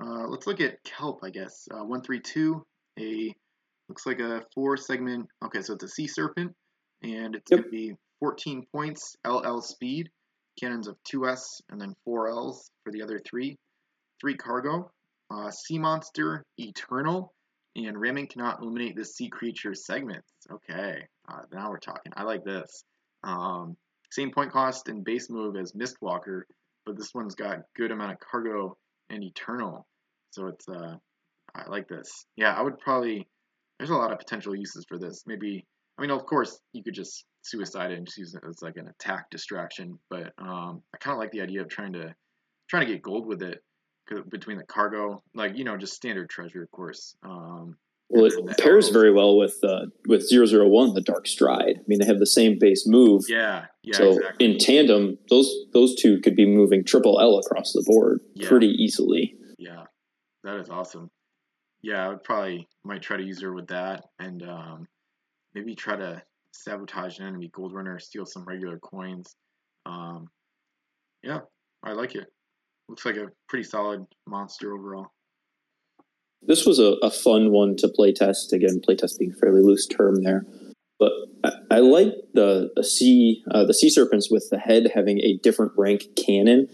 Uh, 0.00 0.26
let's 0.28 0.46
look 0.46 0.60
at 0.60 0.82
kelp, 0.84 1.20
I 1.22 1.30
guess. 1.30 1.68
Uh, 1.70 1.84
one 1.84 2.02
three 2.02 2.20
two, 2.20 2.64
a 2.98 3.34
looks 3.88 4.06
like 4.06 4.20
a 4.20 4.42
four 4.54 4.76
segment. 4.76 5.28
Okay, 5.44 5.62
so 5.62 5.74
it's 5.74 5.84
a 5.84 5.88
sea 5.88 6.06
serpent, 6.06 6.54
and 7.02 7.34
it's 7.34 7.50
Yep. 7.50 7.60
gonna 7.60 7.70
be 7.70 7.94
14 8.20 8.66
points, 8.72 9.16
LL 9.24 9.60
speed, 9.60 10.10
cannons 10.58 10.88
of 10.88 10.96
2S, 11.04 11.60
and 11.68 11.80
then 11.80 11.94
4 12.04 12.28
Ls 12.28 12.70
for 12.82 12.90
the 12.92 13.02
other 13.02 13.18
three. 13.20 13.56
Three 14.20 14.36
cargo, 14.36 14.90
uh, 15.30 15.50
sea 15.50 15.78
monster, 15.78 16.44
eternal, 16.56 17.34
and 17.76 18.00
ramming 18.00 18.26
cannot 18.28 18.60
illuminate 18.60 18.96
the 18.96 19.04
sea 19.04 19.28
creature 19.28 19.74
segments. 19.74 20.32
Okay, 20.50 21.06
uh, 21.28 21.42
now 21.52 21.70
we're 21.70 21.78
talking. 21.78 22.12
I 22.16 22.22
like 22.22 22.42
this. 22.44 22.84
Um, 23.22 23.76
same 24.10 24.30
point 24.30 24.52
cost 24.52 24.88
and 24.88 25.04
base 25.04 25.28
move 25.28 25.56
as 25.56 25.72
Mistwalker, 25.72 26.42
but 26.86 26.96
this 26.96 27.12
one's 27.14 27.34
got 27.34 27.58
good 27.74 27.90
amount 27.90 28.12
of 28.12 28.18
cargo 28.20 28.78
and 29.10 29.22
eternal. 29.22 29.86
So 30.30 30.46
it's 30.46 30.66
uh, 30.68 30.96
I 31.54 31.68
like 31.68 31.88
this. 31.88 32.26
Yeah, 32.36 32.54
I 32.54 32.62
would 32.62 32.78
probably. 32.78 33.28
There's 33.78 33.90
a 33.90 33.94
lot 33.94 34.12
of 34.12 34.18
potential 34.18 34.54
uses 34.54 34.84
for 34.88 34.98
this. 34.98 35.24
Maybe 35.26 35.66
I 35.98 36.02
mean, 36.02 36.10
of 36.10 36.26
course, 36.26 36.60
you 36.72 36.82
could 36.82 36.94
just 36.94 37.24
suicide 37.42 37.90
it 37.90 37.98
and 37.98 38.06
just 38.06 38.18
use 38.18 38.34
it 38.34 38.42
as 38.48 38.60
like 38.62 38.76
an 38.76 38.88
attack 38.88 39.30
distraction. 39.30 39.98
But 40.10 40.32
um, 40.38 40.82
I 40.94 40.98
kind 40.98 41.14
of 41.14 41.18
like 41.18 41.30
the 41.30 41.40
idea 41.40 41.62
of 41.62 41.68
trying 41.68 41.92
to 41.94 42.14
trying 42.68 42.86
to 42.86 42.92
get 42.92 43.02
gold 43.02 43.26
with 43.26 43.42
it 43.42 43.62
between 44.30 44.58
the 44.58 44.64
cargo, 44.64 45.22
like 45.34 45.56
you 45.56 45.64
know, 45.64 45.76
just 45.76 45.94
standard 45.94 46.28
treasure, 46.28 46.62
of 46.62 46.70
course. 46.70 47.16
Um, 47.22 47.76
Well, 48.08 48.26
it 48.26 48.58
pairs 48.58 48.90
very 48.90 49.12
well 49.12 49.36
with 49.36 49.56
uh, 49.64 49.86
with 50.06 50.26
001, 50.30 50.94
the 50.94 51.00
Dark 51.00 51.26
Stride. 51.26 51.76
I 51.78 51.82
mean, 51.86 51.98
they 51.98 52.06
have 52.06 52.18
the 52.18 52.26
same 52.26 52.58
base 52.58 52.84
move. 52.86 53.24
Yeah, 53.28 53.66
yeah, 53.82 53.96
so 53.96 54.16
exactly. 54.16 54.52
in 54.52 54.58
tandem, 54.58 55.18
those 55.30 55.50
those 55.72 55.94
two 55.94 56.20
could 56.20 56.36
be 56.36 56.46
moving 56.46 56.84
triple 56.84 57.20
L 57.20 57.38
across 57.38 57.72
the 57.72 57.82
board 57.86 58.20
Yeah. 58.34 58.48
pretty 58.48 58.68
easily. 58.68 59.34
Yeah, 59.58 59.84
that 60.44 60.60
is 60.60 60.68
awesome. 60.68 61.10
Yeah, 61.86 62.04
I 62.04 62.08
would 62.08 62.24
probably 62.24 62.66
might 62.84 63.00
try 63.00 63.16
to 63.16 63.22
use 63.22 63.40
her 63.42 63.52
with 63.52 63.68
that, 63.68 64.06
and 64.18 64.42
um, 64.42 64.88
maybe 65.54 65.76
try 65.76 65.94
to 65.94 66.20
sabotage 66.50 67.20
an 67.20 67.26
enemy 67.26 67.48
gold 67.54 67.72
runner, 67.72 68.00
steal 68.00 68.26
some 68.26 68.44
regular 68.44 68.76
coins. 68.80 69.36
Um, 69.86 70.26
yeah, 71.22 71.38
I 71.84 71.92
like 71.92 72.16
it. 72.16 72.26
Looks 72.88 73.06
like 73.06 73.14
a 73.14 73.28
pretty 73.48 73.62
solid 73.62 74.04
monster 74.26 74.74
overall. 74.74 75.06
This 76.42 76.66
was 76.66 76.80
a, 76.80 76.94
a 77.04 77.10
fun 77.10 77.52
one 77.52 77.76
to 77.76 77.88
play 77.88 78.12
test. 78.12 78.52
Again, 78.52 78.80
play 78.84 78.96
test 78.96 79.20
being 79.20 79.30
a 79.30 79.38
fairly 79.38 79.62
loose 79.62 79.86
term 79.86 80.24
there. 80.24 80.44
But 80.98 81.12
I, 81.44 81.52
I 81.70 81.78
like 81.78 82.14
the, 82.34 82.70
the 82.74 82.82
sea 82.82 83.44
uh, 83.52 83.64
the 83.64 83.74
sea 83.74 83.90
serpents 83.90 84.28
with 84.28 84.48
the 84.50 84.58
head 84.58 84.90
having 84.92 85.20
a 85.20 85.38
different 85.40 85.70
rank 85.76 86.02
cannon 86.16 86.66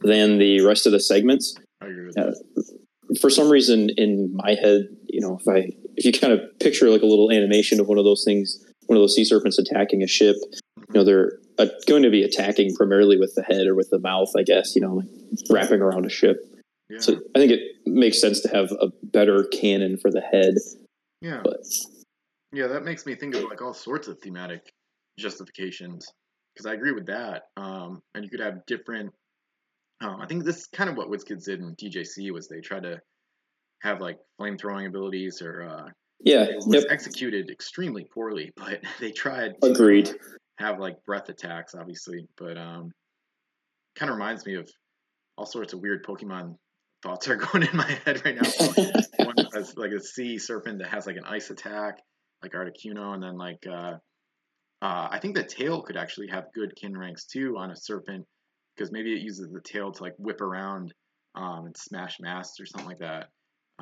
than 0.00 0.38
the 0.38 0.62
rest 0.62 0.86
of 0.86 0.92
the 0.92 1.00
segments. 1.00 1.54
I 1.82 1.88
agree 1.88 2.06
with 2.06 2.14
Yeah. 2.16 2.30
that. 2.56 2.78
For 3.20 3.30
some 3.30 3.50
reason, 3.50 3.90
in 3.96 4.34
my 4.34 4.54
head, 4.54 4.88
you 5.08 5.20
know, 5.20 5.38
if 5.40 5.48
I 5.48 5.70
if 5.96 6.04
you 6.04 6.12
kind 6.12 6.32
of 6.32 6.40
picture 6.58 6.90
like 6.90 7.02
a 7.02 7.06
little 7.06 7.30
animation 7.30 7.80
of 7.80 7.86
one 7.86 7.98
of 7.98 8.04
those 8.04 8.24
things, 8.24 8.64
one 8.86 8.96
of 8.96 9.02
those 9.02 9.14
sea 9.14 9.24
serpents 9.24 9.58
attacking 9.58 10.02
a 10.02 10.06
ship, 10.06 10.36
you 10.76 10.94
know, 10.94 11.04
they're 11.04 11.32
uh, 11.58 11.66
going 11.86 12.02
to 12.02 12.10
be 12.10 12.22
attacking 12.22 12.74
primarily 12.74 13.18
with 13.18 13.34
the 13.34 13.42
head 13.42 13.66
or 13.66 13.74
with 13.74 13.90
the 13.90 13.98
mouth, 13.98 14.30
I 14.36 14.42
guess. 14.42 14.74
You 14.74 14.82
know, 14.82 14.94
like 14.94 15.08
wrapping 15.50 15.80
around 15.80 16.06
a 16.06 16.10
ship. 16.10 16.38
Yeah, 16.90 17.00
So 17.00 17.14
I 17.34 17.38
think 17.38 17.52
it 17.52 17.60
makes 17.86 18.20
sense 18.20 18.40
to 18.40 18.48
have 18.48 18.70
a 18.72 18.88
better 19.02 19.44
cannon 19.44 19.96
for 19.96 20.10
the 20.10 20.20
head 20.20 20.54
Yeah. 21.22 21.40
But 21.42 21.64
Yeah, 22.52 22.66
that 22.68 22.84
makes 22.84 23.06
me 23.06 23.14
think 23.14 23.34
of 23.34 23.44
like 23.44 23.62
all 23.62 23.74
sorts 23.74 24.08
of 24.08 24.18
thematic 24.20 24.72
justifications 25.18 26.06
because 26.54 26.66
I 26.66 26.74
agree 26.74 26.92
with 26.92 27.06
that. 27.06 27.44
Um, 27.56 28.02
and 28.14 28.24
you 28.24 28.30
could 28.30 28.40
have 28.40 28.64
different. 28.66 29.12
Um, 30.04 30.20
I 30.20 30.26
think 30.26 30.44
this 30.44 30.58
is 30.58 30.66
kind 30.66 30.90
of 30.90 30.96
what 30.96 31.08
WizKids 31.08 31.44
did 31.44 31.60
in 31.60 31.74
DJC 31.76 32.30
was 32.30 32.46
they 32.46 32.60
tried 32.60 32.82
to 32.82 33.00
have 33.82 34.00
like 34.00 34.18
flame 34.36 34.58
throwing 34.58 34.86
abilities 34.86 35.40
or 35.40 35.62
uh, 35.62 35.88
yeah, 36.20 36.42
it 36.42 36.56
was 36.56 36.66
yep, 36.68 36.84
executed 36.90 37.50
extremely 37.50 38.06
poorly, 38.12 38.52
but 38.56 38.80
they 39.00 39.10
tried. 39.10 39.52
to, 39.62 39.70
agreed. 39.70 40.08
uh, 40.08 40.12
have 40.58 40.78
like 40.78 40.96
breath 41.04 41.28
attacks, 41.28 41.74
obviously, 41.74 42.26
but 42.36 42.56
um, 42.56 42.92
kind 43.96 44.10
of 44.10 44.16
reminds 44.16 44.46
me 44.46 44.54
of 44.54 44.68
all 45.36 45.46
sorts 45.46 45.72
of 45.72 45.80
weird 45.80 46.04
Pokemon 46.04 46.54
thoughts 47.02 47.26
are 47.28 47.36
going 47.52 47.64
in 47.64 47.76
my 47.76 47.90
head 48.04 48.24
right 48.24 48.36
now. 48.36 48.50
One 49.24 49.34
like 49.76 49.90
a 49.90 50.00
sea 50.00 50.38
serpent 50.38 50.78
that 50.78 50.88
has 50.88 51.06
like 51.06 51.16
an 51.16 51.24
ice 51.24 51.50
attack, 51.50 51.98
like 52.42 52.52
Articuno, 52.52 53.14
and 53.14 53.22
then 53.22 53.36
like 53.36 53.66
uh, 53.66 53.94
uh, 54.82 55.08
I 55.10 55.18
think 55.20 55.34
the 55.34 55.44
tail 55.44 55.82
could 55.82 55.96
actually 55.96 56.28
have 56.28 56.52
good 56.54 56.74
kin 56.76 56.96
ranks 56.96 57.24
too 57.24 57.56
on 57.58 57.70
a 57.70 57.76
serpent 57.76 58.26
because 58.76 58.90
maybe 58.92 59.12
it 59.14 59.22
uses 59.22 59.48
the 59.50 59.60
tail 59.60 59.92
to 59.92 60.02
like 60.02 60.14
whip 60.18 60.40
around 60.40 60.92
um, 61.34 61.66
and 61.66 61.76
smash 61.76 62.18
masts 62.20 62.60
or 62.60 62.66
something 62.66 62.88
like 62.88 62.98
that. 62.98 63.28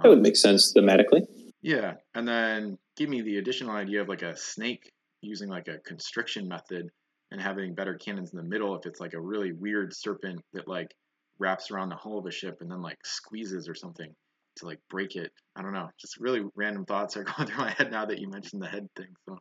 that 0.03 0.09
would 0.09 0.19
Um, 0.19 0.23
make 0.23 0.37
sense 0.37 0.73
thematically. 0.77 1.23
yeah, 1.63 1.95
and 2.15 2.27
then 2.27 2.79
give 2.97 3.09
me 3.09 3.23
the 3.23 3.39
additional 3.39 3.75
idea 3.75 4.01
of 4.03 4.09
like 4.09 4.23
a 4.23 4.37
snake 4.37 4.91
using 5.21 5.49
like 5.49 5.69
a 5.69 5.79
constriction 5.87 6.49
method 6.49 6.89
and 7.31 7.41
having 7.41 7.75
better 7.75 7.95
cannons 7.95 8.33
in 8.33 8.37
the 8.37 8.43
middle 8.49 8.77
if 8.77 8.85
it's 8.87 9.01
like 9.01 9.15
a 9.15 9.21
really 9.21 9.53
weird 9.53 9.95
serpent 9.95 10.41
that 10.53 10.67
like 10.69 10.89
wraps 11.39 11.71
around 11.71 11.89
the 11.89 11.97
hull 11.97 12.19
of 12.19 12.27
a 12.27 12.31
ship 12.31 12.59
and 12.61 12.71
then 12.71 12.83
like 12.83 12.99
squeezes 13.05 13.69
or 13.69 13.75
something 13.75 14.13
to 14.57 14.67
like 14.67 14.79
break 14.91 15.17
it. 15.17 15.31
I 15.57 15.63
don't 15.63 15.73
know. 15.73 15.89
Just 15.99 16.19
really 16.21 16.43
random 16.57 16.85
thoughts 16.85 17.17
are 17.17 17.25
going 17.37 17.49
through 17.49 17.65
my 17.65 17.71
head 17.71 17.91
now 17.91 18.05
that 18.05 18.19
you 18.19 18.29
mentioned 18.29 18.61
the 18.63 18.67
head 18.69 18.87
thing. 18.97 19.09
So 19.29 19.39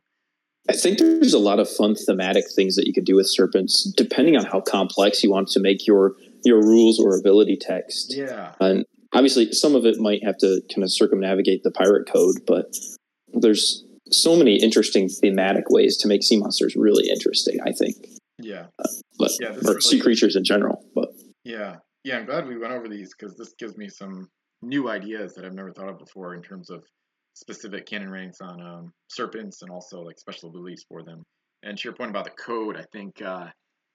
I 0.68 0.74
think 0.74 0.98
there's 0.98 1.34
a 1.34 1.38
lot 1.38 1.58
of 1.58 1.68
fun 1.68 1.94
thematic 1.96 2.44
things 2.54 2.76
that 2.76 2.86
you 2.86 2.92
could 2.92 3.04
do 3.04 3.16
with 3.16 3.26
serpents, 3.28 3.92
depending 3.96 4.36
on 4.36 4.44
how 4.44 4.60
complex 4.60 5.22
you 5.22 5.30
want 5.30 5.48
to 5.48 5.60
make 5.60 5.86
your 5.86 6.14
your 6.44 6.60
rules 6.60 6.98
or 6.98 7.16
ability 7.16 7.56
text. 7.60 8.14
yeah, 8.16 8.54
And 8.60 8.84
obviously, 9.12 9.52
some 9.52 9.74
of 9.76 9.84
it 9.86 9.98
might 9.98 10.24
have 10.24 10.36
to 10.38 10.60
kind 10.74 10.82
of 10.82 10.92
circumnavigate 10.92 11.62
the 11.62 11.70
pirate 11.70 12.08
code, 12.12 12.36
but 12.46 12.66
there's 13.32 13.84
so 14.10 14.36
many 14.36 14.56
interesting 14.56 15.08
thematic 15.08 15.64
ways 15.70 15.96
to 15.98 16.08
make 16.08 16.22
sea 16.22 16.36
monsters 16.38 16.74
really 16.76 17.08
interesting. 17.08 17.58
I 17.64 17.72
think, 17.72 17.96
yeah, 18.40 18.66
uh, 18.78 18.88
but 19.18 19.30
Yeah, 19.40 19.50
or 19.50 19.60
really- 19.60 19.80
sea 19.80 20.00
creatures 20.00 20.34
in 20.36 20.44
general. 20.44 20.84
But 20.94 21.08
yeah, 21.44 21.76
yeah. 22.04 22.18
I'm 22.18 22.26
glad 22.26 22.46
we 22.48 22.58
went 22.58 22.72
over 22.72 22.88
these 22.88 23.12
because 23.18 23.36
this 23.36 23.52
gives 23.58 23.76
me 23.76 23.88
some 23.88 24.28
new 24.62 24.88
ideas 24.88 25.34
that 25.34 25.44
I've 25.44 25.54
never 25.54 25.72
thought 25.72 25.88
of 25.88 25.98
before 25.98 26.34
in 26.34 26.42
terms 26.42 26.70
of 26.70 26.84
specific 27.34 27.86
cannon 27.86 28.10
ranks 28.10 28.40
on 28.40 28.60
um, 28.60 28.92
serpents 29.08 29.62
and 29.62 29.70
also 29.70 30.00
like 30.02 30.18
special 30.18 30.50
abilities 30.50 30.84
for 30.88 31.02
them. 31.02 31.22
And 31.62 31.78
to 31.78 31.84
your 31.84 31.94
point 31.94 32.10
about 32.10 32.24
the 32.24 32.30
code, 32.30 32.76
I 32.76 32.84
think 32.92 33.22
uh, 33.22 33.46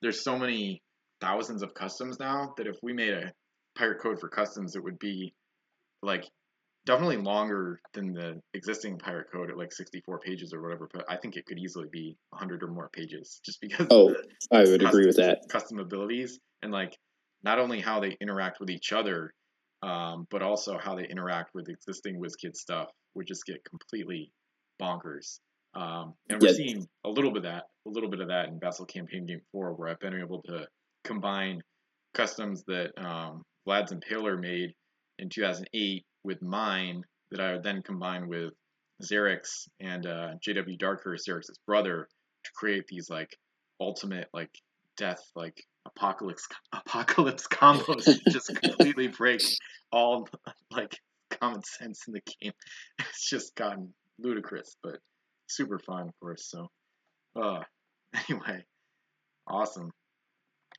there's 0.02 0.24
so 0.24 0.38
many 0.38 0.82
thousands 1.20 1.64
of 1.64 1.74
customs 1.74 2.20
now 2.20 2.54
that 2.58 2.68
if 2.68 2.76
we 2.82 2.94
made 2.94 3.14
a 3.14 3.32
pirate 3.78 4.02
code 4.02 4.20
for 4.20 4.30
customs, 4.30 4.76
it 4.76 4.84
would 4.84 5.00
be 5.00 5.34
like 6.02 6.26
definitely 6.86 7.18
longer 7.18 7.80
than 7.94 8.14
the 8.14 8.40
existing 8.54 8.98
pirate 8.98 9.28
code 9.32 9.50
at 9.50 9.58
like 9.58 9.74
64 9.74 10.20
pages 10.20 10.54
or 10.54 10.62
whatever. 10.62 10.88
But 10.92 11.06
I 11.10 11.18
think 11.18 11.36
it 11.36 11.46
could 11.46 11.60
easily 11.60 11.88
be 11.92 12.16
100 12.30 12.64
or 12.64 12.68
more 12.68 12.90
pages 12.92 13.42
just 13.46 13.60
because 13.62 13.88
Oh, 13.92 14.16
I 14.52 14.64
would 14.64 14.82
agree 14.82 15.06
with 15.06 15.18
that. 15.18 15.40
custom 15.50 15.80
abilities 15.80 16.40
and 16.62 16.72
like 16.72 16.98
not 17.44 17.60
only 17.60 17.82
how 17.82 18.00
they 18.00 18.18
interact 18.22 18.60
with 18.60 18.70
each 18.70 18.94
other, 18.94 19.34
um, 19.84 20.28
but 20.32 20.42
also 20.42 20.78
how 20.78 20.96
they 20.96 21.08
interact 21.08 21.54
with 21.54 21.70
existing 21.70 22.20
WizKid 22.20 22.56
stuff 22.56 22.90
would 23.16 23.28
just 23.28 23.46
get 23.46 23.64
completely 23.64 24.32
bonkers. 24.82 25.40
Um, 25.74 26.14
and 26.30 26.42
we're 26.42 26.50
Yeah. 26.50 26.54
seeing 26.54 26.88
a 27.04 27.10
little 27.10 27.32
bit 27.32 27.38
of 27.38 27.44
that, 27.44 27.66
a 27.86 27.90
little 27.90 28.10
bit 28.10 28.20
of 28.22 28.28
that 28.30 28.48
in 28.50 28.60
Vessel 28.60 28.86
Campaign 28.86 29.26
Game 29.26 29.42
Four, 29.52 29.74
where 29.74 29.90
I've 29.90 30.00
been 30.00 30.20
able 30.20 30.42
to 30.44 30.68
combine 31.04 31.62
customs 32.14 32.64
that 32.66 32.92
um, 32.98 33.44
Vlad's 33.68 33.94
Impaler 33.94 34.40
made 34.40 34.74
in 35.20 35.30
2008 35.30 36.06
with 36.24 36.42
mine 36.42 37.04
that 37.32 37.40
I 37.42 37.54
would 37.54 37.64
then 37.64 37.82
combine 37.84 38.28
with 38.28 38.54
Xerix 39.04 39.68
and 39.80 40.06
uh, 40.06 40.36
JW 40.46 40.80
Darkhurst, 40.80 41.28
Xerix's 41.28 41.60
brother, 41.68 42.08
to 42.44 42.52
create 42.56 42.88
these 42.88 43.10
like 43.10 43.36
ultimate 43.80 44.28
like 44.34 44.50
death 44.96 45.20
like 45.36 45.64
apocalypse 45.96 46.48
apocalypse 46.74 47.48
combos 47.48 48.20
just 48.30 48.54
completely 48.62 49.08
break 49.08 49.42
all 49.92 50.28
like 50.72 51.00
common 51.30 51.62
sense 51.64 52.04
in 52.08 52.14
the 52.14 52.22
game. 52.42 52.54
It's 53.00 53.30
just 53.30 53.56
gotten 53.56 53.94
ludicrous, 54.20 54.76
but 54.84 54.98
super 55.48 55.80
fun, 55.80 56.08
of 56.08 56.20
course. 56.20 56.50
So, 56.50 56.68
uh, 57.42 57.62
anyway, 58.30 58.64
awesome. 59.48 59.92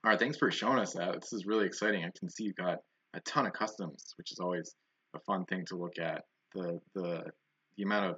All 0.05 0.11
right, 0.11 0.19
thanks 0.19 0.39
for 0.39 0.51
showing 0.51 0.79
us 0.79 0.95
that. 0.95 1.21
This 1.21 1.33
is 1.33 1.47
really 1.47 1.67
exciting. 1.67 2.05
I 2.05 2.11
can 2.19 2.31
see 2.31 2.45
you've 2.45 2.57
got 2.57 2.79
a 3.15 3.21
ton 3.21 3.47
of 3.47 3.53
customs, 3.53 4.15
which 4.17 4.33
is 4.33 4.39
always 4.39 4.75
a 5.15 5.21
fun 5.21 5.45
thing 5.47 5.65
to 5.67 5.77
look 5.77 5.99
at. 5.99 6.23
The 6.55 6.81
the 6.95 7.25
the 7.77 7.83
amount 7.83 8.07
of 8.07 8.17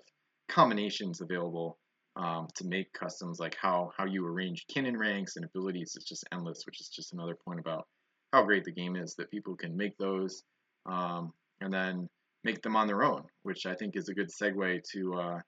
combinations 0.49 1.21
available 1.21 1.79
um, 2.21 2.49
to 2.57 2.67
make 2.67 2.93
customs, 2.93 3.41
like 3.41 3.57
how 3.61 3.91
how 3.97 4.05
you 4.05 4.27
arrange 4.27 4.67
cannon 4.73 4.97
ranks 4.97 5.37
and 5.37 5.45
abilities, 5.45 5.95
is 5.97 6.05
just 6.05 6.25
endless. 6.33 6.65
Which 6.67 6.81
is 6.81 6.89
just 6.89 7.13
another 7.13 7.37
point 7.45 7.61
about 7.61 7.87
how 8.33 8.45
great 8.45 8.65
the 8.65 8.73
game 8.73 8.97
is 8.97 9.15
that 9.17 9.31
people 9.31 9.57
can 9.57 9.77
make 9.77 9.97
those 9.99 10.43
um, 10.87 11.33
and 11.61 11.73
then 11.73 12.09
make 12.45 12.63
them 12.63 12.77
on 12.77 12.87
their 12.87 13.03
own, 13.03 13.23
which 13.43 13.67
I 13.67 13.75
think 13.75 13.97
is 13.97 14.09
a 14.09 14.15
good 14.15 14.31
segue 14.31 14.83
to 14.93 15.15
uh, 15.15 15.39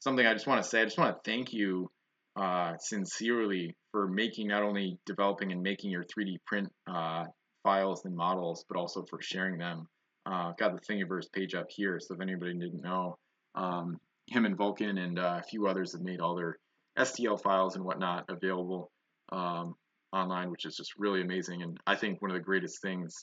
something 0.00 0.26
I 0.26 0.32
just 0.32 0.46
want 0.46 0.62
to 0.62 0.68
say. 0.68 0.80
I 0.80 0.84
just 0.84 0.98
want 0.98 1.14
to 1.14 1.30
thank 1.30 1.52
you 1.52 1.90
uh, 2.36 2.76
sincerely 2.78 3.74
for 3.92 4.08
making 4.08 4.48
not 4.48 4.62
only 4.62 4.98
developing 5.06 5.52
and 5.52 5.62
making 5.62 5.90
your 5.90 6.04
3D 6.04 6.36
print 6.46 6.68
uh, 6.90 7.24
files 7.62 8.04
and 8.04 8.14
models, 8.14 8.64
but 8.68 8.78
also 8.78 9.04
for 9.08 9.20
sharing 9.20 9.58
them. 9.58 9.86
Uh, 10.26 10.50
I've 10.50 10.56
got 10.56 10.72
the 10.74 10.80
Thingiverse 10.80 11.32
page 11.32 11.54
up 11.54 11.66
here, 11.68 11.98
so 12.00 12.14
if 12.14 12.20
anybody 12.20 12.52
didn't 12.52 12.82
know, 12.82 13.16
um, 13.54 13.96
him 14.28 14.44
and 14.44 14.56
Vulcan 14.56 14.98
and 14.98 15.18
uh, 15.18 15.40
a 15.40 15.42
few 15.42 15.66
others 15.66 15.92
have 15.92 16.02
made 16.02 16.20
all 16.20 16.34
their 16.34 16.58
STL 16.98 17.40
files 17.40 17.76
and 17.76 17.84
whatnot 17.84 18.24
available 18.28 18.90
um, 19.32 19.74
online, 20.12 20.50
which 20.50 20.64
is 20.64 20.76
just 20.76 20.92
really 20.98 21.20
amazing. 21.20 21.62
And 21.62 21.78
I 21.86 21.96
think 21.96 22.20
one 22.20 22.30
of 22.30 22.36
the 22.36 22.42
greatest 22.42 22.82
things 22.82 23.14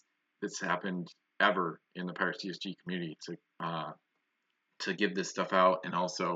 that's 0.41 0.61
happened 0.61 1.07
ever 1.39 1.79
in 1.95 2.05
the 2.05 2.13
Pirates 2.13 2.45
CSG 2.45 2.75
community 2.83 3.17
to 3.25 3.35
uh, 3.59 3.91
to 4.79 4.93
give 4.93 5.15
this 5.15 5.29
stuff 5.29 5.53
out 5.53 5.79
and 5.83 5.93
also 5.93 6.35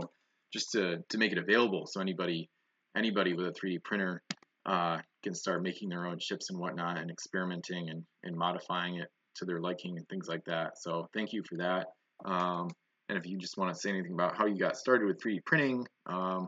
just 0.53 0.71
to, 0.71 0.97
to 1.09 1.17
make 1.17 1.31
it 1.31 1.37
available 1.37 1.85
so 1.85 1.99
anybody 1.99 2.49
anybody 2.95 3.33
with 3.33 3.47
a 3.47 3.51
3D 3.51 3.83
printer 3.83 4.21
uh, 4.65 4.97
can 5.23 5.33
start 5.33 5.61
making 5.61 5.89
their 5.89 6.05
own 6.05 6.19
ships 6.19 6.49
and 6.49 6.59
whatnot 6.59 6.97
and 6.97 7.11
experimenting 7.11 7.89
and, 7.89 8.03
and 8.23 8.35
modifying 8.35 8.95
it 8.95 9.07
to 9.35 9.45
their 9.45 9.59
liking 9.61 9.97
and 9.97 10.07
things 10.09 10.27
like 10.27 10.43
that. 10.45 10.77
So 10.77 11.07
thank 11.13 11.33
you 11.33 11.43
for 11.47 11.57
that. 11.57 11.87
Um, 12.25 12.69
and 13.09 13.17
if 13.17 13.25
you 13.25 13.37
just 13.37 13.57
want 13.57 13.73
to 13.73 13.79
say 13.79 13.89
anything 13.89 14.13
about 14.13 14.37
how 14.37 14.45
you 14.45 14.57
got 14.57 14.77
started 14.77 15.07
with 15.07 15.19
3D 15.19 15.43
printing, 15.45 15.85
um, 16.05 16.47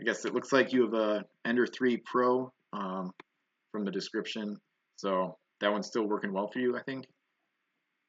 I 0.00 0.04
guess 0.04 0.24
it 0.24 0.34
looks 0.34 0.52
like 0.52 0.72
you 0.72 0.82
have 0.82 0.94
a 0.94 1.24
Ender 1.46 1.66
3 1.66 1.98
Pro 1.98 2.50
um, 2.72 3.12
from 3.72 3.84
the 3.84 3.90
description. 3.90 4.56
So 4.96 5.36
that 5.60 5.70
one's 5.70 5.86
still 5.86 6.04
working 6.04 6.32
well 6.32 6.48
for 6.50 6.60
you, 6.60 6.76
I 6.76 6.82
think. 6.82 7.06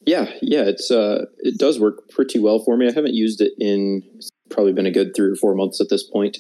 Yeah, 0.05 0.31
yeah, 0.41 0.63
it's 0.63 0.89
uh, 0.91 1.25
it 1.39 1.59
does 1.59 1.77
work 1.77 2.09
pretty 2.09 2.39
well 2.39 2.59
for 2.59 2.77
me. 2.77 2.87
I 2.87 2.93
haven't 2.93 3.15
used 3.15 3.41
it 3.41 3.51
in 3.59 4.01
probably 4.49 4.71
been 4.71 4.85
a 4.85 4.91
good 4.91 5.13
three 5.13 5.29
or 5.29 5.35
four 5.35 5.55
months 5.55 5.81
at 5.81 5.89
this 5.89 6.03
point, 6.09 6.37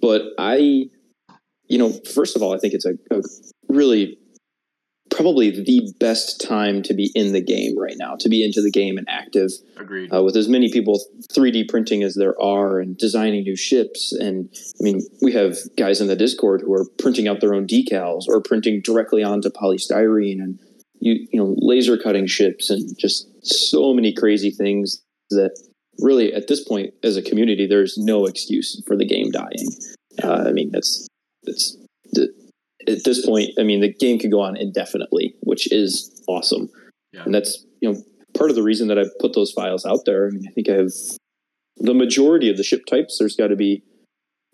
but 0.00 0.22
I, 0.38 0.86
you 1.66 1.78
know, 1.78 1.92
first 2.14 2.36
of 2.36 2.42
all, 2.42 2.54
I 2.54 2.58
think 2.58 2.74
it's 2.74 2.86
a, 2.86 2.92
a 3.10 3.22
really 3.68 4.18
probably 5.22 5.50
the 5.50 5.92
best 6.00 6.40
time 6.40 6.82
to 6.82 6.94
be 6.94 7.10
in 7.14 7.32
the 7.32 7.40
game 7.40 7.78
right 7.78 7.96
now, 7.96 8.16
to 8.18 8.28
be 8.28 8.44
into 8.44 8.60
the 8.60 8.70
game 8.70 8.98
and 8.98 9.06
active 9.08 9.50
Agreed. 9.76 10.12
uh, 10.12 10.22
with 10.22 10.36
as 10.36 10.48
many 10.48 10.70
people 10.70 11.00
3D 11.32 11.68
printing 11.68 12.02
as 12.02 12.14
there 12.14 12.40
are 12.42 12.80
and 12.80 12.98
designing 12.98 13.42
new 13.42 13.56
ships. 13.56 14.12
And 14.12 14.48
I 14.80 14.82
mean, 14.82 15.02
we 15.22 15.32
have 15.32 15.56
guys 15.76 16.00
in 16.00 16.08
the 16.08 16.16
Discord 16.16 16.62
who 16.62 16.72
are 16.74 16.86
printing 16.98 17.28
out 17.28 17.40
their 17.40 17.54
own 17.54 17.66
decals 17.66 18.24
or 18.26 18.42
printing 18.42 18.80
directly 18.82 19.22
onto 19.22 19.48
polystyrene 19.50 20.42
and 20.42 20.58
you 21.00 21.26
you 21.32 21.40
know 21.40 21.54
laser 21.58 21.96
cutting 21.96 22.26
ships 22.26 22.70
and 22.70 22.96
just 22.98 23.28
so 23.42 23.92
many 23.92 24.12
crazy 24.12 24.50
things 24.50 25.02
that 25.30 25.50
really 25.98 26.32
at 26.32 26.48
this 26.48 26.62
point 26.64 26.94
as 27.02 27.16
a 27.16 27.22
community 27.22 27.66
there's 27.66 27.96
no 27.98 28.26
excuse 28.26 28.82
for 28.86 28.96
the 28.96 29.06
game 29.06 29.30
dying. 29.30 29.68
Uh, 30.22 30.44
I 30.48 30.52
mean, 30.52 30.70
that's 30.72 31.06
that's 31.44 31.76
the, 32.12 32.28
at 32.88 33.04
this 33.04 33.24
point. 33.24 33.50
I 33.58 33.62
mean, 33.62 33.80
the 33.80 33.92
game 33.92 34.18
could 34.18 34.30
go 34.30 34.40
on 34.40 34.56
indefinitely, 34.56 35.34
which 35.40 35.70
is 35.72 36.22
awesome, 36.28 36.68
Yeah. 37.12 37.22
and 37.24 37.34
that's 37.34 37.64
you 37.80 37.92
know 37.92 38.02
part 38.36 38.50
of 38.50 38.56
the 38.56 38.62
reason 38.62 38.88
that 38.88 38.98
I 38.98 39.04
put 39.20 39.34
those 39.34 39.52
files 39.52 39.84
out 39.84 40.00
there. 40.06 40.26
I 40.26 40.30
mean, 40.30 40.44
I 40.48 40.52
think 40.52 40.68
I 40.68 40.74
have 40.74 40.90
the 41.78 41.94
majority 41.94 42.50
of 42.50 42.56
the 42.56 42.62
ship 42.62 42.86
types. 42.86 43.18
There's 43.18 43.36
got 43.36 43.48
to 43.48 43.56
be 43.56 43.82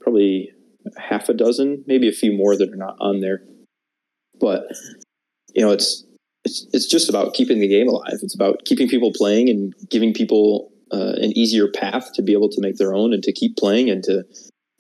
probably 0.01 0.51
half 0.97 1.29
a 1.29 1.35
dozen, 1.35 1.85
maybe 1.87 2.09
a 2.09 2.13
few 2.13 2.33
more 2.33 2.57
that 2.57 2.71
are 2.73 2.77
not 2.77 2.97
on 3.01 3.21
there. 3.21 3.43
But 4.41 4.65
you 5.55 5.63
know, 5.65 5.71
it's 5.73 6.05
it's 6.45 6.67
it's 6.73 6.87
just 6.87 7.09
about 7.09 7.35
keeping 7.35 7.61
the 7.61 7.69
game 7.69 7.89
alive. 7.89 8.19
It's 8.23 8.35
about 8.35 8.65
keeping 8.65 8.89
people 8.89 9.13
playing 9.15 9.49
and 9.49 9.75
giving 9.91 10.15
people 10.15 10.71
uh, 10.93 11.15
an 11.17 11.37
easier 11.37 11.69
path 11.69 12.13
to 12.15 12.23
be 12.23 12.33
able 12.33 12.49
to 12.49 12.61
make 12.61 12.77
their 12.77 12.95
own 12.95 13.13
and 13.13 13.23
to 13.23 13.33
keep 13.33 13.57
playing 13.57 13.91
and 13.91 14.03
to 14.05 14.25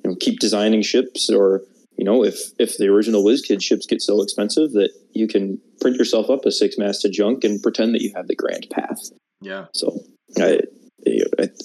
you 0.04 0.10
know, 0.10 0.16
keep 0.20 0.38
designing 0.38 0.80
ships 0.82 1.28
or 1.28 1.62
you 1.98 2.04
know 2.04 2.24
if 2.24 2.38
if 2.58 2.78
the 2.78 2.88
original 2.88 3.24
WizKid 3.24 3.62
ships 3.62 3.86
get 3.86 4.00
so 4.00 4.22
expensive 4.22 4.72
that 4.72 4.90
you 5.12 5.26
can 5.26 5.60
print 5.80 5.96
yourself 5.96 6.30
up 6.30 6.46
a 6.46 6.52
six 6.52 6.78
masted 6.78 7.12
junk 7.12 7.44
and 7.44 7.62
pretend 7.62 7.94
that 7.94 8.02
you 8.02 8.12
have 8.14 8.28
the 8.28 8.36
grand 8.36 8.66
path. 8.70 9.10
Yeah. 9.40 9.66
So 9.74 9.98
I, 10.38 10.60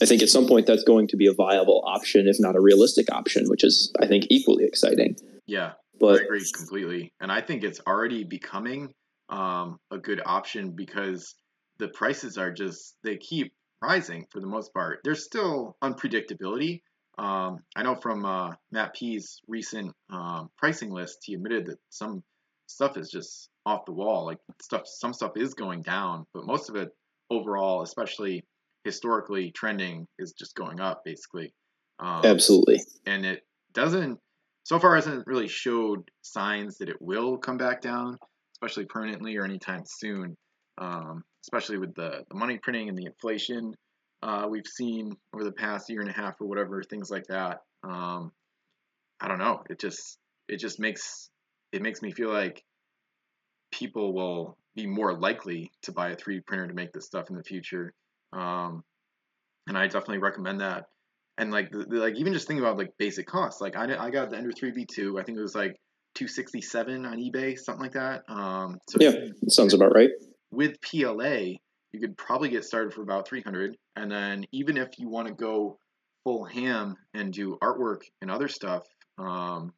I 0.01 0.05
think 0.05 0.21
at 0.21 0.29
some 0.29 0.47
point 0.47 0.67
that's 0.67 0.83
going 0.83 1.07
to 1.09 1.17
be 1.17 1.27
a 1.27 1.33
viable 1.33 1.83
option, 1.85 2.27
if 2.27 2.37
not 2.39 2.55
a 2.55 2.61
realistic 2.61 3.11
option, 3.11 3.45
which 3.47 3.63
is 3.63 3.93
I 3.99 4.07
think 4.07 4.25
equally 4.29 4.65
exciting. 4.65 5.15
Yeah, 5.45 5.73
but 5.99 6.21
I 6.21 6.23
agree 6.23 6.45
completely, 6.53 7.13
and 7.19 7.31
I 7.31 7.41
think 7.41 7.63
it's 7.63 7.81
already 7.87 8.23
becoming 8.23 8.93
um, 9.29 9.77
a 9.91 9.97
good 9.97 10.21
option 10.25 10.71
because 10.71 11.35
the 11.79 11.89
prices 11.89 12.37
are 12.37 12.51
just 12.51 12.95
they 13.03 13.17
keep 13.17 13.53
rising 13.81 14.25
for 14.31 14.39
the 14.39 14.47
most 14.47 14.73
part. 14.73 14.99
There's 15.03 15.25
still 15.25 15.75
unpredictability. 15.83 16.81
Um, 17.17 17.59
I 17.75 17.83
know 17.83 17.95
from 17.95 18.25
uh, 18.25 18.51
Matt 18.71 18.93
P's 18.95 19.41
recent 19.47 19.93
um, 20.11 20.49
pricing 20.57 20.91
list, 20.91 21.19
he 21.23 21.35
admitted 21.35 21.67
that 21.67 21.77
some 21.89 22.23
stuff 22.67 22.97
is 22.97 23.09
just 23.09 23.49
off 23.65 23.85
the 23.85 23.91
wall. 23.91 24.25
Like 24.25 24.39
stuff, 24.61 24.83
some 24.85 25.13
stuff 25.13 25.33
is 25.35 25.53
going 25.53 25.83
down, 25.83 26.25
but 26.33 26.45
most 26.45 26.69
of 26.69 26.75
it 26.75 26.89
overall, 27.29 27.83
especially 27.83 28.43
historically 28.83 29.51
trending, 29.51 30.07
is 30.17 30.33
just 30.33 30.55
going 30.55 30.79
up 30.79 31.03
basically. 31.05 31.53
Um, 31.99 32.25
Absolutely. 32.25 32.81
And 33.05 33.25
it 33.25 33.43
doesn't 33.73 34.19
so 34.63 34.79
far 34.79 34.95
hasn't 34.95 35.27
really 35.27 35.47
showed 35.47 36.09
signs 36.21 36.77
that 36.77 36.89
it 36.89 37.01
will 37.01 37.37
come 37.37 37.57
back 37.57 37.81
down, 37.81 38.17
especially 38.55 38.85
permanently 38.85 39.35
or 39.37 39.43
anytime 39.43 39.83
soon. 39.85 40.35
Um, 40.79 41.23
especially 41.43 41.77
with 41.77 41.93
the, 41.93 42.23
the 42.29 42.35
money 42.35 42.57
printing 42.57 42.89
and 42.89 42.97
the 42.97 43.05
inflation 43.05 43.73
uh, 44.23 44.47
we've 44.49 44.67
seen 44.67 45.17
over 45.33 45.43
the 45.43 45.51
past 45.51 45.89
year 45.89 45.99
and 45.99 46.09
a 46.09 46.13
half 46.13 46.39
or 46.39 46.47
whatever, 46.47 46.81
things 46.81 47.11
like 47.11 47.27
that. 47.27 47.59
Um, 47.83 48.31
I 49.19 49.27
don't 49.27 49.39
know. 49.39 49.63
It 49.69 49.79
just 49.79 50.17
it 50.47 50.57
just 50.57 50.79
makes 50.79 51.29
it 51.73 51.81
makes 51.81 52.01
me 52.01 52.11
feel 52.11 52.31
like 52.31 52.63
people 53.71 54.13
will 54.13 54.57
be 54.75 54.87
more 54.87 55.13
likely 55.17 55.71
to 55.83 55.91
buy 55.91 56.11
a 56.11 56.15
3D 56.15 56.45
printer 56.45 56.67
to 56.67 56.73
make 56.73 56.93
this 56.93 57.05
stuff 57.05 57.29
in 57.29 57.35
the 57.35 57.43
future. 57.43 57.93
Um, 58.31 58.83
and 59.67 59.77
I 59.77 59.85
definitely 59.85 60.19
recommend 60.19 60.61
that 60.61 60.85
and 61.37 61.51
like 61.51 61.71
the, 61.71 61.85
the, 61.85 61.97
like 61.97 62.15
even 62.15 62.33
just 62.33 62.47
think 62.47 62.59
about 62.59 62.77
like 62.77 62.93
basic 62.97 63.27
costs. 63.27 63.59
Like 63.59 63.75
I 63.75 63.83
I 63.97 64.09
got 64.09 64.29
the 64.29 64.37
Ender 64.37 64.51
3 64.51 64.71
V2. 64.71 65.19
I 65.19 65.23
think 65.23 65.37
it 65.37 65.41
was 65.41 65.55
like 65.55 65.75
267 66.15 67.05
on 67.05 67.17
eBay, 67.17 67.57
something 67.57 67.81
like 67.81 67.93
that. 67.93 68.23
Um, 68.29 68.79
so 68.89 68.99
yeah, 69.01 69.13
sounds 69.49 69.73
about 69.73 69.93
right. 69.93 70.11
With 70.51 70.79
PLA, 70.81 71.55
you 71.93 71.99
could 71.99 72.17
probably 72.17 72.49
get 72.49 72.65
started 72.65 72.93
for 72.93 73.01
about 73.01 73.27
300, 73.27 73.77
and 73.95 74.11
then 74.11 74.45
even 74.51 74.77
if 74.77 74.97
you 74.97 75.07
want 75.07 75.27
to 75.27 75.33
go 75.33 75.77
full 76.23 76.43
ham 76.43 76.95
and 77.13 77.31
do 77.31 77.57
artwork 77.61 78.01
and 78.21 78.31
other 78.31 78.47
stuff, 78.47 78.83
um, 79.17 79.71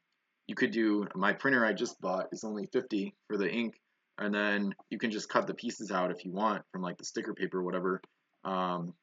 you 0.47 0.55
could 0.55 0.71
do. 0.71 1.07
My 1.13 1.33
printer 1.33 1.65
I 1.65 1.73
just 1.73 1.99
bought 1.99 2.27
is 2.31 2.43
only 2.43 2.67
50 2.71 3.13
for 3.27 3.37
the 3.37 3.49
ink, 3.49 3.75
and 4.17 4.33
then 4.33 4.73
you 4.89 4.97
can 4.97 5.11
just 5.11 5.29
cut 5.29 5.45
the 5.45 5.53
pieces 5.53 5.91
out 5.91 6.11
if 6.11 6.23
you 6.23 6.31
want 6.31 6.63
from 6.71 6.81
like 6.81 6.97
the 6.97 7.05
sticker 7.05 7.33
paper 7.33 7.59
or 7.59 7.63
whatever. 7.63 8.01
Um, 8.45 8.93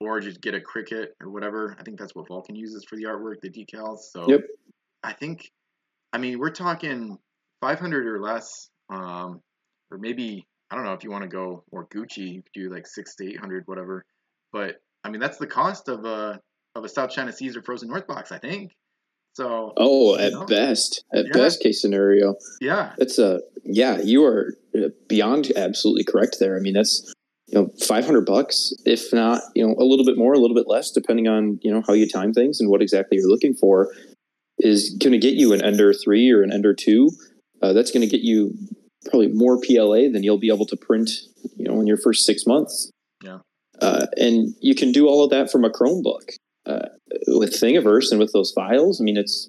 or 0.00 0.20
just 0.20 0.40
get 0.40 0.54
a 0.54 0.60
Cricut 0.60 1.08
or 1.20 1.30
whatever. 1.30 1.76
I 1.78 1.82
think 1.82 1.98
that's 1.98 2.14
what 2.14 2.28
Vulcan 2.28 2.56
uses 2.56 2.84
for 2.84 2.96
the 2.96 3.04
artwork, 3.04 3.40
the 3.40 3.50
decals. 3.50 3.98
So 4.10 4.26
yep. 4.28 4.40
I 5.02 5.12
think, 5.12 5.50
I 6.12 6.18
mean, 6.18 6.38
we're 6.38 6.50
talking 6.50 7.18
500 7.60 8.06
or 8.06 8.20
less, 8.20 8.68
um, 8.90 9.40
or 9.90 9.98
maybe 9.98 10.46
I 10.72 10.74
don't 10.74 10.84
know 10.84 10.94
if 10.94 11.04
you 11.04 11.10
want 11.10 11.22
to 11.22 11.28
go 11.28 11.64
more 11.70 11.86
Gucci, 11.86 12.32
you 12.32 12.42
could 12.42 12.52
do 12.54 12.72
like 12.72 12.86
six 12.86 13.14
to 13.16 13.28
800, 13.28 13.64
whatever. 13.66 14.06
But 14.52 14.76
I 15.04 15.10
mean, 15.10 15.20
that's 15.20 15.36
the 15.36 15.46
cost 15.46 15.90
of 15.90 16.06
a 16.06 16.40
of 16.74 16.84
a 16.84 16.88
South 16.88 17.10
China 17.10 17.30
Seas 17.30 17.58
or 17.58 17.62
Frozen 17.62 17.90
North 17.90 18.06
box, 18.06 18.32
I 18.32 18.38
think. 18.38 18.72
So 19.34 19.74
oh, 19.76 20.16
at 20.16 20.32
know. 20.32 20.46
best, 20.46 21.04
at 21.14 21.26
yeah. 21.26 21.32
best 21.34 21.62
case 21.62 21.82
scenario, 21.82 22.36
yeah, 22.62 22.94
it's 22.96 23.18
a 23.18 23.40
yeah. 23.64 24.00
You 24.00 24.24
are 24.24 24.54
uh, 24.74 24.88
beyond 25.08 25.52
absolutely 25.56 26.04
correct 26.04 26.38
there. 26.40 26.56
I 26.56 26.60
mean, 26.60 26.72
that's 26.72 27.12
you 27.48 27.58
know, 27.60 27.70
500 27.86 28.24
bucks, 28.24 28.72
if 28.86 29.12
not, 29.12 29.42
you 29.54 29.66
know, 29.66 29.74
a 29.78 29.84
little 29.84 30.06
bit 30.06 30.16
more, 30.16 30.32
a 30.32 30.38
little 30.38 30.56
bit 30.56 30.68
less, 30.68 30.90
depending 30.90 31.28
on, 31.28 31.58
you 31.62 31.70
know, 31.70 31.82
how 31.86 31.92
you 31.92 32.08
time 32.08 32.32
things 32.32 32.60
and 32.60 32.70
what 32.70 32.80
exactly 32.80 33.18
you're 33.18 33.28
looking 33.28 33.52
for 33.52 33.92
is 34.58 34.96
going 34.98 35.12
to 35.12 35.18
get 35.18 35.34
you 35.34 35.52
an 35.52 35.62
Ender 35.62 35.92
3 35.92 36.30
or 36.30 36.42
an 36.42 36.50
Ender 36.50 36.72
2. 36.72 37.10
Uh, 37.60 37.72
that's 37.74 37.90
going 37.90 38.00
to 38.00 38.06
get 38.06 38.22
you 38.22 38.54
probably 39.08 39.28
more 39.28 39.60
PLA 39.60 40.10
than 40.12 40.22
you'll 40.22 40.38
be 40.38 40.52
able 40.52 40.66
to 40.66 40.76
print, 40.76 41.10
you 41.56 41.64
know, 41.64 41.80
in 41.80 41.86
your 41.86 41.96
first 41.96 42.24
six 42.24 42.46
months. 42.46 42.90
Yeah. 43.22 43.38
Uh, 43.80 44.06
and 44.16 44.54
you 44.60 44.74
can 44.74 44.92
do 44.92 45.08
all 45.08 45.24
of 45.24 45.30
that 45.30 45.50
from 45.50 45.64
a 45.64 45.70
Chromebook 45.70 46.36
uh, 46.66 46.88
with 47.28 47.52
Thingiverse 47.52 48.10
and 48.10 48.20
with 48.20 48.32
those 48.32 48.52
files. 48.52 49.00
I 49.00 49.04
mean, 49.04 49.16
it's, 49.16 49.48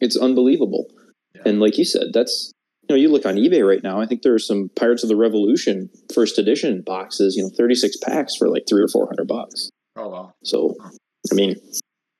it's 0.00 0.16
unbelievable. 0.16 0.86
Yeah. 1.34 1.42
And 1.46 1.60
like 1.60 1.78
you 1.78 1.84
said, 1.84 2.12
that's, 2.12 2.52
you 2.82 2.96
know, 2.96 3.00
you 3.00 3.08
look 3.08 3.26
on 3.26 3.36
eBay 3.36 3.66
right 3.66 3.82
now. 3.82 4.00
I 4.00 4.06
think 4.06 4.22
there 4.22 4.34
are 4.34 4.38
some 4.38 4.70
Pirates 4.74 5.02
of 5.02 5.08
the 5.08 5.16
Revolution 5.16 5.90
first 6.12 6.38
edition 6.38 6.82
boxes. 6.84 7.36
You 7.36 7.44
know, 7.44 7.50
thirty 7.56 7.76
six 7.76 7.96
packs 7.96 8.34
for 8.36 8.48
like 8.48 8.64
three 8.68 8.82
or 8.82 8.88
four 8.88 9.06
hundred 9.06 9.28
bucks. 9.28 9.70
Oh 9.94 10.08
wow! 10.08 10.32
So, 10.42 10.74
I 11.30 11.34
mean, 11.34 11.54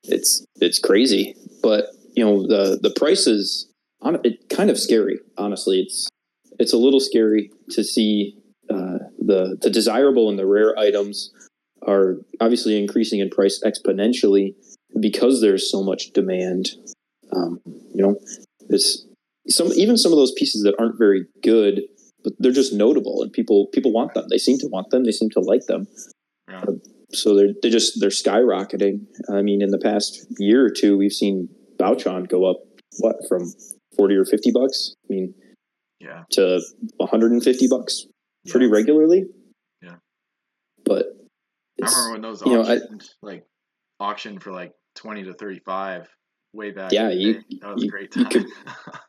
it's 0.04 0.44
it's 0.60 0.78
crazy, 0.78 1.34
but 1.60 1.86
you 2.14 2.24
know 2.24 2.46
the 2.46 2.78
the 2.80 2.94
prices 2.96 3.68
on 4.00 4.18
it 4.22 4.48
kind 4.48 4.70
of 4.70 4.78
scary. 4.78 5.18
Honestly, 5.36 5.80
it's 5.80 6.08
it's 6.60 6.74
a 6.74 6.78
little 6.78 7.00
scary 7.00 7.50
to 7.70 7.82
see 7.82 8.36
uh, 8.70 8.98
the 9.18 9.56
the 9.60 9.70
desirable 9.70 10.28
and 10.28 10.38
the 10.38 10.46
rare 10.46 10.78
items 10.78 11.32
are 11.82 12.16
obviously 12.40 12.78
increasing 12.78 13.20
in 13.20 13.30
price 13.30 13.60
exponentially 13.64 14.54
because 15.00 15.40
there's 15.40 15.70
so 15.70 15.82
much 15.82 16.10
demand. 16.12 16.68
Um, 17.34 17.60
you 17.94 18.02
know, 18.02 18.16
it's 18.68 19.06
some 19.48 19.68
even 19.72 19.96
some 19.96 20.12
of 20.12 20.18
those 20.18 20.32
pieces 20.36 20.62
that 20.62 20.74
aren't 20.78 20.98
very 20.98 21.26
good, 21.42 21.80
but 22.22 22.34
they're 22.38 22.52
just 22.52 22.74
notable 22.74 23.22
and 23.22 23.32
people 23.32 23.68
people 23.72 23.92
want 23.92 24.14
them. 24.14 24.26
They 24.28 24.38
seem 24.38 24.58
to 24.58 24.68
want 24.68 24.90
them. 24.90 25.04
They 25.04 25.12
seem 25.12 25.30
to 25.30 25.40
like 25.40 25.66
them. 25.66 25.86
Yeah. 26.48 26.60
Uh, 26.60 26.72
so 27.12 27.34
they're 27.34 27.54
they 27.62 27.70
just 27.70 27.98
they're 28.00 28.10
skyrocketing. 28.10 29.06
I 29.32 29.42
mean, 29.42 29.62
in 29.62 29.70
the 29.70 29.80
past 29.82 30.26
year 30.38 30.64
or 30.64 30.70
two, 30.70 30.98
we've 30.98 31.12
seen 31.12 31.48
Bouchon 31.78 32.24
go 32.24 32.48
up 32.48 32.58
what 32.98 33.16
from 33.28 33.52
forty 33.96 34.14
or 34.14 34.24
fifty 34.24 34.50
bucks. 34.52 34.94
I 35.04 35.06
mean, 35.08 35.34
yeah, 36.00 36.24
to 36.32 36.60
one 36.96 37.08
hundred 37.08 37.32
and 37.32 37.42
fifty 37.42 37.68
bucks 37.68 38.06
yeah. 38.44 38.52
pretty 38.52 38.66
regularly. 38.66 39.24
Yeah, 39.82 39.96
but 40.84 41.06
I 41.82 41.86
remember 41.86 42.12
when 42.12 42.22
those 42.22 42.42
auctions, 42.42 43.14
know, 43.22 43.28
I, 43.28 43.32
like 43.32 43.44
auctioned 43.98 44.42
for 44.42 44.52
like 44.52 44.72
twenty 44.94 45.24
to 45.24 45.34
thirty 45.34 45.60
five 45.60 46.08
way 46.52 46.70
back. 46.70 46.92
Yeah, 46.92 47.10
you, 47.10 47.42
you, 47.48 47.60
you, 47.76 47.90
could 48.26 48.46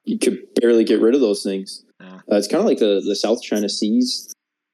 you 0.06 0.20
could 0.20 0.40
barely 0.56 0.84
get 0.84 1.02
rid 1.02 1.16
of 1.16 1.22
those 1.22 1.44
things. 1.44 1.84
Yeah. 2.00 2.16
Uh, 2.32 2.36
it's 2.36 2.48
kind 2.48 2.62
of 2.62 2.68
like 2.68 2.80
the 2.80 3.02
the 3.06 3.16
South 3.16 3.42
China 3.42 3.70
Seas 3.70 4.34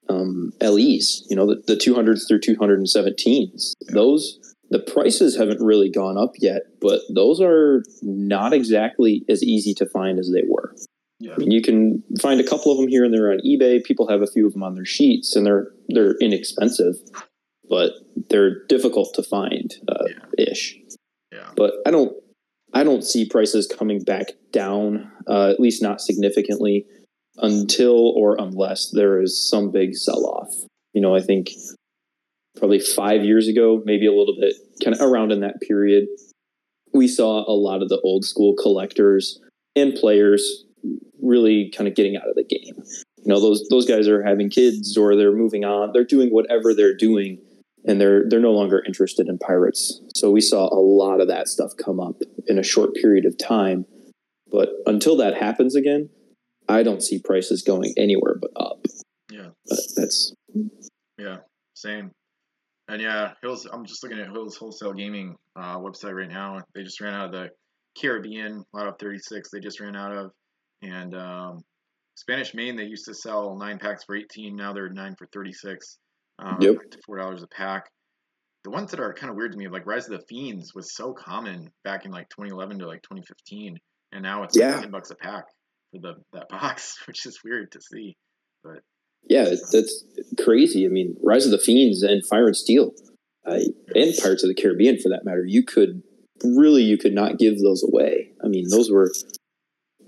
um, 0.10 0.52
LEs. 0.62 1.26
You 1.30 1.36
know, 1.36 1.48
the, 1.48 1.62
the 1.68 1.76
200s 1.76 2.28
through 2.28 2.40
217s. 2.40 3.74
Yeah. 3.82 3.94
Those 3.94 4.40
the 4.70 4.80
prices 4.80 5.38
haven't 5.38 5.62
really 5.62 5.90
gone 5.90 6.18
up 6.18 6.32
yet, 6.40 6.64
but 6.82 7.00
those 7.14 7.40
are 7.40 7.84
not 8.02 8.54
exactly 8.54 9.24
as 9.30 9.42
easy 9.42 9.74
to 9.76 9.86
find 9.86 10.20
as 10.20 10.32
they 10.34 10.44
were. 10.48 10.76
Yeah. 11.20 11.34
I 11.34 11.38
mean, 11.38 11.52
you 11.52 11.62
can 11.62 12.04
find 12.22 12.40
a 12.40 12.48
couple 12.48 12.72
of 12.72 12.78
them 12.78 12.88
here 12.88 13.04
and 13.04 13.14
there 13.14 13.32
on 13.32 13.40
eBay. 13.40 13.84
People 13.84 14.08
have 14.08 14.22
a 14.22 14.28
few 14.28 14.46
of 14.46 14.54
them 14.54 14.64
on 14.64 14.76
their 14.76 14.86
sheets, 14.86 15.36
and 15.36 15.46
they're 15.46 15.72
they're 15.90 16.16
inexpensive, 16.22 16.96
but 17.68 17.94
they're 18.30 18.66
difficult 18.66 19.14
to 19.16 19.24
find 19.24 19.74
uh, 19.88 20.06
ish. 20.38 20.78
Yeah. 21.32 21.50
But 21.56 21.74
I 21.86 21.92
don't 21.92 22.16
I 22.74 22.84
don't 22.84 23.04
see 23.04 23.28
prices 23.28 23.68
coming 23.68 24.04
back 24.04 24.34
down, 24.52 25.12
uh, 25.28 25.50
at 25.50 25.60
least 25.60 25.82
not 25.82 26.02
significantly, 26.02 26.86
until 27.38 28.14
or 28.16 28.36
unless 28.40 28.92
there 28.92 29.22
is 29.22 29.50
some 29.50 29.72
big 29.72 29.96
sell 29.96 30.26
off. 30.26 30.54
You 30.94 31.02
know, 31.02 31.16
I 31.16 31.22
think 31.22 31.50
probably 32.58 32.80
five 32.80 33.24
years 33.24 33.48
ago, 33.48 33.82
maybe 33.86 34.06
a 34.06 34.14
little 34.14 34.36
bit 34.40 34.54
kind 34.84 34.96
of 34.96 35.02
around 35.02 35.32
in 35.32 35.40
that 35.40 35.62
period, 35.62 36.06
we 36.94 37.08
saw 37.08 37.44
a 37.48 37.54
lot 37.54 37.82
of 37.82 37.90
the 37.90 38.00
old 38.02 38.26
school 38.26 38.56
collectors 38.56 39.40
and 39.76 39.96
players 39.96 40.66
really 41.22 41.72
kind 41.76 41.88
of 41.88 41.96
getting 41.96 42.16
out 42.18 42.28
of 42.28 42.36
the 42.36 42.44
game. 42.44 42.84
You 43.18 43.34
know, 43.34 43.40
those 43.40 43.68
those 43.70 43.86
guys 43.86 44.08
are 44.08 44.24
having 44.24 44.50
kids 44.50 44.98
or 44.98 45.16
they're 45.16 45.36
moving 45.36 45.66
on, 45.66 45.92
they're 45.94 46.06
doing 46.06 46.30
whatever 46.30 46.74
they're 46.74 46.96
doing 46.96 47.40
and 47.86 48.00
they're 48.00 48.28
they're 48.30 48.40
no 48.40 48.52
longer 48.52 48.84
interested 48.86 49.28
in 49.28 49.38
pirates. 49.38 50.02
So 50.16 50.32
we 50.32 50.42
saw 50.42 50.68
a 50.74 50.80
lot 50.80 51.22
of 51.22 51.28
that 51.28 51.48
stuff 51.48 51.72
come 51.84 52.00
up 52.00 52.22
in 52.48 52.58
a 52.58 52.64
short 52.64 52.94
period 52.96 53.26
of 53.26 53.38
time. 53.38 53.86
But 54.50 54.70
until 54.86 55.18
that 55.18 55.36
happens 55.36 55.76
again, 55.76 56.10
I 56.70 56.84
don't 56.84 57.04
see 57.04 57.20
prices 57.20 57.62
going 57.62 57.94
anywhere 57.98 58.36
but 58.40 58.52
up. 58.56 58.86
Yeah, 59.32 59.50
but 59.68 59.80
that's 59.96 60.34
yeah, 61.18 61.38
same. 61.74 62.12
And 62.90 63.02
yeah, 63.02 63.34
Hills. 63.42 63.68
I'm 63.72 63.86
just 63.86 64.04
looking 64.04 64.20
at 64.20 64.32
Hills 64.32 64.56
Wholesale 64.56 64.94
Gaming 64.94 65.36
uh, 65.58 65.78
website 65.78 66.14
right 66.14 66.30
now. 66.30 66.62
They 66.74 66.84
just 66.84 67.02
ran 67.02 67.14
out 67.14 67.26
of 67.26 67.32
the 67.34 67.50
Caribbean 68.00 68.64
lot 68.74 68.88
of 68.88 68.96
36. 69.00 69.50
They 69.52 69.60
just 69.60 69.80
ran 69.80 69.96
out 69.96 70.16
of, 70.16 70.32
and 70.82 71.16
um, 71.16 71.64
Spanish 72.16 72.54
Main. 72.54 72.76
They 72.76 72.84
used 72.84 73.06
to 73.06 73.14
sell 73.14 73.56
nine 73.58 73.80
packs 73.80 74.04
for 74.04 74.16
18. 74.16 74.56
Now 74.56 74.74
they're 74.74 74.90
nine 74.90 75.16
for 75.18 75.28
36 75.34 75.98
um, 76.40 76.58
yep. 76.62 76.76
to 76.92 76.98
four 77.06 77.18
dollars 77.18 77.44
a 77.44 77.48
pack. 77.48 77.86
the 78.64 78.70
ones 78.72 78.92
that 78.92 79.00
are 79.00 79.14
kind 79.14 79.30
of 79.30 79.36
weird 79.38 79.52
to 79.54 79.58
me, 79.58 79.68
like 79.68 79.86
Rise 79.86 80.10
of 80.10 80.20
the 80.20 80.26
Fiends, 80.28 80.74
was 80.76 80.94
so 80.96 81.14
common 81.14 81.70
back 81.84 82.06
in 82.06 82.12
like 82.12 82.28
2011 82.30 82.80
to 82.80 82.88
like 82.88 83.02
2015, 83.04 83.78
and 84.12 84.24
now 84.24 84.44
it's 84.44 84.58
Yeah. 84.58 84.72
like 84.74 84.82
ten 84.82 84.92
bucks 84.92 85.10
a 85.12 85.16
pack 85.16 85.46
for 85.92 86.00
the 86.02 86.14
that 86.34 86.50
box, 86.50 86.98
which 87.08 87.26
is 87.26 87.40
weird 87.44 87.72
to 87.72 87.80
see. 87.82 88.16
But 88.64 88.80
Yeah, 89.30 89.46
that's 89.72 90.04
crazy. 90.44 90.86
I 90.86 90.90
mean, 90.90 91.16
Rise 91.24 91.46
of 91.46 91.52
the 91.52 91.60
Fiends 91.60 92.04
and 92.04 92.26
Fire 92.26 92.48
and 92.48 92.56
Steel, 92.56 92.92
uh, 93.46 93.60
and 93.96 94.14
Pirates 94.22 94.44
of 94.44 94.50
the 94.50 94.56
Caribbean, 94.62 95.00
for 95.00 95.10
that 95.10 95.24
matter, 95.24 95.44
you 95.46 95.64
could 95.64 96.04
really 96.44 96.84
you 96.84 96.98
could 96.98 97.14
not 97.14 97.40
give 97.40 97.60
those 97.60 97.84
away. 97.84 98.34
I 98.44 98.48
mean, 98.48 98.66
those 98.70 98.92
were 98.92 99.10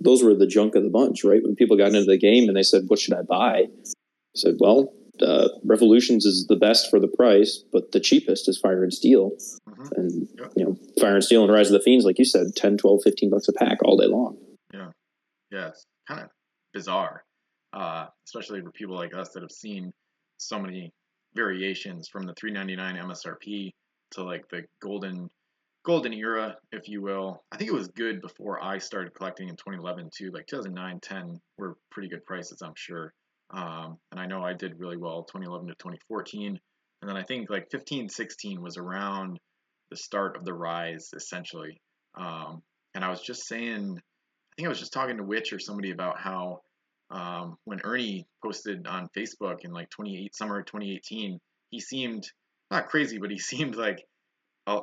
those 0.02 0.24
were 0.24 0.34
the 0.36 0.48
junk 0.48 0.76
of 0.76 0.84
the 0.84 0.90
bunch, 0.90 1.24
right? 1.24 1.42
When 1.44 1.56
people 1.56 1.78
got 1.78 1.88
into 1.88 2.04
the 2.06 2.18
game 2.18 2.48
and 2.48 2.56
they 2.58 2.64
said, 2.64 2.84
"What 2.88 3.00
should 3.00 3.14
I 3.14 3.22
buy?" 3.24 3.68
I 3.68 4.36
said, 4.36 4.56
"Well, 4.60 4.94
uh, 5.22 5.50
Revolutions 5.64 6.26
is 6.26 6.48
the 6.48 6.56
best 6.56 6.90
for 6.90 7.00
the 7.00 7.08
price, 7.08 7.64
but 7.72 7.92
the 7.92 8.00
cheapest 8.00 8.48
is 8.48 8.58
Fire 8.58 8.84
and 8.84 8.94
Steel." 8.94 9.32
mhm. 9.68 9.92
And 9.98 10.28
Yep. 10.38 10.54
you 10.56 10.66
know, 10.66 10.78
Fire 11.00 11.16
and 11.16 11.24
Steel 11.24 11.44
and 11.44 11.52
Rise 11.54 11.68
of 11.68 11.74
the 11.74 11.82
Fiends, 11.84 12.06
like 12.06 12.20
you 12.20 12.26
said, 12.26 12.56
10, 12.56 12.78
12, 12.78 13.02
15 13.04 13.30
bucks 13.30 13.48
a 13.48 13.54
pack 13.54 13.80
all 13.84 13.98
day 13.98 14.08
long. 14.08 14.38
yeah, 15.52 15.70
it's 15.70 15.84
kind 16.08 16.22
of 16.22 16.30
bizarre, 16.74 17.24
uh, 17.74 18.06
especially 18.28 18.62
for 18.62 18.72
people 18.72 18.96
like 18.96 19.16
us 19.16 19.30
that 19.32 19.42
have 19.42 19.52
seen 19.52 19.92
so 20.38 20.60
many 20.60 20.92
variations 21.34 22.08
from 22.08 22.24
the 22.28 22.34
399 22.36 22.96
MSRP 22.98 23.72
to 24.12 24.24
like 24.24 24.48
the 24.50 24.62
golden 24.80 25.28
golden 25.84 26.14
era, 26.14 26.56
if 26.72 26.88
you 26.88 27.02
will. 27.02 27.44
I 27.52 27.58
think 27.58 27.70
it 27.70 27.76
was 27.76 27.88
good 27.90 28.22
before 28.22 28.64
I 28.64 28.78
started 28.78 29.14
collecting 29.14 29.50
in 29.50 29.56
2011 29.56 30.10
too. 30.16 30.32
Like 30.32 30.48
2009, 30.48 31.00
10 31.02 31.40
were 31.58 31.78
pretty 31.92 32.10
good 32.10 32.26
prices, 32.26 32.62
I'm 32.62 32.74
sure. 32.76 33.14
Um, 33.52 33.98
and 34.12 34.20
I 34.20 34.26
know 34.26 34.44
I 34.44 34.54
did 34.54 34.80
really 34.80 34.98
well 34.98 35.24
2011 35.24 35.68
to 35.68 35.74
2014. 35.76 36.60
And 37.02 37.10
then 37.10 37.18
I 37.18 37.24
think 37.24 37.50
like 37.50 37.72
15, 37.72 38.10
16 38.10 38.62
was 38.62 38.78
around 38.78 39.40
the 39.90 39.98
start 39.98 40.36
of 40.36 40.46
the 40.46 40.54
rise, 40.54 41.10
essentially. 41.16 41.82
Um, 42.16 42.62
and 42.94 43.04
I 43.04 43.10
was 43.10 43.22
just 43.22 43.48
saying, 43.48 43.98
I 43.98 44.54
think 44.56 44.66
I 44.66 44.70
was 44.70 44.80
just 44.80 44.94
talking 44.94 45.18
to 45.18 45.24
Witch 45.24 45.54
or 45.54 45.60
somebody 45.60 45.92
about 45.92 46.20
how 46.20 46.60
um, 47.12 47.58
when 47.64 47.80
Ernie 47.84 48.28
posted 48.44 48.86
on 48.86 49.10
Facebook 49.18 49.60
in 49.62 49.72
like 49.72 49.90
28 49.90 50.36
summer 50.36 50.60
of 50.60 50.66
2018, 50.66 51.40
he 51.70 51.80
seemed 51.80 52.24
not 52.70 52.88
crazy, 52.88 53.18
but 53.18 53.32
he 53.32 53.40
seemed 53.40 53.76
like 53.76 54.04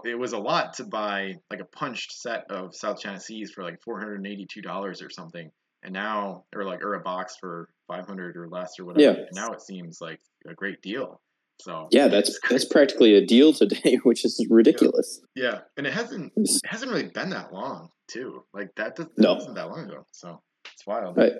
it 0.04 0.18
was 0.18 0.32
a 0.32 0.38
lot 0.38 0.74
to 0.74 0.84
buy 0.84 1.34
like 1.50 1.60
a 1.60 1.64
punched 1.78 2.12
set 2.12 2.44
of 2.50 2.74
South 2.74 3.00
China 3.00 3.18
Seas 3.20 3.50
for 3.52 3.62
like 3.64 3.78
$482 3.86 5.04
or 5.04 5.10
something. 5.10 5.50
And 5.82 5.92
now, 5.92 6.44
or 6.54 6.64
like, 6.64 6.82
or 6.82 6.94
a 6.94 7.00
box 7.00 7.36
for 7.40 7.68
500 7.88 8.36
or 8.36 8.48
less 8.48 8.72
or 8.78 8.84
whatever. 8.86 9.02
Yeah. 9.18 9.24
And 9.24 9.28
now 9.34 9.52
it 9.52 9.60
seems 9.62 9.98
like 10.00 10.20
a 10.48 10.54
great 10.54 10.80
deal. 10.82 11.20
So 11.60 11.88
Yeah, 11.90 12.08
that's 12.08 12.38
that's 12.50 12.64
practically 12.76 13.14
a 13.14 13.24
deal 13.24 13.52
today, 13.52 13.98
which 14.02 14.24
is 14.24 14.44
ridiculous. 14.50 15.20
yeah, 15.34 15.60
and 15.76 15.86
it 15.86 15.92
hasn't 15.92 16.32
it 16.36 16.50
hasn't 16.66 16.90
really 16.90 17.08
been 17.14 17.30
that 17.30 17.52
long 17.52 17.88
too. 18.10 18.42
Like 18.52 18.68
that, 18.76 18.96
does, 18.96 19.06
that 19.16 19.22
No. 19.22 19.34
wasn't 19.34 19.54
that 19.54 19.68
long 19.68 19.84
ago. 19.88 20.04
So 20.12 20.40
it's 20.74 20.86
wild. 20.86 21.16
Right. 21.16 21.32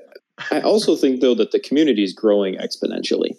I 0.51 0.61
also 0.61 0.97
think 0.97 1.21
though 1.21 1.35
that 1.35 1.51
the 1.51 1.61
community 1.61 2.03
is 2.05 2.13
growing 2.15 2.55
exponentially, 2.57 3.37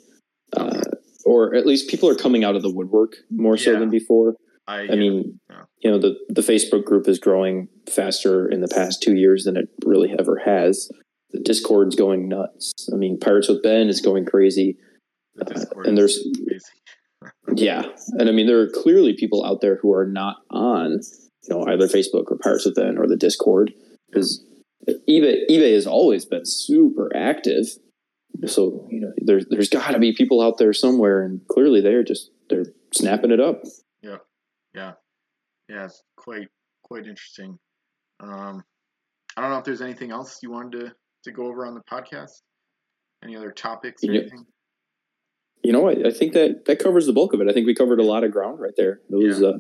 uh, 0.56 0.82
or 1.26 1.56
at 1.56 1.66
least 1.66 1.90
people 1.90 2.10
are 2.10 2.16
coming 2.16 2.44
out 2.44 2.56
of 2.56 2.62
the 2.62 2.72
woodwork 2.72 3.14
more 3.32 3.58
so 3.58 3.72
Yeah. 3.72 3.80
than 3.80 3.90
before. 3.90 4.36
I, 4.68 4.81
I 4.81 4.95
mean, 4.95 5.39
yeah. 5.49 5.64
you 5.80 5.91
know, 5.91 5.98
the 5.99 6.15
the 6.30 6.41
Facebook 6.41 6.84
group 6.85 7.07
is 7.07 7.19
growing 7.19 7.69
faster 7.89 8.48
in 8.48 8.61
the 8.61 8.68
past 8.68 9.02
two 9.02 9.15
years 9.15 9.45
than 9.45 9.56
it 9.57 9.69
really 9.85 10.14
ever 10.18 10.41
has. 10.45 10.89
The 11.31 11.39
Discord's 11.39 11.95
going 11.95 12.27
nuts. 12.27 12.73
I 12.94 12.95
mean, 12.98 13.19
Pirates 13.19 13.48
with 13.49 13.64
Ben 13.64 13.89
is 13.89 14.02
going 14.02 14.26
crazy. 14.26 14.77
the 15.35 15.45
uh, 15.45 15.81
and 15.81 15.98
there's- 15.98 16.19
Yeah, 17.56 17.84
and 18.19 18.30
I 18.30 18.31
mean, 18.31 18.45
there 18.45 18.60
are 18.61 18.69
clearly 18.69 19.15
people 19.18 19.44
out 19.44 19.61
there 19.61 19.77
who 19.81 19.91
are 19.94 20.06
not 20.06 20.38
on, 20.52 20.99
you 21.44 21.49
know, 21.49 21.65
either 21.68 21.88
Facebook 21.88 22.26
or 22.30 22.38
Pirates 22.38 22.65
with 22.65 22.76
Ben 22.76 22.98
or 22.98 23.07
the 23.07 23.15
Discord 23.15 23.73
because 24.10 24.44
eBay 25.10 25.49
eBay 25.49 25.73
has 25.73 25.88
always 25.88 26.26
been 26.26 26.45
super 26.45 27.10
active. 27.15 27.65
So 28.45 28.88
you 28.91 29.02
know, 29.02 29.11
there's 29.18 29.45
there's 29.49 29.69
got 29.69 29.91
to 29.91 29.99
be 29.99 30.14
people 30.14 30.41
out 30.41 30.57
there 30.57 30.73
somewhere, 30.73 31.23
and 31.23 31.41
clearly 31.48 31.81
they're 31.81 32.03
just 32.03 32.30
they're 32.49 32.65
snapping 32.94 33.31
it 33.31 33.39
up. 33.39 33.64
Yeah, 34.78 34.91
yeah, 35.70 35.86
it's 35.86 36.02
quite 36.16 36.48
quite 36.84 37.06
interesting. 37.08 37.58
Um, 38.20 38.64
I 39.36 39.41
don't 39.41 39.49
know 39.52 39.58
if 39.58 39.66
there's 39.66 39.82
anything 39.82 40.12
else 40.12 40.40
you 40.41 40.52
wanted 40.52 40.80
to 40.80 40.91
to 41.26 41.32
go 41.32 41.48
over 41.48 41.66
on 41.66 41.74
the 41.74 41.82
podcast. 41.91 42.41
Any 43.24 43.36
other 43.36 43.52
topics 43.52 44.04
or 44.04 44.12
Yeah. 44.14 44.22
anything? 44.22 44.45
You 45.64 45.74
know, 45.74 45.90
I, 45.90 45.94
I 46.10 46.12
think 46.12 46.34
that 46.34 46.66
that 46.66 46.80
covers 46.80 47.08
the 47.08 47.14
bulk 47.14 47.34
of 47.34 47.41
it. 47.41 47.49
I 47.49 47.54
think 47.54 47.66
we 47.66 47.74
covered 47.76 47.99
a 47.99 48.04
lot 48.04 48.24
of 48.24 48.32
ground 48.32 48.60
right 48.60 48.74
there. 48.78 49.02
It 49.10 49.16
was 49.16 49.41
uh, 49.44 49.54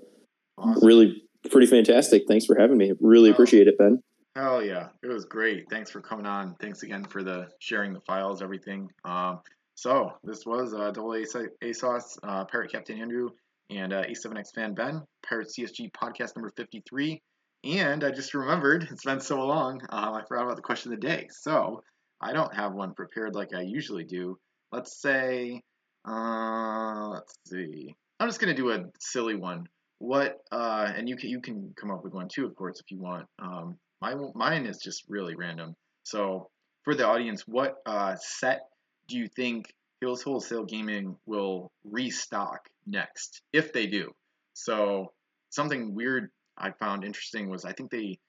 Awesome. 0.57 0.85
really 0.87 1.23
pretty 1.51 1.67
fantastic. 1.67 2.23
Thanks 2.27 2.45
for 2.45 2.55
having 2.59 2.77
me. 2.77 2.93
Really 3.01 3.29
Oh. 3.29 3.33
appreciate 3.33 3.67
it, 3.67 3.77
Ben. 3.77 4.01
Hell 4.35 4.63
yeah, 4.63 4.89
it 5.03 5.07
was 5.07 5.25
great. 5.25 5.65
Thanks 5.71 5.89
for 5.89 5.99
coming 5.99 6.27
on. 6.27 6.55
Thanks 6.61 6.83
again 6.83 7.03
for 7.03 7.23
the 7.23 7.49
sharing 7.59 7.93
the 7.93 8.01
files, 8.01 8.43
everything. 8.43 8.87
Um, 9.03 9.41
so 9.73 10.13
this 10.23 10.45
was 10.45 10.73
uh, 10.75 10.91
Double 10.91 11.13
A 11.13 11.23
ASOS, 11.63 12.17
uh, 12.23 12.45
Pirate 12.45 12.71
Captain 12.71 12.99
Andrew, 13.01 13.29
and 13.69 13.93
uh, 13.93 14.03
A7X 14.03 14.53
fan 14.55 14.73
Ben, 14.73 15.01
Pirate 15.27 15.49
CSG 15.49 15.91
podcast 15.91 16.35
number 16.35 16.51
53. 16.55 17.21
And 17.63 18.03
I 18.03 18.11
just 18.11 18.33
remembered, 18.33 18.87
it's 18.91 19.03
been 19.03 19.19
so 19.19 19.39
long, 19.45 19.81
um, 19.89 20.13
I 20.13 20.21
forgot 20.27 20.43
about 20.43 20.55
the 20.55 20.61
question 20.61 20.93
of 20.93 20.99
the 20.99 21.07
day. 21.07 21.27
So 21.31 21.83
I 22.21 22.33
don't 22.33 22.53
have 22.53 22.73
one 22.73 22.93
prepared 22.93 23.35
like 23.35 23.53
I 23.53 23.61
usually 23.61 24.03
do. 24.03 24.37
Let's 24.71 25.01
say, 25.01 25.61
uh, 26.07 27.09
let's 27.09 27.35
see. 27.47 27.93
I'm 28.19 28.27
just 28.27 28.39
gonna 28.39 28.53
do 28.53 28.71
a 28.71 28.85
silly 28.99 29.35
one. 29.35 29.67
What? 29.99 30.37
Uh, 30.51 30.91
and 30.95 31.07
you 31.07 31.15
can 31.15 31.29
you 31.29 31.41
can 31.41 31.73
come 31.75 31.91
up 31.91 32.03
with 32.03 32.13
one 32.13 32.27
too, 32.27 32.45
of 32.45 32.55
course, 32.55 32.79
if 32.79 32.91
you 32.91 32.99
want. 32.99 33.25
Um, 33.39 33.77
my 34.01 34.15
mine 34.35 34.65
is 34.65 34.77
just 34.77 35.03
really 35.07 35.35
random. 35.35 35.75
So 36.03 36.49
for 36.83 36.95
the 36.95 37.05
audience, 37.05 37.43
what 37.47 37.75
uh, 37.85 38.15
set 38.15 38.61
do 39.07 39.17
you 39.17 39.27
think 39.27 39.73
Hills 40.01 40.21
Wholesale 40.21 40.65
Gaming 40.65 41.17
will 41.25 41.71
restock 41.83 42.67
next, 42.85 43.41
if 43.53 43.73
they 43.73 43.87
do? 43.87 44.11
So 44.53 45.13
something 45.49 45.95
weird 45.95 46.29
I 46.57 46.71
found 46.71 47.03
interesting 47.03 47.49
was 47.49 47.65
I 47.65 47.73
think 47.73 47.91
they, 47.91 48.19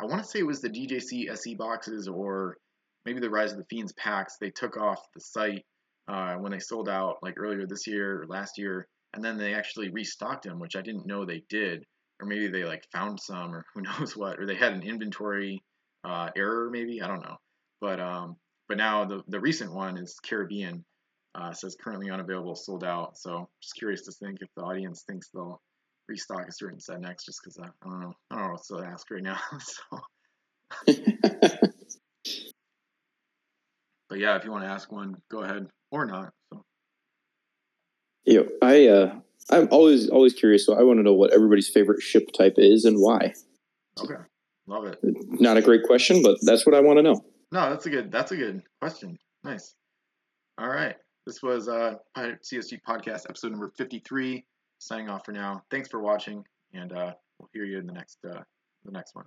I 0.00 0.06
want 0.06 0.22
to 0.22 0.28
say 0.28 0.40
it 0.40 0.46
was 0.46 0.60
the 0.60 0.68
DJC 0.68 1.30
SE 1.30 1.54
boxes 1.54 2.08
or 2.08 2.56
maybe 3.04 3.20
the 3.20 3.30
Rise 3.30 3.52
of 3.52 3.58
the 3.58 3.66
Fiends 3.70 3.92
packs. 3.92 4.36
They 4.40 4.50
took 4.50 4.76
off 4.76 5.00
the 5.14 5.20
site 5.20 5.64
uh, 6.08 6.34
when 6.34 6.52
they 6.52 6.58
sold 6.58 6.88
out 6.88 7.16
like 7.22 7.34
earlier 7.38 7.66
this 7.66 7.86
year 7.86 8.22
or 8.22 8.26
last 8.26 8.58
year, 8.58 8.88
and 9.14 9.24
then 9.24 9.38
they 9.38 9.54
actually 9.54 9.90
restocked 9.90 10.44
them, 10.44 10.58
which 10.58 10.76
I 10.76 10.82
didn't 10.82 11.06
know 11.06 11.24
they 11.24 11.42
did 11.48 11.84
or 12.22 12.26
maybe 12.26 12.48
they 12.48 12.64
like 12.64 12.84
found 12.92 13.20
some 13.20 13.54
or 13.54 13.66
who 13.74 13.82
knows 13.82 14.16
what 14.16 14.38
or 14.38 14.46
they 14.46 14.54
had 14.54 14.72
an 14.72 14.82
inventory 14.82 15.62
uh, 16.04 16.30
error 16.36 16.70
maybe 16.70 17.02
i 17.02 17.06
don't 17.06 17.22
know 17.22 17.36
but 17.80 18.00
um 18.00 18.36
but 18.68 18.78
now 18.78 19.04
the 19.04 19.22
the 19.28 19.40
recent 19.40 19.72
one 19.72 19.98
is 19.98 20.18
caribbean 20.24 20.84
uh, 21.34 21.52
says 21.52 21.76
currently 21.80 22.10
unavailable 22.10 22.54
sold 22.54 22.84
out 22.84 23.16
so 23.16 23.48
just 23.62 23.74
curious 23.76 24.02
to 24.02 24.12
think 24.12 24.38
if 24.40 24.48
the 24.56 24.62
audience 24.62 25.04
thinks 25.08 25.28
they'll 25.32 25.60
restock 26.08 26.46
a 26.48 26.52
certain 26.52 26.80
set 26.80 27.00
next 27.00 27.24
just 27.24 27.40
because 27.42 27.58
I, 27.58 27.66
I 27.66 27.90
don't 27.90 28.00
know 28.00 28.12
i 28.30 28.36
don't 28.36 28.44
know 28.44 28.52
what 28.52 28.82
to 28.82 28.86
ask 28.86 29.10
right 29.10 29.22
now 29.22 29.38
so 29.60 29.82
but 34.08 34.18
yeah 34.18 34.36
if 34.36 34.44
you 34.44 34.50
want 34.50 34.64
to 34.64 34.70
ask 34.70 34.90
one 34.92 35.16
go 35.30 35.42
ahead 35.42 35.68
or 35.90 36.06
not 36.06 36.32
so 36.52 36.62
you 38.24 38.40
know, 38.40 38.48
I 38.62 38.86
uh, 38.86 39.14
I'm 39.50 39.68
always 39.70 40.08
always 40.08 40.32
curious. 40.32 40.64
So 40.66 40.74
I 40.74 40.82
want 40.82 40.98
to 40.98 41.02
know 41.02 41.14
what 41.14 41.32
everybody's 41.32 41.68
favorite 41.68 42.02
ship 42.02 42.30
type 42.36 42.54
is 42.56 42.84
and 42.84 42.98
why. 42.98 43.34
okay 44.00 44.22
love 44.66 44.84
it 44.86 44.98
Not 45.02 45.56
a 45.56 45.62
great 45.62 45.82
question, 45.82 46.22
but 46.22 46.38
that's 46.42 46.64
what 46.64 46.74
I 46.74 46.80
want 46.80 46.98
to 46.98 47.02
know. 47.02 47.24
No, 47.50 47.70
that's 47.70 47.86
a 47.86 47.90
good. 47.90 48.10
That's 48.10 48.32
a 48.32 48.36
good 48.36 48.62
question. 48.80 49.18
Nice. 49.44 49.74
All 50.56 50.68
right. 50.68 50.96
This 51.26 51.42
was 51.42 51.68
uh 51.68 51.94
CSG 52.16 52.80
podcast 52.86 53.26
episode 53.28 53.52
number 53.52 53.72
fifty 53.76 54.00
three. 54.00 54.44
Signing 54.78 55.08
off 55.08 55.24
for 55.24 55.32
now. 55.32 55.62
Thanks 55.70 55.88
for 55.88 56.00
watching, 56.00 56.44
and 56.74 56.92
uh, 56.92 57.12
we'll 57.38 57.48
hear 57.52 57.64
you 57.64 57.78
in 57.78 57.86
the 57.86 57.92
next 57.92 58.18
uh, 58.24 58.42
the 58.84 58.90
next 58.90 59.14
one. 59.14 59.26